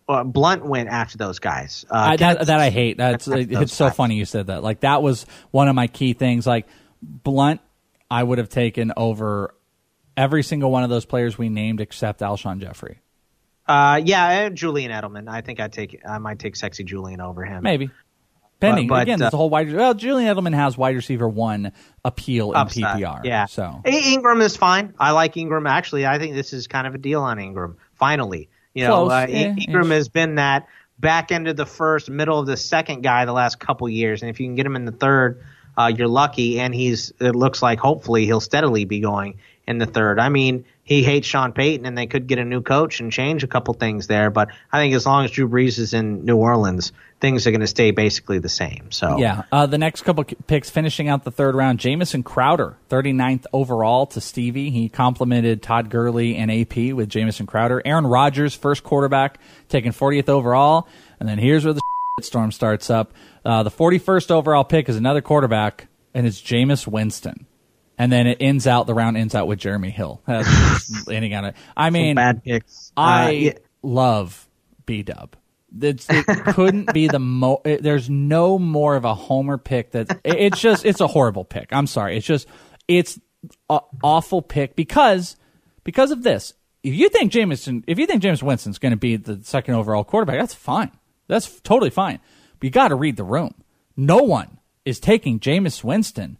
uh, 0.09 0.23
Blount 0.23 0.65
went 0.65 0.89
after 0.89 1.19
those 1.19 1.37
guys. 1.37 1.85
Uh, 1.89 1.95
I, 1.95 2.15
that, 2.17 2.47
that 2.47 2.59
I 2.59 2.71
hate. 2.71 2.97
That's 2.97 3.27
it's 3.27 3.73
so 3.73 3.91
funny 3.91 4.15
you 4.15 4.25
said 4.25 4.47
that. 4.47 4.63
Like 4.63 4.79
that 4.79 5.03
was 5.03 5.27
one 5.51 5.67
of 5.67 5.75
my 5.75 5.85
key 5.85 6.13
things. 6.13 6.47
Like 6.47 6.67
Blount, 7.01 7.61
I 8.09 8.23
would 8.23 8.39
have 8.39 8.49
taken 8.49 8.91
over 8.97 9.53
every 10.17 10.41
single 10.41 10.71
one 10.71 10.83
of 10.83 10.89
those 10.89 11.05
players 11.05 11.37
we 11.37 11.49
named 11.49 11.81
except 11.81 12.21
Alshon 12.21 12.59
Jeffery. 12.59 12.99
Uh, 13.67 14.01
yeah, 14.03 14.49
Julian 14.49 14.91
Edelman. 14.91 15.27
I 15.27 15.41
think 15.41 15.59
I 15.59 15.67
take 15.67 16.01
I 16.07 16.17
might 16.19 16.39
take 16.39 16.55
sexy 16.55 16.83
Julian 16.83 17.21
over 17.21 17.43
him. 17.43 17.63
Maybe. 17.63 17.89
Pending. 18.59 18.87
but, 18.87 19.01
Again, 19.03 19.15
uh, 19.15 19.25
there's 19.25 19.33
a 19.33 19.37
whole 19.37 19.49
wide. 19.49 19.71
Well, 19.73 19.93
Julian 19.93 20.33
Edelman 20.33 20.53
has 20.53 20.77
wide 20.77 20.95
receiver 20.95 21.27
one 21.27 21.73
appeal 22.03 22.51
in 22.51 22.57
Upside, 22.57 23.01
PPR. 23.01 23.25
Yeah. 23.25 23.45
So 23.45 23.81
Ingram 23.85 24.41
is 24.41 24.55
fine. 24.55 24.93
I 24.99 25.11
like 25.11 25.35
Ingram. 25.35 25.67
Actually, 25.67 26.05
I 26.05 26.19
think 26.19 26.35
this 26.35 26.53
is 26.53 26.67
kind 26.67 26.87
of 26.87 26.95
a 26.95 26.97
deal 26.97 27.21
on 27.21 27.39
Ingram. 27.39 27.77
Finally, 27.95 28.49
you 28.73 28.85
know, 28.85 29.09
uh, 29.09 29.25
yeah, 29.27 29.55
Ingram 29.57 29.91
has 29.91 30.09
been 30.09 30.35
that 30.35 30.67
back 30.97 31.31
end 31.31 31.47
of 31.47 31.57
the 31.57 31.65
first, 31.65 32.09
middle 32.09 32.39
of 32.39 32.45
the 32.45 32.57
second 32.57 33.01
guy 33.01 33.25
the 33.25 33.33
last 33.33 33.59
couple 33.59 33.89
years, 33.89 34.21
and 34.21 34.29
if 34.29 34.39
you 34.39 34.47
can 34.47 34.55
get 34.55 34.65
him 34.65 34.75
in 34.75 34.85
the 34.85 34.91
third, 34.91 35.43
uh, 35.77 35.91
you're 35.95 36.07
lucky. 36.07 36.59
And 36.59 36.73
he's 36.73 37.11
it 37.19 37.35
looks 37.35 37.61
like 37.61 37.79
hopefully 37.79 38.25
he'll 38.25 38.39
steadily 38.41 38.85
be 38.85 38.99
going 38.99 39.39
in 39.67 39.77
the 39.77 39.85
third. 39.85 40.19
I 40.19 40.29
mean, 40.29 40.65
he 40.83 41.01
hates 41.03 41.27
Sean 41.27 41.51
Payton, 41.51 41.85
and 41.87 41.97
they 41.97 42.05
could 42.05 42.27
get 42.27 42.37
a 42.37 42.45
new 42.45 42.61
coach 42.61 42.99
and 42.99 43.11
change 43.11 43.43
a 43.43 43.47
couple 43.47 43.73
things 43.73 44.05
there. 44.05 44.29
But 44.29 44.49
I 44.71 44.79
think 44.79 44.93
as 44.93 45.05
long 45.05 45.25
as 45.25 45.31
Drew 45.31 45.49
Brees 45.49 45.79
is 45.79 45.95
in 45.95 46.25
New 46.25 46.37
Orleans, 46.37 46.91
things 47.19 47.47
are 47.47 47.51
going 47.51 47.61
to 47.61 47.67
stay 47.67 47.89
basically 47.89 48.37
the 48.37 48.49
same. 48.49 48.91
So 48.91 49.17
Yeah. 49.17 49.43
Uh, 49.51 49.65
the 49.65 49.79
next 49.79 50.03
couple 50.03 50.23
picks 50.23 50.69
finishing 50.69 51.09
out 51.09 51.23
the 51.23 51.31
third 51.31 51.55
round, 51.55 51.79
Jamison 51.79 52.21
Crowder, 52.21 52.77
39th 52.89 53.45
overall 53.51 54.05
to 54.07 54.21
Stevie. 54.21 54.69
He 54.69 54.87
complimented 54.87 55.63
Todd 55.63 55.89
Gurley 55.89 56.35
and 56.35 56.51
AP 56.51 56.93
with 56.93 57.09
Jamison 57.09 57.47
Crowder. 57.47 57.81
Aaron 57.83 58.05
Rodgers, 58.05 58.53
first 58.53 58.83
quarterback, 58.83 59.39
taken 59.69 59.91
40th 59.91 60.29
overall. 60.29 60.87
And 61.19 61.27
then 61.27 61.39
here's 61.39 61.65
where 61.65 61.73
the 61.73 61.81
storm 62.21 62.51
starts 62.51 62.91
up. 62.91 63.13
Uh, 63.43 63.63
the 63.63 63.71
41st 63.71 64.29
overall 64.29 64.63
pick 64.63 64.87
is 64.87 64.97
another 64.97 65.21
quarterback, 65.21 65.87
and 66.13 66.27
it's 66.27 66.39
Jameis 66.39 66.85
Winston. 66.85 67.47
And 67.97 68.11
then 68.11 68.27
it 68.27 68.37
ends 68.41 68.67
out. 68.67 68.87
The 68.87 68.93
round 68.93 69.15
ends 69.17 69.35
out 69.35 69.47
with 69.47 69.59
Jeremy 69.59 69.89
Hill. 69.89 70.21
Ending 70.27 71.33
on 71.33 71.45
it. 71.45 71.55
I 71.77 71.89
mean, 71.89 72.15
bad 72.15 72.43
picks. 72.43 72.91
I 72.97 73.25
Uh, 73.27 73.29
yeah. 73.31 73.51
love 73.83 74.47
B 74.85 75.03
Dub. 75.03 75.35
It's, 75.81 76.05
it 76.09 76.25
couldn't 76.25 76.93
be 76.93 77.07
the 77.07 77.19
mo. 77.19 77.61
It, 77.65 77.83
there's 77.83 78.09
no 78.09 78.57
more 78.59 78.95
of 78.95 79.03
a 79.05 79.13
homer 79.13 79.57
pick 79.57 79.91
that 79.91 80.09
it- 80.23 80.35
it's 80.39 80.59
just 80.59 80.85
it's 80.85 81.01
a 81.01 81.07
horrible 81.07 81.43
pick. 81.45 81.69
I'm 81.71 81.87
sorry. 81.87 82.17
It's 82.17 82.25
just 82.25 82.47
it's 82.87 83.19
a 83.69 83.79
awful 84.03 84.41
pick 84.41 84.75
because 84.75 85.35
because 85.83 86.11
of 86.11 86.23
this. 86.23 86.53
If 86.83 86.93
you 86.93 87.09
think 87.09 87.31
Jameson, 87.31 87.83
if 87.87 87.97
you 87.97 88.05
think 88.05 88.21
Jameis 88.21 88.43
Winston's 88.43 88.77
going 88.77 88.91
to 88.91 88.95
be 88.97 89.15
the 89.17 89.39
second 89.43 89.73
overall 89.73 90.03
quarterback, 90.03 90.39
that's 90.39 90.53
fine. 90.53 90.91
That's 91.27 91.59
totally 91.61 91.89
fine. 91.89 92.19
But 92.59 92.63
you 92.65 92.69
got 92.69 92.89
to 92.89 92.95
read 92.95 93.17
the 93.17 93.23
room. 93.23 93.55
No 93.97 94.17
one 94.17 94.59
is 94.85 94.99
taking 94.99 95.39
Jameis 95.39 95.83
Winston 95.83 96.37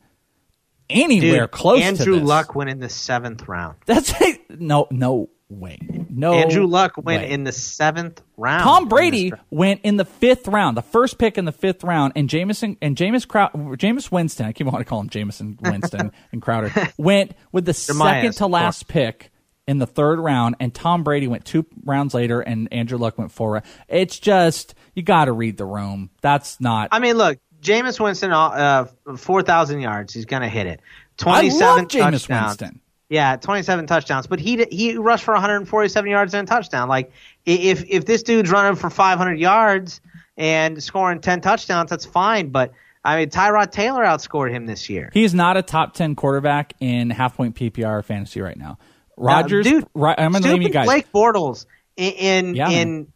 anywhere 0.89 1.41
Dude, 1.41 1.51
close 1.51 1.81
Andrew. 1.81 2.19
Luck 2.19 2.55
went 2.55 2.69
in 2.69 2.79
the 2.79 2.89
seventh 2.89 3.47
round. 3.47 3.77
That's 3.85 4.13
no 4.49 4.87
no 4.91 5.29
way. 5.49 5.79
No 6.09 6.33
Andrew 6.33 6.65
Luck 6.65 6.93
went 6.97 7.23
way. 7.23 7.29
in 7.29 7.43
the 7.43 7.51
seventh 7.51 8.21
round. 8.37 8.63
Tom 8.63 8.87
Brady 8.87 9.33
went 9.49 9.81
in 9.83 9.97
the 9.97 10.05
fifth 10.05 10.47
round, 10.47 10.77
the 10.77 10.81
first 10.81 11.17
pick 11.17 11.37
in 11.37 11.45
the 11.45 11.51
fifth 11.51 11.83
round, 11.83 12.13
and 12.15 12.29
Jameson 12.29 12.77
and 12.81 12.95
Jameis 12.95 13.27
Crow, 13.27 13.49
Jameis 13.53 14.11
Winston. 14.11 14.45
I 14.45 14.53
keep 14.53 14.65
wanting 14.67 14.83
to 14.83 14.89
call 14.89 15.01
him 15.01 15.09
Jameson 15.09 15.57
Winston 15.61 16.11
and 16.31 16.41
Crowder 16.41 16.71
went 16.97 17.33
with 17.51 17.65
the 17.65 17.73
second 17.73 18.33
to 18.33 18.47
last 18.47 18.87
pick 18.87 19.31
in 19.67 19.79
the 19.79 19.87
third 19.87 20.19
round, 20.19 20.55
and 20.59 20.73
Tom 20.73 21.03
Brady 21.03 21.27
went 21.27 21.45
two 21.45 21.65
rounds 21.83 22.13
later, 22.13 22.39
and 22.41 22.71
Andrew 22.71 22.97
Luck 22.97 23.17
went 23.17 23.31
four. 23.31 23.53
rounds. 23.53 23.67
It's 23.87 24.19
just 24.19 24.75
you 24.93 25.03
got 25.03 25.25
to 25.25 25.31
read 25.31 25.57
the 25.57 25.65
room. 25.65 26.11
That's 26.21 26.61
not. 26.61 26.89
I 26.91 26.99
mean, 26.99 27.17
look, 27.17 27.39
Jameis 27.65 27.99
Winston, 27.99 28.31
uh, 28.31 28.85
four 29.17 29.41
thousand 29.41 29.81
yards. 29.81 30.13
He's 30.13 30.25
gonna 30.25 30.49
hit 30.49 30.67
it. 30.67 30.81
Twenty-seven 31.17 31.87
touchdowns. 31.87 32.29
Winston. 32.29 32.81
Yeah, 33.09 33.35
twenty-seven 33.35 33.87
touchdowns. 33.87 34.27
But 34.27 34.39
he 34.39 34.65
he 34.71 34.97
rushed 34.97 35.23
for 35.23 35.33
147 35.33 36.09
yards 36.09 36.33
and 36.33 36.47
a 36.47 36.51
touchdown. 36.51 36.87
Like 36.87 37.11
if 37.45 37.83
if 37.87 38.05
this 38.05 38.23
dude's 38.23 38.49
running 38.49 38.75
for 38.75 38.89
500 38.89 39.39
yards 39.39 40.01
and 40.37 40.81
scoring 40.83 41.21
10 41.21 41.41
touchdowns, 41.41 41.89
that's 41.89 42.05
fine. 42.05 42.49
But 42.49 42.71
I 43.03 43.17
mean, 43.17 43.29
Tyrod 43.29 43.71
Taylor 43.71 44.03
outscored 44.03 44.51
him 44.51 44.65
this 44.65 44.89
year. 44.89 45.11
He's 45.13 45.33
not 45.33 45.57
a 45.57 45.61
top 45.61 45.93
ten 45.93 46.15
quarterback 46.15 46.73
in 46.79 47.11
half 47.11 47.37
point 47.37 47.55
PPR 47.55 48.03
fantasy 48.03 48.41
right 48.41 48.57
now. 48.57 48.79
Rodgers, 49.17 49.65
dude, 49.65 49.87
right, 49.93 50.19
I'm 50.19 50.31
going 50.31 50.43
to 50.43 50.49
name 50.49 50.61
you 50.61 50.69
guys. 50.69 50.87
Blake 50.87 51.11
Bortles 51.11 51.67
in 51.95 52.13
in, 52.13 52.55
Yeah, 52.55 52.69
in 52.69 53.07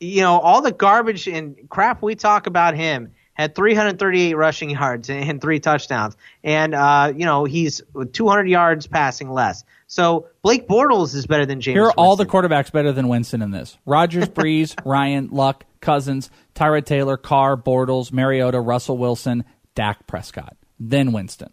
you 0.00 0.22
know 0.22 0.38
all 0.38 0.62
the 0.62 0.72
garbage 0.72 1.28
and 1.28 1.56
crap 1.68 2.02
we 2.02 2.14
talk 2.14 2.46
about 2.46 2.74
him 2.74 3.12
had 3.34 3.54
338 3.54 4.34
rushing 4.34 4.70
yards 4.70 5.08
and, 5.10 5.40
three 5.40 5.60
touchdowns, 5.60 6.16
and 6.44 6.74
uh, 6.74 7.12
you 7.14 7.24
know 7.24 7.44
he's 7.44 7.82
200 8.12 8.48
yards 8.48 8.86
passing 8.86 9.30
less. 9.30 9.64
So 9.86 10.28
Blake 10.42 10.68
Bortles 10.68 11.14
is 11.14 11.26
better 11.26 11.46
than 11.46 11.60
James. 11.60 11.76
Here 11.76 11.84
are 11.84 11.92
all 11.92 12.16
the 12.16 12.26
quarterbacks 12.26 12.72
better 12.72 12.92
than 12.92 13.08
Winston 13.08 13.42
in 13.42 13.50
this: 13.50 13.78
Rodgers, 13.86 14.28
Brees, 14.28 14.74
Ryan, 14.84 15.28
Luck, 15.30 15.64
Cousins, 15.80 16.30
Tyrod 16.54 16.84
Taylor, 16.84 17.16
Carr, 17.16 17.56
Bortles, 17.56 18.12
Mariota, 18.12 18.60
Russell 18.60 18.98
Wilson, 18.98 19.44
Dak 19.74 20.06
Prescott, 20.06 20.56
then 20.78 21.12
Winston. 21.12 21.52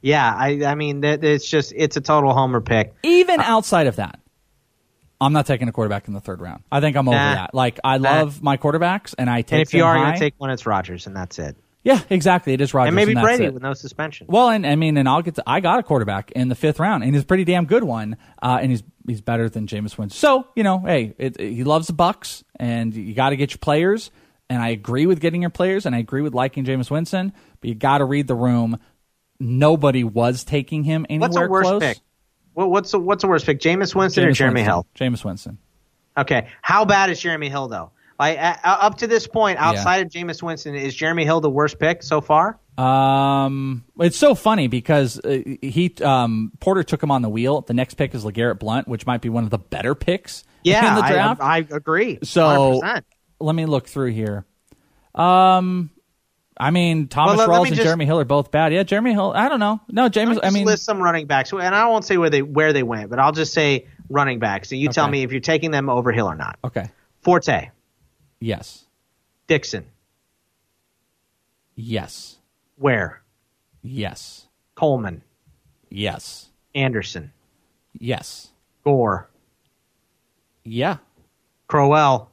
Yeah, 0.00 0.32
I 0.32 0.64
I 0.64 0.74
mean 0.74 1.02
it's 1.02 1.48
just 1.48 1.72
it's 1.74 1.96
a 1.96 2.00
total 2.00 2.32
homer 2.32 2.60
pick. 2.60 2.94
Even 3.02 3.40
outside 3.40 3.86
of 3.86 3.96
that, 3.96 4.20
I'm 5.20 5.32
not 5.32 5.46
taking 5.46 5.68
a 5.68 5.72
quarterback 5.72 6.06
in 6.08 6.14
the 6.14 6.20
third 6.20 6.40
round. 6.40 6.62
I 6.70 6.80
think 6.80 6.96
I'm 6.96 7.08
over 7.08 7.16
that. 7.18 7.54
Like 7.54 7.80
I 7.82 7.98
Nah. 7.98 8.10
love 8.20 8.42
my 8.42 8.56
quarterbacks, 8.56 9.14
and 9.18 9.28
I 9.28 9.42
take 9.42 9.52
And 9.52 9.62
if 9.62 9.74
you 9.74 9.84
are 9.84 9.96
going 9.96 10.12
to 10.14 10.18
take 10.18 10.34
one, 10.38 10.50
it's 10.50 10.64
Rodgers, 10.66 11.06
and 11.08 11.16
that's 11.16 11.38
it. 11.40 11.56
yeah, 11.82 12.00
exactly. 12.10 12.52
It 12.52 12.60
is 12.60 12.72
Rodgers, 12.74 12.88
and 12.88 12.96
maybe 12.96 13.14
that's 13.14 13.24
Brady 13.24 13.44
it. 13.46 13.54
with 13.54 13.62
no 13.62 13.74
suspension. 13.74 14.26
Well, 14.28 14.50
and 14.50 14.64
I 14.66 14.76
mean, 14.76 14.96
and 14.96 15.08
I'll 15.08 15.22
get 15.22 15.34
to. 15.36 15.42
I 15.46 15.60
got 15.60 15.78
a 15.80 15.82
quarterback 15.82 16.30
in 16.32 16.48
the 16.48 16.54
fifth 16.54 16.78
round, 16.78 17.02
and 17.02 17.14
he's 17.14 17.22
a 17.24 17.26
pretty 17.26 17.44
damn 17.44 17.64
good 17.66 17.82
one, 17.84 18.16
uh, 18.42 18.58
and 18.60 18.70
he's 18.70 18.82
he's 19.06 19.20
better 19.20 19.48
than 19.48 19.66
Jameis 19.66 19.98
Winston. 19.98 20.10
So 20.10 20.46
you 20.54 20.62
know, 20.62 20.78
hey, 20.78 21.14
it, 21.18 21.40
he 21.40 21.64
loves 21.64 21.86
the 21.88 21.94
Bucks, 21.94 22.44
and 22.60 22.94
you 22.94 23.14
got 23.14 23.30
to 23.30 23.36
get 23.36 23.50
your 23.52 23.58
players. 23.58 24.10
And 24.50 24.62
I 24.62 24.68
agree 24.68 25.04
with 25.06 25.20
getting 25.20 25.42
your 25.42 25.50
players, 25.50 25.84
and 25.84 25.94
I 25.94 25.98
agree 25.98 26.22
with 26.22 26.32
liking 26.32 26.64
Jameis 26.64 26.90
Winston, 26.90 27.32
but 27.60 27.68
you 27.68 27.74
got 27.74 27.98
to 27.98 28.04
read 28.06 28.26
the 28.28 28.34
room. 28.34 28.78
Nobody 29.40 30.04
was 30.04 30.42
taking 30.44 30.84
him 30.84 31.06
anywhere 31.10 31.28
What's 31.28 31.36
a 31.36 31.48
worse 31.48 31.66
close. 31.66 31.80
pick? 31.82 31.98
What, 32.58 32.70
what's 32.72 32.90
the 32.90 32.98
what's 32.98 33.22
a 33.22 33.28
worse 33.28 33.44
pick? 33.44 33.60
Jameis 33.60 33.94
Winston 33.94 34.24
or 34.24 34.32
Jeremy 34.32 34.62
Winston. 34.62 34.72
Hill? 34.74 34.86
Jameis 35.12 35.24
Winston. 35.24 35.58
Okay, 36.16 36.48
how 36.60 36.84
bad 36.84 37.08
is 37.08 37.20
Jeremy 37.20 37.48
Hill 37.48 37.68
though? 37.68 37.92
Like 38.18 38.36
uh, 38.36 38.56
up 38.64 38.98
to 38.98 39.06
this 39.06 39.28
point, 39.28 39.60
outside 39.60 40.04
of 40.04 40.08
Jameis 40.08 40.42
Winston, 40.42 40.74
is 40.74 40.92
Jeremy 40.92 41.24
Hill 41.24 41.40
the 41.40 41.48
worst 41.48 41.78
pick 41.78 42.02
so 42.02 42.20
far? 42.20 42.58
Um, 42.76 43.84
it's 44.00 44.16
so 44.16 44.34
funny 44.34 44.66
because 44.66 45.20
uh, 45.20 45.38
he 45.62 45.94
um, 46.02 46.50
Porter 46.58 46.82
took 46.82 47.00
him 47.00 47.12
on 47.12 47.22
the 47.22 47.28
wheel. 47.28 47.60
The 47.60 47.74
next 47.74 47.94
pick 47.94 48.12
is 48.12 48.24
LeGarrette 48.24 48.58
Blount, 48.58 48.88
which 48.88 49.06
might 49.06 49.20
be 49.20 49.28
one 49.28 49.44
of 49.44 49.50
the 49.50 49.58
better 49.58 49.94
picks 49.94 50.42
Yeah, 50.64 50.88
in 50.88 50.94
the 50.96 51.04
I- 51.04 51.12
draft. 51.12 51.40
I, 51.40 51.58
agree. 51.58 52.18
So 52.24 52.80
100%. 52.82 53.02
let 53.38 53.54
me 53.54 53.66
look 53.66 53.86
through 53.86 54.10
here. 54.10 54.46
Um, 55.14 55.90
I 56.60 56.70
mean, 56.70 57.06
Thomas 57.08 57.36
Well, 57.38 57.48
let- 57.48 57.58
Rawls 57.60 57.66
and 57.68 57.76
just- 57.76 57.84
Jeremy 57.86 58.04
Hill 58.04 58.18
are 58.20 58.24
both 58.24 58.50
bad. 58.50 58.72
Yeah, 58.72 58.82
Jeremy 58.82 59.12
Hill. 59.12 59.32
I 59.34 59.48
don't 59.48 59.60
know. 59.60 59.80
No, 59.88 60.08
James. 60.08 60.38
I 60.42 60.50
mean, 60.50 60.66
list 60.66 60.84
some 60.84 61.00
running 61.00 61.26
backs, 61.26 61.52
and 61.52 61.62
I 61.74 61.86
won't 61.86 62.04
say 62.04 62.16
where 62.16 62.30
they 62.30 62.42
where 62.42 62.72
they 62.72 62.82
went, 62.82 63.10
but 63.10 63.18
I'll 63.18 63.32
just 63.32 63.52
say 63.52 63.86
running 64.10 64.38
backs. 64.40 64.68
So 64.68 64.74
you 64.74 64.88
tell 64.88 65.08
me 65.08 65.22
if 65.22 65.30
you're 65.30 65.40
taking 65.40 65.70
them 65.70 65.88
over 65.88 66.10
Hill 66.12 66.26
or 66.26 66.34
not. 66.34 66.58
okay. 66.64 66.90
Forte, 67.20 67.70
Yes. 68.40 68.84
Dixon, 69.46 69.84
Yes. 71.74 72.36
Ware, 72.76 73.22
Yes. 73.82 74.46
Coleman, 74.74 75.22
Yes. 75.90 76.48
Anderson, 76.74 77.32
Yes. 77.98 78.50
Gore, 78.84 79.28
Yeah. 80.64 80.98
Crowell, 81.66 82.30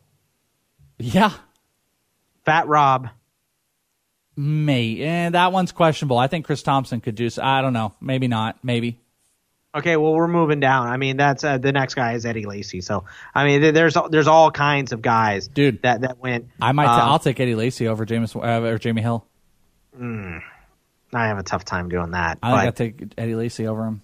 Yeah. 0.97 1.31
Fat 2.45 2.68
Rob. 2.68 3.10
May. 4.36 4.99
Eh, 5.02 5.30
that 5.30 5.52
one's 5.52 5.72
questionable. 5.72 6.18
I 6.18 6.28
think 6.28 6.45
Chris 6.45 6.64
Thompson 6.64 7.02
could 7.02 7.16
do. 7.16 7.30
So. 7.30 7.44
I 7.44 7.62
don't 7.62 7.74
know. 7.74 7.94
Maybe 8.02 8.28
not. 8.28 8.57
Maybe. 8.64 8.99
Okay, 9.76 9.98
well 9.98 10.14
we're 10.14 10.30
moving 10.30 10.62
down. 10.62 10.88
I 10.88 10.95
mean, 10.95 11.18
that's 11.18 11.44
uh, 11.44 11.57
the 11.57 11.74
next 11.74 11.95
guy 11.95 12.14
is 12.14 12.26
Eddie 12.26 12.45
Lacy. 12.45 12.80
So 12.80 13.03
I 13.34 13.45
mean, 13.45 13.74
there's 13.74 13.98
there's 14.10 14.28
all 14.28 14.49
kinds 14.49 14.94
of 14.94 15.02
guys, 15.02 15.49
dude, 15.49 15.82
that 15.82 16.02
that 16.02 16.18
went. 16.18 16.48
I 16.62 16.72
might. 16.72 16.88
i 16.88 17.02
um, 17.02 17.10
I'll 17.10 17.20
take 17.20 17.41
Eddie 17.41 17.56
Lacy 17.56 17.90
over 17.90 18.06
James 18.06 18.34
uh, 18.36 18.40
or 18.40 18.78
Jamie 18.78 19.02
Hill. 19.02 19.26
mm, 19.99 20.41
I 21.14 21.28
have 21.28 21.38
a 21.38 21.44
tough 21.44 21.66
time 21.66 21.90
doing 21.90 22.12
that. 22.12 22.40
I 22.41 22.72
think 22.72 23.02
I 23.02 23.06
take 23.06 23.14
Eddie 23.18 23.36
Lacy 23.36 23.68
over 23.68 23.86
him. 23.86 24.02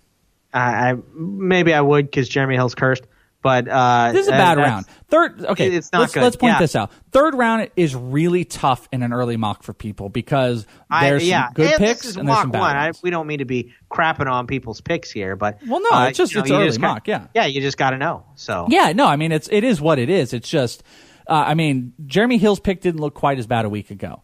I, 0.54 0.92
I 0.92 0.96
maybe 1.16 1.74
I 1.74 1.80
would 1.80 2.06
because 2.06 2.28
Jeremy 2.28 2.56
Hill's 2.56 2.76
cursed. 2.76 3.04
But 3.42 3.68
uh, 3.68 4.12
This 4.12 4.24
is 4.24 4.28
a 4.28 4.32
bad 4.32 4.58
round. 4.60 4.86
Third, 5.10 5.44
okay, 5.46 5.72
it's 5.76 5.92
not 5.92 6.02
let's, 6.02 6.14
good. 6.14 6.22
let's 6.24 6.36
point 6.36 6.54
Yeah. 6.54 6.60
this 6.60 6.76
out. 6.76 6.92
Third 7.12 7.34
round 7.34 7.70
is 7.76 7.96
really 7.96 8.46
tough 8.46 8.88
in 8.92 9.02
an 9.02 9.12
early 9.14 9.36
mock 9.36 9.64
for 9.64 9.74
people 9.74 10.10
because 10.10 10.68
I, 10.92 11.10
there's 11.10 11.28
yeah, 11.28 11.46
some 11.48 11.54
good 11.54 11.70
and 11.72 11.78
picks 11.80 12.02
this 12.02 12.12
is 12.12 12.18
and 12.18 12.28
there's 12.28 12.36
mock 12.36 12.44
some 12.44 12.52
bad 12.52 12.60
one. 12.60 12.76
I, 12.76 12.92
we 13.02 13.10
don't 13.10 13.26
mean 13.26 13.40
to 13.40 13.46
be 13.46 13.74
crapping 13.92 14.30
on 14.32 14.46
people's 14.46 14.80
picks 14.82 15.10
here, 15.12 15.36
but 15.36 15.60
Well, 15.68 15.82
no, 15.82 15.90
uh, 15.92 16.06
it's 16.10 16.18
just 16.20 16.34
you 16.34 16.38
know, 16.40 16.44
it's 16.44 16.52
early 16.52 16.66
just 16.68 16.82
got- 16.82 16.88
mock. 16.94 17.08
Yeah, 17.08 17.28
yeah, 17.34 17.46
you 17.48 17.62
just 17.62 17.78
got 17.78 17.90
to 17.90 17.98
know. 17.98 18.26
So 18.36 18.68
Yeah, 18.70 18.92
no, 18.94 19.08
I 19.08 19.16
mean 19.16 19.32
it's 19.32 19.50
it 19.52 19.64
is 19.64 19.82
what 19.82 19.98
it 19.98 20.10
is. 20.10 20.34
It's 20.34 20.48
just, 20.50 20.84
uh, 21.28 21.34
I 21.48 21.56
mean, 21.56 21.94
Jeremy 22.06 22.38
Hill's 22.38 22.60
pick 22.60 22.82
didn't 22.82 23.02
look 23.02 23.16
quite 23.16 23.40
as 23.40 23.48
bad 23.48 23.66
a 23.66 23.70
week 23.70 23.90
ago. 23.90 24.22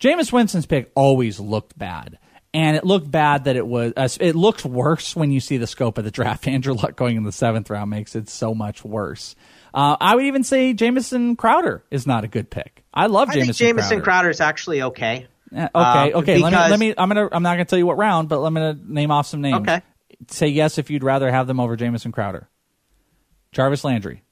Jameis 0.00 0.32
Winston's 0.32 0.66
pick 0.66 0.90
always 0.94 1.40
looked 1.40 1.78
bad, 1.78 2.18
and 2.52 2.76
it 2.76 2.84
looked 2.84 3.10
bad 3.10 3.44
that 3.44 3.56
it 3.56 3.66
was. 3.66 3.92
Uh, 3.96 4.08
it 4.20 4.34
looks 4.36 4.64
worse 4.64 5.14
when 5.16 5.30
you 5.30 5.40
see 5.40 5.56
the 5.56 5.66
scope 5.66 5.98
of 5.98 6.04
the 6.04 6.10
draft. 6.10 6.46
Andrew 6.48 6.74
Luck 6.74 6.96
going 6.96 7.16
in 7.16 7.22
the 7.24 7.32
seventh 7.32 7.70
round 7.70 7.90
makes 7.90 8.14
it 8.16 8.28
so 8.28 8.54
much 8.54 8.84
worse. 8.84 9.34
Uh, 9.72 9.96
I 10.00 10.16
would 10.16 10.24
even 10.24 10.42
say 10.42 10.72
Jamison 10.72 11.36
Crowder 11.36 11.84
is 11.90 12.06
not 12.06 12.24
a 12.24 12.28
good 12.28 12.50
pick. 12.50 12.82
I 12.92 13.06
love 13.06 13.28
I 13.28 13.32
think 13.34 13.44
Jamison 13.44 13.66
Jamison 13.66 13.88
Crowder. 13.88 14.02
Crowder 14.04 14.30
is 14.30 14.40
actually 14.40 14.82
okay. 14.82 15.28
Uh, 15.54 15.68
okay, 15.74 16.12
Uh, 16.12 16.18
okay. 16.18 16.38
Let 16.38 16.52
me 16.52 16.58
let 16.58 16.78
me. 16.80 16.94
I'm 16.98 17.08
gonna. 17.08 17.28
I'm 17.30 17.42
not 17.44 17.52
gonna 17.54 17.64
tell 17.66 17.78
you 17.78 17.86
what 17.86 17.96
round, 17.96 18.28
but 18.28 18.42
I'm 18.42 18.52
gonna 18.54 18.78
name 18.84 19.10
off 19.12 19.26
some 19.28 19.40
names. 19.40 19.60
Okay. 19.68 19.80
Say 20.28 20.48
yes 20.48 20.78
if 20.78 20.90
you'd 20.90 21.04
rather 21.04 21.30
have 21.30 21.46
them 21.46 21.60
over 21.60 21.76
Jamison 21.76 22.10
Crowder. 22.12 22.48
Jarvis 23.52 23.82
Landry, 23.84 24.22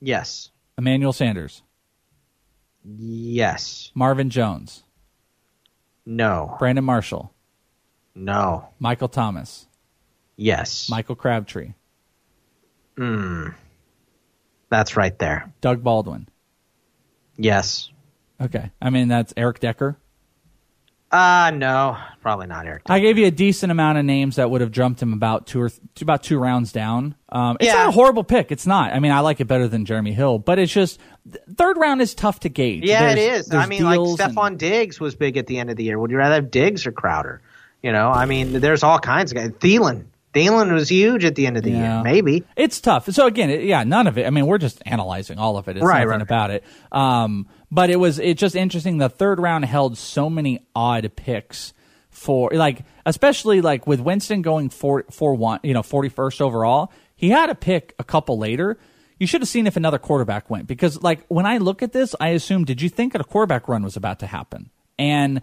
Yes, 0.00 0.50
Emmanuel 0.78 1.12
Sanders, 1.12 1.62
yes, 2.84 3.90
Marvin 3.94 4.30
Jones, 4.30 4.83
no, 6.06 6.56
Brandon 6.58 6.84
Marshall, 6.84 7.32
no, 8.14 8.68
Michael 8.78 9.08
Thomas, 9.08 9.66
yes. 10.36 10.88
Michael 10.90 11.16
Crabtree, 11.16 11.72
Hmm. 12.96 13.48
That's 14.70 14.96
right 14.96 15.16
there. 15.18 15.52
Doug 15.60 15.82
Baldwin. 15.84 16.28
Yes. 17.36 17.90
Okay. 18.40 18.70
I 18.80 18.90
mean 18.90 19.08
that's 19.08 19.32
Eric 19.36 19.60
Decker. 19.60 19.98
Uh 21.14 21.52
no, 21.54 21.96
probably 22.22 22.48
not 22.48 22.66
Eric. 22.66 22.82
I 22.86 22.98
gave 22.98 23.18
you 23.18 23.26
a 23.26 23.30
decent 23.30 23.70
amount 23.70 23.98
of 23.98 24.04
names 24.04 24.34
that 24.36 24.50
would 24.50 24.60
have 24.62 24.72
jumped 24.72 25.00
him 25.00 25.12
about 25.12 25.46
two 25.46 25.60
or 25.60 25.68
th- 25.68 26.02
about 26.02 26.24
two 26.24 26.38
rounds 26.38 26.72
down. 26.72 27.14
Um, 27.28 27.56
it's 27.60 27.68
Yeah. 27.68 27.74
not 27.84 27.88
a 27.88 27.92
horrible 27.92 28.24
pick. 28.24 28.50
It's 28.50 28.66
not. 28.66 28.92
I 28.92 28.98
mean, 28.98 29.12
I 29.12 29.20
like 29.20 29.40
it 29.40 29.44
better 29.44 29.68
than 29.68 29.84
Jeremy 29.84 30.12
Hill, 30.12 30.40
but 30.40 30.58
it's 30.58 30.72
just 30.72 30.98
th- 31.30 31.44
third 31.56 31.76
round 31.76 32.00
is 32.02 32.14
tough 32.14 32.40
to 32.40 32.48
gauge. 32.48 32.82
Yeah, 32.84 33.14
There's- 33.14 33.16
it 33.44 33.46
is. 33.46 33.54
I 33.54 33.66
mean, 33.66 33.84
like 33.84 33.94
deals 33.94 34.18
and- 34.18 34.36
Stefon 34.36 34.58
Diggs 34.58 34.98
was 34.98 35.14
big 35.14 35.36
at 35.36 35.46
the 35.46 35.58
end 35.58 35.70
of 35.70 35.76
the 35.76 35.84
year. 35.84 36.00
Would 36.00 36.10
you 36.10 36.16
rather 36.16 36.34
have 36.34 36.50
Diggs 36.50 36.84
or 36.84 36.90
Crowder? 36.90 37.40
You 37.80 37.92
know, 37.92 38.10
I 38.10 38.24
mean, 38.26 38.60
there's 38.60 38.82
all 38.82 38.98
kinds 38.98 39.30
of 39.30 39.36
guys. 39.38 39.50
Thielen. 39.50 40.06
Thielen 40.34 40.72
was 40.72 40.88
huge 40.88 41.24
at 41.24 41.36
the 41.36 41.46
end 41.46 41.56
of 41.56 41.62
the 41.62 41.70
Yeah. 41.70 41.94
year. 41.96 42.02
Maybe. 42.02 42.42
It's 42.56 42.80
tough. 42.80 43.08
So 43.10 43.26
again, 43.26 43.50
it, 43.50 43.62
yeah, 43.62 43.84
none 43.84 44.08
of 44.08 44.18
it. 44.18 44.26
I 44.26 44.30
mean, 44.30 44.46
we're 44.46 44.58
just 44.58 44.82
analyzing 44.84 45.38
all 45.38 45.56
of 45.56 45.68
it. 45.68 45.76
It's 45.76 45.86
Right, 45.86 45.98
nothing 45.98 46.08
right. 46.10 46.22
about 46.22 46.50
it. 46.50 46.64
Um, 46.90 47.46
but 47.74 47.90
it 47.90 47.96
was 47.96 48.20
it's 48.20 48.40
just 48.40 48.54
interesting. 48.54 48.98
The 48.98 49.08
third 49.08 49.40
round 49.40 49.64
held 49.64 49.98
so 49.98 50.30
many 50.30 50.64
odd 50.76 51.10
picks 51.16 51.72
for 52.08 52.50
like, 52.52 52.84
especially 53.04 53.60
like 53.60 53.84
with 53.84 53.98
Winston 53.98 54.42
going 54.42 54.70
four 54.70 55.04
four 55.10 55.34
one, 55.34 55.58
you 55.64 55.74
know, 55.74 55.82
forty 55.82 56.08
first 56.08 56.40
overall. 56.40 56.92
He 57.16 57.30
had 57.30 57.50
a 57.50 57.54
pick 57.56 57.92
a 57.98 58.04
couple 58.04 58.38
later. 58.38 58.78
You 59.18 59.26
should 59.26 59.40
have 59.40 59.48
seen 59.48 59.66
if 59.66 59.76
another 59.76 59.98
quarterback 59.98 60.48
went 60.48 60.68
because 60.68 61.02
like 61.02 61.26
when 61.26 61.46
I 61.46 61.58
look 61.58 61.82
at 61.82 61.92
this, 61.92 62.14
I 62.20 62.28
assume 62.28 62.64
did 62.64 62.80
you 62.80 62.88
think 62.88 63.12
that 63.12 63.20
a 63.20 63.24
quarterback 63.24 63.66
run 63.66 63.82
was 63.82 63.96
about 63.96 64.20
to 64.20 64.28
happen? 64.28 64.70
And 64.96 65.40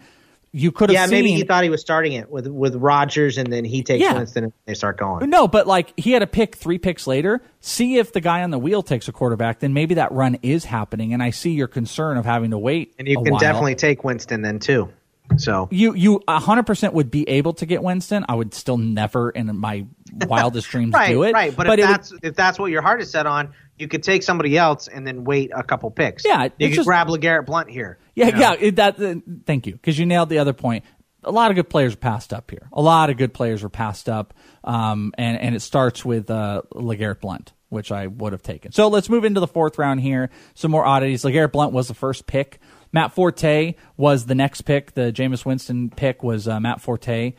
you 0.54 0.72
could 0.72 0.90
have 0.90 0.94
Yeah, 0.94 1.06
seen 1.06 1.12
maybe 1.24 1.32
he 1.32 1.44
thought 1.44 1.64
he 1.64 1.70
was 1.70 1.82
starting 1.82 2.14
it 2.14 2.30
with 2.30 2.48
with 2.48 2.76
Rodgers, 2.76 3.38
and 3.38 3.52
then 3.52 3.64
he 3.64 3.84
takes 3.84 4.02
Yeah. 4.04 4.16
Winston, 4.16 4.46
and 4.46 4.54
they 4.66 4.74
start 4.74 4.98
going. 4.98 5.30
No, 5.30 5.48
but 5.48 5.68
like 5.68 5.94
he 5.98 6.12
had 6.12 6.22
a 6.22 6.28
pick 6.28 6.56
three 6.56 6.78
picks 6.78 7.08
later. 7.08 7.42
See 7.62 7.98
if 7.98 8.12
the 8.12 8.22
guy 8.22 8.44
on 8.44 8.52
the 8.52 8.60
wheel 8.60 8.84
takes 8.84 9.08
a 9.08 9.12
quarterback, 9.12 9.60
then 9.60 9.74
maybe 9.74 9.96
that 9.96 10.12
run 10.12 10.38
is 10.42 10.66
happening. 10.66 11.14
And 11.14 11.22
I 11.24 11.30
see 11.30 11.52
your 11.52 11.68
concern 11.68 12.18
of 12.18 12.26
having 12.26 12.52
to 12.52 12.58
wait. 12.58 12.94
And 13.00 13.08
you 13.08 13.22
can 13.22 13.32
while. 13.34 13.40
definitely 13.40 13.76
take 13.76 14.04
Winston 14.04 14.42
then 14.42 14.60
too. 14.60 14.90
So 15.38 15.68
you 15.72 15.94
you 15.94 16.22
hundred 16.28 16.64
percent 16.64 16.94
would 16.94 17.12
be 17.12 17.28
able 17.30 17.54
to 17.54 17.66
get 17.66 17.82
Winston. 17.84 18.26
I 18.28 18.36
would 18.36 18.54
still 18.54 18.78
never 18.78 19.30
in 19.30 19.56
my 19.58 19.86
wildest 20.28 20.68
dreams 20.72 20.94
right, 20.94 21.10
do 21.10 21.24
it. 21.24 21.34
right. 21.34 21.56
But, 21.56 21.68
it 21.68 21.80
if 21.80 21.86
would- 21.88 21.94
that's 21.96 22.14
if 22.24 22.36
that's 22.36 22.60
what 22.60 22.72
your 22.72 22.82
heart 22.82 23.02
is 23.02 23.10
set 23.12 23.26
on, 23.26 23.54
you 23.78 23.88
could 23.88 24.04
take 24.04 24.24
somebody 24.24 24.58
else 24.58 24.88
and 24.88 25.06
then 25.08 25.24
wait 25.24 25.52
a 25.56 25.64
couple 25.64 25.90
picks. 25.92 26.26
Yeah, 26.26 26.50
you 26.58 26.68
could 26.70 26.76
just- 26.76 26.88
grab 26.88 27.08
LeGarrette 27.08 27.46
Blount 27.46 27.70
here. 27.70 27.98
Yeah, 28.16 28.26
you 28.28 28.32
know? 28.34 28.40
yeah. 28.40 28.54
It, 28.60 28.76
that. 28.76 29.00
uh, 29.02 29.16
thank 29.46 29.68
you, 29.68 29.74
because 29.74 29.98
you 29.98 30.06
nailed 30.06 30.30
the 30.30 30.40
other 30.40 30.54
point. 30.54 30.84
A 31.24 31.32
lot 31.32 31.52
of 31.52 31.56
good 31.56 31.70
players 31.70 31.94
are 31.94 31.98
passed 31.98 32.34
up 32.34 32.50
here. 32.50 32.68
A 32.74 32.82
lot 32.82 33.12
of 33.12 33.18
good 33.18 33.32
players 33.34 33.62
were 33.62 33.70
passed 33.70 34.10
up, 34.10 34.34
um, 34.64 35.14
and 35.20 35.38
and 35.40 35.56
it 35.56 35.60
starts 35.62 36.04
with 36.04 36.32
uh, 36.32 36.64
LeGarrette 36.74 37.22
Blount, 37.22 37.54
which 37.70 37.92
I 37.92 38.08
would 38.08 38.34
have 38.34 38.42
taken. 38.42 38.72
So 38.72 38.88
let's 38.88 39.08
move 39.08 39.24
into 39.24 39.40
the 39.40 39.48
fourth 39.48 39.78
round 39.78 40.02
here. 40.02 40.32
Some 40.56 40.72
more 40.72 40.84
oddities. 40.84 41.24
LeGarrette 41.24 41.52
Blount 41.52 41.74
was 41.74 41.88
the 41.88 41.94
first 41.94 42.26
pick. 42.26 42.60
Matt 42.94 43.14
Forte 43.14 43.76
was 43.98 44.26
the 44.26 44.36
next 44.36 44.62
pick. 44.62 44.94
The 44.94 45.12
Jameis 45.12 45.46
Winston 45.46 45.90
pick 45.90 46.24
was 46.24 46.48
uh, 46.48 46.60
Matt 46.60 46.82
Forte. 46.82 47.34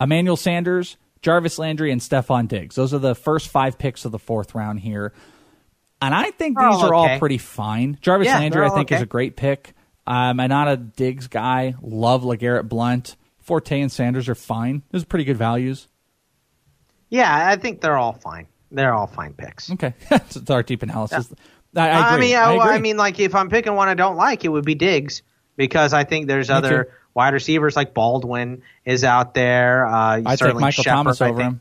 Emmanuel 0.00 0.36
Sanders, 0.36 0.96
Jarvis 1.22 1.58
Landry, 1.58 1.90
and 1.90 2.00
Stefon 2.00 2.46
Diggs. 2.48 2.76
Those 2.76 2.94
are 2.94 2.98
the 2.98 3.14
first 3.14 3.48
five 3.48 3.78
picks 3.78 4.04
of 4.04 4.12
the 4.12 4.18
fourth 4.18 4.54
round 4.54 4.80
here. 4.80 5.12
And 6.00 6.14
I 6.14 6.30
think 6.30 6.56
They're 6.56 6.68
these 6.68 6.76
all 6.76 6.90
are 6.90 6.94
all 6.94 7.18
pretty 7.18 7.38
fine. 7.38 7.98
Jarvis 8.00 8.26
Yeah, 8.26 8.38
Landry, 8.38 8.64
I 8.64 8.68
think, 8.70 8.92
is 8.92 9.02
a 9.02 9.06
great 9.06 9.36
pick. 9.36 9.74
Um, 10.06 10.40
I'm 10.40 10.48
not 10.48 10.68
a 10.68 10.76
Diggs 10.76 11.26
guy. 11.26 11.74
Love 11.82 12.22
LeGarrette 12.22 12.68
Blount. 12.68 13.16
Forte 13.40 13.80
and 13.80 13.90
Sanders 13.90 14.28
are 14.28 14.34
fine. 14.34 14.82
Those 14.90 15.02
are 15.02 15.06
pretty 15.06 15.24
good 15.24 15.36
values. 15.36 15.88
Yeah, 17.08 17.48
I 17.48 17.56
think 17.56 17.80
they're 17.80 17.96
all 17.96 18.12
fine. 18.12 18.46
They're 18.70 18.94
all 18.94 19.06
fine 19.06 19.32
picks. 19.32 19.70
Okay. 19.70 19.94
it's 20.10 20.50
our 20.50 20.62
deep 20.62 20.82
analysis. 20.82 21.32
I, 21.76 21.88
I 21.88 22.14
agree. 22.14 22.28
mean, 22.28 22.36
I, 22.36 22.40
I, 22.40 22.52
agree. 22.54 22.74
I 22.74 22.78
mean, 22.80 22.96
like 22.96 23.20
if 23.20 23.34
I'm 23.34 23.48
picking 23.50 23.74
one 23.74 23.88
I 23.88 23.94
don't 23.94 24.16
like, 24.16 24.44
it 24.44 24.48
would 24.48 24.64
be 24.64 24.74
Diggs 24.74 25.22
because 25.56 25.92
I 25.92 26.04
think 26.04 26.26
there's 26.26 26.48
Me 26.48 26.54
other 26.54 26.84
too. 26.84 26.90
wide 27.14 27.34
receivers 27.34 27.76
like 27.76 27.94
Baldwin 27.94 28.62
is 28.84 29.04
out 29.04 29.34
there. 29.34 29.86
Uh, 29.86 30.22
I'd 30.24 30.38
take 30.38 30.54
Michael 30.54 30.82
Shepard, 30.82 30.96
Thomas 30.96 31.20
I 31.20 31.28
over 31.30 31.42
him. 31.42 31.60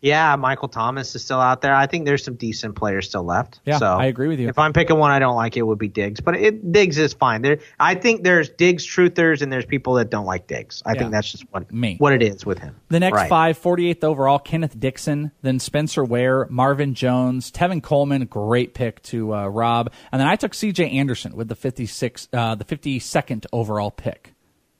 Yeah, 0.00 0.36
Michael 0.36 0.68
Thomas 0.68 1.12
is 1.16 1.24
still 1.24 1.40
out 1.40 1.60
there. 1.60 1.74
I 1.74 1.86
think 1.88 2.04
there's 2.06 2.22
some 2.22 2.36
decent 2.36 2.76
players 2.76 3.08
still 3.08 3.24
left. 3.24 3.60
Yeah, 3.64 3.78
so 3.78 3.86
I 3.86 4.04
agree 4.06 4.28
with 4.28 4.38
you. 4.38 4.48
If 4.48 4.56
I'm 4.58 4.72
picking 4.72 4.96
one 4.96 5.10
I 5.10 5.18
don't 5.18 5.34
like, 5.34 5.56
it 5.56 5.62
would 5.62 5.78
be 5.78 5.88
Diggs. 5.88 6.20
But 6.20 6.36
it, 6.36 6.70
Diggs 6.70 6.98
is 6.98 7.14
fine. 7.14 7.42
There, 7.42 7.58
I 7.80 7.96
think 7.96 8.22
there's 8.22 8.48
Diggs 8.48 8.86
truthers 8.86 9.42
and 9.42 9.52
there's 9.52 9.66
people 9.66 9.94
that 9.94 10.08
don't 10.08 10.24
like 10.26 10.46
Diggs. 10.46 10.82
I 10.86 10.92
Yeah. 10.92 10.98
think 11.00 11.10
that's 11.10 11.32
just 11.32 11.44
what 11.50 11.72
Me. 11.72 11.96
what 11.98 12.12
it 12.12 12.22
is 12.22 12.46
with 12.46 12.60
him. 12.60 12.76
The 12.90 13.00
next 13.00 13.14
Right. 13.16 13.28
five, 13.28 13.58
48th 13.58 14.04
overall, 14.04 14.38
Kenneth 14.38 14.78
Dixon, 14.78 15.32
then 15.42 15.58
Spencer 15.58 16.04
Ware, 16.04 16.46
Marvin 16.48 16.94
Jones, 16.94 17.50
Tevin 17.50 17.82
Coleman, 17.82 18.24
great 18.26 18.74
pick 18.74 19.02
to 19.04 19.34
uh, 19.34 19.46
Rob, 19.48 19.90
and 20.12 20.20
then 20.20 20.28
I 20.28 20.36
took 20.36 20.54
C.J. 20.54 20.90
Anderson 20.90 21.34
with 21.34 21.48
the 21.48 21.56
56, 21.56 22.28
uh, 22.32 22.54
the 22.54 22.64
52nd 22.64 23.46
overall 23.52 23.90
pick. 23.90 24.32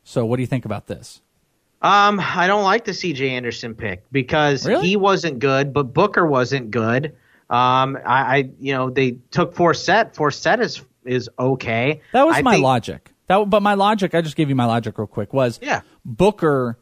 So, 0.05 0.25
what 0.25 0.37
do 0.37 0.43
you 0.43 0.47
think 0.47 0.65
about 0.65 0.87
this? 0.87 1.21
Um, 1.81 2.21
I 2.21 2.47
don't 2.49 2.65
like 2.65 2.85
the 2.85 2.93
C.J. 2.95 3.31
Anderson 3.31 3.75
pick 3.75 4.05
because 4.11 4.67
Really? 4.67 4.89
he 4.89 4.97
wasn't 4.97 5.39
good, 5.39 5.73
but 5.73 5.95
Booker 5.95 6.27
wasn't 6.27 6.71
good. 6.73 7.15
Um, 7.49 7.97
I, 8.05 8.37
I 8.39 8.51
you 8.61 8.75
know, 8.75 8.91
they 8.91 9.13
took 9.31 9.55
Forsett. 9.55 10.15
Forsett 10.15 10.61
is 10.61 10.83
is 11.05 11.31
okay. 11.39 12.03
That 12.13 12.27
was 12.27 12.37
I 12.37 12.43
my 12.43 12.53
think- 12.55 12.65
logic. 12.65 13.13
That, 13.29 13.49
but 13.51 13.61
my 13.63 13.75
logic, 13.75 14.15
I 14.15 14.23
just 14.23 14.37
gave 14.37 14.49
you 14.49 14.55
my 14.55 14.65
logic 14.65 14.97
real 14.99 15.07
quick. 15.07 15.33
Was 15.35 15.59
Yeah. 15.63 15.83
Booker? 16.05 16.79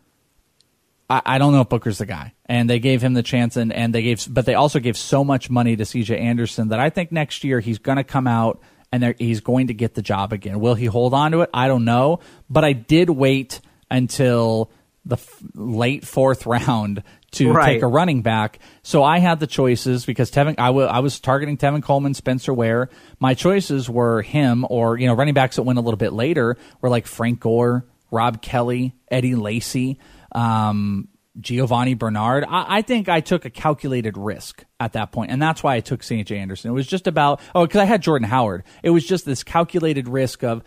I, 1.10 1.20
I 1.26 1.38
don't 1.38 1.52
know 1.52 1.60
if 1.62 1.68
Booker's 1.68 1.98
the 1.98 2.06
guy, 2.06 2.34
and 2.46 2.70
they 2.70 2.78
gave 2.78 3.02
him 3.02 3.14
the 3.14 3.22
chance, 3.22 3.56
and, 3.56 3.72
and 3.72 3.92
they 3.94 4.02
gave, 4.02 4.32
but 4.32 4.46
they 4.46 4.54
also 4.54 4.78
gave 4.78 4.96
so 4.96 5.24
much 5.24 5.50
money 5.50 5.74
to 5.76 5.84
C.J. 5.84 6.16
Anderson 6.18 6.68
that 6.68 6.78
I 6.80 6.88
think 6.90 7.10
next 7.12 7.42
year 7.44 7.58
he's 7.60 7.78
going 7.78 7.96
to 7.96 8.04
come 8.04 8.26
out 8.28 8.60
and 8.92 9.14
he's 9.18 9.40
going 9.40 9.66
to 9.68 9.74
get 9.74 9.94
the 9.94 10.02
job 10.02 10.32
again. 10.32 10.60
Will 10.60 10.74
he 10.76 10.86
hold 10.86 11.14
on 11.14 11.32
to 11.32 11.40
it? 11.42 11.50
I 11.52 11.66
don't 11.68 11.84
know, 11.84 12.20
but 12.48 12.64
I 12.64 12.72
did 12.72 13.10
wait 13.10 13.60
until 13.90 14.70
the 15.08 15.14
f- 15.16 15.42
late 15.54 16.04
fourth 16.04 16.44
round 16.46 17.02
to 17.30 17.52
Right. 17.52 17.74
take 17.74 17.82
a 17.82 17.86
running 17.86 18.22
back. 18.22 18.58
So 18.82 19.02
I 19.04 19.18
had 19.20 19.38
the 19.40 19.46
choices 19.46 20.04
because 20.04 20.30
Tevin, 20.30 20.56
I 20.58 20.98
was 21.00 21.20
targeting 21.20 21.56
Tevin 21.56 21.82
Coleman, 21.82 22.12
Spencer 22.14 22.52
Ware. 22.52 22.88
My 23.20 23.34
choices 23.34 23.88
were 23.88 24.22
him 24.22 24.66
or, 24.68 24.98
you 24.98 25.06
know, 25.06 25.14
running 25.14 25.34
backs 25.34 25.56
that 25.56 25.62
went 25.62 25.78
a 25.78 25.82
little 25.82 25.96
bit 25.98 26.12
later 26.12 26.56
were 26.80 26.88
like 26.90 27.06
Frank 27.06 27.40
Gore, 27.40 27.86
Rob 28.10 28.42
Kelley, 28.42 28.94
Eddie 29.10 29.34
Lacy, 29.36 29.98
um, 30.32 31.08
Giovani 31.38 31.94
Bernard. 31.94 32.44
I, 32.48 32.78
I 32.78 32.82
think 32.82 33.08
I 33.08 33.20
took 33.20 33.44
a 33.44 33.50
calculated 33.50 34.16
risk 34.16 34.64
at 34.80 34.94
that 34.94 35.12
point, 35.12 35.30
and 35.30 35.40
that's 35.40 35.62
why 35.62 35.74
I 35.74 35.80
took 35.80 36.02
C.J. 36.02 36.36
Anderson. 36.38 36.70
It 36.70 36.74
was 36.74 36.86
just 36.86 37.06
about, 37.06 37.40
oh, 37.54 37.66
because 37.66 37.80
I 37.80 37.84
had 37.84 38.00
Jordan 38.02 38.28
Howard. 38.28 38.64
It 38.82 38.90
was 38.90 39.04
just 39.06 39.24
this 39.26 39.44
calculated 39.44 40.08
risk 40.08 40.42
of, 40.42 40.62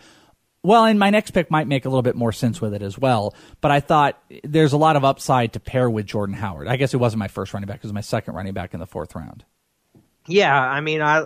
well, 0.62 0.84
and 0.84 0.98
my 0.98 1.10
next 1.10 1.30
pick 1.32 1.50
might 1.50 1.66
make 1.66 1.84
a 1.84 1.88
little 1.88 2.02
bit 2.02 2.16
more 2.16 2.32
sense 2.32 2.60
with 2.60 2.74
it 2.74 2.82
as 2.82 2.98
well. 2.98 3.34
But 3.60 3.70
I 3.70 3.80
thought 3.80 4.22
there's 4.44 4.72
a 4.72 4.76
lot 4.76 4.96
of 4.96 5.04
upside 5.04 5.54
to 5.54 5.60
pair 5.60 5.88
with 5.88 6.06
Jordan 6.06 6.34
Howard. 6.34 6.68
I 6.68 6.76
guess 6.76 6.92
it 6.94 6.98
wasn't 6.98 7.18
my 7.20 7.28
first 7.28 7.54
running 7.54 7.66
back; 7.66 7.76
it 7.76 7.82
was 7.84 7.92
my 7.92 8.00
second 8.02 8.34
running 8.34 8.52
back 8.52 8.74
in 8.74 8.80
the 8.80 8.86
fourth 8.86 9.14
round. 9.14 9.44
Yeah, 10.26 10.54
I 10.58 10.80
mean, 10.80 11.00
I 11.00 11.24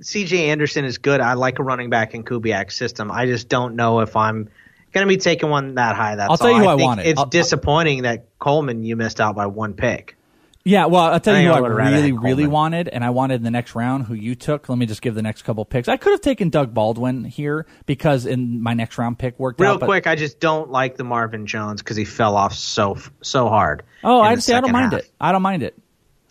C.J. 0.00 0.50
Anderson 0.50 0.84
is 0.84 0.98
good. 0.98 1.20
I 1.20 1.34
like 1.34 1.58
a 1.58 1.62
running 1.62 1.88
back 1.90 2.14
in 2.14 2.24
Kubiak's 2.24 2.76
system. 2.76 3.10
I 3.10 3.26
just 3.26 3.48
don't 3.48 3.76
know 3.76 4.00
if 4.00 4.16
I'm 4.16 4.48
going 4.92 5.06
to 5.06 5.08
be 5.08 5.16
taking 5.16 5.50
one 5.50 5.76
that 5.76 5.96
high. 5.96 6.16
That's 6.16 6.30
I'll 6.30 6.36
tell 6.36 6.48
all. 6.48 6.52
you 6.54 6.62
who 6.62 6.68
I 6.68 6.76
think 6.76 6.86
wanted. 6.86 7.06
It's 7.06 7.20
I'll- 7.20 7.26
disappointing 7.26 8.02
that 8.02 8.26
Coleman 8.38 8.84
you 8.84 8.96
missed 8.96 9.20
out 9.20 9.34
by 9.34 9.46
one 9.46 9.74
pick. 9.74 10.16
Yeah, 10.66 10.86
well, 10.86 11.04
I'll 11.04 11.20
tell 11.20 11.34
I 11.34 11.40
you 11.40 11.48
who 11.48 11.54
I 11.54 11.58
I 11.58 11.90
really, 11.90 12.12
really 12.12 12.46
wanted, 12.46 12.88
and 12.88 13.04
I 13.04 13.10
wanted 13.10 13.34
in 13.34 13.42
the 13.42 13.50
next 13.50 13.74
round 13.74 14.06
who 14.06 14.14
you 14.14 14.34
took. 14.34 14.70
Let 14.70 14.78
me 14.78 14.86
just 14.86 15.02
give 15.02 15.14
the 15.14 15.20
next 15.20 15.42
couple 15.42 15.62
picks. 15.66 15.88
I 15.88 15.98
could 15.98 16.12
have 16.12 16.22
taken 16.22 16.48
Doug 16.48 16.72
Baldwin 16.72 17.24
here 17.24 17.66
because 17.84 18.24
in 18.24 18.62
my 18.62 18.72
next 18.72 18.96
round 18.96 19.18
pick 19.18 19.38
worked 19.38 19.60
Real 19.60 19.72
out. 19.72 19.80
but- 19.80 19.86
quick, 19.86 20.06
I 20.06 20.14
just 20.16 20.40
don't 20.40 20.70
like 20.70 20.96
the 20.96 21.04
Marvin 21.04 21.44
Jones 21.44 21.82
because 21.82 21.98
he 21.98 22.06
fell 22.06 22.34
off 22.34 22.54
so 22.54 22.96
so 23.20 23.48
hard. 23.50 23.82
Oh, 24.02 24.20
I. 24.20 24.32
I 24.32 24.36
don't 24.36 24.72
mind 24.72 24.92
half. 24.92 25.02
it. 25.02 25.10
I 25.20 25.32
don't 25.32 25.42
mind 25.42 25.62
it. 25.62 25.78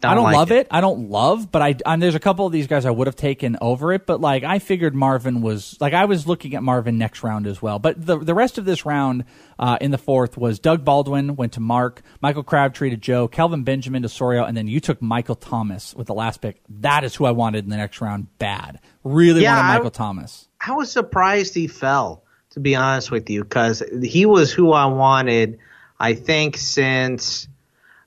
Don't 0.03 0.11
I 0.11 0.15
don't 0.15 0.23
like 0.25 0.35
love 0.35 0.51
it. 0.51 0.57
it. 0.57 0.67
I 0.69 0.81
don't 0.81 1.09
love, 1.09 1.51
but 1.51 1.61
I 1.61 1.75
and 1.85 2.01
there's 2.01 2.15
a 2.15 2.19
couple 2.19 2.45
of 2.45 2.51
these 2.51 2.67
guys 2.67 2.85
I 2.85 2.91
would 2.91 3.07
have 3.07 3.15
taken 3.15 3.57
over 3.61 3.91
it. 3.93 4.05
But 4.05 4.21
like 4.21 4.43
I 4.43 4.59
figured 4.59 4.93
Marvin 4.93 5.41
was 5.41 5.75
like 5.79 5.93
I 5.93 6.05
was 6.05 6.27
looking 6.27 6.53
at 6.55 6.61
Marvin 6.63 6.97
next 6.97 7.23
round 7.23 7.47
as 7.47 7.61
well. 7.61 7.79
But 7.79 8.05
the 8.05 8.17
the 8.19 8.33
rest 8.35 8.57
of 8.57 8.65
this 8.65 8.85
round 8.85 9.23
uh, 9.57 9.77
in 9.81 9.91
the 9.91 9.97
fourth 9.97 10.37
was 10.37 10.59
Doug 10.59 10.83
Baldwin 10.85 11.35
went 11.35 11.53
to 11.53 11.59
Mark, 11.59 12.01
Michael 12.21 12.43
Crabtree 12.43 12.89
to 12.91 12.97
Joe, 12.97 13.27
Kelvin 13.27 13.63
Benjamin 13.63 14.01
to 14.03 14.07
Sorio, 14.09 14.47
and 14.47 14.55
then 14.55 14.67
you 14.67 14.79
took 14.79 15.01
Michael 15.01 15.35
Thomas 15.35 15.95
with 15.95 16.07
the 16.07 16.13
last 16.13 16.41
pick. 16.41 16.61
That 16.69 17.03
is 17.03 17.15
who 17.15 17.25
I 17.25 17.31
wanted 17.31 17.63
in 17.63 17.69
the 17.69 17.77
next 17.77 18.01
round. 18.01 18.27
Bad, 18.39 18.79
really 19.03 19.41
Yeah, 19.43 19.55
wanted 19.55 19.67
I- 19.69 19.73
Michael 19.77 19.91
Thomas. 19.91 20.47
I 20.65 20.71
was 20.73 20.91
surprised 20.91 21.53
he 21.55 21.67
fell, 21.67 22.23
to 22.51 22.59
be 22.59 22.75
honest 22.75 23.11
with 23.11 23.29
you, 23.29 23.43
because 23.43 23.83
he 24.01 24.25
was 24.25 24.51
who 24.51 24.71
I 24.71 24.85
wanted. 24.85 25.59
I 25.99 26.15
think 26.15 26.57
since 26.57 27.47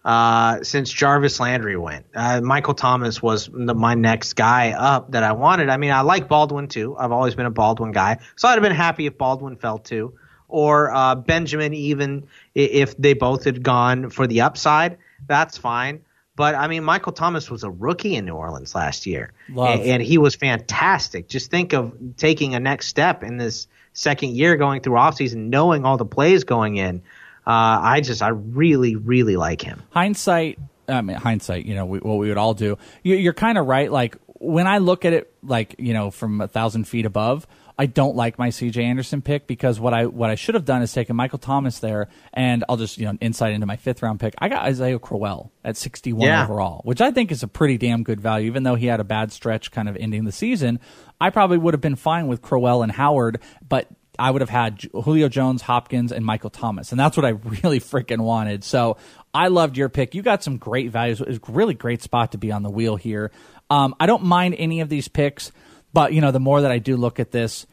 uh, 0.07 0.63
since 0.63 0.93
Jarvis 0.93 1.41
Landry 1.41 1.77
went, 1.77 2.07
uh, 2.15 2.41
Michael 2.41 2.75
Thomas 2.75 3.21
was 3.21 3.51
the, 3.53 3.75
my 3.75 3.95
next 3.95 4.35
guy 4.35 4.71
up 4.71 5.11
that 5.11 5.25
I 5.25 5.33
wanted. 5.33 5.69
I 5.69 5.79
mean, 5.79 5.91
I 5.91 6.03
like 6.03 6.29
Baldwin 6.29 6.69
too. 6.69 6.97
I've 6.97 7.11
always 7.11 7.35
been 7.35 7.45
a 7.45 7.51
Baldwin 7.51 7.91
guy, 7.91 8.19
so 8.37 8.47
I'd 8.47 8.53
have 8.53 8.63
been 8.63 8.71
happy 8.71 9.07
if 9.07 9.19
Baldwin 9.19 9.57
fell 9.57 9.79
too, 9.79 10.15
or 10.47 10.95
uh, 10.95 11.17
Benjamin 11.17 11.75
even 11.75 12.29
if 12.55 12.97
they 12.97 13.15
both 13.15 13.43
had 13.45 13.65
gone 13.65 14.11
for 14.11 14.29
the 14.29 14.43
upside. 14.43 14.99
That's 15.27 15.59
fine. 15.59 16.03
But 16.37 16.55
I 16.55 16.69
mean, 16.69 16.85
Michael 16.85 17.11
Thomas 17.13 17.51
was 17.51 17.65
a 17.65 17.71
rookie 17.71 18.15
in 18.15 18.27
New 18.27 18.35
Orleans 18.35 18.77
last 18.77 19.07
year, 19.07 19.33
and, 19.73 19.83
and 19.83 20.03
he 20.03 20.19
was 20.19 20.37
fantastic. 20.37 21.29
Just 21.29 21.51
think 21.51 21.73
of 21.73 21.93
taking 22.17 22.55
a 22.55 22.61
next 22.61 22.87
step 22.87 23.25
in 23.25 23.39
this 23.39 23.67
second 23.93 24.37
year, 24.37 24.55
going 24.57 24.83
through 24.83 24.95
offseason, 24.95 25.49
knowing 25.49 25.85
all 25.85 25.97
the 25.97 26.05
plays 26.05 26.45
going 26.45 26.77
in. 26.77 27.03
Uh, 27.47 27.79
I 27.83 28.01
just, 28.01 28.23
I 28.23 28.29
really, 28.29 28.97
really 28.97 29.37
like 29.37 29.63
him. 29.63 29.83
hindsight 29.91 30.59
i 30.89 31.01
mean 31.01 31.17
hindsight 31.17 31.67
you 31.67 31.75
know 31.75 31.85
we, 31.85 31.99
what 31.99 32.17
we 32.19 32.29
would 32.29 32.39
all 32.39 32.55
do 32.55 32.79
you, 33.03 33.17
you're 33.17 33.33
kind 33.33 33.59
of 33.59 33.67
right 33.67 33.91
like 33.91 34.17
when 34.39 34.69
i 34.69 34.79
look 34.79 35.05
at 35.05 35.13
it 35.13 35.33
like 35.43 35.75
you 35.81 35.93
know 35.93 36.13
from 36.13 36.41
a 36.41 36.47
thousand 36.49 36.85
feet 36.85 37.05
above 37.07 37.47
I 37.79 37.85
don't 37.85 38.17
like 38.17 38.39
my 38.39 38.49
CJ 38.49 38.83
Anderson 38.83 39.21
pick 39.21 39.47
because 39.47 39.79
what 39.79 39.93
I 39.93 40.07
what 40.07 40.31
I 40.31 40.35
should 40.35 40.55
have 40.55 40.65
done 40.65 40.81
is 40.81 40.95
taken 40.95 41.15
Michael 41.15 41.39
Thomas 41.39 41.79
there, 41.81 42.09
and 42.33 42.65
I'll 42.71 42.79
just 42.79 42.97
you 42.97 43.05
know 43.05 43.19
insight 43.21 43.53
into 43.53 43.67
my 43.67 43.77
fifth 43.77 44.03
round 44.03 44.19
pick. 44.19 44.33
I 44.39 44.49
got 44.49 44.63
Isaiah 44.65 44.99
Crowell 44.99 45.53
at 45.63 45.77
61 45.77 46.27
Yeah. 46.27 46.45
overall, 46.45 46.81
which 46.85 47.03
I 47.03 47.11
think 47.11 47.31
is 47.31 47.43
a 47.43 47.47
pretty 47.49 47.77
damn 47.77 48.03
good 48.03 48.19
value, 48.19 48.47
even 48.47 48.63
though 48.63 48.77
he 48.77 48.87
had 48.87 48.99
a 48.99 49.05
bad 49.05 49.31
stretch 49.31 49.73
kind 49.73 49.91
of 49.91 49.97
ending 49.99 50.25
the 50.25 50.33
season. 50.33 50.81
I 51.21 51.29
probably 51.29 51.59
would 51.59 51.75
have 51.75 51.83
been 51.83 51.97
fine 51.97 52.29
with 52.29 52.41
Crowell 52.41 52.83
and 52.83 52.91
Howard, 52.91 53.43
but 53.69 53.89
I 54.19 54.31
would 54.31 54.43
have 54.43 54.51
had 54.51 54.83
Julio 54.93 55.29
Jones, 55.29 55.63
Hopkins, 55.63 56.13
and 56.13 56.25
Michael 56.25 56.51
Thomas, 56.51 56.91
and 56.91 57.01
that's 57.01 57.17
what 57.17 57.27
I 57.27 57.31
really 57.63 57.81
freaking 57.81 58.21
wanted. 58.21 58.65
So 58.65 58.97
I 59.35 59.49
loved 59.49 59.77
your 59.77 59.89
pick. 59.89 60.15
You 60.15 60.23
got 60.23 60.43
some 60.43 60.57
great 60.57 60.91
values. 60.91 61.21
It 61.21 61.29
was 61.29 61.41
really 61.49 61.75
great 61.75 62.03
spot 62.03 62.33
to 62.33 62.39
be 62.39 62.53
on 62.53 62.63
the 62.63 62.71
wheel 62.71 62.97
here. 62.97 63.31
Um, 63.71 63.95
I 64.01 64.07
don't 64.07 64.25
mind 64.25 64.55
any 64.59 64.81
of 64.81 64.89
these 64.89 65.09
picks, 65.09 65.53
but 65.93 66.13
you 66.13 66.21
know, 66.21 66.31
the 66.31 66.41
more 66.41 66.63
that 66.63 66.71
I 66.71 66.79
do 66.79 66.97
look 66.97 67.21
at 67.21 67.31
this, 67.31 67.67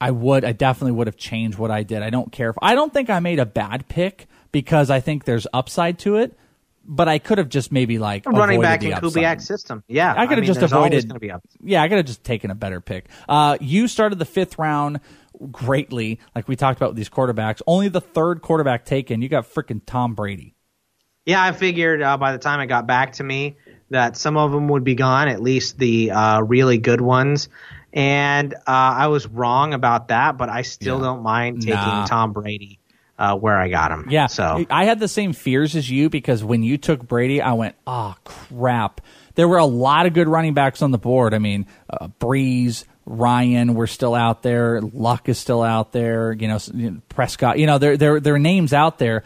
I 0.00 0.10
would, 0.10 0.44
I 0.44 0.52
definitely 0.52 0.92
would 0.92 1.06
have 1.06 1.16
changed 1.16 1.58
what 1.58 1.70
I 1.70 1.84
did. 1.84 2.02
I 2.02 2.10
don't 2.10 2.32
care 2.32 2.50
if 2.50 2.56
I 2.60 2.74
don't 2.74 2.92
think 2.92 3.08
I 3.08 3.20
made 3.20 3.38
a 3.38 3.46
bad 3.46 3.86
pick 3.88 4.26
because 4.50 4.90
I 4.90 5.00
think 5.00 5.24
there's 5.24 5.46
upside 5.52 5.98
to 6.00 6.16
it. 6.16 6.36
But 6.84 7.08
I 7.08 7.18
could 7.18 7.38
have 7.38 7.48
just 7.48 7.70
maybe 7.70 7.98
like 7.98 8.26
running 8.26 8.60
back 8.60 8.80
the 8.80 8.88
in 8.88 8.92
upside. 8.94 9.12
Kubiak's 9.12 9.46
system. 9.46 9.84
Yeah, 9.86 10.12
I 10.16 10.26
could 10.26 10.38
have 10.38 10.44
mean, 10.44 10.54
just 10.54 10.62
avoided. 10.62 11.12
Yeah, 11.62 11.82
I 11.82 11.88
could 11.88 11.98
have 11.98 12.06
just 12.06 12.24
taken 12.24 12.50
a 12.50 12.56
better 12.56 12.80
pick. 12.80 13.08
Uh, 13.28 13.56
you 13.60 13.86
started 13.86 14.18
the 14.18 14.24
fifth 14.24 14.58
round 14.58 15.00
greatly, 15.50 16.18
like 16.34 16.48
we 16.48 16.56
talked 16.56 16.78
about 16.78 16.90
with 16.90 16.96
these 16.96 17.08
quarterbacks. 17.08 17.62
Only 17.66 17.88
the 17.88 18.00
third 18.00 18.42
quarterback 18.42 18.84
taken. 18.84 19.22
You 19.22 19.28
got 19.28 19.44
freaking 19.44 19.80
Tom 19.84 20.14
Brady. 20.14 20.56
Yeah, 21.24 21.42
I 21.42 21.52
figured 21.52 22.02
uh, 22.02 22.16
by 22.16 22.32
the 22.32 22.38
time 22.38 22.60
it 22.60 22.66
got 22.66 22.86
back 22.86 23.12
to 23.14 23.24
me 23.24 23.56
that 23.90 24.16
some 24.16 24.36
of 24.36 24.50
them 24.50 24.68
would 24.68 24.82
be 24.82 24.94
gone, 24.94 25.28
at 25.28 25.40
least 25.40 25.78
the 25.78 26.10
uh, 26.10 26.40
really 26.40 26.78
good 26.78 27.00
ones. 27.00 27.48
And 27.92 28.54
uh, 28.54 28.58
I 28.66 29.06
was 29.08 29.26
wrong 29.26 29.74
about 29.74 30.08
that, 30.08 30.36
but 30.36 30.48
I 30.48 30.62
still 30.62 30.98
don't 30.98 31.22
mind 31.22 31.60
taking 31.62 31.76
Nah. 31.76 32.06
Tom 32.06 32.32
Brady 32.32 32.80
uh, 33.22 33.36
where 33.36 33.56
I 33.58 33.68
got 33.68 33.92
him. 33.92 34.08
Yeah. 34.10 34.26
So 34.26 34.66
I 34.68 34.84
had 34.84 34.98
the 34.98 35.08
same 35.08 35.32
fears 35.32 35.76
as 35.76 35.88
you 35.88 36.10
because 36.10 36.42
when 36.42 36.62
you 36.62 36.76
took 36.76 37.06
Brady, 37.06 37.40
I 37.40 37.52
went, 37.52 37.76
oh, 37.86 38.14
crap. 38.24 39.00
There 39.36 39.46
were 39.48 39.58
a 39.58 39.64
lot 39.64 40.06
of 40.06 40.12
good 40.12 40.28
running 40.28 40.54
backs 40.54 40.82
on 40.82 40.90
the 40.90 40.98
board. 40.98 41.32
I 41.32 41.38
mean, 41.38 41.66
uh, 41.88 42.08
Brees, 42.20 42.84
Ryan 43.06 43.74
were 43.74 43.86
still 43.86 44.14
out 44.14 44.42
there. 44.42 44.80
Luck 44.80 45.28
is 45.28 45.38
still 45.38 45.62
out 45.62 45.92
there. 45.92 46.32
You 46.32 46.48
know, 46.48 46.56
s- 46.56 46.70
you 46.74 46.90
know, 46.90 47.00
Prescott. 47.08 47.58
You 47.58 47.66
know, 47.66 47.78
there 47.78 47.96
there 47.96 48.20
there 48.20 48.34
are 48.34 48.38
names 48.38 48.72
out 48.72 48.98
there. 48.98 49.22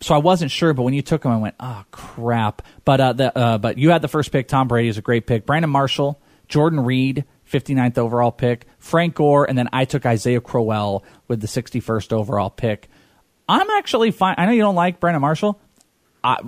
So 0.00 0.14
I 0.14 0.18
wasn't 0.18 0.50
sure, 0.50 0.72
but 0.72 0.82
when 0.84 0.94
you 0.94 1.02
took 1.02 1.24
him, 1.24 1.30
I 1.32 1.36
went, 1.36 1.56
oh 1.60 1.84
crap. 1.90 2.62
But 2.86 3.00
uh, 3.00 3.12
the, 3.12 3.36
uh, 3.38 3.58
but 3.58 3.76
you 3.76 3.90
had 3.90 4.00
the 4.00 4.08
first 4.08 4.32
pick. 4.32 4.48
Tom 4.48 4.66
Brady 4.66 4.88
is 4.88 4.96
a 4.96 5.02
great 5.02 5.26
pick. 5.26 5.44
Brandon 5.44 5.70
Marshall, 5.70 6.18
Jordan 6.48 6.80
Reed, 6.80 7.24
59th 7.50 7.98
overall 7.98 8.32
pick. 8.32 8.64
Frank 8.78 9.14
Gore, 9.16 9.44
and 9.46 9.58
then 9.58 9.68
I 9.74 9.84
took 9.84 10.06
Isaiah 10.06 10.40
Crowell 10.40 11.04
with 11.28 11.40
the 11.42 11.46
61st 11.48 12.12
overall 12.14 12.48
pick. 12.48 12.88
I'm 13.50 13.70
actually 13.70 14.12
fine. 14.12 14.36
I 14.38 14.46
know 14.46 14.52
you 14.52 14.62
don't 14.62 14.74
like 14.74 15.00
Brandon 15.00 15.20
Marshall. 15.20 15.58
I, 16.22 16.38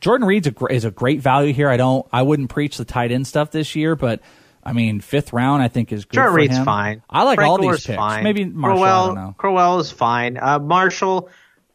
Jordan 0.00 0.26
Reed's 0.26 0.46
a, 0.46 0.52
gr- 0.52 0.68
is 0.68 0.84
a 0.84 0.90
great 0.90 1.20
value 1.20 1.52
here. 1.52 1.68
I 1.68 1.76
don't. 1.76 2.06
I 2.12 2.22
wouldn't 2.22 2.50
preach 2.50 2.76
the 2.76 2.84
tight 2.84 3.12
end 3.12 3.26
stuff 3.26 3.50
this 3.50 3.74
year, 3.76 3.96
but 3.96 4.20
I 4.64 4.72
mean, 4.72 5.00
fifth 5.00 5.32
round 5.32 5.62
I 5.62 5.68
think 5.68 5.92
is 5.92 6.04
good. 6.04 6.14
Jordan 6.14 6.34
Reed's 6.34 6.56
him. 6.56 6.64
fine. 6.64 7.02
I 7.10 7.24
like 7.24 7.36
Frank 7.36 7.50
all 7.50 7.58
Gore's 7.58 7.78
these 7.78 7.86
picks. 7.86 7.96
Fine. 7.96 8.24
Maybe 8.24 8.44
Marshall. 8.44 8.78
Crowell, 8.78 9.02
I 9.02 9.06
don't 9.06 9.14
know. 9.14 9.34
Crowell 9.36 9.80
is 9.80 9.90
fine. 9.90 10.38
Uh, 10.38 10.58
Marshall, 10.58 11.28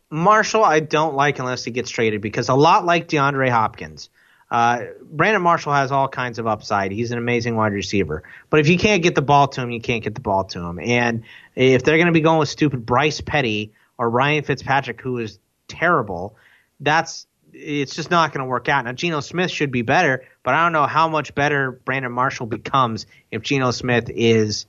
Marshall, 0.10 0.64
I 0.64 0.80
don't 0.80 1.16
like 1.16 1.40
unless 1.40 1.64
he 1.64 1.72
gets 1.72 1.90
traded 1.90 2.22
because 2.22 2.50
a 2.50 2.56
lot 2.56 2.86
like 2.86 3.08
DeAndre 3.10 3.50
Hopkins. 3.50 4.10
Uh, 4.50 4.86
Brandon 5.02 5.42
Marshall 5.42 5.74
has 5.74 5.92
all 5.92 6.08
kinds 6.08 6.38
of 6.38 6.46
upside. 6.46 6.92
He's 6.92 7.10
an 7.10 7.18
amazing 7.18 7.56
wide 7.56 7.74
receiver. 7.74 8.22
But 8.52 8.60
if 8.60 8.68
you 8.70 8.78
can't 8.78 9.02
get 9.02 9.16
the 9.16 9.24
ball 9.24 9.48
to 9.48 9.62
him, 9.62 9.72
you 9.72 9.82
can't 9.82 10.04
get 10.04 10.14
the 10.14 10.22
ball 10.22 10.44
to 10.46 10.60
him. 10.60 10.80
And 10.80 11.24
if 11.56 11.84
they're 11.84 11.98
going 11.98 12.08
to 12.08 12.14
be 12.14 12.22
going 12.22 12.38
with 12.38 12.50
stupid 12.50 12.86
Bryce 12.86 13.20
Petty 13.20 13.74
or 14.04 14.10
Ryan 14.10 14.44
Fitzpatrick, 14.44 15.00
who 15.00 15.18
is 15.18 15.40
terrible, 15.70 16.36
that's 16.82 17.26
it's 17.54 17.96
just 17.96 18.12
not 18.12 18.34
going 18.34 18.40
to 18.40 18.50
work 18.50 18.68
out. 18.68 18.84
Now, 18.84 18.92
Geno 18.92 19.22
Smith 19.22 19.50
should 19.50 19.72
be 19.72 19.82
better, 19.82 20.26
but 20.44 20.56
I 20.56 20.66
don't 20.66 20.74
know 20.74 20.88
how 20.88 21.08
much 21.08 21.34
better 21.34 21.72
Brandon 21.72 22.12
Marshall 22.12 22.48
becomes 22.48 23.06
if 23.32 23.44
Geno 23.44 23.72
Smith 23.72 24.10
is 24.14 24.66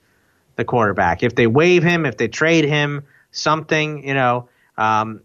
the 0.55 0.65
quarterback. 0.65 1.25
If 1.25 1.35
they 1.35 1.49
waive 1.49 1.83
him, 1.83 2.07
if 2.07 2.17
they 2.17 2.29
trade 2.29 2.65
him, 2.65 3.05
something, 3.33 4.07
you 4.07 4.15
know, 4.15 4.49
um, 4.77 5.23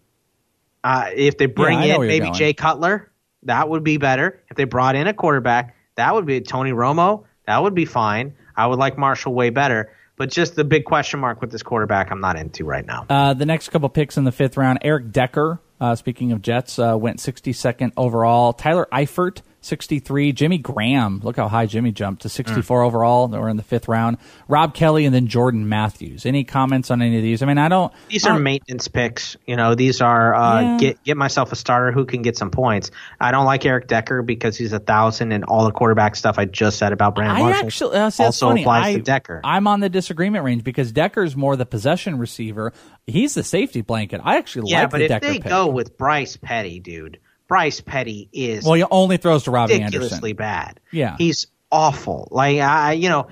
uh, 0.82 1.10
if 1.14 1.38
they 1.38 1.46
bring 1.46 1.80
know 1.80 2.00
in 2.00 2.08
maybe 2.08 2.26
going. 2.26 2.34
Jay 2.34 2.52
Cutler, 2.52 3.12
that 3.44 3.68
would 3.68 3.84
be 3.84 3.98
better. 3.98 4.42
If 4.50 4.56
they 4.56 4.64
brought 4.64 4.96
in 4.96 5.06
a 5.06 5.14
quarterback, 5.14 5.76
that 5.94 6.14
would 6.14 6.26
be 6.26 6.40
Tony 6.40 6.72
Romo, 6.72 7.24
that 7.46 7.62
would 7.62 7.74
be 7.74 7.84
fine. 7.84 8.34
I 8.56 8.66
would 8.66 8.78
like 8.80 8.98
Marshall 8.98 9.34
way 9.34 9.50
better. 9.50 9.92
But 10.20 10.28
just 10.28 10.54
the 10.54 10.64
big 10.64 10.84
question 10.84 11.18
mark 11.18 11.40
with 11.40 11.50
this 11.50 11.62
quarterback, 11.62 12.10
I'm 12.10 12.20
not 12.20 12.36
into 12.36 12.66
right 12.66 12.84
now. 12.84 13.06
Uh, 13.08 13.32
the 13.32 13.46
next 13.46 13.70
couple 13.70 13.88
picks 13.88 14.18
in 14.18 14.24
the 14.24 14.32
fifth 14.32 14.58
round, 14.58 14.80
Eric 14.82 15.12
Decker. 15.12 15.62
Uh, 15.80 15.94
speaking 15.94 16.32
of 16.32 16.42
Jets, 16.42 16.78
uh, 16.78 16.94
went 16.94 17.20
62nd 17.20 17.92
overall. 17.96 18.52
Tyler 18.52 18.86
Eifert, 18.92 19.40
63. 19.62 20.32
Jimmy 20.32 20.58
Graham, 20.58 21.20
look 21.22 21.36
how 21.36 21.48
high 21.48 21.66
Jimmy 21.66 21.92
jumped 21.92 22.22
to 22.22 22.28
64 22.28 22.82
overall. 22.82 23.28
They 23.28 23.38
were 23.38 23.48
in 23.48 23.56
the 23.56 23.62
fifth 23.62 23.88
round. 23.88 24.16
Rob 24.48 24.74
Kelley 24.74 25.04
and 25.04 25.14
then 25.14 25.26
Jordan 25.26 25.68
Matthews. 25.68 26.24
Any 26.24 26.44
comments 26.44 26.90
on 26.90 27.02
any 27.02 27.16
of 27.16 27.22
these? 27.22 27.42
I 27.42 27.46
mean, 27.46 27.58
I 27.58 27.68
don't. 27.68 27.92
These 28.08 28.26
I 28.26 28.30
are 28.30 28.32
don't- 28.34 28.42
maintenance 28.42 28.88
picks. 28.88 29.36
You 29.46 29.56
know, 29.56 29.74
these 29.74 30.00
are 30.00 30.34
uh, 30.34 30.60
Yeah. 30.62 30.78
get 30.78 31.04
get 31.04 31.16
myself 31.16 31.52
a 31.52 31.56
starter 31.56 31.92
who 31.92 32.06
can 32.06 32.22
get 32.22 32.36
some 32.38 32.50
points. 32.50 32.90
I 33.20 33.30
don't 33.32 33.44
like 33.44 33.66
Eric 33.66 33.86
Decker 33.86 34.22
because 34.22 34.56
he's 34.56 34.72
a 34.72 34.78
thousand 34.78 35.32
and 35.32 35.44
all 35.44 35.64
the 35.64 35.72
quarterback 35.72 36.16
stuff 36.16 36.38
I 36.38 36.46
just 36.46 36.78
said 36.78 36.92
about 36.92 37.14
Brandon 37.14 37.36
I 37.36 37.40
Marshall 37.50 37.66
actually, 37.66 37.96
uh, 37.98 38.10
see, 38.10 38.24
also 38.24 38.48
funny. 38.48 38.62
applies 38.62 38.86
I, 38.86 38.94
to 38.94 39.02
Decker. 39.02 39.40
I'm 39.44 39.66
on 39.66 39.80
the 39.80 39.88
disagreement 39.88 40.44
range 40.44 40.64
because 40.64 40.90
Decker's 40.92 41.36
more 41.36 41.56
the 41.56 41.66
possession 41.66 42.18
receiver. 42.18 42.72
He's 43.06 43.34
the 43.34 43.44
safety 43.44 43.82
blanket. 43.82 44.20
I 44.24 44.36
actually 44.38 44.70
yeah, 44.70 44.82
like 44.82 44.90
but 44.90 44.98
the 44.98 45.04
if 45.04 45.08
Decker 45.10 45.26
they 45.26 45.38
pick. 45.40 45.48
go 45.48 45.66
with 45.68 45.96
Bryce 45.98 46.36
Petty, 46.36 46.80
dude, 46.80 47.18
Bryce 47.50 47.80
Petty 47.80 48.28
is 48.32 48.64
well, 48.64 48.74
he 48.74 48.84
only 48.92 49.16
throws 49.16 49.42
to 49.42 49.50
Robbie 49.50 49.74
ridiculously 49.74 50.30
Anderson. 50.30 50.36
bad. 50.36 50.80
Yeah. 50.92 51.16
he's 51.18 51.48
awful. 51.72 52.28
Like 52.30 52.58
I, 52.60 52.92
you 52.92 53.08
know, 53.08 53.26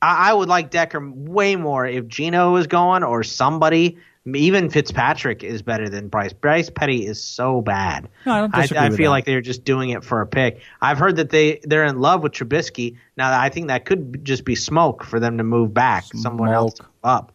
I, 0.00 0.30
I 0.30 0.32
would 0.32 0.48
like 0.48 0.70
Decker 0.70 1.00
way 1.04 1.56
more 1.56 1.84
if 1.84 2.06
Geno 2.06 2.54
is 2.56 2.68
gone 2.68 3.02
or 3.02 3.24
somebody. 3.24 3.98
Even 4.32 4.70
Fitzpatrick 4.70 5.42
is 5.42 5.62
better 5.62 5.88
than 5.88 6.06
Bryce. 6.06 6.32
Bryce 6.32 6.70
Petty 6.70 7.04
is 7.04 7.20
so 7.20 7.60
bad. 7.60 8.08
No, 8.24 8.32
I 8.32 8.40
don't 8.42 8.54
I, 8.54 8.60
disagree 8.62 8.78
I 8.78 8.88
with 8.88 8.98
feel 8.98 9.10
that. 9.10 9.16
like 9.16 9.24
they're 9.24 9.40
just 9.40 9.64
doing 9.64 9.90
it 9.90 10.04
for 10.04 10.20
a 10.20 10.28
pick. 10.28 10.60
I've 10.80 10.98
heard 10.98 11.16
that 11.16 11.30
they 11.30 11.58
they're 11.64 11.86
in 11.86 11.98
love 11.98 12.22
with 12.22 12.32
Trubisky. 12.34 12.98
Now 13.16 13.36
I 13.36 13.48
think 13.48 13.66
that 13.66 13.84
could 13.84 14.24
just 14.24 14.44
be 14.44 14.54
smoke 14.54 15.02
for 15.02 15.18
them 15.18 15.38
to 15.38 15.44
move 15.44 15.74
back 15.74 16.04
somewhere 16.14 16.54
else 16.54 16.74
up. 17.02 17.32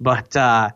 But 0.00 0.36
uh, 0.36 0.70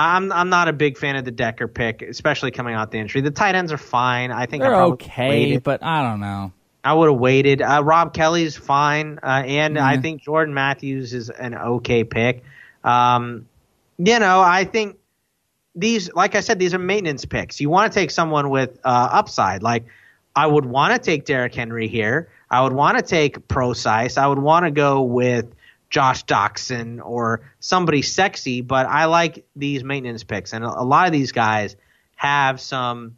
I'm 0.00 0.32
I'm 0.32 0.48
not 0.48 0.68
a 0.68 0.72
big 0.72 0.96
fan 0.96 1.16
of 1.16 1.24
the 1.24 1.30
Decker 1.30 1.68
pick, 1.68 2.02
especially 2.02 2.50
coming 2.50 2.74
out 2.74 2.90
the 2.90 2.98
injury. 2.98 3.20
The 3.20 3.30
tight 3.30 3.54
ends 3.54 3.72
are 3.72 3.78
fine. 3.78 4.32
I 4.32 4.46
think 4.46 4.62
They're 4.62 4.70
probably 4.70 4.92
okay, 4.94 5.28
waited. 5.28 5.62
but 5.62 5.82
I 5.82 6.02
don't 6.02 6.20
know. 6.20 6.52
I 6.82 6.94
would 6.94 7.10
have 7.10 7.18
waited. 7.18 7.60
Uh, 7.60 7.82
Rob 7.84 8.14
Kelley's 8.14 8.56
fine, 8.56 9.18
uh, 9.22 9.42
and 9.44 9.78
I 9.78 9.98
Mhm. 9.98 10.02
think 10.02 10.22
Jordan 10.22 10.54
Matthews 10.54 11.12
is 11.12 11.28
an 11.28 11.54
okay 11.54 12.04
pick. 12.04 12.42
Um, 12.82 13.46
you 13.98 14.18
know, 14.18 14.40
I 14.40 14.64
think 14.64 14.96
these, 15.74 16.10
like 16.14 16.34
I 16.34 16.40
said, 16.40 16.58
these 16.58 16.72
are 16.72 16.78
maintenance 16.78 17.26
picks. 17.26 17.60
You 17.60 17.68
want 17.68 17.92
to 17.92 17.98
take 17.98 18.10
someone 18.10 18.48
with 18.48 18.78
uh, 18.84 19.08
upside. 19.12 19.62
Like 19.62 19.84
I 20.34 20.46
would 20.46 20.64
want 20.64 20.94
to 20.94 20.98
take 20.98 21.26
Derrick 21.26 21.54
Henry 21.54 21.86
here. 21.88 22.28
I 22.50 22.62
would 22.62 22.72
want 22.72 22.96
to 22.96 23.02
take 23.04 23.46
Procise. 23.48 24.16
I 24.16 24.26
would 24.26 24.38
want 24.38 24.64
to 24.64 24.70
go 24.70 25.02
with 25.02 25.54
Josh 25.90 26.24
Doctson 26.24 27.04
or 27.04 27.42
somebody 27.58 28.02
sexy. 28.02 28.60
But 28.62 28.86
I 28.86 29.06
like 29.06 29.44
these 29.56 29.84
maintenance 29.84 30.24
picks, 30.24 30.52
and 30.52 30.64
a, 30.64 30.82
lot 30.82 31.06
of 31.06 31.12
these 31.12 31.32
guys 31.32 31.76
have 32.16 32.60
some 32.60 33.16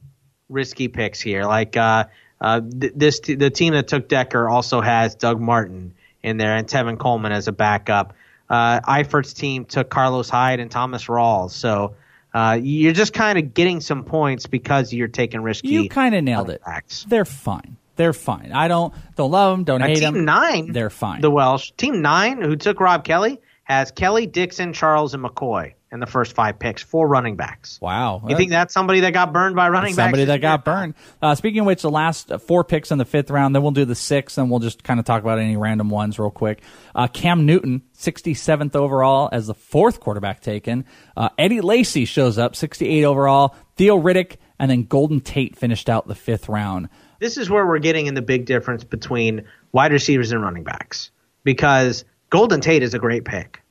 risky 0.48 0.88
picks 0.88 1.20
here. 1.20 1.44
Like 1.44 1.76
uh, 1.76 2.06
uh, 2.40 2.60
th- 2.60 2.92
this, 2.96 3.20
t- 3.20 3.34
the 3.34 3.50
team 3.50 3.74
that 3.74 3.88
took 3.88 4.08
Decker 4.08 4.48
also 4.48 4.80
has 4.80 5.14
Doug 5.14 5.40
Martin 5.40 5.94
in 6.22 6.36
there 6.38 6.56
and 6.56 6.66
Tevin 6.66 6.98
Coleman 6.98 7.32
as 7.32 7.48
a 7.48 7.52
backup. 7.52 8.14
Uh, 8.48 8.80
Eifert's 8.80 9.32
team 9.32 9.64
took 9.64 9.88
Carlos 9.88 10.28
Hyde 10.28 10.60
and 10.60 10.70
Thomas 10.70 11.06
Rawls. 11.06 11.50
So 11.50 11.94
uh, 12.34 12.58
you're 12.60 12.92
just 12.92 13.12
kind 13.12 13.38
of 13.38 13.54
getting 13.54 13.80
some 13.80 14.04
points 14.04 14.46
because 14.46 14.92
you're 14.92 15.08
taking 15.08 15.42
risky. 15.42 15.68
You 15.68 15.88
kind 15.88 16.14
of 16.14 16.24
nailed 16.24 16.50
it. 16.50 16.62
They're 17.04 17.24
fine. 17.24 17.76
They're 17.96 18.12
fine. 18.12 18.52
I 18.52 18.68
don't 18.68 18.94
don't 19.16 19.30
love 19.30 19.56
them. 19.56 19.64
Don't 19.64 19.80
Now, 19.80 19.86
hate 19.86 19.98
team 19.98 20.14
them. 20.14 20.24
nine, 20.24 20.72
They're 20.72 20.90
fine. 20.90 21.20
the 21.20 21.30
Welsh 21.30 21.72
team 21.76 22.02
nine, 22.02 22.40
who 22.40 22.56
took 22.56 22.80
Rob 22.80 23.04
Kelley, 23.04 23.40
has 23.64 23.90
Kelley, 23.90 24.26
Dixon, 24.26 24.72
Charles, 24.72 25.14
and 25.14 25.22
McCoy 25.24 25.74
in 25.92 26.00
the 26.00 26.06
first 26.06 26.34
five 26.34 26.58
picks, 26.58 26.82
four 26.82 27.06
running 27.06 27.36
backs. 27.36 27.78
Wow. 27.82 28.22
You 28.26 28.34
think 28.34 28.48
that's 28.50 28.72
somebody 28.72 29.00
that 29.00 29.12
got 29.12 29.30
burned 29.34 29.54
by 29.54 29.68
running 29.68 29.94
backs? 29.94 30.06
Somebody 30.06 30.24
that 30.24 30.40
got 30.40 30.64
burned. 30.64 30.94
Uh, 31.20 31.34
speaking 31.34 31.60
of 31.60 31.66
which, 31.66 31.82
the 31.82 31.90
last 31.90 32.32
four 32.46 32.64
picks 32.64 32.90
in 32.90 32.96
the 32.96 33.04
fifth 33.04 33.28
round, 33.30 33.54
then 33.54 33.62
we'll 33.62 33.72
do 33.72 33.84
the 33.84 33.94
sixth, 33.94 34.38
and 34.38 34.50
we'll 34.50 34.58
just 34.60 34.82
kind 34.84 34.98
of 34.98 35.04
talk 35.04 35.20
about 35.20 35.38
any 35.38 35.54
random 35.58 35.90
ones 35.90 36.18
real 36.18 36.30
quick. 36.30 36.62
Uh, 36.94 37.08
Cam 37.08 37.44
Newton, 37.44 37.82
67th 37.94 38.74
overall 38.74 39.28
as 39.32 39.46
the 39.48 39.54
fourth 39.54 40.00
quarterback 40.00 40.40
taken. 40.40 40.86
Uh, 41.14 41.28
Eddie 41.36 41.60
Lacy 41.60 42.06
shows 42.06 42.38
up, 42.38 42.56
68 42.56 43.04
overall. 43.04 43.54
Theo 43.76 44.00
Riddick, 44.00 44.36
and 44.58 44.70
then 44.70 44.84
Golden 44.84 45.20
Tate 45.20 45.56
finished 45.58 45.90
out 45.90 46.08
the 46.08 46.14
fifth 46.14 46.48
round. 46.48 46.88
This 47.22 47.36
is 47.38 47.48
where 47.48 47.64
we're 47.64 47.78
getting 47.78 48.06
in 48.06 48.14
the 48.14 48.22
big 48.22 48.46
difference 48.46 48.82
between 48.82 49.44
wide 49.70 49.92
receivers 49.92 50.32
and 50.32 50.42
running 50.42 50.64
backs 50.64 51.12
because 51.44 52.04
Golden 52.30 52.60
Tate 52.60 52.82
is 52.82 52.94
a 52.94 52.98
great 52.98 53.24
pick. 53.24 53.62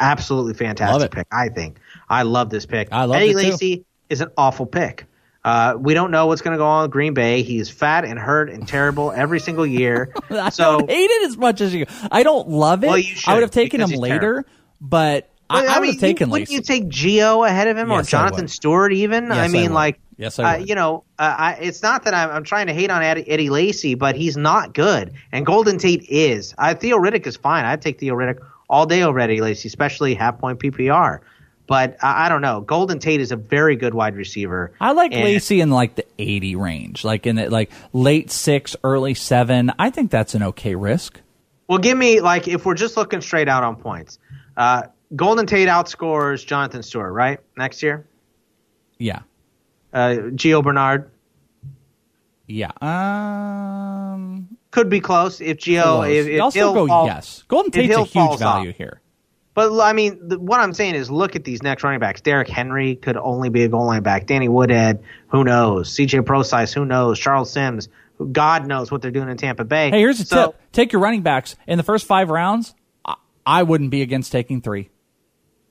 Absolutely 0.00 0.54
fantastic 0.54 1.10
pick. 1.10 1.26
I 1.30 1.50
think 1.50 1.78
I 2.08 2.22
love 2.22 2.48
this 2.48 2.64
pick. 2.64 2.88
I 2.92 3.04
love 3.04 3.16
Eddie. 3.20 3.34
Lacy 3.34 3.84
is 4.08 4.22
an 4.22 4.30
awful 4.38 4.64
pick. 4.64 5.04
Uh, 5.44 5.76
we 5.78 5.94
don't 5.94 6.10
know 6.10 6.26
what's 6.26 6.40
going 6.40 6.54
to 6.54 6.58
go 6.58 6.66
on 6.66 6.82
with 6.82 6.90
Green 6.90 7.12
Bay. 7.12 7.42
He's 7.42 7.68
fat 7.68 8.04
and 8.04 8.18
hurt 8.18 8.50
and 8.50 8.66
terrible 8.66 9.12
every 9.12 9.40
single 9.40 9.66
year. 9.66 10.12
I 10.30 10.48
so 10.48 10.78
don't 10.78 10.90
hate 10.90 11.10
it 11.10 11.28
as 11.28 11.36
much 11.36 11.60
as 11.60 11.74
you. 11.74 11.86
I 12.10 12.22
don't 12.22 12.48
love 12.48 12.82
it. 12.82 12.88
Well, 12.88 12.98
you 12.98 13.14
I 13.26 13.34
would 13.34 13.42
have 13.42 13.50
taken 13.50 13.80
him 13.80 13.90
later, 13.90 14.18
terrible. 14.18 14.50
but 14.80 15.30
I, 15.48 15.62
Well, 15.62 15.70
I, 15.70 15.78
would 15.78 15.82
mean, 15.82 15.92
have 15.92 16.00
taken 16.00 16.28
you, 16.28 16.32
wouldn't 16.32 16.50
you 16.50 16.60
take 16.60 16.88
Gio 16.88 17.46
ahead 17.48 17.68
of 17.68 17.76
him 17.76 17.90
or 17.92 17.98
Yes, 17.98 18.08
I 18.08 18.10
Jonathan. 18.10 18.48
Stewart 18.48 18.92
even? 18.92 19.26
Yes, 19.28 19.36
I 19.36 19.44
I 19.44 19.48
mean, 19.48 19.62
would. 19.64 19.72
like, 19.72 20.00
Yes, 20.18 20.38
I 20.38 20.54
uh, 20.54 20.58
you 20.58 20.74
know, 20.74 21.04
uh, 21.18 21.34
I, 21.38 21.52
it's 21.60 21.82
not 21.82 22.04
that 22.04 22.14
I'm, 22.14 22.30
I'm 22.30 22.42
trying 22.44 22.68
to 22.68 22.72
hate 22.74 22.90
on 22.90 23.02
Eddie, 23.02 23.28
Eddie 23.28 23.50
Lacy, 23.50 23.94
but 23.94 24.16
he's 24.16 24.36
not 24.36 24.72
good, 24.72 25.12
and 25.30 25.44
Golden 25.44 25.76
Tate 25.78 26.04
is. 26.08 26.54
I, 26.56 26.72
Theo 26.74 26.96
Riddick 26.98 27.26
is 27.26 27.36
fine. 27.36 27.64
I'd 27.66 27.82
take 27.82 28.00
Theo 28.00 28.14
Riddick 28.14 28.38
all 28.68 28.86
day 28.86 29.02
over 29.02 29.20
Eddie 29.20 29.40
Lacy, 29.42 29.68
especially 29.68 30.14
half 30.14 30.38
point 30.38 30.58
PPR. 30.58 31.20
But 31.66 31.96
I, 32.02 32.26
I 32.26 32.28
don't 32.30 32.40
know. 32.40 32.60
Golden 32.62 32.98
Tate 32.98 33.20
is 33.20 33.30
a 33.30 33.36
very 33.36 33.76
good 33.76 33.92
wide 33.92 34.16
receiver. 34.16 34.72
I 34.80 34.92
like 34.92 35.12
and- 35.12 35.22
Lacy 35.24 35.60
in 35.60 35.70
like 35.70 35.96
the 35.96 36.06
80 36.18 36.56
range, 36.56 37.04
like 37.04 37.26
in 37.26 37.36
the 37.36 37.50
like 37.50 37.70
late 37.92 38.30
six, 38.30 38.74
early 38.82 39.12
seven. 39.14 39.70
I 39.78 39.90
think 39.90 40.10
that's 40.10 40.34
an 40.34 40.42
okay 40.44 40.76
risk. 40.76 41.20
Well, 41.68 41.78
give 41.78 41.98
me 41.98 42.20
like 42.20 42.48
if 42.48 42.64
we're 42.64 42.74
just 42.74 42.96
looking 42.96 43.20
straight 43.20 43.48
out 43.48 43.64
on 43.64 43.76
points. 43.76 44.18
Uh, 44.56 44.84
Golden 45.14 45.46
Tate 45.46 45.68
outscores 45.68 46.44
Jonathan 46.44 46.82
Stewart, 46.82 47.12
right? 47.12 47.38
Next 47.56 47.82
year, 47.82 48.06
Yeah, 48.98 49.20
uh, 49.92 50.16
Gio 50.34 50.62
Bernard 50.64 51.10
yeah. 52.48 52.70
Um, 52.80 54.56
could 54.70 54.88
be 54.88 55.00
close 55.00 55.40
if 55.40 55.58
Gio. 55.58 55.82
close. 55.82 56.08
If, 56.08 56.26
if 56.28 56.54
Hill 56.54 56.74
go 56.74 56.86
fall- 56.86 57.06
yes. 57.06 57.44
Golden 57.48 57.70
Tate's 57.72 57.94
a 57.94 58.04
huge 58.04 58.38
value 58.38 58.70
off. 58.70 58.76
here. 58.76 59.00
But 59.54 59.80
I 59.80 59.92
mean, 59.94 60.28
the, 60.28 60.38
what 60.38 60.60
I'm 60.60 60.74
saying 60.74 60.96
is, 60.96 61.10
look 61.10 61.34
at 61.34 61.44
these 61.44 61.62
next 61.62 61.82
running 61.82 61.98
backs. 62.00 62.20
Derrick 62.20 62.48
Henry 62.48 62.94
could 62.94 63.16
only 63.16 63.48
be 63.48 63.64
a 63.64 63.68
goal 63.68 63.86
line 63.86 64.02
back. 64.02 64.26
Danny 64.26 64.48
Woodhead, 64.48 65.02
who 65.28 65.44
knows? 65.44 65.90
C.J. 65.92 66.18
Procise, 66.20 66.74
who 66.74 66.84
knows? 66.84 67.18
Charles 67.18 67.50
Sims, 67.50 67.88
God 68.32 68.66
knows 68.66 68.90
what 68.92 69.00
they're 69.02 69.10
doing 69.10 69.28
in 69.30 69.36
Tampa 69.38 69.64
Bay. 69.64 69.90
Hey, 69.90 69.98
here's 70.00 70.20
a 70.20 70.26
So- 70.26 70.46
tip: 70.52 70.60
take 70.72 70.92
your 70.92 71.00
running 71.00 71.22
backs 71.22 71.56
in 71.66 71.78
the 71.78 71.84
first 71.84 72.06
five 72.06 72.28
rounds. 72.28 72.74
I, 73.04 73.14
I 73.46 73.62
wouldn't 73.62 73.90
be 73.90 74.02
against 74.02 74.30
taking 74.30 74.60
three. 74.60 74.90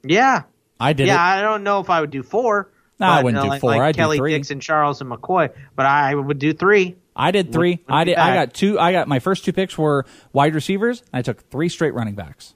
Yeah, 0.06 0.44
I 0.80 0.94
did 0.94 1.08
yeah. 1.08 1.16
it. 1.16 1.40
I 1.40 1.42
don't 1.42 1.64
know 1.64 1.80
if 1.80 1.90
I 1.90 2.02
would 2.02 2.12
do 2.12 2.24
four. 2.24 2.72
No, 3.00 3.08
I 3.08 3.24
wouldn't 3.24 3.40
uh, 3.40 3.44
do 3.44 3.50
like, 3.50 3.62
four. 3.62 3.72
Like 3.72 3.82
I'd 3.82 3.96
do 3.96 3.98
Kelley 3.98 4.18
three. 4.18 4.32
Dixon, 4.34 4.60
Charles, 4.60 5.02
and 5.02 5.12
McCoy, 5.12 5.52
but 5.76 5.86
I 5.86 6.16
would 6.16 6.40
do 6.40 6.54
three. 6.54 6.96
I 7.16 7.32
did 7.32 7.52
three. 7.52 7.72
Wouldn't 7.72 7.92
I 7.92 8.04
did. 8.04 8.16
I 8.18 8.34
got 8.34 8.54
two. 8.54 8.80
I 8.80 8.92
got 8.92 9.08
my 9.08 9.20
first 9.20 9.46
two 9.46 9.54
picks 9.54 9.78
were 9.78 10.06
wide 10.34 10.56
receivers. 10.56 11.04
I 11.14 11.22
took 11.22 11.50
three 11.50 11.70
straight 11.70 11.94
running 11.94 12.16
backs. 12.16 12.54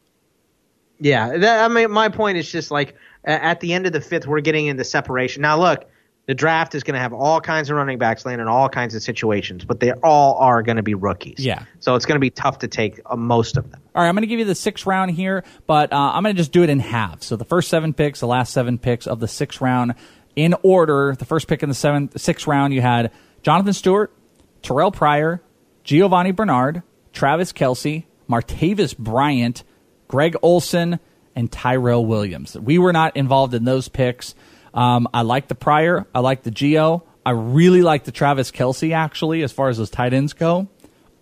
Yeah, 1.00 1.38
that, 1.38 1.64
I 1.64 1.74
mean, 1.74 1.92
my 1.92 2.10
point 2.10 2.38
is 2.38 2.52
just 2.52 2.72
like 2.72 2.96
at 3.24 3.62
the 3.62 3.74
end 3.74 3.86
of 3.86 3.94
the 3.94 4.02
fifth, 4.02 4.28
we're 4.28 4.42
getting 4.42 4.68
into 4.68 4.84
separation. 4.84 5.42
Now, 5.42 5.58
look, 5.60 5.90
the 6.30 6.36
draft 6.36 6.76
is 6.76 6.84
going 6.84 6.94
to 6.94 7.00
have 7.00 7.12
all 7.12 7.42
kinds 7.42 7.72
of 7.72 7.76
running 7.76 7.98
backs 7.98 8.24
land 8.24 8.40
in 8.40 8.48
all 8.48 8.70
kinds 8.70 8.94
of 8.94 9.02
situations, 9.02 9.66
but 9.66 9.80
they 9.80 9.94
all 9.94 10.36
are 10.36 10.62
going 10.62 10.76
to 10.76 10.84
be 10.84 10.94
rookies. 10.94 11.40
Yeah. 11.40 11.64
So 11.80 11.96
it's 11.96 12.06
going 12.06 12.18
to 12.18 12.20
be 12.20 12.30
tough 12.30 12.60
to 12.60 12.68
take 12.68 13.00
uh, 13.08 13.16
most 13.16 13.58
of 13.58 13.72
them. 13.72 13.82
All 13.96 14.04
right, 14.04 14.08
I'm 14.08 14.14
going 14.14 14.22
to 14.22 14.28
give 14.28 14.38
you 14.38 14.46
the 14.46 14.54
sixth 14.54 14.86
round 14.86 15.10
here, 15.10 15.44
but 15.66 15.92
uh, 15.92 15.96
I'm 15.96 16.22
going 16.22 16.36
to 16.36 16.40
just 16.40 16.52
do 16.52 16.62
it 16.62 16.70
in 16.70 16.82
halves. 16.82 17.26
So 17.26 17.36
the 17.36 17.46
first 17.46 17.68
seven 17.68 17.96
picks, 17.96 18.20
the 18.20 18.28
last 18.28 18.54
seven 18.54 18.78
picks 18.78 19.08
of 19.08 19.20
the 19.20 19.28
sixth 19.28 19.60
round, 19.60 19.96
in 20.36 20.54
order. 20.62 21.16
The 21.18 21.26
first 21.26 21.48
pick 21.48 21.64
in 21.64 21.70
the 21.70 21.74
seventh, 21.74 22.22
sixth 22.22 22.46
round, 22.46 22.76
you 22.76 22.82
had 22.82 23.12
Jonathan 23.42 23.74
Stewart, 23.74 24.14
Terrell 24.62 24.92
Pryor, 24.92 25.42
Giovani 25.84 26.30
Bernard, 26.30 26.84
Travis 27.12 27.52
Kelce, 27.52 28.04
Martavis 28.30 28.96
Bryant, 28.96 29.64
Greg 30.08 30.36
Olsen, 30.44 31.00
and 31.36 31.52
Tyrell 31.52 32.06
Williams. 32.06 32.56
We 32.56 32.78
were 32.78 32.94
not 32.94 33.18
involved 33.18 33.56
in 33.56 33.66
those 33.66 33.88
picks. 33.88 34.36
Um, 34.74 35.08
I 35.14 35.22
like 35.24 35.48
the 35.48 35.56
Pryor. 35.56 36.06
I 36.14 36.20
like 36.20 36.44
the 36.44 36.52
Gio. 36.52 37.04
I 37.26 37.32
really 37.32 37.82
like 37.82 38.06
the 38.06 38.12
Travis 38.12 38.52
Kelce, 38.52 38.94
actually, 38.94 39.44
as 39.44 39.52
far 39.52 39.70
as 39.70 39.78
those 39.78 39.90
tight 39.90 40.14
ends 40.14 40.34
go. 40.34 40.68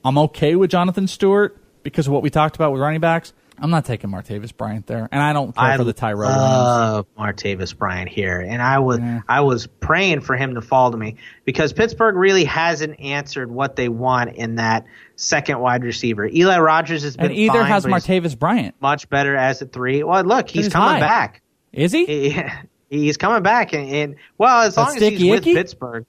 I'm 0.05 0.17
okay 0.19 0.55
with 0.55 0.69
Jonathan 0.71 1.07
Stewart 1.07 1.57
because 1.83 2.07
of 2.07 2.13
what 2.13 2.21
we 2.23 2.29
talked 2.29 2.55
about 2.55 2.71
with 2.71 2.81
running 2.81 3.01
backs. 3.01 3.33
I'm 3.59 3.71
not 3.71 3.85
taking 3.85 4.11
Martavis 4.11 4.55
Bryant 4.55 4.85
there, 4.85 5.09
and 5.11 5.19
I 5.19 5.33
don't 5.33 5.51
care 5.55 5.65
I 5.65 5.77
for 5.77 5.83
the 5.83 5.91
Tyrell 5.91 6.29
love 6.29 7.07
Martavis 7.17 7.75
Bryant 7.75 8.07
here, 8.07 8.39
and 8.39 8.61
I 8.61 8.77
was 8.77 8.99
I 9.27 9.41
was 9.41 9.65
praying 9.65 10.21
for 10.21 10.35
him 10.37 10.53
to 10.53 10.61
fall 10.61 10.91
to 10.91 10.97
me 10.97 11.15
because 11.43 11.73
Pittsburgh 11.73 12.15
really 12.15 12.43
hasn't 12.43 12.99
answered 12.99 13.49
what 13.49 13.75
they 13.75 13.89
want 13.89 14.35
in 14.35 14.57
that 14.57 14.85
second 15.15 15.59
wide 15.59 15.83
receiver. 15.83 16.27
Eli 16.27 16.59
Rogers 16.59 17.01
has 17.01 17.17
been 17.17 17.31
And 17.31 17.35
either 17.35 17.61
fine, 17.61 17.65
has 17.71 17.85
Martavis 17.87 18.37
Bryant. 18.37 18.75
much 18.79 19.09
better 19.09 19.35
as 19.35 19.59
a 19.63 19.65
three. 19.65 20.03
Well, 20.03 20.23
look, 20.23 20.49
he's 20.49 20.65
He's 20.65 20.73
coming 20.73 20.89
high. 20.89 20.99
back. 20.99 21.41
Is 21.73 21.91
he? 21.91 22.05
He- 22.29 22.41
he's 22.89 23.17
coming 23.17 23.43
back, 23.43 23.73
and, 23.73 23.89
and 23.89 24.15
well, 24.37 24.61
as 24.61 24.75
That 24.75 24.81
long 24.81 24.95
as 24.95 25.01
he's 25.01 25.13
sticky 25.17 25.31
with? 25.31 25.43
Pittsburgh, 25.43 26.05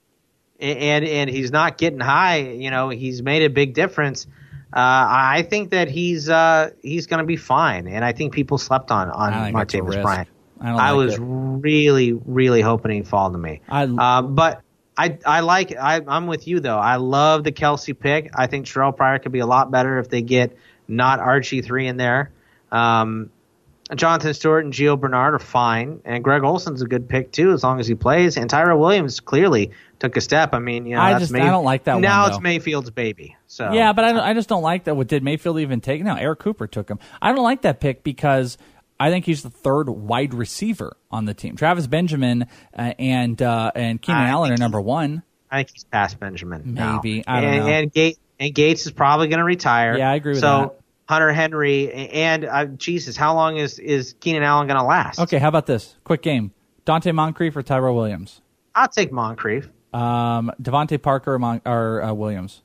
and, 0.59 0.79
and 0.79 1.05
and 1.05 1.29
he's 1.29 1.51
not 1.51 1.77
getting 1.77 1.99
high, 1.99 2.37
you 2.39 2.71
know, 2.71 2.89
he's 2.89 3.21
made 3.21 3.43
a 3.43 3.49
big 3.49 3.73
difference. 3.73 4.27
Uh, 4.71 4.77
I 4.77 5.47
think 5.49 5.71
that 5.71 5.89
he's 5.89 6.29
uh, 6.29 6.69
he's 6.81 7.07
going 7.07 7.19
to 7.19 7.25
be 7.25 7.37
fine, 7.37 7.87
and 7.87 8.05
I 8.05 8.11
think 8.13 8.33
people 8.33 8.57
slept 8.57 8.91
on 8.91 9.09
on 9.09 9.33
I 9.33 9.45
think 9.45 9.57
it's 9.61 9.73
a 9.73 9.77
Martavis. 9.79 10.01
Bryant. 10.03 10.27
I 10.61 10.71
like 10.73 10.95
was 10.95 11.13
it. 11.15 11.19
really, 11.21 12.13
really 12.13 12.61
hoping 12.61 12.91
he'd 12.91 13.07
fall 13.07 13.31
to 13.31 13.37
me. 13.37 13.61
I- 13.69 13.83
uh, 13.85 14.21
but 14.21 14.61
I 14.97 15.17
I 15.25 15.39
like 15.39 15.75
I, 15.75 16.01
I'm 16.07 16.27
with 16.27 16.47
you 16.47 16.59
though. 16.59 16.77
I 16.77 16.97
love 16.97 17.45
the 17.45 17.51
Kelce 17.51 17.97
pick. 17.97 18.29
I 18.35 18.47
think 18.47 18.67
Terrell 18.67 18.91
Pryor 18.91 19.19
could 19.19 19.31
be 19.31 19.39
a 19.39 19.45
lot 19.47 19.71
better 19.71 19.97
if 19.99 20.09
they 20.09 20.21
get 20.21 20.55
not 20.87 21.19
RG3 21.19 21.87
in 21.87 21.97
there. 21.97 22.31
Um, 22.71 23.29
Jonathan 23.95 24.33
Stewart 24.33 24.65
and 24.65 24.73
Gio 24.73 24.99
Bernard 24.99 25.33
are 25.33 25.39
fine, 25.39 26.01
and 26.05 26.23
Greg 26.23 26.43
Olsen's 26.43 26.81
a 26.81 26.85
good 26.85 27.09
pick 27.09 27.31
too, 27.31 27.51
as 27.53 27.63
long 27.63 27.79
as 27.79 27.87
he 27.87 27.95
plays. 27.95 28.37
And 28.37 28.49
Tyrell 28.49 28.79
Williams 28.79 29.19
clearly 29.19 29.71
took 29.97 30.15
a 30.15 30.21
step. 30.21 30.53
I 30.53 30.59
mean, 30.59 30.85
you 30.85 30.95
know, 30.95 31.01
I 31.01 31.13
that's 31.13 31.23
just- 31.23 31.33
May- 31.33 31.41
I 31.41 31.49
don't 31.49 31.65
like 31.65 31.85
that 31.85 31.93
one, 31.93 32.01
Now 32.01 32.25
though. 32.25 32.35
it's 32.35 32.41
Mayfield's 32.41 32.91
baby. 32.91 33.35
So 33.47 33.71
Yeah, 33.71 33.93
but 33.93 34.05
I, 34.05 34.11
don't, 34.11 34.21
I 34.21 34.33
just 34.33 34.47
don't 34.47 34.61
like 34.61 34.83
that. 34.83 34.95
What 34.95 35.07
did 35.07 35.23
Mayfield 35.23 35.59
even 35.59 35.81
take? 35.81 36.03
Now 36.03 36.17
Eric 36.17 36.39
Cooper 36.39 36.67
took 36.67 36.89
him. 36.89 36.99
I 37.21 37.33
don't 37.33 37.43
like 37.43 37.63
that 37.63 37.79
pick 37.79 38.03
because 38.03 38.57
I 38.99 39.09
think 39.09 39.25
he's 39.25 39.43
the 39.43 39.49
third 39.49 39.89
wide 39.89 40.33
receiver 40.33 40.95
on 41.09 41.25
the 41.25 41.33
team. 41.33 41.55
Travis 41.55 41.87
Benjamin 41.87 42.45
uh, 42.77 42.93
and 42.99 43.41
uh, 43.41 43.71
and 43.73 44.01
Keenan 44.01 44.27
Allen 44.27 44.51
are 44.51 44.57
number 44.57 44.81
one. 44.81 45.23
I 45.49 45.57
think 45.57 45.71
he's 45.73 45.83
past 45.85 46.19
Benjamin. 46.19 46.73
now. 46.75 46.97
Maybe. 46.97 47.25
I 47.25 47.41
don't 47.41 47.53
and, 47.53 47.65
know. 47.65 47.71
And 47.71 47.93
Gates 47.93 48.19
and 48.39 48.53
Gates 48.53 48.85
is 48.85 48.91
probably 48.91 49.29
going 49.29 49.39
to 49.39 49.45
retire. 49.45 49.97
Yeah, 49.97 50.11
I 50.11 50.15
agree 50.15 50.33
with 50.33 50.41
so, 50.41 50.59
that. 50.59 50.79
Hunter 51.09 51.33
Henry 51.33 51.91
and 51.91 52.45
uh, 52.45 52.65
Jesus, 52.65 53.17
how 53.17 53.33
long 53.33 53.57
is 53.57 53.79
is 53.79 54.13
Keenan 54.19 54.43
Allen 54.43 54.67
going 54.67 54.79
to 54.79 54.85
last? 54.85 55.19
Okay, 55.19 55.39
how 55.39 55.47
about 55.47 55.65
this? 55.65 55.95
Quick 56.03 56.21
game: 56.21 56.51
Donte 56.85 57.11
Moncrief 57.15 57.55
or 57.57 57.63
Tyrell 57.63 57.95
Williams? 57.95 58.41
I'll 58.75 58.89
take 58.89 59.11
Moncrief. 59.11 59.67
Um, 59.91 60.51
DeVante 60.61 61.01
Parker 61.01 61.33
or, 61.33 61.39
Mon- 61.39 61.61
or 61.65 62.03
uh, 62.03 62.13
Williams? 62.13 62.61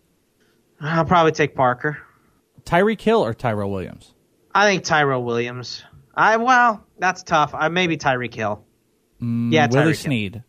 I'll 0.78 1.06
probably 1.06 1.32
take 1.32 1.54
Parker. 1.54 1.96
Tyreek 2.64 3.00
Hill 3.00 3.24
or 3.24 3.32
Tyrell 3.32 3.70
Williams? 3.70 4.12
I 4.54 4.66
think 4.66 4.84
Tyrell 4.84 5.24
Williams. 5.24 5.82
I 6.14 6.36
well, 6.36 6.86
that's 6.98 7.22
tough. 7.22 7.54
I 7.54 7.68
maybe 7.70 7.96
Tyreek 7.96 8.34
Hill. 8.34 8.62
Mm, 9.22 9.54
yeah, 9.54 9.68
Willie 9.68 9.84
Tyreek 9.84 9.86
Hill. 9.86 9.94
Snead 9.94 10.42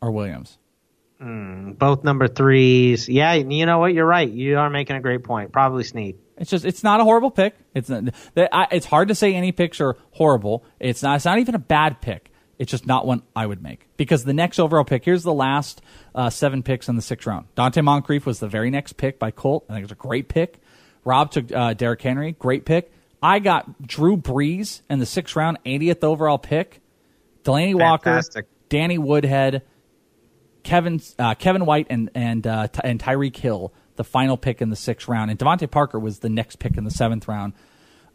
or 0.00 0.12
Williams? 0.12 0.56
Mm, 1.20 1.76
both 1.76 2.04
number 2.04 2.26
threes. 2.26 3.06
Yeah, 3.06 3.34
you 3.34 3.66
know 3.66 3.80
what? 3.80 3.92
You're 3.92 4.06
right. 4.06 4.30
You 4.30 4.56
are 4.56 4.70
making 4.70 4.96
a 4.96 5.00
great 5.00 5.24
point. 5.24 5.52
Probably 5.52 5.84
Snead. 5.84 6.16
It's 6.36 6.50
just 6.50 6.64
it's 6.64 6.82
not 6.82 7.00
a 7.00 7.04
horrible 7.04 7.30
pick. 7.30 7.54
It's 7.74 7.88
not, 7.88 8.12
it's 8.36 8.86
hard 8.86 9.08
to 9.08 9.14
say 9.14 9.34
any 9.34 9.52
picks 9.52 9.80
are 9.80 9.96
horrible. 10.12 10.64
It's 10.80 11.02
not 11.02 11.16
it's 11.16 11.24
not 11.24 11.38
even 11.38 11.54
a 11.54 11.60
bad 11.60 12.00
pick. 12.00 12.30
It's 12.58 12.70
just 12.70 12.86
not 12.86 13.06
one 13.06 13.22
I 13.34 13.46
would 13.46 13.62
make 13.62 13.88
because 13.96 14.24
the 14.24 14.32
next 14.32 14.58
overall 14.58 14.84
pick. 14.84 15.04
Here's 15.04 15.22
the 15.22 15.32
last 15.32 15.82
uh, 16.14 16.30
seven 16.30 16.62
picks 16.62 16.88
in 16.88 16.96
the 16.96 17.02
sixth 17.02 17.26
round. 17.26 17.46
Donte 17.56 17.82
Moncrief 17.82 18.26
was 18.26 18.38
the 18.38 18.48
very 18.48 18.70
next 18.70 18.94
pick 18.94 19.18
by 19.18 19.30
Colt. 19.30 19.64
I 19.68 19.74
think 19.74 19.84
it's 19.84 19.92
a 19.92 19.96
great 19.96 20.28
pick. 20.28 20.58
Rob 21.04 21.30
took 21.30 21.52
uh, 21.52 21.74
Derrick 21.74 22.00
Henry, 22.00 22.32
great 22.32 22.64
pick. 22.64 22.92
I 23.22 23.38
got 23.38 23.82
Drew 23.86 24.16
Brees 24.16 24.82
in 24.88 24.98
the 24.98 25.06
sixth 25.06 25.34
round, 25.36 25.58
80th 25.64 26.04
overall 26.04 26.38
pick. 26.38 26.80
Delanie 27.42 27.74
Walker, 27.74 28.20
Danny 28.68 28.98
Woodhead, 28.98 29.62
Kevin 30.62 31.00
uh, 31.18 31.34
Kevin 31.34 31.66
White 31.66 31.86
and 31.90 32.10
and 32.14 32.46
uh, 32.46 32.68
and 32.82 32.98
Tyreek 32.98 33.36
Hill, 33.36 33.72
the 33.96 34.04
final 34.04 34.36
pick 34.36 34.60
in 34.60 34.70
the 34.70 34.76
sixth 34.76 35.08
round, 35.08 35.30
and 35.30 35.38
DeVante 35.38 35.70
Parker 35.70 35.98
was 35.98 36.20
the 36.20 36.28
next 36.28 36.58
pick 36.58 36.76
in 36.76 36.84
the 36.84 36.90
seventh 36.90 37.28
round. 37.28 37.52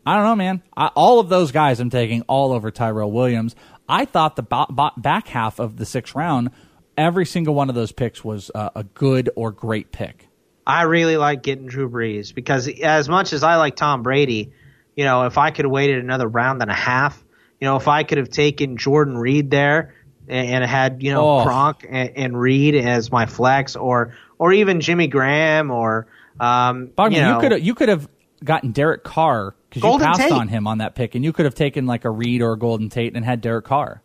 I 0.05 0.15
don't 0.15 0.25
know, 0.25 0.35
man. 0.35 0.63
I, 0.75 0.87
all 0.87 1.19
of 1.19 1.29
those 1.29 1.51
guys 1.51 1.79
I'm 1.79 1.89
taking 1.89 2.21
all 2.23 2.51
over 2.51 2.71
Tyrell 2.71 3.11
Williams. 3.11 3.55
I 3.87 4.05
thought 4.05 4.35
the 4.35 4.43
ba- 4.43 4.67
ba- 4.69 4.93
back 4.97 5.27
half 5.27 5.59
of 5.59 5.77
the 5.77 5.85
sixth 5.85 6.15
round, 6.15 6.51
every 6.97 7.25
single 7.25 7.53
one 7.55 7.69
of 7.69 7.75
those 7.75 7.91
picks 7.91 8.23
was 8.23 8.51
uh, 8.53 8.69
a 8.75 8.83
good 8.83 9.29
or 9.35 9.51
great 9.51 9.91
pick. 9.91 10.27
I 10.65 10.83
really 10.83 11.17
like 11.17 11.41
getting 11.41 11.65
Drew 11.65 11.89
Brees 11.89 12.33
because 12.33 12.67
as 12.67 13.09
much 13.09 13.33
as 13.33 13.43
I 13.43 13.55
like 13.55 13.75
Tom 13.75 14.03
Brady, 14.03 14.51
you 14.95 15.03
know, 15.03 15.25
if 15.25 15.37
I 15.37 15.51
could 15.51 15.65
have 15.65 15.71
waited 15.71 16.03
another 16.03 16.27
round 16.27 16.61
and 16.61 16.69
a 16.69 16.75
half, 16.75 17.23
you 17.59 17.65
know, 17.65 17.75
if 17.75 17.87
I 17.87 18.03
could 18.03 18.19
have 18.19 18.29
taken 18.29 18.77
Jordan 18.77 19.17
Reed 19.17 19.49
there 19.49 19.95
and, 20.29 20.47
and 20.49 20.63
had 20.63 21.01
you 21.03 21.11
know 21.13 21.39
Oh. 21.41 21.45
Gronk 21.45 21.85
and, 21.89 22.11
and 22.15 22.39
Reed 22.39 22.75
as 22.75 23.11
my 23.11 23.25
flex, 23.25 23.75
or 23.75 24.13
or 24.37 24.53
even 24.53 24.79
Jimmy 24.81 25.07
Graham, 25.07 25.71
or 25.71 26.07
um, 26.39 26.87
Bogman, 26.97 27.11
you, 27.11 27.17
you 27.17 27.23
know, 27.23 27.39
could 27.39 27.63
you 27.65 27.75
could 27.75 27.89
have 27.89 28.07
gotten 28.43 28.71
Derek 28.71 29.03
Carr 29.03 29.55
because 29.69 29.83
you 29.83 29.99
passed 29.99 30.21
Tate. 30.21 30.31
on 30.31 30.47
him 30.47 30.65
on 30.67 30.77
that 30.79 30.95
pick, 30.95 31.15
and 31.15 31.23
you 31.25 31.33
could 31.33 31.45
have 31.45 31.55
taken 31.55 31.85
like 31.85 32.05
a 32.05 32.09
Reed 32.09 32.41
or 32.41 32.53
a 32.53 32.57
Golden 32.57 32.89
Tate 32.89 33.15
and 33.15 33.25
had 33.25 33.41
Derek 33.41 33.65
Carr 33.65 34.01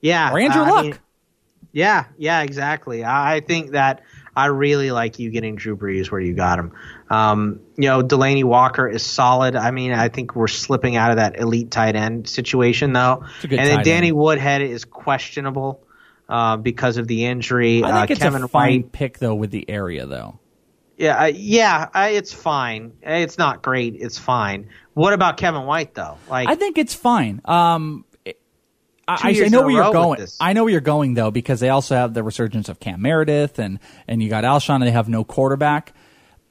Yeah, 0.00 0.32
or 0.32 0.38
Andrew 0.38 0.62
I 0.62 0.70
Luck. 0.70 0.84
mean, 0.84 0.98
yeah, 1.72 2.04
yeah, 2.18 2.42
exactly. 2.42 3.02
I 3.04 3.36
I 3.36 3.40
think 3.40 3.72
that 3.72 4.02
I 4.34 4.46
really 4.46 4.90
like 4.90 5.18
you 5.18 5.30
getting 5.30 5.56
Drew 5.56 5.76
Brees 5.76 6.10
where 6.10 6.20
you 6.20 6.34
got 6.34 6.58
him. 6.58 6.72
Um, 7.10 7.60
you 7.76 7.88
know, 7.88 8.02
Delanie 8.02 8.44
Walker 8.44 8.88
is 8.88 9.02
solid. 9.02 9.56
I 9.56 9.70
mean, 9.70 9.92
I 9.92 10.08
think 10.08 10.34
we're 10.34 10.48
slipping 10.48 10.96
out 10.96 11.10
of 11.10 11.16
that 11.16 11.38
elite 11.38 11.70
tight 11.70 11.96
end 11.96 12.28
situation 12.28 12.92
though. 12.92 13.24
a 13.42 13.46
good 13.46 13.58
and 13.58 13.68
then 13.68 13.84
Danny 13.84 14.08
end. 14.08 14.16
Woodhead 14.16 14.62
is 14.62 14.84
questionable 14.84 15.82
uh, 16.28 16.56
because 16.56 16.96
of 16.96 17.06
the 17.06 17.26
injury. 17.26 17.84
I 17.84 18.06
think 18.06 18.10
uh, 18.10 18.12
it's 18.12 18.22
Kevin 18.22 18.42
a 18.42 18.48
fine 18.48 18.82
White. 18.82 18.92
pick 18.92 19.18
though 19.18 19.34
with 19.34 19.50
the 19.50 19.68
area 19.68 20.06
though. 20.06 20.38
Yeah, 20.96 21.22
uh, 21.22 21.24
yeah, 21.26 21.88
uh, 21.92 22.08
it's 22.12 22.32
fine. 22.32 22.92
It's 23.02 23.36
not 23.36 23.60
great. 23.60 23.96
It's 23.98 24.18
fine. 24.18 24.68
What 24.94 25.12
about 25.12 25.36
Kevin 25.36 25.64
White 25.64 25.94
though? 25.94 26.16
Like, 26.28 26.48
I 26.48 26.54
think 26.54 26.78
it's 26.78 26.94
fine. 26.94 27.40
Um, 27.44 28.04
I, 29.08 29.18
I, 29.22 29.48
know 29.48 29.62
where 29.62 29.70
you're 29.70 29.92
going. 29.92 30.26
I 30.40 30.52
know 30.52 30.64
where 30.64 30.70
you're 30.70 30.80
going 30.80 31.14
though 31.14 31.30
because 31.30 31.60
they 31.60 31.68
also 31.68 31.96
have 31.96 32.14
the 32.14 32.22
resurgence 32.22 32.68
of 32.68 32.78
Cam 32.78 33.02
Meredith 33.02 33.58
and 33.58 33.80
and 34.06 34.22
you 34.22 34.28
got 34.28 34.44
Alshon 34.44 34.76
and 34.76 34.84
they 34.84 34.92
have 34.92 35.08
no 35.08 35.24
quarterback. 35.24 35.92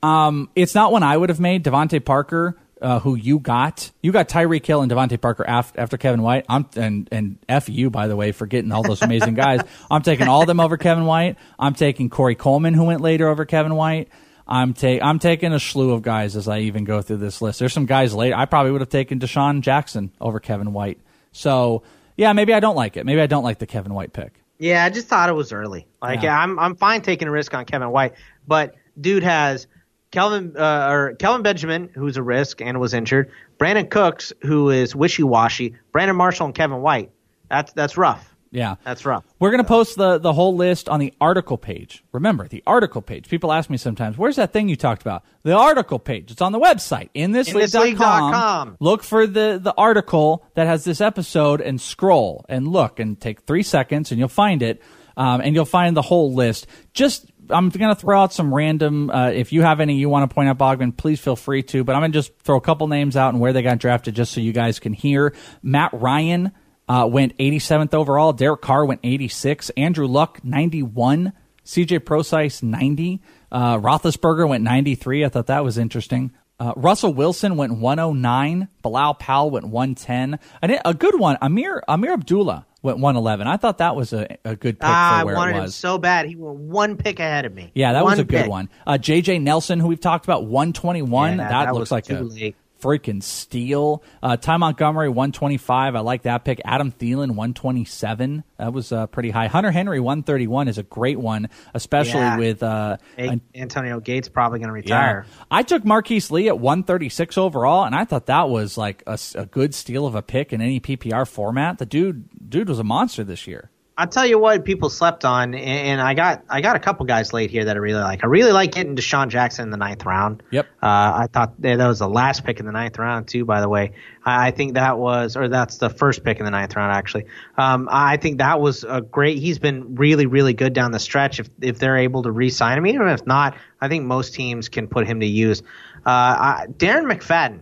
Um, 0.04 0.50
it's 0.56 0.76
not 0.76 0.92
one 0.92 1.04
I 1.04 1.16
would 1.16 1.30
have 1.30 1.40
made. 1.40 1.64
DeVante 1.64 2.04
Parker, 2.04 2.58
uh, 2.82 3.00
who 3.00 3.16
you 3.16 3.40
got, 3.40 3.92
you 4.02 4.12
got 4.12 4.28
Tyreek 4.28 4.66
Hill 4.66 4.82
and 4.82 4.92
DeVante 4.92 5.22
Parker 5.22 5.46
after, 5.48 5.80
after 5.80 5.98
Kevin 5.98 6.22
White. 6.22 6.46
I'm 6.50 6.68
and 6.76 7.08
and 7.12 7.38
f 7.48 7.70
you 7.70 7.90
by 7.90 8.08
the 8.08 8.16
way 8.16 8.32
for 8.32 8.46
getting 8.48 8.72
all 8.72 8.84
those 8.84 9.02
amazing 9.02 9.36
guys. 9.36 9.62
I'm 9.92 10.02
taking 10.02 10.28
all 10.28 10.42
of 10.42 10.48
them 10.48 10.60
over 10.60 10.78
Kevin 10.78 11.06
White. 11.06 11.38
I'm 11.58 11.74
taking 11.74 12.10
Corey 12.10 12.36
Coleman 12.36 12.74
who 12.74 12.86
went 12.86 13.02
later 13.02 13.30
over 13.30 13.46
Kevin 13.46 13.76
White. 13.76 14.10
I'm 14.48 14.74
ta- 14.74 15.00
I'm 15.02 15.20
taking 15.20 15.54
a 15.54 15.60
slew 15.60 15.92
of 15.94 16.02
guys 16.02 16.36
as 16.36 16.50
I 16.50 16.60
even 16.60 16.84
go 16.84 17.02
through 17.02 17.18
this 17.18 17.42
list. 17.42 17.60
There's 17.60 17.72
some 17.72 17.86
guys 17.86 18.14
late. 18.14 18.34
I 18.34 18.46
probably 18.46 18.74
would 18.74 18.82
have 18.82 18.90
taken 18.90 19.20
DeSean 19.20 19.62
Jackson 19.62 20.12
over 20.20 20.42
Kevin 20.42 20.74
White. 20.74 21.00
So 21.32 21.84
yeah, 22.18 22.34
maybe 22.34 22.54
I 22.54 22.60
don't 22.60 22.76
like 22.76 22.98
it. 22.98 23.06
Maybe 23.06 23.22
I 23.22 23.28
don't 23.28 23.44
like 23.44 23.60
the 23.60 23.68
Kevin 23.68 23.94
White 23.94 24.14
pick. 24.14 24.42
Yeah, 24.60 24.86
I 24.86 24.90
just 24.90 25.08
thought 25.08 25.30
it 25.30 25.34
was 25.34 25.52
early. 25.52 25.88
Like 26.02 26.22
Yeah. 26.22 26.38
I'm 26.40 26.60
I'm 26.60 26.76
fine 26.76 27.02
taking 27.02 27.28
a 27.28 27.32
risk 27.32 27.54
on 27.54 27.66
Kevin 27.66 27.90
White, 27.90 28.14
but 28.48 28.76
dude 29.00 29.24
has 29.24 29.68
Kelvin 30.12 30.56
uh, 30.58 30.90
or 30.92 31.16
Kelvin 31.16 31.42
Benjamin, 31.42 31.90
who's 31.96 32.18
a 32.18 32.24
risk 32.24 32.62
and 32.62 32.80
was 32.80 32.94
injured. 32.94 33.32
Brandin 33.58 33.90
Cooks, 33.90 34.34
who 34.42 34.70
is 34.70 34.96
wishy 34.96 35.24
washy. 35.24 35.76
Brandon 35.92 36.16
Marshall 36.16 36.48
and 36.48 36.56
Kevin 36.56 36.82
White. 36.82 37.12
That's 37.50 37.74
that's 37.74 37.98
rough. 37.98 38.31
Yeah. 38.52 38.76
That's 38.84 39.06
rough. 39.06 39.24
We're 39.40 39.52
going 39.52 39.64
to 39.64 39.68
post 39.68 39.98
the, 39.98 40.18
the 40.18 40.34
whole 40.34 40.56
list 40.56 40.90
on 40.90 41.00
the 41.00 41.14
article 41.22 41.58
page. 41.58 42.04
Remember, 42.12 42.48
the 42.48 42.62
article 42.68 43.02
page. 43.02 43.30
People 43.30 43.52
ask 43.54 43.70
me 43.70 43.78
sometimes, 43.78 44.18
where's 44.18 44.36
that 44.36 44.52
thing 44.52 44.68
you 44.68 44.76
talked 44.76 45.02
about? 45.02 45.24
The 45.44 45.58
article 45.58 46.00
page. 46.00 46.32
It's 46.32 46.42
on 46.42 46.52
the 46.52 46.60
website, 46.60 47.10
inthisleague.com. 47.16 48.78
Look 48.80 49.04
for 49.04 49.26
the, 49.26 49.60
the 49.62 49.74
article 49.78 50.46
that 50.56 50.68
has 50.68 50.84
this 50.84 51.00
episode 51.02 51.62
and 51.62 51.80
scroll 51.80 52.46
and 52.50 52.68
look 52.68 53.00
and 53.00 53.20
take 53.20 53.42
three 53.44 53.64
seconds 53.64 54.12
and 54.12 54.20
you'll 54.20 54.28
find 54.28 54.62
it. 54.62 54.82
Um, 55.18 55.42
and 55.42 55.54
you'll 55.54 55.66
find 55.66 55.96
the 55.96 56.02
whole 56.02 56.34
list. 56.34 56.68
Just, 56.94 57.30
I'm 57.50 57.68
going 57.70 57.94
to 57.94 58.00
throw 58.00 58.22
out 58.22 58.32
some 58.34 58.54
random, 58.54 59.10
uh, 59.10 59.30
if 59.32 59.52
you 59.52 59.62
have 59.62 59.82
any 59.82 59.96
you 59.96 60.08
want 60.08 60.30
to 60.30 60.34
point 60.34 60.48
out, 60.48 60.58
Bogman, 60.58 60.96
please 60.96 61.20
feel 61.20 61.36
free 61.36 61.64
to. 61.64 61.84
But 61.84 61.96
I'm 61.96 62.02
going 62.02 62.14
to 62.14 62.18
just 62.18 62.38
throw 62.40 62.56
a 62.58 62.62
couple 62.62 62.88
names 62.88 63.18
out 63.18 63.34
and 63.34 63.42
where 63.42 63.52
they 63.52 63.62
got 63.62 63.78
drafted 63.78 64.16
just 64.16 64.32
so 64.32 64.40
you 64.40 64.54
guys 64.54 64.80
can 64.80 64.94
hear. 64.94 65.34
Matt 65.62 65.92
Ryan 65.94 66.54
uh, 66.90 67.08
went 67.10 67.38
87th 67.38 67.94
overall. 67.94 68.34
Derek 68.34 68.62
Carr 68.62 68.86
went 68.86 69.00
86. 69.04 69.70
Andrew 69.72 70.08
Luck 70.08 70.44
91. 70.44 71.34
CJ 71.66 72.04
Prosise 72.06 72.64
90. 72.64 73.22
Uh, 73.52 73.78
Roethlisberger 73.78 74.48
went 74.50 74.64
93. 74.64 75.24
I 75.26 75.30
thought 75.30 75.48
that 75.48 75.64
was 75.64 75.78
interesting. 75.78 76.32
Uh, 76.60 76.74
Russell 76.76 77.14
Wilson 77.14 77.56
went 77.58 77.74
109. 77.80 78.68
Bilal 78.82 79.14
Powell 79.16 79.50
went 79.52 79.68
110. 79.68 80.40
And 80.62 80.80
a 80.86 80.94
good 80.94 81.20
one, 81.20 81.38
Ameer 81.42 81.82
Ameer 81.88 82.14
Abdullah 82.14 82.66
went 82.84 82.98
111. 83.00 83.48
I 83.48 83.58
thought 83.58 83.80
that 83.80 83.96
was 83.96 84.14
a, 84.14 84.38
a 84.46 84.56
good 84.56 84.80
pick 84.80 84.88
Ah, 84.90 85.18
for 85.18 85.22
I 85.22 85.24
where 85.24 85.36
wanted 85.36 85.52
it 85.52 85.58
him 85.58 85.64
was. 85.64 85.76
so 85.76 85.98
bad. 85.98 86.28
He 86.28 86.36
went 86.36 86.58
one 86.58 86.98
pick 86.98 87.20
ahead 87.20 87.46
of 87.46 87.54
me. 87.54 87.72
Yeah, 87.74 87.94
that 87.94 88.04
was 88.04 88.12
One 88.12 88.20
a 88.20 88.24
good 88.24 88.42
pick. 88.42 88.50
one. 88.50 88.70
Uh, 88.86 88.94
JJ 88.94 89.42
Nelson, 89.42 89.80
who 89.80 89.88
we've 89.88 90.00
talked 90.00 90.26
about, 90.26 90.46
121. 90.46 91.32
Yeah, 91.32 91.38
that, 91.38 91.50
that 91.66 91.74
looks 91.74 91.80
was 91.80 91.92
like 91.92 92.10
a 92.10 92.20
late. 92.22 92.56
Freaking 92.82 93.22
steal. 93.24 94.04
Uh, 94.22 94.38
Ty 94.38 94.58
Montgomery, 94.58 95.08
125. 95.10 95.96
I 95.96 96.00
like 96.00 96.24
that 96.24 96.44
pick. 96.44 96.60
Adam 96.66 96.92
Thielen, 96.92 97.30
127. 97.36 98.44
That 98.58 98.74
was 98.74 98.92
uh, 98.92 99.08
pretty 99.08 99.30
high. 99.30 99.48
Hunter 99.48 99.72
Henry, 99.72 100.00
131 100.00 100.68
is 100.68 100.78
a 100.78 100.84
great 100.84 101.20
one, 101.20 101.50
especially 101.74 102.20
Yeah. 102.20 102.38
with. 102.38 102.64
Uh, 102.64 102.98
A- 103.18 103.40
Antonio 103.56 104.00
Gates 104.00 104.30
probably 104.30 104.60
going 104.60 104.70
to 104.82 104.88
yeah. 104.90 104.96
retire. 104.96 105.26
I 105.50 105.64
took 105.64 105.86
Marquise 105.86 106.32
Lee 106.32 106.48
at 106.48 106.60
136 106.60 107.38
overall, 107.38 107.86
and 107.86 107.96
I 107.96 108.06
thought 108.06 108.26
that 108.28 108.50
was 108.50 108.78
like 108.78 109.04
a 109.08 109.46
good 109.46 109.74
steal 109.74 110.06
of 110.06 110.16
a 110.16 110.22
pick 110.22 110.54
in 110.54 110.62
any 110.62 110.80
PPR 110.80 111.28
format. 111.28 111.78
The 111.78 111.86
dude, 111.86 112.28
dude 112.50 112.70
was 112.70 112.80
a 112.80 112.84
monster 112.84 113.24
this 113.24 113.48
year. 113.48 113.70
I'll 114.02 114.08
tell 114.08 114.26
you 114.26 114.40
what 114.40 114.66
people 114.66 114.90
slept 114.90 115.26
on, 115.26 115.54
and- 115.54 116.02
I 116.02 116.16
got 116.16 116.44
I 116.50 116.62
got 116.62 116.76
a 116.76 116.80
couple 116.80 117.06
guys 117.06 117.34
late 117.34 117.52
here 117.52 117.66
that 117.66 117.76
I 117.76 117.80
really 117.80 118.02
like. 118.02 118.24
I 118.24 118.28
really 118.28 118.52
like 118.52 118.72
getting 118.72 118.96
DeSean 118.96 119.28
Jackson 119.28 119.66
in 119.66 119.70
the 119.70 119.78
ninth 119.78 120.04
round. 120.08 120.42
Yep. 120.50 120.66
Uh, 120.82 120.88
I 120.88 121.28
thought 121.32 121.62
that 121.62 121.78
was 121.78 122.00
the 122.00 122.10
last 122.10 122.44
pick 122.44 122.60
in 122.60 122.66
the 122.66 122.72
ninth 122.72 122.98
round 122.98 123.28
too. 123.28 123.46
By 123.46 123.62
the 123.62 123.70
way, 123.70 123.92
I 124.26 124.48
I 124.48 124.52
think 124.52 124.74
that 124.74 124.98
was, 124.98 125.38
or 125.38 125.50
that's 125.50 125.78
the 125.78 125.92
first 125.92 126.24
pick 126.24 126.40
in 126.40 126.46
the 126.46 126.52
ninth 126.52 126.76
round 126.76 126.92
actually. 126.92 127.26
Um, 127.60 127.88
I 127.92 128.18
think 128.18 128.40
that 128.40 128.60
was 128.60 128.84
a 128.84 129.02
great. 129.02 129.38
He's 129.38 129.60
been 129.60 129.94
really 129.94 130.26
really 130.26 130.56
good 130.56 130.74
down 130.74 130.92
the 130.92 131.00
stretch. 131.00 131.40
If 131.40 131.50
if 131.62 131.78
they're 131.78 131.98
able 131.98 132.24
to 132.24 132.32
re-sign 132.32 132.80
him, 132.80 132.88
even 132.88 133.08
if 133.08 133.28
not, 133.28 133.56
I 133.80 133.88
think 133.88 134.06
most 134.06 134.34
teams 134.34 134.68
can 134.68 134.88
put 134.88 135.06
him 135.06 135.20
to 135.20 135.28
use. 135.28 135.62
Uh, 136.04 136.10
I, 136.10 136.66
Darren 136.70 137.06
McFadden, 137.06 137.62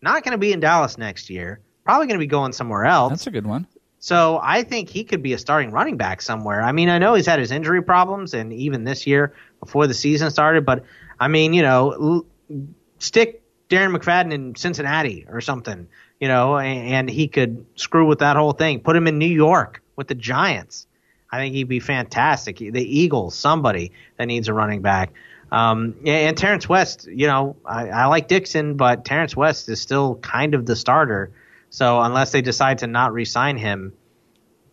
not 0.00 0.22
going 0.22 0.32
to 0.32 0.38
be 0.38 0.52
in 0.52 0.60
Dallas 0.60 0.98
next 0.98 1.30
year. 1.30 1.58
Probably 1.84 2.06
going 2.06 2.18
to 2.20 2.22
be 2.22 2.28
going 2.28 2.52
somewhere 2.52 2.84
else. 2.84 3.10
That's 3.10 3.26
a 3.26 3.32
good 3.32 3.46
one. 3.46 3.66
So 4.04 4.38
I 4.42 4.64
think 4.64 4.90
he 4.90 5.04
could 5.04 5.22
be 5.22 5.32
a 5.32 5.38
starting 5.38 5.70
running 5.70 5.96
back 5.96 6.20
somewhere. 6.20 6.60
I 6.60 6.72
mean, 6.72 6.90
I 6.90 6.98
know 6.98 7.14
he's 7.14 7.24
had 7.24 7.38
his 7.38 7.50
injury 7.50 7.82
problems, 7.82 8.34
and 8.34 8.52
even 8.52 8.84
this 8.84 9.06
year 9.06 9.32
before 9.60 9.86
the 9.86 9.94
season 9.94 10.30
started. 10.30 10.66
But 10.66 10.84
I 11.18 11.28
mean, 11.28 11.54
you 11.54 11.62
know, 11.62 12.26
l- 12.50 12.66
stick 12.98 13.42
Darren 13.70 13.96
McFadden 13.96 14.30
in 14.30 14.56
Cincinnati 14.56 15.24
or 15.26 15.40
something, 15.40 15.88
you 16.20 16.28
know, 16.28 16.58
and, 16.58 16.86
and 16.86 17.08
he 17.08 17.28
could 17.28 17.64
screw 17.76 18.06
with 18.06 18.18
that 18.18 18.36
whole 18.36 18.52
thing. 18.52 18.80
Put 18.80 18.94
him 18.94 19.06
in 19.06 19.16
New 19.16 19.24
York 19.24 19.80
with 19.96 20.08
the 20.08 20.14
Giants. 20.14 20.86
I 21.32 21.38
think 21.38 21.54
he'd 21.54 21.64
be 21.64 21.80
fantastic. 21.80 22.58
The 22.58 22.74
Eagles, 22.74 23.34
somebody 23.34 23.92
that 24.18 24.26
needs 24.26 24.48
a 24.48 24.52
running 24.52 24.82
back. 24.82 25.14
Um, 25.50 25.94
and 26.04 26.36
Terrance 26.36 26.68
West, 26.68 27.06
you 27.06 27.26
know, 27.26 27.56
I, 27.64 27.88
I 27.88 28.06
like 28.08 28.28
Dixon, 28.28 28.74
but 28.74 29.06
Terrance 29.06 29.34
West 29.34 29.70
is 29.70 29.80
still 29.80 30.16
kind 30.16 30.52
of 30.52 30.66
the 30.66 30.76
starter. 30.76 31.30
So 31.74 32.00
unless 32.00 32.30
they 32.30 32.40
decide 32.40 32.78
to 32.78 32.86
not 32.86 33.12
re-sign 33.12 33.56
him, 33.56 33.94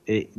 it, 0.05 0.29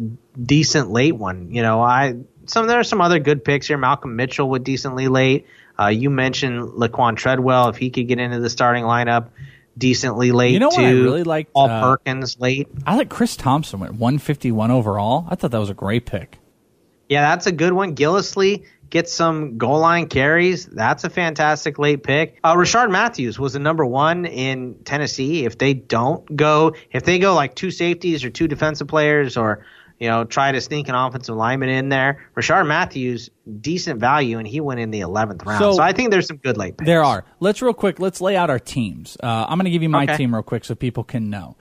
decent 0.46 0.90
late 0.92 1.16
one. 1.16 1.52
You 1.52 1.60
know, 1.60 1.82
I 1.82 2.14
some 2.46 2.68
there 2.68 2.78
are 2.78 2.84
some 2.84 3.00
other 3.00 3.18
good 3.18 3.44
picks 3.44 3.66
here. 3.66 3.76
Malcolm 3.76 4.14
Mitchell 4.14 4.48
with 4.48 4.62
decently 4.62 5.08
late. 5.08 5.48
Uh, 5.76 5.88
you 5.88 6.08
mentioned 6.08 6.68
Laquon 6.74 7.16
Treadwell 7.16 7.68
if 7.70 7.78
he 7.78 7.90
could 7.90 8.06
get 8.06 8.20
into 8.20 8.38
the 8.38 8.48
starting 8.48 8.84
lineup 8.84 9.30
decently 9.76 10.30
late 10.30 10.52
You 10.52 10.60
know 10.60 10.68
what 10.68 10.76
too. 10.76 10.82
I 10.84 10.90
really 10.92 11.24
liked? 11.24 11.52
Paul 11.52 11.68
Uh, 11.68 11.82
Perkins 11.82 12.38
late. 12.38 12.68
I 12.86 12.94
like 12.94 13.08
Chris 13.08 13.34
Thompson 13.34 13.80
went 13.80 13.94
151 13.94 14.70
overall. 14.70 15.26
I 15.28 15.34
thought 15.34 15.50
that 15.50 15.58
was 15.58 15.70
a 15.70 15.74
great 15.74 16.06
pick. 16.06 16.38
Yeah, 17.08 17.22
that's 17.34 17.48
a 17.48 17.52
good 17.52 17.72
one. 17.72 17.96
Gillislee 17.96 18.62
gets 18.92 19.12
some 19.12 19.56
goal 19.58 19.80
line 19.80 20.06
carries. 20.06 20.66
That's 20.66 21.02
a 21.04 21.10
fantastic 21.10 21.78
late 21.78 22.02
pick. 22.04 22.38
Uh, 22.44 22.54
Rishard 22.54 22.90
Matthews 22.90 23.38
was 23.40 23.54
the 23.54 23.58
number 23.58 23.84
one 23.84 24.26
in 24.26 24.76
Tennessee. 24.84 25.44
If 25.46 25.58
they 25.58 25.72
don't 25.74 26.36
go, 26.36 26.74
if 26.92 27.02
they 27.02 27.18
go 27.18 27.34
like 27.34 27.54
two 27.56 27.70
safeties 27.70 28.22
or 28.22 28.28
two 28.30 28.46
defensive 28.46 28.86
players 28.88 29.38
or, 29.38 29.64
you 29.98 30.08
know, 30.08 30.24
try 30.24 30.52
to 30.52 30.60
sneak 30.60 30.88
an 30.88 30.94
offensive 30.94 31.34
lineman 31.34 31.70
in 31.70 31.88
there, 31.88 32.26
Rishard 32.36 32.66
Matthews, 32.68 33.30
decent 33.60 33.98
value, 33.98 34.38
and 34.38 34.46
he 34.46 34.60
went 34.60 34.78
in 34.78 34.90
the 34.90 35.00
11th 35.00 35.46
round. 35.46 35.58
So- 35.58 35.72
So, 35.72 35.82
I 35.82 35.92
think 35.92 36.10
there's 36.10 36.26
some 36.26 36.36
good 36.36 36.58
late 36.58 36.76
picks. 36.76 36.86
There 36.86 37.02
are. 37.02 37.24
Let's 37.40 37.62
real 37.62 37.72
quick. 37.72 37.98
Let's 37.98 38.20
lay 38.20 38.36
out 38.36 38.50
our 38.50 38.58
teams. 38.58 39.16
Uh, 39.22 39.46
I'm 39.48 39.56
going 39.58 39.64
to 39.64 39.70
give 39.70 39.82
you 39.82 39.88
my 39.88 40.04
Okay. 40.04 40.18
team 40.18 40.34
real 40.34 40.42
quick 40.42 40.64
so 40.66 40.74
people 40.74 41.02
can 41.02 41.30
know. 41.30 41.56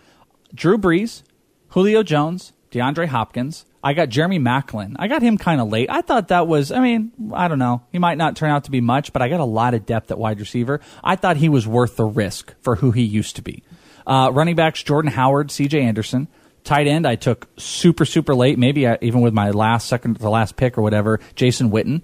Drew 0.54 0.78
Brees, 0.78 1.24
Julio 1.70 2.04
Jones, 2.04 2.52
DeAndre 2.72 3.08
Hopkins. 3.08 3.66
I 3.84 3.94
got 3.94 4.10
Jeremy 4.10 4.40
Maclin. 4.40 4.96
I 5.00 5.08
got 5.08 5.22
him 5.22 5.38
kind 5.38 5.60
of 5.60 5.70
late. 5.70 5.90
I 5.90 6.02
thought 6.02 6.28
that 6.28 6.48
was. 6.48 6.72
I 6.72 6.80
mean, 6.80 7.12
I 7.34 7.48
don't 7.48 7.60
know. 7.60 7.82
He 7.92 8.00
might 8.00 8.18
not 8.18 8.36
turn 8.36 8.52
out 8.52 8.66
to 8.66 8.72
be 8.72 8.82
much, 8.82 9.12
but 9.12 9.22
I 9.22 9.30
got 9.30 9.40
a 9.40 9.46
lot 9.46 9.74
of 9.74 9.86
depth 9.86 10.12
at 10.12 10.20
wide 10.20 10.40
receiver. 10.40 10.82
I 11.04 11.16
thought 11.16 11.38
he 11.38 11.50
was 11.50 11.68
worth 11.68 11.96
the 11.96 12.06
risk 12.06 12.54
for 12.62 12.76
who 12.76 12.92
he 12.92 13.04
used 13.04 13.38
to 13.38 13.42
be. 13.42 13.64
Uh, 14.06 14.30
running 14.32 14.56
backs: 14.56 14.84
Jordan 14.84 15.12
Howard, 15.12 15.52
C.J. 15.52 15.82
Anderson. 15.82 16.28
Tight 16.64 16.86
end, 16.86 17.08
I 17.08 17.16
took 17.16 17.48
super 17.60 18.06
super 18.06 18.36
late. 18.36 18.60
Maybe 18.60 18.88
I, 18.88 19.00
even 19.02 19.22
with 19.22 19.34
my 19.34 19.50
last 19.50 19.88
second 19.88 20.20
to 20.20 20.30
last 20.30 20.56
pick 20.56 20.78
or 20.78 20.82
whatever. 20.82 21.20
Jason 21.36 21.72
Witten. 21.72 22.04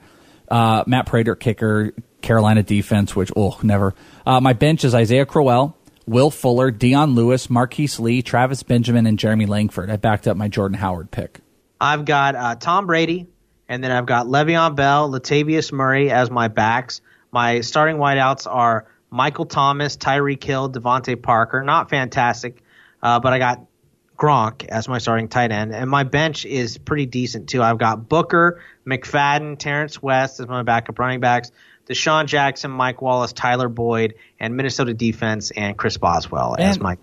Uh, 0.49 0.83
Matt 0.87 1.05
Prater, 1.05 1.35
kicker, 1.35 1.93
Carolina 2.21 2.63
defense, 2.63 3.13
which, 3.13 3.31
oh, 3.35 3.59
never. 3.63 3.93
Uh, 4.25 4.39
my 4.39 4.53
bench 4.53 4.85
is 4.85 4.95
Isaiah 4.95 5.25
Crowell, 5.25 5.77
Will 6.05 6.31
Fuller, 6.31 6.71
Dion 6.71 7.15
Lewis, 7.15 7.49
Marquise 7.49 7.99
Lee, 7.99 8.21
Travis 8.21 8.63
Benjamin, 8.63 9.05
and 9.05 9.19
Jeremy 9.19 9.45
Langford. 9.45 9.89
I 9.89 9.97
backed 9.97 10.25
up 10.25 10.37
my 10.37 10.47
Jordan 10.47 10.77
Howard 10.77 11.11
pick. 11.11 11.41
I've 11.79 12.05
got 12.05 12.35
uh, 12.35 12.55
Tom 12.55 12.87
Brady, 12.87 13.27
and 13.69 13.83
then 13.83 13.91
I've 13.91 14.05
got 14.05 14.25
Le'Veon 14.27 14.75
Bell, 14.75 15.09
Latavius 15.09 15.71
Murray 15.71 16.11
as 16.11 16.31
my 16.31 16.47
backs. 16.47 17.01
My 17.31 17.61
starting 17.61 17.97
wideouts 17.97 18.47
are 18.49 18.87
Michael 19.09 19.45
Thomas, 19.45 19.97
Tyreek 19.97 20.43
Hill, 20.43 20.69
DeVante 20.69 21.21
Parker. 21.21 21.63
Not 21.63 21.89
fantastic, 21.89 22.63
uh, 23.01 23.19
but 23.19 23.33
I 23.33 23.39
got 23.39 23.65
Gronk 24.17 24.65
as 24.65 24.87
my 24.87 24.97
starting 24.97 25.27
tight 25.27 25.51
end, 25.51 25.73
and 25.73 25.89
my 25.89 26.03
bench 26.03 26.45
is 26.45 26.77
pretty 26.77 27.05
decent 27.05 27.49
too. 27.49 27.61
I've 27.61 27.77
got 27.77 28.09
Booker, 28.09 28.61
McFadden, 28.85 29.59
Terrance 29.59 30.01
West 30.01 30.39
as 30.39 30.47
my 30.47 30.63
backup 30.63 30.97
running 30.97 31.19
backs, 31.19 31.51
DeSean 31.87 32.25
Jackson, 32.25 32.71
Mike 32.71 33.01
Wallace, 33.01 33.31
Tyler 33.33 33.69
Boyd, 33.69 34.15
and 34.39 34.57
Minnesota 34.57 34.93
defense, 34.93 35.51
and 35.51 35.77
Chris 35.77 35.97
Boswell 35.97 36.55
as 36.57 36.79
my 36.79 36.97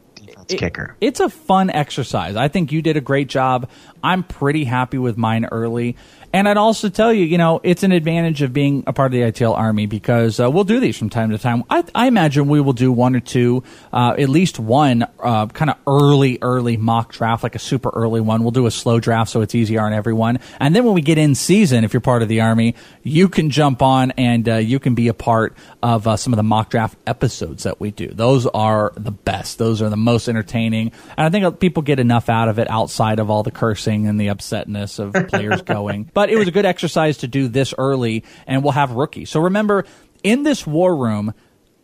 defense 0.47 0.55
it- 0.55 0.59
kicker. 0.65 0.97
It's 1.01 1.21
a 1.21 1.29
fun 1.29 1.71
exercise. 1.71 2.37
I 2.37 2.49
think 2.49 2.73
you 2.73 2.83
did 2.83 2.97
a 2.97 3.01
great 3.01 3.29
job. 3.29 3.69
I'm 4.03 4.23
pretty 4.23 4.65
happy 4.65 4.99
with 4.99 5.17
mine 5.17 5.47
early. 5.47 5.97
And 6.35 6.49
I'd 6.49 6.57
also 6.57 6.89
tell 6.89 7.13
you, 7.13 7.25
you 7.25 7.39
know, 7.39 7.61
it's 7.63 7.85
an 7.85 7.93
advantage 7.93 8.43
of 8.43 8.53
being 8.53 8.83
a 8.89 8.93
part 8.93 9.07
of 9.07 9.13
the 9.13 9.21
ITL 9.21 9.57
Army 9.57 9.87
because 9.87 10.41
uh, 10.41 10.51
we'll 10.51 10.65
do 10.65 10.81
these 10.81 10.99
from 10.99 11.09
time 11.09 11.31
to 11.31 11.39
time. 11.39 11.63
I, 11.71 11.85
I 11.95 12.09
imagine 12.09 12.49
we 12.49 12.61
will 12.61 12.73
do 12.73 12.91
one 12.91 13.15
or 13.15 13.21
two, 13.21 13.63
uh, 13.93 14.17
at 14.19 14.29
least 14.29 14.59
one 14.59 15.07
uh, 15.21 15.47
kind 15.47 15.71
of 15.71 15.77
early, 15.87 16.41
early 16.43 16.77
mock 16.77 17.13
draft, 17.13 17.45
like 17.45 17.55
a 17.55 17.61
super 17.61 17.89
early 17.91 18.21
one. 18.21 18.43
We'll 18.43 18.51
do 18.51 18.67
a 18.67 18.73
slow 18.73 18.99
draft 18.99 19.31
so 19.31 19.43
it's 19.43 19.55
easier 19.55 19.81
on 19.81 19.93
everyone. 19.93 20.41
And 20.59 20.75
then 20.75 20.85
when 20.85 20.95
we 20.95 21.03
get 21.03 21.19
in 21.19 21.37
season, 21.37 21.85
if 21.85 21.93
you're 21.93 22.01
part 22.01 22.23
of 22.23 22.29
the 22.29 22.41
Army, 22.41 22.75
you 23.05 23.29
can 23.29 23.51
jump 23.51 23.81
on 23.81 24.11
and 24.13 24.49
uh, 24.49 24.57
you 24.57 24.81
can 24.81 24.97
be 24.97 25.07
a 25.07 25.15
part 25.15 25.57
of 25.85 26.09
uh, 26.09 26.17
some 26.17 26.33
of 26.33 26.37
the 26.37 26.43
mock 26.43 26.69
draft 26.69 26.99
episodes 27.07 27.63
that 27.63 27.79
we 27.79 27.93
do. 27.93 28.09
Those 28.09 28.49
are 28.49 28.93
the 28.97 29.13
best. 29.13 29.59
Those 29.59 29.81
are 29.81 29.89
the 29.89 29.97
most 29.97 30.29
entertaining. 30.29 30.91
And 31.17 31.27
I 31.29 31.31
think 31.31 31.61
people 31.61 31.85
get 31.85 32.01
enough 32.01 32.29
out 32.29 32.49
of 32.49 32.59
it 32.59 32.69
outside 32.69 33.21
of 33.21 33.31
all 33.31 33.45
the 33.45 33.53
cursing 33.53 34.09
and 34.09 34.19
the 34.19 34.27
upsetness 34.27 34.99
of 34.99 35.29
players 35.29 35.63
going. 35.75 36.11
But 36.13 36.24
it 36.31 36.37
was 36.37 36.49
a 36.49 36.53
good 36.53 36.67
exercise 36.67 37.19
to 37.19 37.29
do 37.29 37.49
this 37.49 37.75
early, 37.77 38.25
and 38.47 38.63
we'll 38.63 38.73
have 38.73 38.93
rookies. 38.93 39.31
So 39.31 39.41
remember, 39.41 39.85
in 40.23 40.43
this 40.43 40.67
war 40.67 40.97
room, 40.97 41.35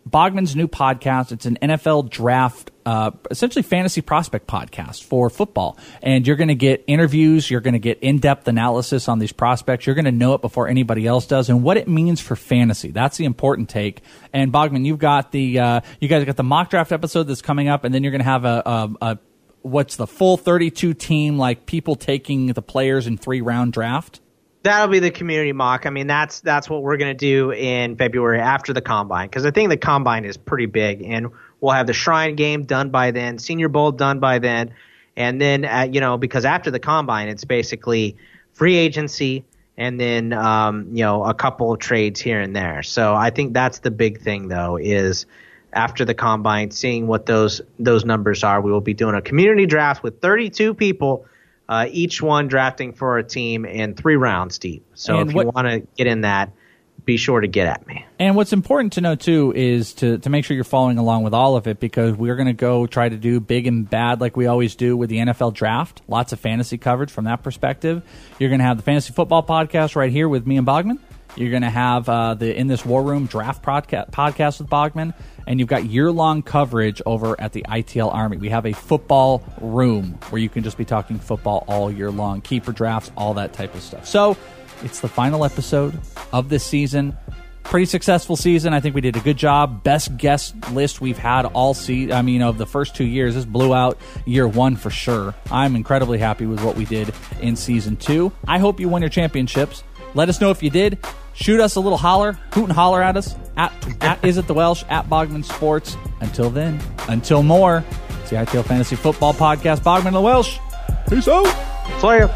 Bogman's 0.08 0.56
new 0.56 0.66
podcast. 0.66 1.30
It's 1.32 1.46
an 1.46 1.58
NFL 1.60 2.08
draft, 2.10 2.70
uh, 2.86 3.10
essentially 3.30 3.62
fantasy 3.62 4.00
prospect 4.00 4.46
podcast 4.46 5.04
for 5.04 5.28
football. 5.28 5.78
And 6.02 6.26
you're 6.26 6.36
going 6.36 6.48
to 6.48 6.54
get 6.54 6.84
interviews. 6.86 7.50
You're 7.50 7.60
going 7.60 7.74
to 7.74 7.80
get 7.80 7.98
in 8.00 8.18
depth 8.18 8.48
analysis 8.48 9.08
on 9.08 9.18
these 9.18 9.32
prospects. 9.32 9.86
You're 9.86 9.94
going 9.94 10.06
to 10.06 10.12
know 10.12 10.34
it 10.34 10.40
before 10.40 10.68
anybody 10.68 11.06
else 11.06 11.26
does 11.26 11.48
and 11.48 11.62
what 11.62 11.76
it 11.76 11.86
means 11.86 12.20
for 12.20 12.34
fantasy. 12.34 12.90
That's 12.90 13.18
the 13.18 13.24
important 13.24 13.68
take. 13.68 14.00
And 14.32 14.52
Bogman, 14.52 14.84
you've 14.86 14.98
got 14.98 15.32
the, 15.32 15.58
uh, 15.58 15.80
you 16.00 16.08
guys 16.08 16.24
got 16.24 16.36
the 16.36 16.42
mock 16.42 16.70
draft 16.70 16.92
episode 16.92 17.24
that's 17.24 17.42
coming 17.42 17.68
up, 17.68 17.84
and 17.84 17.94
then 17.94 18.02
you're 18.02 18.12
going 18.12 18.20
to 18.20 18.24
have 18.24 18.44
a, 18.44 18.62
a, 18.64 18.90
a 19.02 19.18
what's 19.62 19.96
the 19.96 20.06
full 20.06 20.36
32 20.36 20.94
team, 20.94 21.38
like 21.38 21.66
people 21.66 21.94
taking 21.94 22.46
the 22.46 22.62
players 22.62 23.06
in 23.06 23.18
three 23.18 23.42
round 23.42 23.72
draft? 23.72 24.20
That'll 24.62 24.88
be 24.88 24.98
the 24.98 25.10
community 25.10 25.52
mock. 25.52 25.86
I 25.86 25.90
mean, 25.90 26.06
that's 26.06 26.40
that's 26.40 26.68
what 26.68 26.82
we're 26.82 26.98
going 26.98 27.16
to 27.16 27.18
do 27.18 27.50
in 27.52 27.96
February 27.96 28.40
after 28.40 28.72
the 28.72 28.82
combine 28.82 29.28
because 29.28 29.46
I 29.46 29.50
think 29.50 29.70
the 29.70 29.76
combine 29.76 30.24
is 30.24 30.36
pretty 30.36 30.66
big, 30.66 31.02
and 31.02 31.28
we'll 31.60 31.72
have 31.72 31.86
the 31.86 31.94
Shrine 31.94 32.36
Game 32.36 32.64
done 32.64 32.90
by 32.90 33.10
then, 33.10 33.38
Senior 33.38 33.68
Bowl 33.68 33.92
done 33.92 34.20
by 34.20 34.38
then, 34.38 34.74
and 35.16 35.40
then 35.40 35.64
uh, 35.64 35.88
you 35.90 36.00
know 36.00 36.18
because 36.18 36.44
after 36.44 36.70
the 36.70 36.78
combine, 36.78 37.28
it's 37.28 37.44
basically 37.44 38.16
free 38.52 38.76
agency 38.76 39.44
and 39.80 39.98
then 39.98 40.34
um, 40.34 40.88
you 40.92 41.02
know 41.02 41.24
a 41.24 41.32
couple 41.32 41.72
of 41.72 41.78
trades 41.78 42.20
here 42.20 42.38
and 42.38 42.54
there. 42.54 42.82
So 42.82 43.14
I 43.14 43.30
think 43.30 43.54
that's 43.54 43.78
the 43.78 43.90
big 43.90 44.20
thing 44.20 44.48
though 44.48 44.76
is 44.76 45.24
after 45.72 46.04
the 46.04 46.14
combine, 46.14 46.70
seeing 46.70 47.06
what 47.06 47.24
those 47.24 47.62
those 47.78 48.04
numbers 48.04 48.44
are. 48.44 48.60
We 48.60 48.70
will 48.70 48.82
be 48.82 48.92
doing 48.92 49.14
a 49.14 49.22
community 49.22 49.64
draft 49.64 50.02
with 50.02 50.20
32 50.20 50.74
people 50.74 51.24
uh, 51.70 51.86
each 51.90 52.20
one 52.20 52.48
drafting 52.48 52.92
for 52.92 53.16
a 53.16 53.24
team 53.24 53.64
in 53.64 53.94
three 53.94 54.16
rounds 54.16 54.59
deep. 54.59 54.84
So 54.94 55.18
And 55.20 55.30
if 55.30 55.34
what- 55.34 55.47
you 55.47 55.52
want 55.55 55.68
to 55.68 55.80
get 55.97 56.06
in 56.09 56.22
that, 56.22 56.52
be 57.05 57.16
sure 57.16 57.40
to 57.40 57.47
get 57.48 57.66
at 57.66 57.86
me. 57.86 58.05
And 58.18 58.36
what's 58.36 58.52
important 58.52 58.92
to 58.94 59.01
know 59.01 59.14
too 59.14 59.55
is 59.56 59.94
to, 59.94 60.18
to 60.18 60.28
make 60.30 60.44
sure 60.44 60.55
you're 60.55 60.64
following 60.64 60.98
along 60.98 61.22
with 61.22 61.32
all 61.32 61.56
of 61.56 61.66
it 61.66 61.80
because 61.80 62.14
we're 62.14 62.36
going 62.36 62.48
to 62.48 62.52
go 62.52 62.86
try 62.86 63.09
to 63.09 63.16
do 63.16 63.40
big 63.40 63.66
and 63.66 63.88
bad 63.88 64.20
like 64.20 64.36
we 64.36 64.47
always 64.47 64.74
do 64.74 64.97
with 64.97 65.09
the 65.09 65.16
NFL 65.18 65.55
draft. 65.55 66.02
Lots 66.09 66.32
of 66.34 66.40
fantasy 66.40 66.76
coverage 66.76 67.10
from 67.10 67.24
that 67.24 67.42
perspective. 67.42 68.02
You're 68.38 68.51
going 68.51 68.59
to 68.60 68.66
have 68.66 68.76
the 68.76 68.82
fantasy 68.82 69.14
football 69.14 69.42
podcast 69.42 69.97
right 69.97 70.12
here 70.12 70.28
with 70.28 70.47
me 70.47 70.59
and 70.59 70.66
Bogman. 70.66 70.98
You're 71.36 71.51
going 71.51 71.62
to 71.62 71.70
have 71.70 72.09
uh, 72.09 72.35
the 72.35 72.57
In 72.57 72.66
This 72.66 72.85
War 72.85 73.02
Room 73.02 73.27
draft 73.27 73.62
podca- 73.65 74.11
podcast 74.11 74.61
with 74.61 74.69
Bogman. 74.69 75.15
And 75.47 75.59
you've 75.59 75.69
got 75.69 75.85
year 75.85 76.12
long 76.12 76.43
coverage 76.43 77.02
over 77.07 77.40
at 77.40 77.52
the 77.52 77.62
ITL 77.69 78.12
Army. 78.12 78.36
We 78.36 78.51
have 78.51 78.66
a 78.66 78.73
football 78.73 79.43
room 79.61 80.19
where 80.31 80.40
you 80.40 80.48
can 80.48 80.62
just 80.62 80.77
be 80.77 80.85
talking 80.85 81.19
football 81.19 81.65
all 81.66 81.90
year 81.90 82.11
long, 82.11 82.40
keeper 82.40 82.73
drafts, 82.73 83.11
all 83.16 83.35
that 83.35 83.52
type 83.52 83.74
of 83.74 83.82
stuff. 83.82 84.07
So 84.07 84.36
it's 84.82 85.01
the 85.01 85.09
final 85.09 85.44
episode 85.44 85.98
of 86.32 86.48
this 86.48 86.65
season 86.65 87.16
pretty 87.70 87.86
successful 87.86 88.35
season. 88.35 88.74
I 88.74 88.81
think 88.81 88.97
we 88.97 89.01
did 89.01 89.16
a 89.16 89.20
good 89.20 89.36
job. 89.36 89.85
Best 89.85 90.16
guest 90.16 90.55
list 90.73 91.01
we've 91.01 91.16
had 91.16 91.47
all 91.47 91.73
season. 91.73 92.12
I 92.12 92.20
mean, 92.20 92.43
of 92.43 92.59
the 92.59 92.66
first 92.66 92.97
two 92.97 93.05
years, 93.05 93.36
this 93.36 93.44
blew 93.44 93.73
out 93.73 93.97
year 94.27 94.48
one 94.48 94.74
for 94.74 94.90
sure. 94.90 95.36
I'm 95.52 95.77
incredibly 95.77 96.19
happy 96.19 96.47
with 96.47 96.65
what 96.65 96.74
we 96.74 96.85
did 96.85 97.15
in 97.40 97.55
season 97.55 97.97
two. 97.97 98.32
I 98.48 98.59
hope 98.59 98.81
you 98.81 98.89
won 98.89 99.02
your 99.02 99.09
championships. 99.09 99.85
Let 100.15 100.28
us 100.28 100.40
know 100.40 100.51
if 100.51 100.65
you 100.65 100.70
did. 100.70 100.98
Shoot 101.35 101.61
us 101.61 101.77
a 101.77 101.81
little 101.81 101.98
holler, 101.98 102.32
hoot 102.52 102.65
and 102.65 102.73
holler 102.73 103.02
at 103.02 103.16
us 103.16 103.35
at, 103.57 103.73
at 104.02 104.24
is 104.24 104.36
it 104.36 104.47
the 104.47 104.55
Welsh 104.55 104.85
at 104.89 105.09
Bogman 105.09 105.44
Sports. 105.44 105.97
Until 106.20 106.51
then, 106.51 106.81
until 107.09 107.43
more, 107.43 107.85
it's 108.20 108.31
the 108.31 108.36
ITL 108.36 108.65
Fantasy 108.65 108.97
Football 108.97 109.35
Podcast. 109.35 109.81
Bogman 109.81 110.07
and 110.07 110.16
the 110.16 110.20
Welsh. 110.20 110.59
Peace 111.09 111.28
out. 111.28 111.47
See 112.01 112.07
ya. 112.07 112.28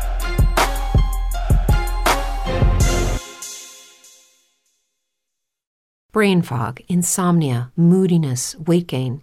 Brain 6.12 6.42
fog, 6.42 6.80
insomnia, 6.88 7.72
moodiness, 7.76 8.54
weight 8.56 8.86
gain. 8.86 9.22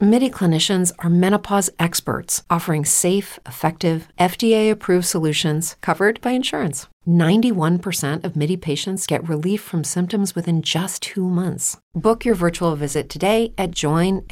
MIDI 0.00 0.30
clinicians 0.30 0.92
are 1.00 1.10
menopause 1.10 1.70
experts 1.76 2.44
offering 2.48 2.84
safe, 2.84 3.40
effective, 3.44 4.06
FDA 4.16 4.70
approved 4.70 5.06
solutions 5.06 5.74
covered 5.80 6.20
by 6.20 6.30
insurance. 6.30 6.86
91% 7.08 8.22
of 8.22 8.36
MIDI 8.36 8.58
patients 8.58 9.06
get 9.06 9.26
relief 9.26 9.62
from 9.62 9.82
symptoms 9.82 10.34
within 10.34 10.60
just 10.60 11.02
two 11.02 11.26
months. 11.26 11.78
Book 11.94 12.26
your 12.26 12.34
virtual 12.34 12.76
visit 12.76 13.08
today 13.08 13.54
at 13.56 13.70
joinmidi.com. 13.72 14.28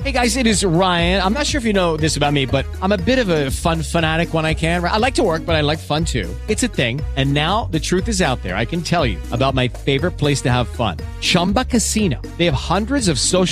Hey 0.00 0.12
guys, 0.12 0.36
it 0.38 0.46
is 0.46 0.64
Ryan. 0.64 1.22
I'm 1.22 1.34
not 1.34 1.46
sure 1.46 1.58
if 1.58 1.66
you 1.66 1.74
know 1.74 1.98
this 1.98 2.16
about 2.16 2.32
me, 2.32 2.46
but 2.46 2.64
I'm 2.80 2.92
a 2.92 2.96
bit 2.96 3.18
of 3.18 3.28
a 3.28 3.50
fun 3.50 3.82
fanatic 3.82 4.32
when 4.32 4.46
I 4.46 4.54
can. 4.54 4.82
I 4.82 4.96
like 4.96 5.14
to 5.16 5.22
work, 5.22 5.44
but 5.44 5.54
I 5.54 5.60
like 5.60 5.78
fun 5.78 6.06
too. 6.06 6.34
It's 6.48 6.62
a 6.62 6.68
thing. 6.68 7.02
And 7.16 7.34
now 7.34 7.66
the 7.66 7.78
truth 7.78 8.08
is 8.08 8.22
out 8.22 8.42
there. 8.42 8.56
I 8.56 8.64
can 8.64 8.80
tell 8.80 9.04
you 9.04 9.20
about 9.30 9.54
my 9.54 9.68
favorite 9.68 10.12
place 10.12 10.40
to 10.42 10.50
have 10.50 10.68
fun 10.68 10.96
Chumba 11.20 11.66
Casino. 11.66 12.18
They 12.38 12.46
have 12.46 12.54
hundreds 12.54 13.08
of 13.08 13.18
social 13.18 13.51